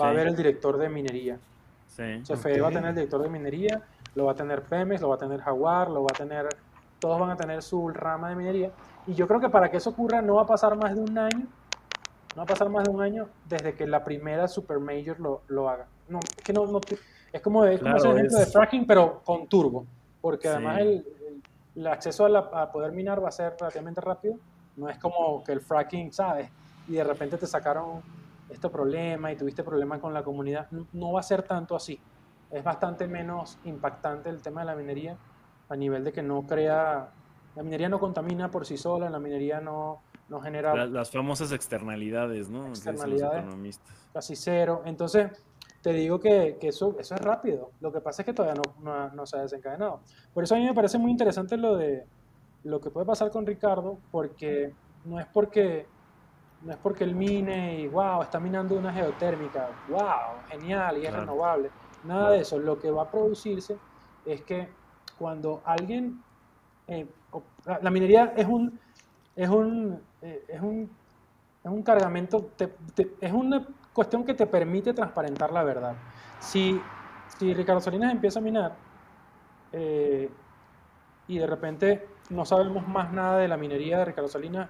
va 0.00 0.06
a 0.08 0.10
Sí. 0.10 0.14
haber 0.16 0.28
el 0.28 0.36
director 0.36 0.76
de 0.78 0.88
minería. 0.88 1.38
sí. 1.86 2.02
CFE 2.26 2.60
va 2.60 2.68
a 2.68 2.72
tener 2.72 2.88
el 2.90 2.94
director 2.96 3.22
de 3.22 3.28
minería, 3.28 3.80
lo 4.16 4.24
va 4.24 4.32
a 4.32 4.34
tener 4.34 4.62
Pemex, 4.62 5.00
lo 5.00 5.10
va 5.10 5.14
a 5.14 5.18
tener 5.18 5.40
Jaguar, 5.40 5.88
lo 5.90 6.02
va 6.02 6.08
a 6.12 6.16
tener, 6.18 6.48
todos 6.98 7.20
van 7.20 7.30
a 7.30 7.36
tener 7.36 7.62
su 7.62 7.88
rama 7.88 8.30
de 8.30 8.34
minería. 8.36 8.72
Y 9.06 9.14
yo 9.14 9.28
creo 9.28 9.38
que 9.38 9.48
para 9.48 9.70
que 9.70 9.76
eso 9.76 9.90
ocurra 9.90 10.20
no 10.20 10.34
va 10.36 10.42
a 10.42 10.46
pasar 10.46 10.76
más 10.76 10.94
de 10.94 11.00
un 11.00 11.16
año, 11.16 11.46
no 12.34 12.36
va 12.38 12.42
a 12.42 12.46
pasar 12.46 12.68
más 12.68 12.82
de 12.84 12.90
un 12.90 13.00
año 13.00 13.28
desde 13.48 13.74
que 13.74 13.86
la 13.86 14.02
primera 14.02 14.48
super 14.48 14.80
major 14.80 15.20
lo, 15.20 15.42
lo 15.46 15.68
haga. 15.68 15.86
No, 16.08 16.18
es 16.18 16.42
que 16.44 16.52
no, 16.52 16.66
no- 16.66 16.80
es 17.32 17.40
como, 17.40 17.64
es 17.64 17.78
como 17.78 17.92
Claro, 17.94 17.96
ese 17.98 18.08
ejemplo 18.10 18.38
es- 18.38 18.46
de 18.46 18.52
fracking, 18.52 18.86
pero 18.88 19.20
con 19.24 19.46
turbo, 19.46 19.86
porque 20.20 20.48
además 20.48 20.76
Sí. 20.78 20.82
el, 20.82 20.88
el- 20.88 21.42
el 21.76 21.86
acceso 21.86 22.24
a, 22.24 22.28
la- 22.28 22.50
a 22.54 22.72
poder 22.72 22.90
minar 22.92 23.22
va 23.22 23.28
a 23.28 23.32
ser 23.32 23.54
relativamente 23.58 24.00
rápido, 24.00 24.34
no 24.76 24.88
es 24.88 24.98
como 24.98 25.44
que 25.44 25.52
el 25.52 25.60
fracking, 25.60 26.12
¿sabes? 26.12 26.48
Y 26.88 26.92
de 26.94 27.04
repente 27.04 27.36
te 27.38 27.46
sacaron 27.46 28.02
este 28.54 28.68
problema 28.70 29.30
y 29.32 29.36
tuviste 29.36 29.62
problemas 29.62 30.00
con 30.00 30.14
la 30.14 30.22
comunidad, 30.22 30.68
no, 30.92 31.12
va 31.12 31.20
a 31.20 31.22
ser 31.22 31.42
tanto 31.42 31.76
así. 31.76 32.00
Es 32.50 32.62
bastante 32.64 33.06
menos 33.06 33.58
impactante 33.64 34.30
el 34.30 34.40
tema 34.42 34.60
de 34.62 34.66
la 34.66 34.76
minería 34.76 35.16
a 35.68 35.76
nivel 35.76 36.04
de 36.04 36.12
que 36.12 36.22
no 36.22 36.46
crea, 36.46 37.10
la 37.56 37.62
minería 37.62 37.88
no 37.88 37.98
contamina 37.98 38.50
por 38.50 38.64
sí 38.66 38.76
sola, 38.76 39.10
la 39.10 39.18
minería 39.18 39.60
no, 39.60 40.02
no 40.28 40.40
genera 40.40 40.74
La- 40.74 40.86
las 40.86 41.10
famosas 41.10 41.52
externalidades, 41.52 42.48
¿no? 42.50 42.68
Externalidades. 42.68 43.42
economistas. 43.42 44.08
casi 44.12 44.36
cero. 44.36 44.82
Entonces, 44.84 45.30
te 45.82 45.92
digo 45.92 46.20
que, 46.20 46.56
que 46.60 46.68
eso, 46.68 46.96
eso 46.98 47.14
es 47.14 47.20
rápido. 47.20 47.72
Lo 47.80 47.92
que 47.92 48.00
pasa 48.00 48.22
es 48.22 48.26
que 48.26 48.32
todavía 48.32 48.60
no, 48.64 48.82
no, 48.82 49.10
no 49.14 49.26
se 49.26 49.36
ha 49.36 49.42
desencadenado. 49.42 50.00
Por 50.32 50.44
eso 50.44 50.54
a 50.54 50.58
mí 50.58 50.64
me 50.64 50.74
parece 50.74 50.98
muy 50.98 51.10
interesante 51.10 51.56
lo 51.56 51.76
de 51.76 52.04
lo 52.62 52.80
que 52.80 52.90
puede 52.90 53.04
pasar 53.06 53.30
con 53.30 53.44
Ricardo, 53.44 53.98
porque 54.10 54.72
no 55.04 55.18
es 55.20 55.26
porque 55.26 55.86
no 56.64 56.72
es 56.72 56.78
porque 56.78 57.04
él 57.04 57.14
mine 57.14 57.80
y 57.80 57.88
wow, 57.88 58.22
está 58.22 58.40
minando 58.40 58.74
una 58.76 58.92
geotérmica, 58.92 59.68
wow, 59.88 60.40
genial 60.48 60.98
y 60.98 61.06
es 61.06 61.12
renovable. 61.12 61.70
Nada 62.04 62.30
de 62.30 62.40
eso. 62.40 62.58
Lo 62.58 62.78
que 62.78 62.90
va 62.90 63.02
a 63.02 63.10
producirse 63.10 63.76
es 64.24 64.42
que 64.42 64.68
cuando 65.18 65.62
alguien, 65.64 66.22
eh, 66.86 67.06
la 67.82 67.90
minería 67.90 68.32
es 68.36 68.46
un, 68.46 68.78
es 69.36 69.48
un, 69.48 70.00
eh, 70.22 70.44
es 70.48 70.60
un, 70.60 70.90
es 71.62 71.70
un 71.70 71.82
cargamento, 71.82 72.50
es 73.20 73.32
una 73.32 73.66
cuestión 73.92 74.24
que 74.24 74.34
te 74.34 74.46
permite 74.46 74.94
transparentar 74.94 75.52
la 75.52 75.62
verdad. 75.62 75.94
Si, 76.40 76.80
si 77.38 77.52
Ricardo 77.52 77.80
Salinas 77.80 78.10
empieza 78.10 78.38
a 78.38 78.42
minar 78.42 78.74
eh, 79.72 80.30
y 81.28 81.38
de 81.38 81.46
repente 81.46 82.08
no 82.30 82.44
sabemos 82.44 82.86
más 82.88 83.12
nada 83.12 83.38
de 83.38 83.48
la 83.48 83.56
minería 83.56 83.98
de 83.98 84.04
Ricardo 84.06 84.28
Salinas 84.28 84.68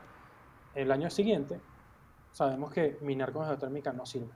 el 0.75 0.91
año 0.91 1.09
siguiente, 1.11 1.61
sabemos 2.35 2.73
que 2.73 2.99
minar 3.01 3.33
con 3.33 3.47
geotérmica 3.47 3.93
no 3.93 4.05
sirve. 4.05 4.33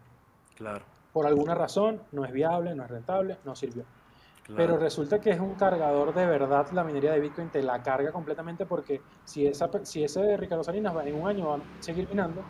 Claro. 0.55 0.84
Por 1.12 1.26
alguna 1.26 1.55
razón 1.55 2.01
no 2.12 2.24
es 2.24 2.32
viable, 2.32 2.74
no 2.74 2.84
es 2.84 2.90
rentable, 2.90 3.38
no 3.44 3.55
sirvió. 3.55 3.84
Pero 4.57 4.78
resulta 4.78 5.20
que 5.20 5.30
es 5.30 5.40
un 5.40 5.57
cargador 5.57 6.14
de 6.14 6.24
verdad, 6.24 6.66
la 6.72 6.82
minería 6.82 7.12
de 7.12 7.20
Bitcoin 7.20 7.51
te 7.51 7.62
la 7.62 7.82
carga 7.82 8.12
completamente 8.12 8.64
porque 8.64 9.03
si, 9.24 9.46
esa, 9.46 9.68
si 9.82 10.05
ese 10.05 10.22
de 10.22 10.38
Ricardo 10.38 10.64
Salinas 10.64 10.96
va, 10.96 11.05
en 11.05 11.20
un 11.20 11.28
año 11.28 11.49
va 11.49 11.57
a 11.57 11.61
seguir 11.80 12.09
minando, 12.09 12.42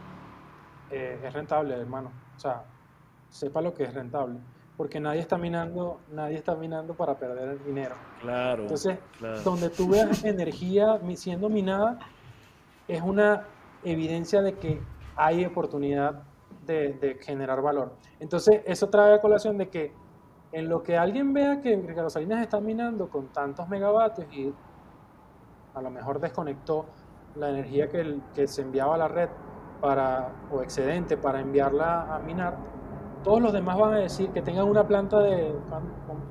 eh, 0.90 1.18
es 1.24 1.32
rentable, 1.32 1.74
hermano. 1.74 2.12
O 2.36 2.38
sea, 2.38 2.62
sepa 3.30 3.60
lo 3.60 3.74
que 3.74 3.84
es 3.84 3.94
rentable. 3.94 4.38
Porque 4.76 5.00
nadie 5.00 5.20
está 5.20 5.38
minando, 5.38 5.98
nadie 6.12 6.36
está 6.36 6.54
minando 6.54 6.94
para 6.94 7.18
perder 7.18 7.48
el 7.48 7.64
dinero. 7.64 7.96
Claro. 8.20 8.62
Entonces, 8.62 8.98
donde 9.42 9.70
tú 9.70 9.88
veas 9.88 10.22
energía 10.22 11.00
siendo 11.16 11.48
minada, 11.48 11.98
es 12.86 13.02
una 13.02 13.44
evidencia 13.82 14.40
de 14.40 14.54
que 14.54 14.80
hay 15.18 15.44
oportunidad 15.44 16.22
de, 16.64 16.94
de 16.94 17.18
generar 17.20 17.60
valor. 17.60 17.92
Entonces, 18.20 18.62
eso 18.64 18.88
trae 18.88 19.14
a 19.14 19.20
colación 19.20 19.58
de 19.58 19.68
que 19.68 19.92
en 20.52 20.68
lo 20.68 20.82
que 20.82 20.96
alguien 20.96 21.34
vea 21.34 21.60
que 21.60 21.76
Ricardo 21.76 22.08
Salinas 22.08 22.40
está 22.40 22.60
minando 22.60 23.08
con 23.08 23.28
tantos 23.28 23.68
megavatios 23.68 24.26
y 24.32 24.52
a 25.74 25.82
lo 25.82 25.90
mejor 25.90 26.20
desconectó 26.20 26.86
la 27.34 27.50
energía 27.50 27.88
que, 27.88 28.20
que 28.34 28.46
se 28.46 28.62
enviaba 28.62 28.94
a 28.94 28.98
la 28.98 29.08
red 29.08 29.28
para, 29.80 30.32
o 30.50 30.62
excedente 30.62 31.16
para 31.16 31.40
enviarla 31.40 32.14
a 32.14 32.18
minar, 32.18 32.56
todos 33.22 33.42
los 33.42 33.52
demás 33.52 33.78
van 33.78 33.94
a 33.94 33.98
decir 33.98 34.30
que 34.30 34.42
tengan 34.42 34.68
una 34.68 34.86
planta 34.86 35.20
de, 35.20 35.54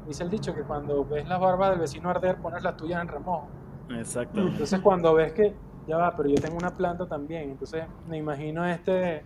dice 0.06 0.24
el 0.24 0.30
dicho, 0.30 0.54
que 0.54 0.64
cuando 0.64 1.06
ves 1.06 1.28
las 1.28 1.40
barbas 1.40 1.72
del 1.72 1.80
vecino 1.80 2.10
arder, 2.10 2.38
pones 2.38 2.64
las 2.64 2.78
tuyas 2.78 3.02
en 3.02 3.08
remojo. 3.08 3.48
Exacto. 3.90 4.42
Entonces 4.42 4.80
cuando 4.82 5.14
ves 5.14 5.34
que, 5.34 5.56
ya 5.88 5.98
va, 5.98 6.16
pero 6.16 6.30
yo 6.30 6.36
tengo 6.36 6.58
una 6.58 6.76
planta 6.76 7.08
también, 7.08 7.50
entonces 7.52 7.86
me 8.08 8.18
imagino 8.18 8.66
este, 8.66 9.24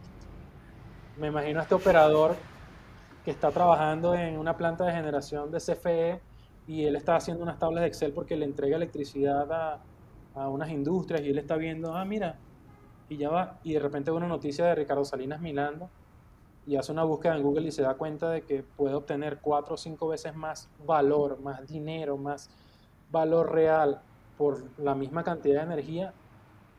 me 1.18 1.28
imagino 1.28 1.62
este 1.62 1.76
operador 1.76 2.36
que 3.26 3.32
está 3.32 3.52
trabajando 3.52 4.14
en 4.14 4.38
una 4.38 4.58
planta 4.58 4.86
de 4.86 4.92
generación 4.92 5.52
de 5.52 5.60
CFE 5.60 6.22
y 6.68 6.86
él 6.86 6.96
está 6.96 7.16
haciendo 7.16 7.44
unas 7.44 7.60
tablas 7.60 7.82
de 7.82 7.88
Excel 7.88 8.14
porque 8.14 8.36
le 8.36 8.46
entrega 8.46 8.78
electricidad 8.78 9.52
a, 9.52 9.82
a 10.36 10.50
unas 10.50 10.70
industrias 10.70 11.22
y 11.22 11.30
él 11.30 11.38
está 11.38 11.56
viendo, 11.56 11.96
ah, 11.96 12.06
mira, 12.06 12.38
y 13.10 13.18
ya 13.18 13.30
va, 13.30 13.60
y 13.64 13.74
de 13.74 13.80
repente 13.80 14.12
ve 14.12 14.18
una 14.18 14.28
noticia 14.28 14.66
de 14.66 14.76
Ricardo 14.76 15.04
Salinas 15.04 15.42
Milando 15.42 15.90
y 16.66 16.76
hace 16.76 16.92
una 16.92 17.04
búsqueda 17.04 17.36
en 17.36 17.44
Google 17.44 17.68
y 17.68 17.72
se 17.72 17.82
da 17.82 17.96
cuenta 17.96 18.30
de 18.30 18.44
que 18.44 18.64
puede 18.64 18.94
obtener 18.96 19.40
cuatro 19.42 19.76
o 19.76 19.78
cinco 19.78 20.08
veces 20.08 20.36
más 20.36 20.70
valor, 20.86 21.40
más 21.42 21.68
dinero, 21.68 22.18
más 22.18 22.50
valor 23.12 23.52
real 23.52 24.02
por 24.38 24.64
la 24.80 24.96
misma 24.96 25.24
cantidad 25.24 25.60
de 25.60 25.74
energía, 25.74 26.14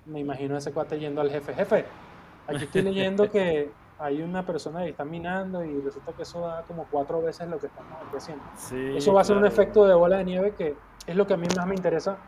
me 0.06 0.20
imagino 0.20 0.56
ese 0.56 0.72
cuate 0.72 0.98
yendo 0.98 1.20
al 1.20 1.30
jefe, 1.30 1.54
jefe, 1.54 1.84
aquí 2.46 2.64
estoy 2.64 2.82
leyendo 2.82 3.30
que 3.30 3.70
hay 3.98 4.20
una 4.20 4.44
persona 4.44 4.82
que 4.82 4.90
está 4.90 5.04
minando 5.04 5.64
y 5.64 5.80
resulta 5.80 6.12
que 6.12 6.22
eso 6.22 6.40
da 6.40 6.62
como 6.62 6.86
cuatro 6.90 7.22
veces 7.22 7.48
lo 7.48 7.58
que 7.58 7.68
estamos 7.68 7.92
haciendo. 8.12 8.44
eso 8.96 9.12
va 9.12 9.20
a 9.20 9.24
ser 9.24 9.36
un 9.36 9.46
efecto 9.46 9.86
de 9.86 9.94
bola 9.94 10.18
de 10.18 10.24
nieve 10.24 10.54
que 10.56 10.74
es 11.06 11.16
lo 11.16 11.26
que 11.26 11.34
a 11.34 11.36
mí 11.36 11.46
más 11.56 11.66
me 11.66 11.74
interesa 11.74 12.18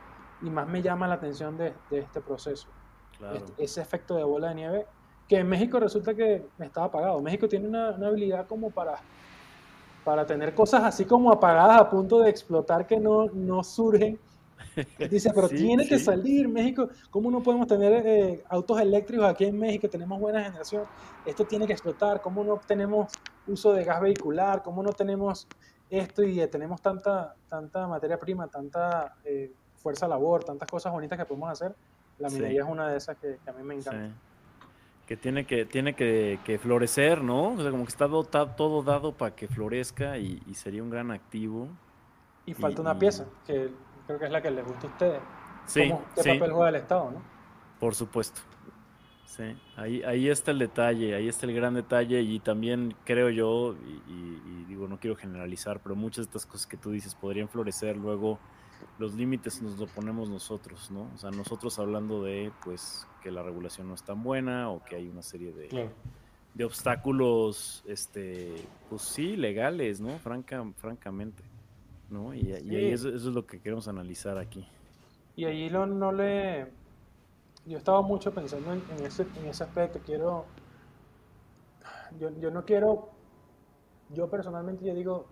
y 0.42 0.50
más 0.50 0.68
me 0.68 0.82
llama 0.82 1.08
la 1.08 1.14
atención 1.14 1.56
de, 1.56 1.74
este 1.90 2.20
proceso. 2.20 2.68
Este, 3.32 3.64
ese 3.64 3.80
efecto 3.80 4.14
de 4.16 4.24
bola 4.24 4.48
de 4.48 4.54
nieve 4.54 4.86
que 5.28 5.38
en 5.38 5.48
México 5.48 5.80
resulta 5.80 6.14
que 6.14 6.46
estaba 6.58 6.86
apagado. 6.86 7.20
México 7.20 7.48
tiene 7.48 7.66
una, 7.66 7.90
una, 7.90 8.08
habilidad 8.08 8.46
como 8.46 8.70
para, 8.70 8.96
para 10.04 10.26
tener 10.26 10.54
cosas 10.54 10.84
así 10.84 11.04
como 11.06 11.32
apagadas 11.32 11.80
a 11.80 11.90
punto 11.90 12.20
de 12.20 12.30
explotar 12.30 12.86
que 12.86 13.00
no, 13.00 13.26
no 13.32 13.64
surgen 13.64 14.18
Dice, 15.10 15.30
pero 15.34 15.48
tiene 15.48 15.86
que 15.86 15.98
salir 15.98 16.48
México. 16.48 16.88
¿Cómo 17.10 17.30
no 17.30 17.42
podemos 17.42 17.66
tener 17.66 18.06
eh, 18.06 18.44
autos 18.48 18.80
eléctricos 18.80 19.26
aquí 19.26 19.44
en 19.44 19.58
México? 19.58 19.88
Tenemos 19.88 20.20
buena 20.20 20.42
generación. 20.42 20.84
Esto 21.24 21.44
tiene 21.44 21.66
que 21.66 21.72
explotar. 21.72 22.20
¿Cómo 22.20 22.44
no 22.44 22.60
tenemos 22.66 23.12
uso 23.46 23.72
de 23.72 23.84
gas 23.84 24.00
vehicular? 24.00 24.62
¿Cómo 24.62 24.82
no 24.82 24.92
tenemos 24.92 25.46
esto 25.90 26.22
y 26.22 26.40
eh, 26.40 26.48
tenemos 26.48 26.80
tanta, 26.80 27.34
tanta 27.48 27.86
materia 27.86 28.18
prima, 28.18 28.48
tanta 28.48 29.16
eh, 29.24 29.52
fuerza 29.76 30.08
labor, 30.08 30.44
tantas 30.44 30.68
cosas 30.68 30.92
bonitas 30.92 31.18
que 31.18 31.24
podemos 31.24 31.50
hacer? 31.50 31.74
La 32.18 32.28
minería 32.28 32.62
es 32.62 32.68
una 32.68 32.88
de 32.88 32.96
esas 32.96 33.16
que, 33.18 33.38
a 33.46 33.52
mí 33.52 33.62
me 33.62 33.74
encanta. 33.74 34.14
Que 35.06 35.18
tiene 35.18 35.46
que, 35.46 35.66
tiene 35.66 35.94
que, 35.94 36.58
florecer, 36.62 37.22
¿no? 37.22 37.52
O 37.52 37.60
sea, 37.60 37.70
como 37.70 37.84
que 37.84 37.90
está 37.90 38.08
todo 38.56 38.82
dado 38.82 39.12
para 39.12 39.34
que 39.34 39.48
florezca 39.48 40.16
y, 40.16 40.40
sería 40.54 40.82
un 40.82 40.90
gran 40.90 41.10
activo. 41.10 41.68
Y 42.46 42.54
falta 42.54 42.80
una 42.80 42.98
pieza, 42.98 43.26
que 43.46 43.70
creo 44.06 44.18
que 44.18 44.24
es 44.26 44.30
la 44.30 44.42
que 44.42 44.50
les 44.50 44.64
gusta 44.66 44.86
a 44.86 44.90
ustedes. 44.90 45.22
Sí, 45.66 45.92
¿Qué 46.14 46.34
papel 46.34 46.52
juega 46.52 46.68
el 46.68 46.74
Estado, 46.76 47.10
no? 47.10 47.22
Por 47.80 47.94
supuesto. 47.94 48.40
Sí, 49.26 49.42
ahí, 49.76 50.02
ahí 50.04 50.28
está 50.28 50.52
el 50.52 50.60
detalle, 50.60 51.14
ahí 51.14 51.28
está 51.28 51.46
el 51.46 51.54
gran 51.54 51.74
detalle 51.74 52.20
y 52.20 52.38
también 52.38 52.94
creo 53.04 53.30
yo, 53.30 53.74
y, 54.06 54.64
digo, 54.68 54.86
no 54.86 55.00
quiero 55.00 55.16
generalizar, 55.16 55.80
pero 55.82 55.96
muchas 55.96 56.26
de 56.26 56.28
estas 56.28 56.46
cosas 56.46 56.66
que 56.68 56.76
tú 56.76 56.92
dices 56.92 57.16
podrían 57.16 57.48
florecer 57.48 57.96
luego, 57.96 58.38
los 58.98 59.14
límites 59.14 59.60
nos 59.60 59.76
lo 59.76 59.86
ponemos 59.86 60.28
nosotros, 60.28 60.88
¿no? 60.90 61.10
O 61.14 61.18
sea, 61.18 61.32
nosotros 61.32 61.78
hablando 61.80 62.22
de, 62.22 62.52
pues, 62.64 63.08
que 63.22 63.32
la 63.32 63.42
regulación 63.42 63.88
no 63.88 63.94
es 63.94 64.04
tan 64.04 64.22
buena 64.22 64.70
o 64.70 64.84
que 64.84 64.96
hay 64.96 65.08
una 65.08 65.22
serie 65.22 65.52
de, 65.52 65.90
de 66.54 66.64
obstáculos, 66.64 67.82
este, 67.88 68.54
pues 68.88 69.02
sí, 69.02 69.36
legales, 69.36 70.00
¿no? 70.00 70.16
Franca, 70.20 70.64
francamente. 70.76 71.42
¿No? 72.14 72.34
Y, 72.34 72.52
ahí 72.52 72.92
eso, 72.92 73.08
es 73.08 73.24
lo 73.24 73.46
que 73.46 73.60
queremos 73.60 73.88
analizar 73.88 74.38
aquí. 74.38 74.66
Y 75.36 75.44
ahí 75.44 75.68
no, 75.68 75.84
no 75.86 76.12
le... 76.12 76.68
Yo 77.66 77.78
estaba 77.78 78.02
mucho 78.02 78.32
pensando 78.32 78.72
en, 78.72 78.82
ese, 79.04 79.26
en 79.40 79.46
ese 79.46 79.64
aspecto, 79.64 79.98
quiero... 80.04 80.46
Yo, 82.18 82.30
yo 82.38 82.50
no 82.50 82.64
quiero... 82.64 83.10
Yo 84.10 84.30
personalmente 84.30 84.84
yo 84.84 84.94
digo, 84.94 85.26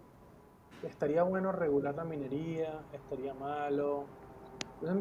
estaría 0.83 1.23
bueno 1.23 1.53
regular 1.53 1.95
la 1.95 2.05
minería, 2.05 2.81
estaría 2.93 3.35
malo. 3.35 4.05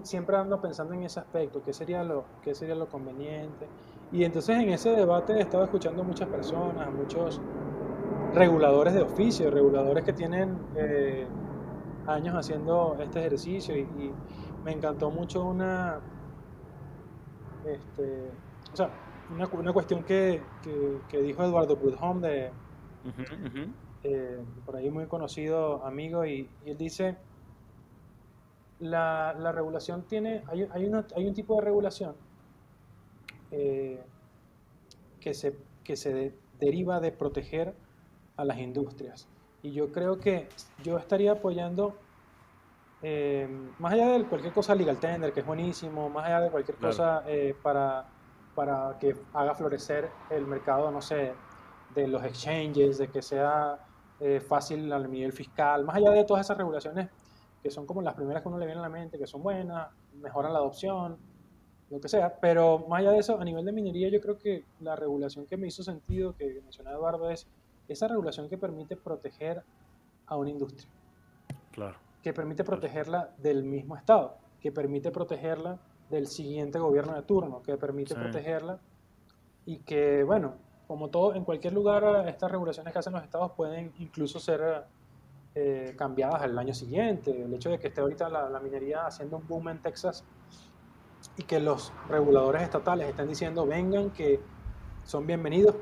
siempre 0.04 0.38
ando 0.38 0.62
pensando 0.62 0.94
en 0.94 1.04
ese 1.04 1.20
aspecto, 1.20 1.62
qué 1.64 1.74
sería 1.74 2.04
lo, 2.04 2.26
qué 2.44 2.54
sería 2.54 2.76
lo 2.76 2.88
conveniente. 2.88 3.68
Y 4.12 4.24
entonces 4.24 4.58
en 4.58 4.70
ese 4.70 4.92
debate 4.92 5.34
he 5.34 5.42
estado 5.42 5.64
escuchando 5.64 6.02
a 6.02 6.06
muchas 6.06 6.28
personas, 6.28 6.92
muchos 6.94 7.42
reguladores 8.34 8.94
de 8.94 9.02
oficio, 9.02 9.50
reguladores 9.50 10.04
que 10.04 10.14
tienen 10.14 10.58
eh, 10.76 11.26
años 12.14 12.36
haciendo 12.36 12.98
este 13.02 13.20
ejercicio 13.20 13.78
y, 13.78 13.88
me 14.64 14.74
encantó 14.74 15.10
mucho 15.10 15.44
una, 15.44 16.00
este, 17.66 18.30
o 18.72 18.76
sea, 18.76 18.92
una, 19.34 19.48
una 19.48 19.74
cuestión 19.74 20.04
que, 20.04 20.40
que, 21.10 21.20
dijo 21.20 21.44
Eduardo 21.44 21.80
Prudhomme, 21.80 22.28
de, 22.28 22.52
eh, 24.04 24.40
por 24.64 24.76
ahí 24.76 24.92
muy 24.92 25.08
conocido 25.08 25.84
amigo, 25.84 26.26
y, 26.26 26.48
él 26.66 26.78
dice, 26.78 27.18
la, 28.80 29.34
la 29.34 29.52
regulación 29.52 30.04
tiene, 30.04 30.44
hay, 30.48 30.68
hay, 30.72 30.86
una, 30.86 31.08
hay, 31.16 31.28
un 31.28 31.34
tipo 31.34 31.56
de 31.56 31.62
regulación 31.62 32.16
eh, 33.50 34.04
que 35.20 35.34
se, 35.34 35.56
que 35.84 35.96
se 35.96 36.34
deriva 36.60 37.00
de 37.00 37.12
proteger 37.12 37.74
a 38.38 38.46
las 38.46 38.60
industrias. 38.60 39.28
Y 39.64 39.72
yo 39.72 39.92
creo 39.92 40.20
que 40.20 40.50
yo 40.84 40.98
estaría 40.98 41.34
apoyando, 41.34 41.96
eh, 43.02 43.48
más 43.80 43.94
allá 43.94 44.18
de 44.18 44.26
cualquier 44.26 44.54
cosa 44.54 44.74
legal 44.76 45.00
tender, 45.00 45.34
que 45.34 45.42
es 45.42 45.46
buenísimo, 45.46 46.10
más 46.10 46.26
allá 46.26 46.42
de 46.42 46.50
cualquier 46.50 46.78
cosa 46.78 47.24
eh, 47.28 47.56
para, 47.62 48.06
para 48.56 48.98
que 49.00 49.16
haga 49.34 49.54
florecer 49.54 50.10
el 50.30 50.48
mercado, 50.48 50.90
no 50.92 51.02
sé, 51.02 51.34
de 51.94 52.08
los 52.08 52.24
exchanges, 52.24 52.98
de 52.98 53.10
que 53.10 53.22
sea 53.22 53.80
eh, 54.20 54.40
fácil 54.40 54.92
al 54.92 55.10
nivel 55.12 55.34
fiscal, 55.34 55.84
más 55.84 55.98
allá 55.98 56.12
de 56.12 56.24
todas 56.24 56.46
esas 56.46 56.58
regulaciones 56.58 57.10
que 57.62 57.70
son 57.70 57.86
como 57.86 58.02
las 58.02 58.16
primeras 58.16 58.42
que 58.42 58.50
uno 58.50 58.58
le 58.58 58.66
viene 58.66 58.80
a 58.80 58.84
la 58.84 58.90
mente, 58.90 59.20
que 59.20 59.28
son 59.28 59.44
buenas, 59.44 59.90
mejoran 60.14 60.52
la 60.52 60.60
adopción, 60.60 61.18
lo 61.90 62.00
que 62.00 62.08
sea, 62.08 62.40
pero 62.40 62.86
más 62.88 63.02
allá 63.02 63.12
de 63.12 63.20
eso, 63.20 63.40
a 63.40 63.44
nivel 63.44 63.66
de 63.66 63.72
minería, 63.72 64.10
yo 64.10 64.22
creo 64.22 64.38
que 64.38 64.66
la 64.80 64.96
regulación 64.96 65.46
que 65.46 65.58
me 65.58 65.68
hizo 65.68 65.84
sentido, 65.84 66.36
que 66.36 66.62
mencionaba 66.64 66.96
Eduardo, 66.96 67.30
es 67.30 67.48
esa 67.92 68.08
regulación 68.08 68.50
que 68.50 68.58
permite 68.58 68.96
proteger 68.96 69.64
a 70.28 70.38
una 70.38 70.50
industria. 70.50 70.90
Claro. 71.72 71.98
Que 72.22 72.34
permite 72.34 72.64
protegerla 72.64 73.34
del 73.38 73.64
mismo 73.64 73.96
Estado, 73.96 74.38
que 74.60 74.72
permite 74.72 75.12
protegerla 75.12 75.80
del 76.10 76.28
siguiente 76.28 76.80
gobierno 76.80 77.16
de 77.16 77.22
turno, 77.24 77.62
que 77.64 77.78
permite 77.78 78.16
protegerla 78.16 78.80
y 79.66 79.78
que, 79.78 80.24
bueno, 80.24 80.56
como 80.88 81.10
todo, 81.10 81.36
en 81.36 81.46
cualquier 81.46 81.74
lugar, 81.74 82.28
estas 82.28 82.52
regulaciones 82.52 82.92
que 82.92 83.00
hacen 83.00 83.14
los 83.14 83.24
estados 83.24 83.52
pueden 83.54 83.94
incluso 84.00 84.40
ser 84.40 84.84
eh, 85.56 85.96
cambiadas 85.98 86.42
al 86.42 86.58
año 86.58 86.74
siguiente. 86.74 87.44
El 87.44 87.54
hecho 87.54 87.70
de 87.70 87.80
que 87.80 87.88
esté 87.88 88.02
ahorita 88.02 88.30
la, 88.30 88.50
la, 88.50 88.60
minería 88.60 89.06
haciendo 89.06 89.38
un 89.38 89.48
boom 89.48 89.70
en 89.70 89.82
Texas 89.82 90.26
y 91.38 91.44
que 91.44 91.60
los 91.60 91.94
reguladores 92.10 92.62
estatales 92.62 93.08
estén 93.08 93.28
diciendo 93.28 93.66
vengan, 93.66 94.12
que 94.12 94.42
son 95.04 95.26
bienvenidos, 95.26 95.76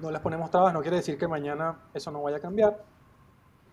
no 0.00 0.10
les 0.10 0.20
ponemos 0.20 0.50
trabas, 0.50 0.72
no 0.72 0.80
quiere 0.80 0.98
decir 0.98 1.18
que 1.18 1.28
mañana 1.28 1.78
eso 1.94 2.10
no 2.10 2.22
vaya 2.22 2.38
a 2.38 2.40
cambiar. 2.40 2.82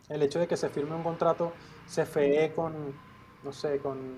El 0.09 0.21
hecho 0.23 0.39
de 0.39 0.47
que 0.47 0.57
se 0.57 0.69
firme 0.69 0.95
un 0.95 1.03
contrato 1.03 1.53
CFE 1.85 2.53
con, 2.55 2.93
no 3.43 3.51
sé, 3.51 3.79
con 3.79 4.17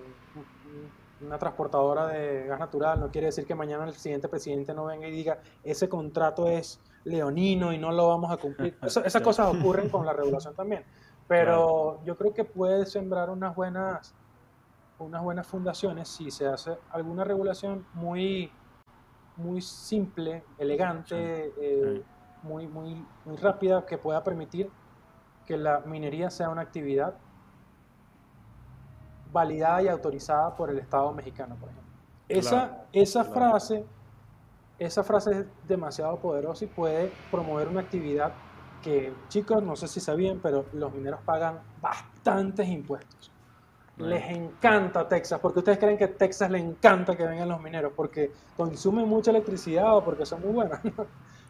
una 1.21 1.37
transportadora 1.37 2.07
de 2.07 2.45
gas 2.47 2.59
natural, 2.59 2.99
no 2.99 3.11
quiere 3.11 3.27
decir 3.27 3.45
que 3.45 3.55
mañana 3.55 3.85
el 3.85 3.93
siguiente 3.93 4.27
presidente 4.27 4.73
no 4.73 4.85
venga 4.85 5.07
y 5.07 5.11
diga, 5.11 5.39
ese 5.63 5.89
contrato 5.89 6.47
es 6.47 6.79
leonino 7.03 7.73
y 7.73 7.77
no 7.77 7.91
lo 7.91 8.07
vamos 8.07 8.31
a 8.31 8.37
cumplir. 8.37 8.77
esas 8.81 9.21
cosas 9.21 9.53
ocurren 9.53 9.89
con 9.89 10.05
la 10.05 10.13
regulación 10.13 10.55
también. 10.55 10.85
Pero 11.27 12.03
yo 12.05 12.17
creo 12.17 12.33
que 12.33 12.43
puede 12.43 12.85
sembrar 12.85 13.29
unas 13.29 13.55
buenas, 13.55 14.15
unas 14.97 15.21
buenas 15.21 15.45
fundaciones 15.45 16.07
si 16.07 16.31
se 16.31 16.47
hace 16.47 16.77
alguna 16.91 17.23
regulación 17.23 17.85
muy, 17.93 18.51
muy 19.39 19.61
simple, 19.61 20.43
elegante, 20.57 21.53
eh, 21.59 22.03
muy, 22.43 22.67
muy, 22.67 23.05
muy 23.25 23.37
rápida, 23.37 23.85
que 23.85 23.97
pueda 23.97 24.23
permitir 24.23 24.69
que 25.45 25.57
la 25.57 25.79
minería 25.81 26.29
sea 26.29 26.49
una 26.49 26.61
actividad 26.61 27.15
validada 29.31 29.81
y 29.83 29.87
autorizada 29.87 30.55
por 30.55 30.69
el 30.69 30.79
Estado 30.79 31.11
mexicano, 31.13 31.55
por 31.55 31.69
ejemplo. 31.69 31.89
Esa, 32.27 32.85
esa 32.91 33.23
frase 33.23 33.85
esa 34.79 35.03
frase 35.03 35.31
es 35.31 35.45
demasiado 35.67 36.17
poderosa 36.17 36.63
y 36.63 36.67
puede 36.67 37.11
promover 37.29 37.67
una 37.67 37.81
actividad 37.81 38.31
que, 38.81 39.13
chicos, 39.27 39.61
no 39.61 39.75
sé 39.75 39.89
si 39.89 39.99
sabían, 39.99 40.39
pero 40.41 40.65
los 40.71 40.93
mineros 40.93 41.19
pagan 41.25 41.59
bastantes 41.81 42.67
impuestos. 42.69 43.29
Les 43.99 44.29
encanta 44.29 45.07
Texas, 45.07 45.39
porque 45.39 45.59
ustedes 45.59 45.77
creen 45.77 45.97
que 45.97 46.05
a 46.05 46.13
Texas 46.13 46.49
le 46.49 46.57
encanta 46.57 47.15
que 47.15 47.25
vengan 47.25 47.49
los 47.49 47.61
mineros, 47.61 47.91
porque 47.95 48.31
consumen 48.55 49.07
mucha 49.07 49.31
electricidad 49.31 49.97
o 49.97 50.03
porque 50.03 50.25
son 50.25 50.41
muy 50.41 50.51
buenos. 50.51 50.79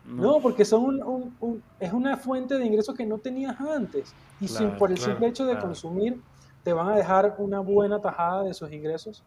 No, 0.05 0.39
porque 0.41 0.65
son 0.65 1.03
un, 1.03 1.63
es 1.79 1.93
una 1.93 2.17
fuente 2.17 2.57
de 2.57 2.65
ingresos 2.65 2.95
que 2.95 3.05
no 3.05 3.19
tenías 3.19 3.61
antes. 3.61 4.11
Y 4.41 4.47
sin, 4.47 4.75
por 4.75 4.89
el 4.89 4.97
simple 4.97 5.27
hecho 5.27 5.45
de 5.45 5.59
consumir, 5.59 6.19
te 6.63 6.73
van 6.73 6.87
a 6.87 6.95
dejar 6.95 7.35
una 7.37 7.59
buena 7.59 8.01
tajada 8.01 8.41
de 8.41 8.55
sus 8.55 8.71
ingresos. 8.71 9.23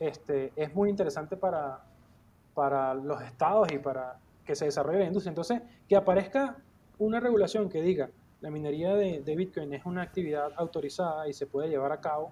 Este, 0.00 0.52
es 0.56 0.74
muy 0.74 0.90
interesante 0.90 1.36
para, 1.36 1.84
para 2.52 2.94
los 2.94 3.22
estados 3.22 3.70
y 3.70 3.78
para 3.78 4.18
que 4.44 4.56
se 4.56 4.64
desarrolle 4.64 4.98
la 5.00 5.06
industria. 5.06 5.30
Entonces, 5.30 5.62
que 5.88 5.94
aparezca 5.94 6.56
una 6.98 7.20
regulación 7.20 7.68
que 7.68 7.80
diga 7.80 8.10
la 8.44 8.50
minería 8.50 8.94
de, 8.94 9.34
Bitcoin 9.34 9.72
es 9.72 9.86
una 9.86 10.02
actividad 10.02 10.52
autorizada 10.56 11.26
y 11.26 11.32
se 11.32 11.46
puede 11.46 11.70
llevar 11.70 11.92
a 11.92 12.00
cabo 12.02 12.30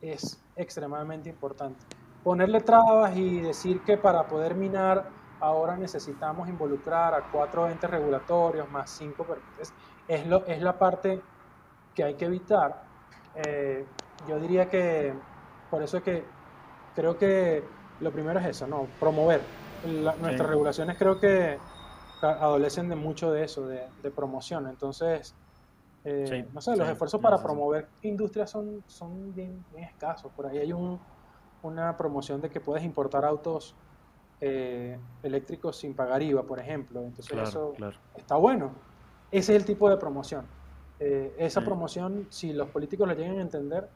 es 0.00 0.40
extremadamente 0.56 1.28
importante. 1.28 1.84
Ponerle 2.22 2.60
trabas 2.60 3.16
y 3.16 3.40
decir 3.40 3.82
que 3.82 3.96
para 3.96 4.26
poder 4.26 4.54
minar 4.54 5.08
ahora 5.40 5.76
necesitamos 5.76 6.48
involucrar 6.48 7.14
a 7.14 7.30
cuatro 7.30 7.68
entes 7.68 7.88
regulatorios 7.88 8.68
más 8.70 8.90
cinco 8.90 9.24
es, 10.08 10.26
lo, 10.26 10.44
es 10.46 10.60
la 10.60 10.78
parte 10.78 11.20
que 11.94 12.04
hay 12.04 12.14
que 12.14 12.24
evitar. 12.24 12.82
Eh, 13.34 13.86
yo 14.28 14.40
diría 14.40 14.68
que 14.68 15.14
por 15.70 15.82
eso 15.82 15.98
es 15.98 16.02
que 16.02 16.24
creo 16.94 17.18
que 17.18 17.62
lo 18.00 18.10
primero 18.10 18.40
es 18.40 18.46
eso, 18.46 18.66
¿no? 18.66 18.88
Promover. 18.98 19.40
nuestras 19.84 20.48
regulaciones 20.48 20.96
creo 20.98 21.20
que 21.20 21.58
adolecen 22.22 22.88
de 22.88 22.96
mucho 22.96 23.30
de 23.30 23.44
eso, 23.44 23.66
de, 23.66 24.10
promoción. 24.14 24.66
Entonces, 24.66 25.34
eh, 26.10 26.48
no 26.52 26.60
sé, 26.60 26.76
los 26.76 26.88
esfuerzos 26.88 27.20
para 27.20 27.42
promover 27.42 27.88
industrias 28.02 28.50
son, 28.50 28.82
son 28.86 29.34
bien, 29.34 29.64
escasos. 29.76 30.32
Por 30.32 30.46
ahí 30.46 30.58
hay 30.58 30.72
un, 30.72 30.98
una 31.62 31.96
promoción 31.96 32.40
de 32.40 32.48
que 32.48 32.60
puedes 32.60 32.84
importar 32.84 33.24
autos 33.24 33.74
eh, 34.40 34.98
eléctricos 35.22 35.76
sin 35.76 35.94
pagar 35.94 36.22
IVA, 36.22 36.42
por 36.44 36.58
ejemplo. 36.58 37.02
Entonces, 37.02 37.36
eso 37.36 37.74
está 38.16 38.36
bueno. 38.36 38.72
Ese 39.30 39.54
es 39.54 39.60
el 39.60 39.66
tipo 39.66 39.90
de 39.90 39.96
promoción. 39.96 40.46
Eh, 41.00 41.34
esa 41.38 41.60
promoción, 41.60 42.26
si 42.30 42.52
los 42.52 42.68
políticos 42.70 43.06
lo 43.06 43.14
llegan 43.14 43.38
a 43.38 43.42
entender, 43.42 43.88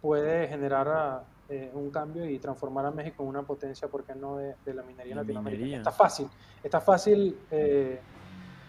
puede 0.00 0.46
generar 0.46 1.24
eh, 1.48 1.70
un 1.74 1.90
cambio 1.90 2.28
y 2.28 2.38
transformar 2.38 2.86
a 2.86 2.90
México 2.90 3.22
en 3.22 3.30
una 3.30 3.42
potencia, 3.42 3.88
¿por 3.88 4.04
qué 4.04 4.14
no?, 4.14 4.36
de, 4.36 4.54
la 4.74 4.82
minería 4.82 5.12
en 5.12 5.18
Latinoamérica. 5.18 5.76
Está 5.78 5.92
fácil, 5.92 6.28
está 6.62 6.80
fácil 6.80 7.36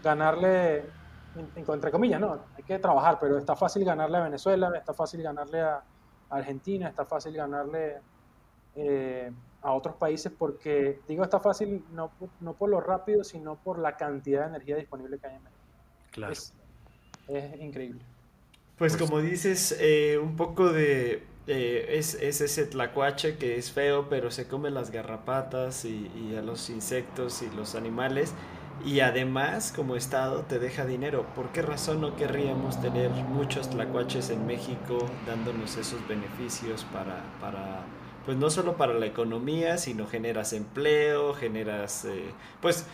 ganarle, 0.04 0.86
entre 1.38 1.92
comillas, 1.92 2.20
no, 2.20 2.40
hay 2.56 2.64
que 2.64 2.80
trabajar, 2.80 3.18
pero 3.20 3.38
está 3.38 3.56
fácil 3.56 3.84
ganarle 3.84 4.18
a 4.18 4.24
Venezuela, 4.24 4.72
está 4.76 4.94
fácil 4.94 5.22
ganarle 5.22 5.62
a, 5.62 5.84
Argentina, 6.30 6.90
está 6.90 7.06
fácil 7.06 7.34
ganarle 7.34 8.02
eh, 8.76 9.32
a 9.62 9.72
otros 9.72 9.96
países, 9.96 10.30
porque 10.38 11.00
digo 11.08 11.24
está 11.24 11.40
fácil 11.40 11.86
no, 11.94 12.12
no 12.42 12.54
por 12.54 12.70
lo 12.70 12.82
rápido, 12.82 13.24
sino 13.24 13.56
por 13.56 13.80
la 13.80 13.96
cantidad 13.96 14.42
de 14.42 14.48
energía 14.48 14.76
disponible 14.76 15.20
que 15.20 15.28
hay 15.28 15.36
en 15.36 15.44
México. 15.44 15.62
Claro. 16.12 16.34
Es, 16.34 16.54
es 17.30 17.62
increíble. 17.62 18.02
Pues, 18.78 18.98
pues 18.98 19.10
como 19.10 19.22
dices, 19.22 19.80
un 20.22 20.36
poco 20.36 20.74
de 20.74 21.24
eh, 21.50 21.98
es, 21.98 22.14
ese 22.16 22.66
tlacuache 22.66 23.38
que 23.38 23.56
es 23.56 23.72
feo, 23.72 24.10
pero 24.10 24.32
se 24.32 24.48
come 24.48 24.70
las 24.70 24.92
garrapatas 24.92 25.86
y, 25.86 26.36
a 26.38 26.42
los 26.42 26.70
insectos 26.70 27.42
y 27.42 27.50
los 27.56 27.74
animales. 27.74 28.34
Y 28.86 29.00
además, 29.02 29.74
como 29.76 29.96
Estado, 29.96 30.44
te 30.44 30.60
deja 30.60 30.86
dinero. 30.86 31.26
¿Por 31.36 31.52
qué 31.52 31.62
razón 31.62 32.02
no 32.02 32.16
querríamos 32.16 32.80
tener 32.82 33.10
muchos 33.10 33.70
tlacuaches 33.70 34.30
en 34.30 34.46
México 34.46 34.98
dándonos 35.26 35.78
esos 35.78 36.08
beneficios 36.08 36.86
para, 36.94 37.22
para 37.42 37.86
pues 38.26 38.38
no 38.38 38.50
solo 38.50 38.76
para 38.76 38.94
la 38.94 39.06
economía, 39.06 39.78
sino 39.78 40.06
generas 40.06 40.52
empleo, 40.52 41.34
generas, 41.34 42.04
eh, 42.04 42.34
pues 42.62 42.86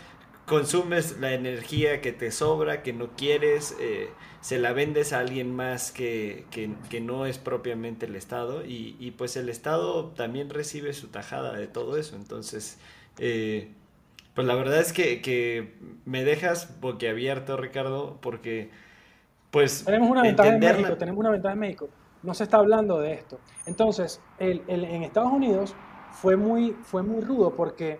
consumes 0.46 1.18
la 1.20 1.34
energía 1.34 2.02
que 2.02 2.12
te 2.12 2.32
sobra, 2.32 2.84
que 2.84 2.94
no 2.94 3.10
quieres, 3.16 3.76
eh, 3.80 4.10
se 4.42 4.60
la 4.60 4.74
vendes 4.74 5.12
a 5.12 5.20
alguien 5.20 5.56
más 5.56 5.92
que, 5.92 6.46
que, 6.52 7.02
no 7.02 7.26
es 7.26 7.40
propiamente 7.40 8.06
el 8.06 8.16
Estado 8.16 8.66
y, 8.66 8.96
y, 9.00 9.12
pues 9.12 9.36
el 9.36 9.50
Estado 9.50 10.08
también 10.10 10.50
recibe 10.50 10.94
su 10.94 11.08
tajada 11.08 11.54
de 11.54 11.68
todo 11.68 11.98
eso. 11.98 12.16
Entonces, 12.16 12.78
eh, 13.18 13.72
pues 14.34 14.48
la 14.48 14.56
verdad 14.56 14.80
es 14.80 14.94
que, 14.94 15.22
que 15.22 15.78
me 16.06 16.24
dejas 16.24 16.80
boquiabierto, 16.80 17.58
Ricardo, 17.58 18.18
porque 18.22 18.72
pues... 19.52 19.86
Tenemos 19.86 20.10
una 20.10 20.24
ventaja 20.24 20.50
en 20.50 20.60
México, 20.60 20.98
tenemos 20.98 21.20
una 21.20 21.30
ventaja 21.30 21.54
en 21.54 21.60
México. 21.60 21.90
No 22.24 22.34
se 22.34 22.46
está 22.46 22.58
hablando 22.58 23.00
de 23.00 23.14
esto. 23.14 23.40
Entonces, 23.66 24.22
el, 24.40 24.64
el, 24.68 24.86
en 24.86 25.04
Estados 25.04 25.32
Unidos 25.32 25.76
fue 26.12 26.36
muy, 26.36 26.72
fue 26.84 27.04
muy 27.04 27.22
rudo 27.22 27.56
porque 27.56 28.00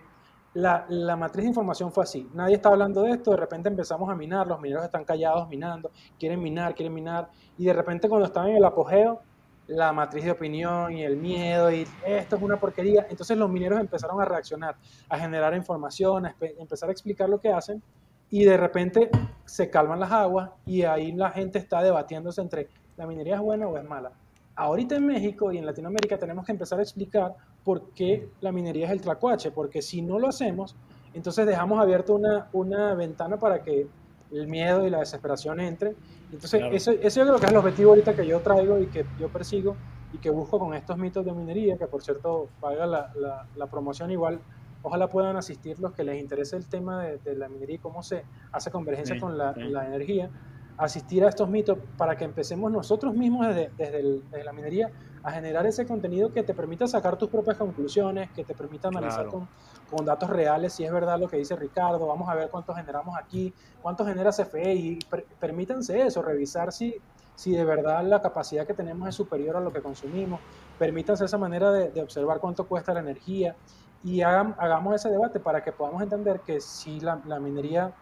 la, 0.54 1.16
matriz 1.18 1.44
de 1.44 1.50
información 1.50 1.92
fue 1.92 2.04
así. 2.04 2.30
Nadie 2.34 2.56
está 2.56 2.70
hablando 2.70 3.02
de 3.02 3.12
esto, 3.12 3.32
de 3.32 3.38
repente 3.38 3.70
empezamos 3.70 4.10
a 4.10 4.16
minar, 4.16 4.48
los 4.48 4.60
mineros 4.60 4.86
están 4.86 5.04
callados 5.04 5.50
minando, 5.50 5.92
quieren 6.20 6.42
minar, 6.42 6.76
quieren 6.76 6.94
minar, 6.94 7.30
y 7.58 7.66
de 7.66 7.74
repente 7.74 8.08
cuando 8.08 8.28
estaban 8.28 8.50
en 8.50 8.58
el 8.58 8.66
apogeo, 8.66 9.22
la 9.68 9.94
matriz 9.94 10.26
de 10.26 10.32
opinión 10.32 10.92
y 10.92 11.04
el 11.04 11.18
miedo 11.18 11.72
y 11.72 11.88
esto 12.06 12.36
es 12.36 12.42
una 12.42 12.58
porquería, 12.58 13.08
entonces 13.10 13.38
los 13.38 13.50
mineros 13.50 13.80
empezaron 13.80 14.22
a 14.22 14.26
reaccionar, 14.26 14.76
a 15.10 15.18
generar 15.18 15.56
información, 15.56 16.26
a 16.26 16.36
empezar 16.60 16.90
a 16.90 16.92
explicar 16.92 17.30
lo 17.30 17.40
que 17.40 17.52
hacen, 17.52 17.82
y 18.30 18.46
de 18.46 18.58
repente 18.58 19.12
se 19.46 19.70
calman 19.70 20.00
las 20.00 20.12
aguas 20.12 20.50
y 20.66 20.82
ahí 20.82 21.12
la 21.12 21.30
gente 21.30 21.60
está 21.60 21.84
debatiéndose 21.84 22.42
entre 22.42 22.68
la 22.98 23.06
minería 23.06 23.36
es 23.36 23.42
buena 23.42 23.68
o 23.68 23.78
es 23.78 23.88
mala. 23.88 24.12
Ahorita 24.56 24.96
en 24.96 25.06
México 25.06 25.52
y 25.52 25.60
en 25.60 25.66
Latinoamérica 25.66 26.18
tenemos 26.18 26.44
que 26.44 26.52
empezar 26.52 26.80
a 26.80 26.82
explicar 26.82 27.36
por 27.64 27.92
qué 27.92 28.30
la 28.42 28.52
minería 28.52 28.88
es 28.88 28.92
el 28.92 29.02
tracuache, 29.02 29.52
porque 29.52 29.84
si 29.84 30.02
no 30.02 30.18
lo 30.18 30.30
hacemos, 30.30 30.76
entonces 31.14 31.46
dejamos 31.46 31.80
abierta 31.80 32.14
una, 32.14 32.50
una 32.54 32.96
ventana 32.96 33.38
para 33.38 33.62
que 33.62 33.88
el 34.32 34.48
miedo 34.48 34.86
y 34.88 34.90
la 34.90 35.00
desesperación 35.00 35.60
entren. 35.60 35.96
Entonces, 36.34 36.62
ese, 36.72 37.00
ese 37.06 37.20
yo 37.20 37.28
creo 37.28 37.40
que 37.40 37.46
es 37.46 37.52
el 37.52 37.58
objetivo 37.58 37.90
ahorita 37.92 38.16
que 38.16 38.26
yo 38.26 38.40
traigo 38.42 38.80
y 38.80 38.88
que 38.88 39.06
yo 39.20 39.30
persigo 39.30 39.76
y 40.14 40.18
que 40.18 40.30
busco 40.30 40.58
con 40.58 40.74
estos 40.74 40.98
mitos 40.98 41.24
de 41.24 41.32
minería, 41.32 41.78
que 41.78 41.88
por 41.88 42.02
cierto 42.02 42.50
paga 42.60 42.86
la, 42.86 43.14
la, 43.56 43.68
promoción 43.68 44.10
igual. 44.12 44.40
Ojalá 44.82 45.08
puedan 45.10 45.38
asistir 45.38 45.80
los 45.80 45.94
que 45.94 46.04
les 46.04 46.20
interese 46.20 46.58
el 46.58 46.68
tema 46.68 47.04
de, 47.04 47.36
la 47.36 47.48
minería 47.48 47.76
y 47.76 47.80
cómo 47.80 48.04
se 48.04 48.26
hace 48.52 48.72
convergencia 48.72 49.20
con 49.20 49.38
la, 49.38 49.54
la 49.56 49.86
energía 49.86 50.30
asistir 50.78 51.24
a 51.24 51.30
estos 51.30 51.50
mitos 51.50 51.78
para 51.98 52.18
que 52.18 52.26
empecemos 52.26 52.72
nosotros 52.72 53.16
mismos 53.16 53.48
desde, 53.48 53.70
desde, 53.78 54.44
la 54.44 54.54
minería 54.54 54.92
a 55.22 55.32
generar 55.32 55.66
ese 55.66 55.86
contenido 55.86 56.34
que 56.34 56.44
te 56.44 56.54
permita 56.54 56.88
sacar 56.88 57.16
tus 57.18 57.30
propias 57.30 57.58
conclusiones, 57.58 58.32
que 58.32 58.44
te 58.44 58.54
permita 58.54 58.88
analizar 58.88 59.28
con, 59.28 59.48
con, 59.96 60.06
datos 60.06 60.30
reales 60.30 60.74
si 60.74 60.84
es 60.84 60.92
verdad 60.92 61.20
lo 61.20 61.28
que 61.28 61.38
dice 61.38 61.56
Ricardo, 61.56 62.06
vamos 62.08 62.30
a 62.30 62.36
ver 62.36 62.50
cuánto 62.50 62.74
generamos 62.74 63.18
aquí, 63.18 63.54
cuánto 63.82 64.06
genera 64.06 64.32
CFE 64.32 64.74
y 64.74 65.00
permítanse 65.40 66.02
eso, 66.02 66.22
revisar 66.22 66.72
si, 66.72 66.96
si 67.36 67.52
de 67.52 67.66
verdad 67.66 68.04
la 68.04 68.22
capacidad 68.22 68.66
que 68.66 68.74
tenemos 68.74 69.08
es 69.08 69.16
superior 69.16 69.58
a 69.58 69.60
lo 69.60 69.72
que 69.72 69.82
consumimos, 69.82 70.40
permítanse 70.78 71.26
esa 71.26 71.38
manera 71.38 71.72
de, 71.72 71.92
de 71.92 72.02
observar 72.02 72.40
cuánto 72.40 72.68
cuesta 72.68 72.94
la 72.94 73.02
energía 73.02 73.56
y 74.04 74.22
hagamos 74.22 74.96
ese 74.96 75.10
debate 75.10 75.40
para 75.40 75.64
que 75.64 75.72
podamos 75.72 76.02
entender 76.02 76.42
que 76.42 76.60
si 76.60 77.00
la, 77.00 77.16
minería, 77.40 77.94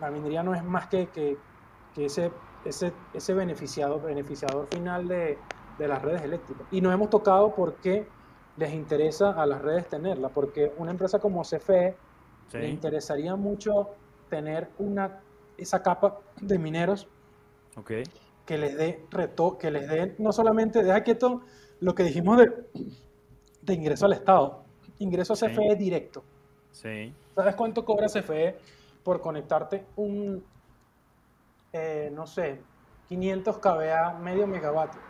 la 0.00 0.10
minería 0.10 0.42
no 0.42 0.54
es 0.54 0.62
más 0.62 0.86
que, 0.86 1.08
que, 1.08 1.36
ese, 1.96 2.30
ese, 2.64 2.92
ese 3.12 3.34
beneficiado, 3.34 4.00
beneficiador 4.00 4.68
final 4.68 5.08
de, 5.08 5.38
de 5.76 5.88
las 5.88 6.00
redes 6.00 6.22
eléctricas. 6.22 6.66
Y 6.70 6.80
no 6.80 6.92
hemos 6.92 7.10
tocado 7.10 7.52
por 7.52 7.74
qué 7.74 8.06
les 8.60 8.74
interesa 8.74 9.30
a 9.30 9.46
las 9.46 9.62
redes 9.62 9.88
tenerla, 9.88 10.28
porque 10.28 10.70
una 10.76 10.90
empresa 10.90 11.18
como 11.18 11.42
CFE 11.42 11.96
le 12.52 12.68
interesaría 12.68 13.34
mucho 13.34 13.88
tener 14.28 14.68
una, 14.78 15.22
esa 15.56 15.82
capa 15.82 16.18
de 16.38 16.58
mineros 16.58 17.08
que 18.44 18.58
les 18.58 18.76
dé 18.76 19.06
reto, 19.10 19.56
que 19.56 19.70
les 19.70 19.88
dé 19.88 20.14
no 20.18 20.30
solamente, 20.30 20.82
deja 20.82 21.02
quieto 21.02 21.40
lo 21.80 21.94
que 21.94 22.02
dijimos 22.02 22.36
de, 22.36 22.52
de 23.62 23.74
ingreso 23.74 24.04
al 24.04 24.12
Estado, 24.12 24.62
ingreso 24.98 25.32
a 25.32 25.36
CFE 25.36 25.74
directo. 25.76 26.22
¿Sabes 27.34 27.54
cuánto 27.54 27.82
cobra 27.86 28.08
CFE 28.08 28.58
por 29.02 29.22
conectarte 29.22 29.86
un, 29.96 30.44
eh, 31.72 32.10
no 32.12 32.26
sé, 32.26 32.60
500 33.08 33.56
kVA, 33.56 34.18
medio 34.20 34.46
megavatio? 34.46 35.00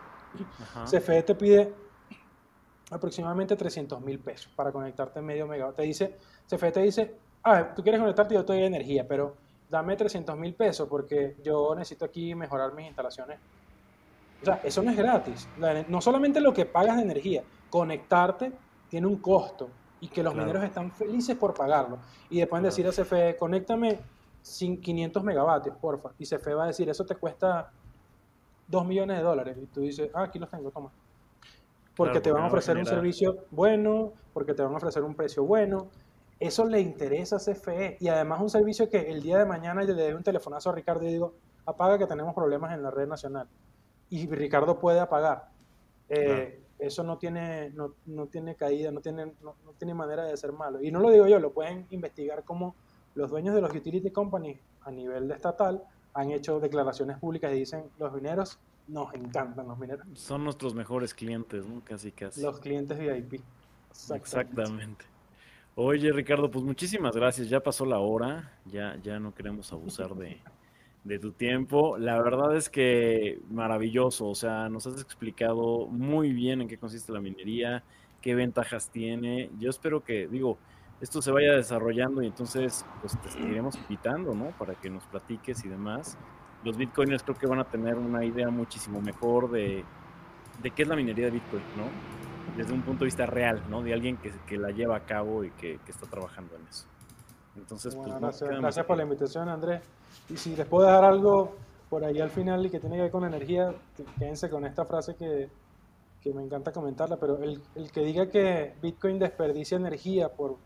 CFE 0.89 1.25
te 1.25 1.35
pide 1.35 1.75
aproximadamente 2.91 3.57
300 3.57 4.01
mil 4.01 4.19
pesos 4.19 4.53
para 4.55 4.73
conectarte 4.73 5.21
medio 5.23 5.47
megavatio. 5.47 5.77
Te 5.77 5.83
dice, 5.83 6.17
CFE 6.49 6.73
te 6.73 6.81
dice, 6.81 7.15
ah, 7.45 7.73
tú 7.75 7.83
quieres 7.83 8.01
conectarte, 8.01 8.35
yo 8.35 8.45
te 8.45 8.53
doy 8.53 8.65
energía, 8.65 9.07
pero 9.07 9.35
dame 9.69 9.97
300 9.97 10.37
mil 10.37 10.55
pesos 10.55 10.89
porque 10.89 11.37
yo 11.43 11.75
necesito 11.75 12.05
aquí 12.05 12.35
mejorar 12.35 12.75
mis 12.75 12.87
instalaciones. 12.87 13.39
O 14.43 14.45
sea, 14.45 14.61
eso 14.65 14.83
no 14.83 14.91
es 14.91 14.97
gratis. 14.97 15.49
No 15.89 16.01
solamente 16.01 16.41
lo 16.41 16.53
que 16.53 16.67
pagas 16.67 16.97
de 16.97 17.03
energía, 17.03 17.43
conectarte 17.69 18.53
tiene 18.89 19.07
un 19.07 19.17
costo 19.17 19.69
y 20.01 20.09
que 20.09 20.23
los 20.23 20.35
mineros 20.35 20.65
están 20.65 20.91
felices 20.91 21.37
por 21.37 21.55
pagarlo. 21.55 21.99
Y 22.31 22.39
después 22.39 22.63
decir 22.63 22.87
a 22.87 22.91
CFE, 22.91 23.37
conéctame 23.37 24.01
500 24.43 25.23
megavatios, 25.23 25.77
porfa. 25.77 26.11
Y 26.19 26.25
CFE 26.25 26.55
va 26.55 26.65
a 26.65 26.67
decir, 26.69 26.89
eso 26.89 27.05
te 27.05 27.15
cuesta 27.17 27.71
2 28.67 28.87
millones 28.87 29.19
de 29.19 29.23
dólares. 29.23 29.59
Y 29.63 29.67
tú 29.67 29.83
dices, 29.83 30.11
ah, 30.15 30.23
aquí 30.25 30.39
los 30.39 30.51
tengo, 30.51 30.71
toma. 30.71 30.91
Porque 32.07 32.21
te 32.21 32.33
van 32.33 32.45
a 32.45 32.47
ofrecer 32.47 32.77
un 32.79 32.87
servicio 32.87 33.45
bueno, 33.51 34.13
porque 34.33 34.55
te 34.55 34.63
van 34.63 34.73
a 34.73 34.77
ofrecer 34.77 35.03
un 35.03 35.15
precio 35.15 35.45
bueno. 35.45 35.89
Eso 36.39 36.65
le 36.65 36.81
interesa 36.81 37.37
a 37.37 37.39
CFE. 37.39 37.99
Y 38.01 38.09
además 38.09 38.41
un 38.41 38.49
servicio 38.49 38.89
que 38.89 39.11
el 39.11 39.23
día 39.23 39.39
de 39.39 39.45
mañana 39.45 39.85
yo 39.85 39.95
le 39.95 40.05
doy 40.05 40.13
un 40.15 40.23
telefonazo 40.23 40.71
a 40.71 40.75
Ricardo 40.75 41.05
y 41.05 41.09
digo, 41.09 41.35
apaga 41.67 41.99
que 41.99 42.07
tenemos 42.07 42.35
problemas 42.35 42.73
en 42.73 42.83
la 42.83 42.91
red 42.91 43.07
nacional. 43.07 43.47
Y 44.09 44.27
Ricardo 44.29 44.79
puede 44.79 44.99
apagar. 44.99 45.51
Eh, 46.09 46.63
eso 46.79 47.05
no 47.05 47.19
tiene, 47.19 47.71
no, 47.71 47.95
no 48.07 48.27
tiene 48.27 48.55
caída, 48.55 48.91
no 48.91 49.01
tiene, 49.01 49.27
no, 49.43 49.55
no, 49.65 49.73
tiene 49.79 49.93
manera 49.93 50.25
de 50.25 50.37
ser 50.37 50.53
malo. 50.53 50.83
Y 50.83 50.91
no 50.91 51.01
lo 51.01 51.11
digo 51.11 51.27
yo, 51.27 51.39
lo 51.39 51.53
pueden 51.53 51.87
investigar 51.91 52.45
como 52.45 52.75
los 53.15 53.31
dueños 53.31 53.55
de 53.55 53.61
los 53.61 53.75
utility 53.75 54.11
companies 54.11 54.59
a 54.83 54.91
nivel 54.91 55.29
de 55.29 55.35
estatal 55.35 55.85
han 56.15 56.31
hecho 56.31 56.59
declaraciones 56.59 57.19
públicas 57.19 57.53
y 57.53 57.59
dicen, 57.59 57.85
los 57.99 58.13
mineros 58.13 58.59
nos 58.91 59.15
encantan 59.15 59.69
los 59.69 59.79
mineros. 59.79 60.07
Son 60.15 60.45
nuestros 60.45 60.75
mejores 60.75 61.15
clientes, 61.15 61.67
¿no? 61.67 61.83
Casi, 61.85 62.13
casi. 62.13 62.43
Los 62.43 62.61
clientes 62.61 62.99
VIP. 62.99 63.41
Exactamente. 64.15 65.05
Oye, 65.77 66.13
Ricardo, 66.13 66.51
pues 66.51 66.65
muchísimas 66.65 67.15
gracias. 67.15 67.49
Ya 67.49 67.61
pasó 67.61 67.85
la 67.85 67.99
hora, 68.01 68.53
ya, 68.67 68.97
ya 69.03 69.19
no 69.19 69.35
queremos 69.35 69.73
abusar 69.73 70.15
de, 70.15 70.41
de 71.05 71.19
tu 71.19 71.33
tiempo. 71.33 71.97
La 71.97 72.21
verdad 72.21 72.57
es 72.57 72.69
que 72.69 73.41
maravilloso, 73.51 74.29
o 74.29 74.35
sea, 74.35 74.69
nos 74.69 74.87
has 74.87 75.01
explicado 75.01 75.87
muy 75.87 76.33
bien 76.33 76.61
en 76.61 76.69
qué 76.69 76.77
consiste 76.77 77.13
la 77.13 77.21
minería, 77.21 77.83
qué 78.21 78.35
ventajas 78.35 78.91
tiene. 78.91 79.51
Yo 79.59 79.71
espero 79.71 80.03
que, 80.05 80.27
digo, 80.29 80.59
esto 81.01 81.23
se 81.23 81.31
vaya 81.31 81.55
desarrollando 81.55 82.23
y 82.23 82.27
entonces 82.27 82.85
pues 83.01 83.19
te 83.21 83.31
seguiremos 83.31 83.77
invitando, 83.77 84.35
¿no? 84.35 84.51
Para 84.59 84.75
que 84.75 84.91
nos 84.91 85.05
platiques 85.07 85.65
y 85.65 85.69
demás. 85.69 86.19
Los 86.65 86.77
bitcoiners 86.77 87.23
creo 87.23 87.37
que 87.37 87.47
van 87.47 87.61
a 87.61 87.65
tener 87.65 87.97
una 87.97 88.25
idea 88.25 88.51
muchísimo 88.51 89.01
mejor 89.01 89.51
de, 89.51 89.85
de 90.63 90.71
qué 90.71 90.83
es 90.83 90.89
la 90.89 90.97
minería 90.97 91.27
de 91.27 91.33
bitcoin, 91.33 91.63
¿no? 91.77 91.85
Desde 92.57 92.73
un 92.73 92.83
punto 92.83 93.01
de 93.01 93.07
vista 93.07 93.27
real, 93.27 93.63
¿no? 93.69 93.83
De 93.83 93.93
alguien 93.93 94.17
que, 94.17 94.33
que 94.47 94.59
la 94.59 94.71
lleva 94.71 94.97
a 94.97 95.01
cabo 95.01 95.45
y 95.45 95.51
que, 95.53 95.79
que, 95.85 95.93
está 95.93 96.07
trabajando 96.07 96.57
en 96.57 96.67
eso. 96.67 96.87
Entonces, 97.57 97.95
pues, 97.95 98.09
gracias, 98.21 98.51
gracias 98.51 98.87
por 98.87 98.97
la 98.97 99.03
invitación, 99.05 99.49
Andrés. 99.49 99.83
Y 100.29 100.37
si 100.37 100.55
les 100.55 100.67
puedo 100.67 100.87
dejar 100.87 101.05
algo 101.05 101.57
por 101.89 102.05
ahí 102.05 102.21
al 102.21 102.31
final 102.31 102.65
y 102.67 102.71
que 102.71 102.81
tiene 102.81 102.97
que 102.97 103.03
ver 103.03 103.11
con 103.11 103.25
energía, 103.25 103.75
quédense 104.19 104.51
con 104.51 104.65
esta 104.65 104.85
frase 104.85 105.17
que, 105.17 105.49
que 106.21 106.33
me 106.35 106.43
encanta 106.43 106.73
comentarla, 106.73 107.17
pero 107.17 107.43
el, 107.43 107.61
el 107.75 107.91
que 107.91 108.01
diga 108.01 108.29
que 108.29 108.75
Bitcoin 108.83 109.19
desperdicia 109.19 109.77
energía 109.77 110.29
por 110.29 110.59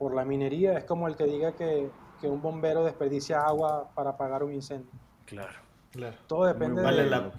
por 0.00 0.14
la 0.14 0.24
minería 0.24 0.78
es 0.78 0.84
como 0.84 1.08
el 1.08 1.14
que 1.14 1.24
diga 1.24 1.52
que, 1.52 1.90
un 2.22 2.40
bombero 2.40 2.84
desperdicia 2.84 3.42
agua 3.42 3.90
para 3.94 4.10
apagar 4.10 4.42
un 4.42 4.54
incendio. 4.54 4.90
Claro, 5.30 5.58
claro. 5.92 6.16
Todo 6.26 6.44
depende 6.44 6.82
vale 6.82 7.04
de... 7.04 7.10
La, 7.10 7.32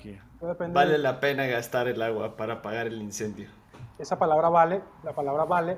vale 0.69 0.97
la 0.97 1.19
pena 1.19 1.45
gastar 1.45 1.89
el 1.89 2.01
agua 2.01 2.37
para 2.37 2.55
apagar 2.55 2.87
el 2.87 3.01
incendio. 3.01 3.49
Esa 3.99 4.17
palabra 4.17 4.47
vale, 4.47 4.81
la 5.03 5.13
palabra 5.13 5.43
vale 5.43 5.77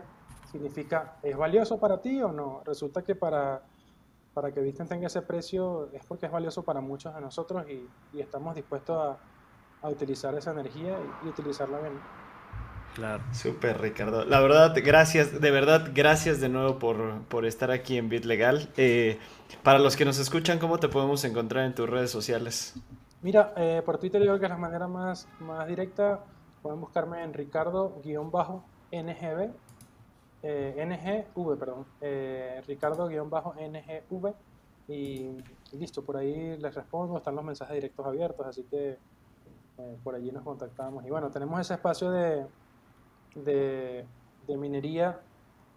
significa 0.52 1.15
¿es 1.23 1.35
valioso 1.35 1.80
para 1.80 1.99
ti 1.99 2.22
o 2.22 2.31
no? 2.31 2.61
Resulta 2.64 3.02
que 3.02 3.15
para, 3.15 3.64
para 4.35 4.52
que 4.52 4.61
Bitcoin 4.61 4.88
tenga 4.88 5.07
ese 5.07 5.23
precio 5.23 5.90
es 5.91 6.06
porque 6.06 6.27
es 6.27 6.31
valioso 6.31 6.64
para 6.64 6.81
muchos 6.81 7.15
de 7.15 7.22
nosotros 7.22 7.65
y, 7.68 7.90
estamos 8.19 8.53
dispuestos 8.53 9.18
a, 9.81 9.90
utilizar 9.90 10.34
esa 10.35 10.52
energía 10.52 10.98
y 11.26 11.27
utilizarla 11.27 11.80
bien. 11.80 11.99
Claro. 12.95 13.23
Súper, 13.34 13.81
Ricardo. 13.81 14.23
La 14.23 14.40
verdad, 14.40 14.73
gracias, 14.81 15.41
de 15.41 15.52
verdad, 15.52 15.90
gracias 15.94 16.40
de 16.40 16.48
nuevo 16.48 16.80
por, 16.80 17.45
estar 17.45 17.72
aquí 17.72 17.98
en 17.98 18.07
Bit 18.07 18.23
Legal. 18.23 18.69
Eh, 18.77 19.19
para 19.61 19.80
los 19.80 19.95
que 19.95 20.03
nos 20.05 20.19
escuchan, 20.19 20.59
¿cómo 20.59 20.80
te 20.80 20.89
podemos 20.89 21.23
encontrar 21.25 21.65
en 21.65 21.75
tus 21.75 21.89
redes 21.89 22.11
sociales? 22.11 22.73
Mira, 23.21 23.53
eh, 23.55 23.81
por 23.85 23.97
Twitter 23.99 24.21
yo 24.21 24.27
creo 24.27 24.39
que 24.39 24.45
es 24.45 24.51
la 24.51 24.57
manera 24.57 24.88
más, 24.88 25.27
más 25.39 25.67
directa. 25.67 26.23
Pueden 26.61 26.81
buscarme 26.81 27.23
en 27.23 27.34
Ricardo-NGV, 27.34 29.51
eh, 30.43 30.85
NGV, 30.85 31.57
perdón, 31.57 31.85
eh, 32.01 32.61
Ricardo-NGV 32.67 34.34
y, 34.88 35.38
listo, 35.71 36.03
por 36.03 36.17
ahí 36.17 36.57
les 36.57 36.75
respondo, 36.75 37.17
están 37.17 37.35
los 37.35 37.45
mensajes 37.45 37.75
directos 37.75 38.05
abiertos, 38.05 38.45
así 38.45 38.63
que 38.63 38.97
por 40.03 40.15
allí 40.15 40.31
nos 40.31 40.43
contactamos. 40.43 41.05
Y 41.05 41.09
bueno, 41.09 41.31
tenemos 41.31 41.59
ese 41.59 41.73
espacio 41.75 42.11
de, 42.11 42.45
de, 43.35 44.57
minería, 44.57 45.19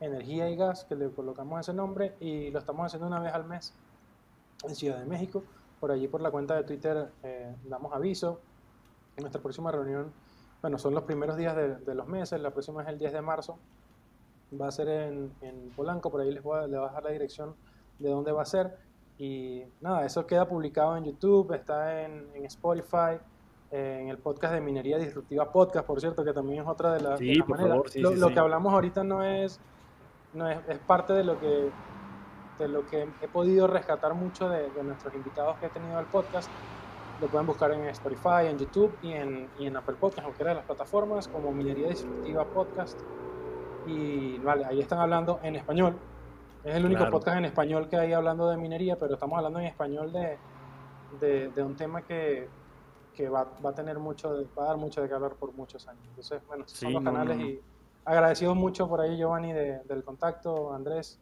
energía 0.00 0.50
y 0.50 0.56
gas, 0.56 0.84
que 0.84 0.94
le 0.94 1.10
colocamos 1.10 1.60
ese 1.60 1.72
nombre 1.72 2.14
y 2.20 2.50
lo 2.50 2.58
estamos 2.58 2.86
haciendo 2.86 3.06
una 3.06 3.20
vez 3.20 3.32
al 3.32 3.44
mes 3.44 3.74
en 4.64 4.74
Ciudad 4.74 4.98
de 4.98 5.06
México. 5.06 5.42
Por 5.80 5.90
allí, 5.90 6.08
por 6.08 6.20
la 6.20 6.30
cuenta 6.30 6.54
de 6.54 6.64
Twitter, 6.64 7.10
eh, 7.22 7.54
damos 7.64 7.92
aviso. 7.92 8.40
En 9.16 9.22
nuestra 9.22 9.40
próxima 9.40 9.72
reunión, 9.72 10.12
bueno, 10.60 10.78
son 10.78 10.92
los 10.92 11.04
primeros 11.04 11.36
días 11.36 11.56
de, 11.56 11.94
los 11.94 12.06
meses, 12.06 12.38
la 12.38 12.50
próxima 12.50 12.82
es 12.82 12.88
el 12.88 12.98
10 12.98 13.14
de 13.14 13.22
marzo. 13.22 13.58
Va 14.60 14.68
a 14.68 14.70
ser 14.70 14.88
en, 14.88 15.32
Polanco, 15.74 16.10
por 16.10 16.20
ahí 16.20 16.30
les 16.30 16.42
voy, 16.42 16.58
a, 16.58 16.62
les 16.66 16.78
voy 16.78 16.84
a 16.84 16.88
dejar 16.88 17.04
la 17.04 17.10
dirección 17.10 17.54
de 17.98 18.10
dónde 18.10 18.32
va 18.32 18.42
a 18.42 18.46
ser. 18.46 18.76
Y 19.18 19.62
nada, 19.80 20.04
eso 20.04 20.26
queda 20.26 20.46
publicado 20.46 20.96
en 20.98 21.04
YouTube, 21.04 21.52
está 21.54 22.02
en, 22.02 22.26
en 22.34 22.44
Spotify, 22.44 23.18
en 23.70 24.08
el 24.08 24.18
podcast 24.18 24.54
de 24.54 24.60
Minería 24.60 24.98
Disruptiva 24.98 25.50
Podcast, 25.50 25.86
por 25.86 26.00
cierto, 26.00 26.24
que 26.24 26.32
también 26.32 26.62
es 26.62 26.68
otra 26.68 26.94
de, 26.94 27.00
las 27.00 27.20
maneras. 27.48 27.96
lo, 27.96 28.28
que 28.28 28.38
hablamos 28.38 28.72
ahorita 28.72 29.02
no 29.02 29.22
es, 29.24 29.60
no 30.36 30.48
es, 30.48 30.58
es, 30.68 30.78
parte 30.78 31.12
de 31.12 31.24
lo 31.24 31.40
que 31.40 31.70
de 32.58 32.68
lo 32.68 32.86
que 32.86 33.08
he 33.20 33.28
podido 33.28 33.66
rescatar 33.66 34.14
mucho 34.14 34.48
de, 34.48 34.70
nuestros 34.82 35.14
invitados 35.14 35.56
que 35.58 35.66
he 35.66 35.68
tenido 35.68 35.96
al 35.98 36.06
podcast. 36.06 36.50
Lo 37.20 37.28
pueden 37.28 37.46
buscar 37.46 37.70
en 37.72 37.84
Spotify, 37.86 38.46
en 38.46 38.58
YouTube 38.58 38.96
y 39.02 39.12
en, 39.12 39.48
y 39.58 39.66
en 39.66 39.76
Apple 39.76 39.96
Podcast, 39.98 40.24
cualquiera 40.24 40.50
de 40.50 40.56
las 40.56 40.64
plataformas, 40.64 41.28
como 41.28 41.50
Minería 41.52 41.88
Disruptiva 41.88 42.44
Podcast. 42.44 42.98
Y 43.86 44.38
vale, 44.38 44.64
ahí 44.64 44.80
están 44.80 44.98
hablando 44.98 45.40
en 45.42 45.56
español. 45.56 45.96
Es 46.64 46.74
el 46.74 46.84
único 46.84 47.08
podcast 47.10 47.38
en 47.38 47.44
español 47.44 47.88
que 47.88 47.96
hay 47.96 48.12
hablando 48.12 48.50
de 48.50 48.56
minería, 48.56 48.96
pero 48.96 49.14
estamos 49.14 49.36
hablando 49.36 49.60
en 49.60 49.66
español 49.66 50.12
de, 50.12 50.36
de, 51.20 51.48
de 51.48 51.62
un 51.62 51.76
tema 51.76 52.02
que, 52.02 52.48
que 53.14 53.28
va, 53.28 53.46
va, 53.64 53.70
a 53.70 53.74
tener 53.74 53.98
mucho, 53.98 54.44
va 54.58 54.64
a 54.64 54.66
dar 54.68 54.76
mucho 54.76 55.00
de 55.00 55.08
qué 55.08 55.14
hablar 55.14 55.34
por 55.34 55.52
muchos 55.54 55.86
años. 55.86 56.04
Entonces, 56.08 56.42
bueno, 56.48 56.64
son 56.66 56.92
los 56.92 57.04
canales 57.04 57.38
y 57.38 57.60
agradecido 58.06 58.54
mucho 58.54 58.88
por 58.88 59.00
ahí, 59.00 59.18
Giovanni, 59.18 59.52
del 59.52 60.04
contacto, 60.04 60.72
Andrés. 60.72 61.20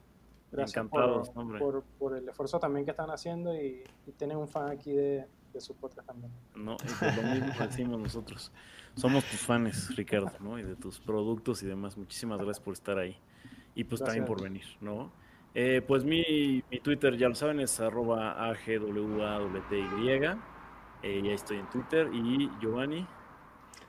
Gracias 0.52 0.86
por, 0.86 1.82
por, 1.98 2.16
el 2.16 2.28
esfuerzo 2.28 2.60
también 2.60 2.84
que 2.84 2.92
están 2.92 3.10
haciendo 3.10 3.52
y, 3.54 3.82
tienen 4.16 4.36
un 4.36 4.46
fan 4.46 4.70
aquí 4.70 4.92
de, 4.92 5.26
de 5.52 5.60
su 5.60 5.74
podcast 5.74 6.06
también. 6.06 6.30
No, 6.54 6.76
y 6.84 7.16
lo 7.16 7.22
mismo 7.22 7.52
decimos 7.58 7.98
nosotros. 7.98 8.52
Somos 8.94 9.24
tus 9.24 9.40
fans, 9.40 9.96
Ricardo, 9.96 10.30
¿no? 10.38 10.58
Y 10.58 10.62
de 10.62 10.76
tus 10.76 11.00
productos 11.00 11.62
y 11.64 11.66
demás. 11.66 11.96
Muchísimas 11.96 12.38
gracias 12.38 12.60
por 12.60 12.74
estar 12.74 12.98
ahí. 12.98 13.16
Y 13.74 13.82
pues 13.82 14.00
también 14.00 14.24
por 14.24 14.40
venir, 14.40 14.66
¿no? 14.80 15.10
Eh, 15.54 15.82
pues 15.86 16.04
mi, 16.04 16.62
mi, 16.70 16.80
Twitter, 16.80 17.16
ya 17.16 17.28
lo 17.28 17.34
saben, 17.34 17.58
es 17.60 17.80
arroba 17.80 18.48
AGWAWTY. 18.50 20.18
Eh, 21.02 21.22
ya 21.24 21.32
estoy 21.32 21.58
en 21.58 21.68
Twitter. 21.70 22.08
Y 22.12 22.48
Giovanni. 22.60 23.06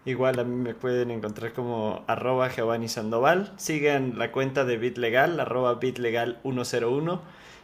Igual 0.06 0.40
a 0.40 0.44
mí 0.44 0.56
me 0.56 0.76
pueden 0.76 1.10
encontrar 1.10 1.53
como 1.53 2.03
arroba 2.07 2.49
Giovanni 2.49 2.88
Sandoval. 2.88 3.52
Sigan 3.57 4.19
la 4.19 4.32
cuenta 4.32 4.64
de 4.64 4.77
BitLegal, 4.77 5.40
arroba 5.40 5.80
BitLegal101. 5.80 7.19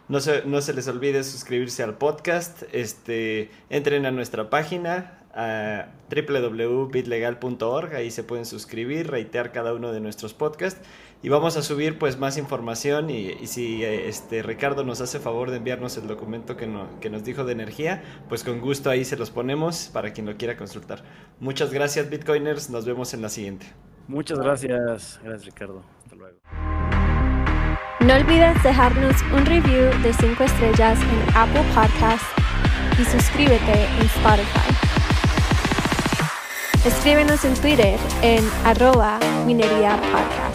No 0.07 0.19
se, 0.19 0.43
no 0.45 0.61
se 0.61 0.73
les 0.73 0.88
olvide 0.88 1.23
suscribirse 1.23 1.84
al 1.84 1.97
podcast. 1.99 2.63
Este, 2.73 3.51
entren 3.69 4.07
a 4.07 4.11
nuestra 4.11 4.49
página 4.49 5.20
a 5.34 5.88
www.bitlegal.org. 6.10 7.95
Ahí 7.95 8.12
se 8.12 8.24
pueden 8.24 8.45
suscribir, 8.45 9.10
reitear 9.10 9.52
cada 9.52 9.74
uno 9.74 9.91
de 9.91 9.99
nuestros 9.99 10.34
podcasts. 10.34 10.82
Y 11.24 11.30
vamos 11.30 11.56
a 11.56 11.62
subir 11.62 11.99
pues 11.99 12.18
más 12.18 12.38
información 12.38 13.12
y, 13.12 13.45
si 13.45 13.84
este 13.84 14.41
Ricardo 14.41 14.84
nos 14.84 15.02
hace 15.02 15.20
favor 15.20 15.52
de 15.52 15.58
enviarnos 15.58 15.95
el 15.98 16.08
documento 16.08 16.58
que, 16.58 16.68
que 16.99 17.12
nos 17.12 17.24
dijo 17.24 17.45
de 17.45 17.52
energía, 17.52 18.03
pues 18.28 18.44
con 18.44 18.60
gusto 18.60 18.90
ahí 18.90 19.06
se 19.06 19.18
los 19.18 19.30
ponemos 19.30 19.91
para 19.94 20.14
quien 20.14 20.26
lo 20.26 20.36
quiera 20.36 20.58
consultar. 20.58 21.03
Muchas 21.40 21.72
gracias 21.72 22.10
Bitcoiners, 22.10 22.72
nos 22.72 22.86
vemos 22.86 23.14
en 23.14 23.22
la 23.22 23.30
siguiente. 23.30 23.68
Muchas 24.08 24.40
gracias, 24.40 25.20
gracias 25.24 25.45
Ricardo. 25.45 25.84
Hasta 26.03 26.16
luego. 26.16 26.40
No 27.99 28.16
olvides 28.16 28.64
dejarnos 28.64 29.22
un 29.32 29.45
review 29.45 29.91
de 30.02 30.12
5 30.14 30.44
estrellas 30.44 30.99
en 30.99 31.38
Apple 31.38 31.64
Podcasts 31.76 32.26
y 32.99 33.06
suscríbete 33.06 33.84
en 33.99 34.06
Spotify. 34.08 34.81
Escríbenos 36.86 37.45
en 37.45 37.53
Twitter 37.53 37.99
en 38.24 38.44
arroba 38.66 39.20
minería 39.45 39.98
podcast. 40.12 40.51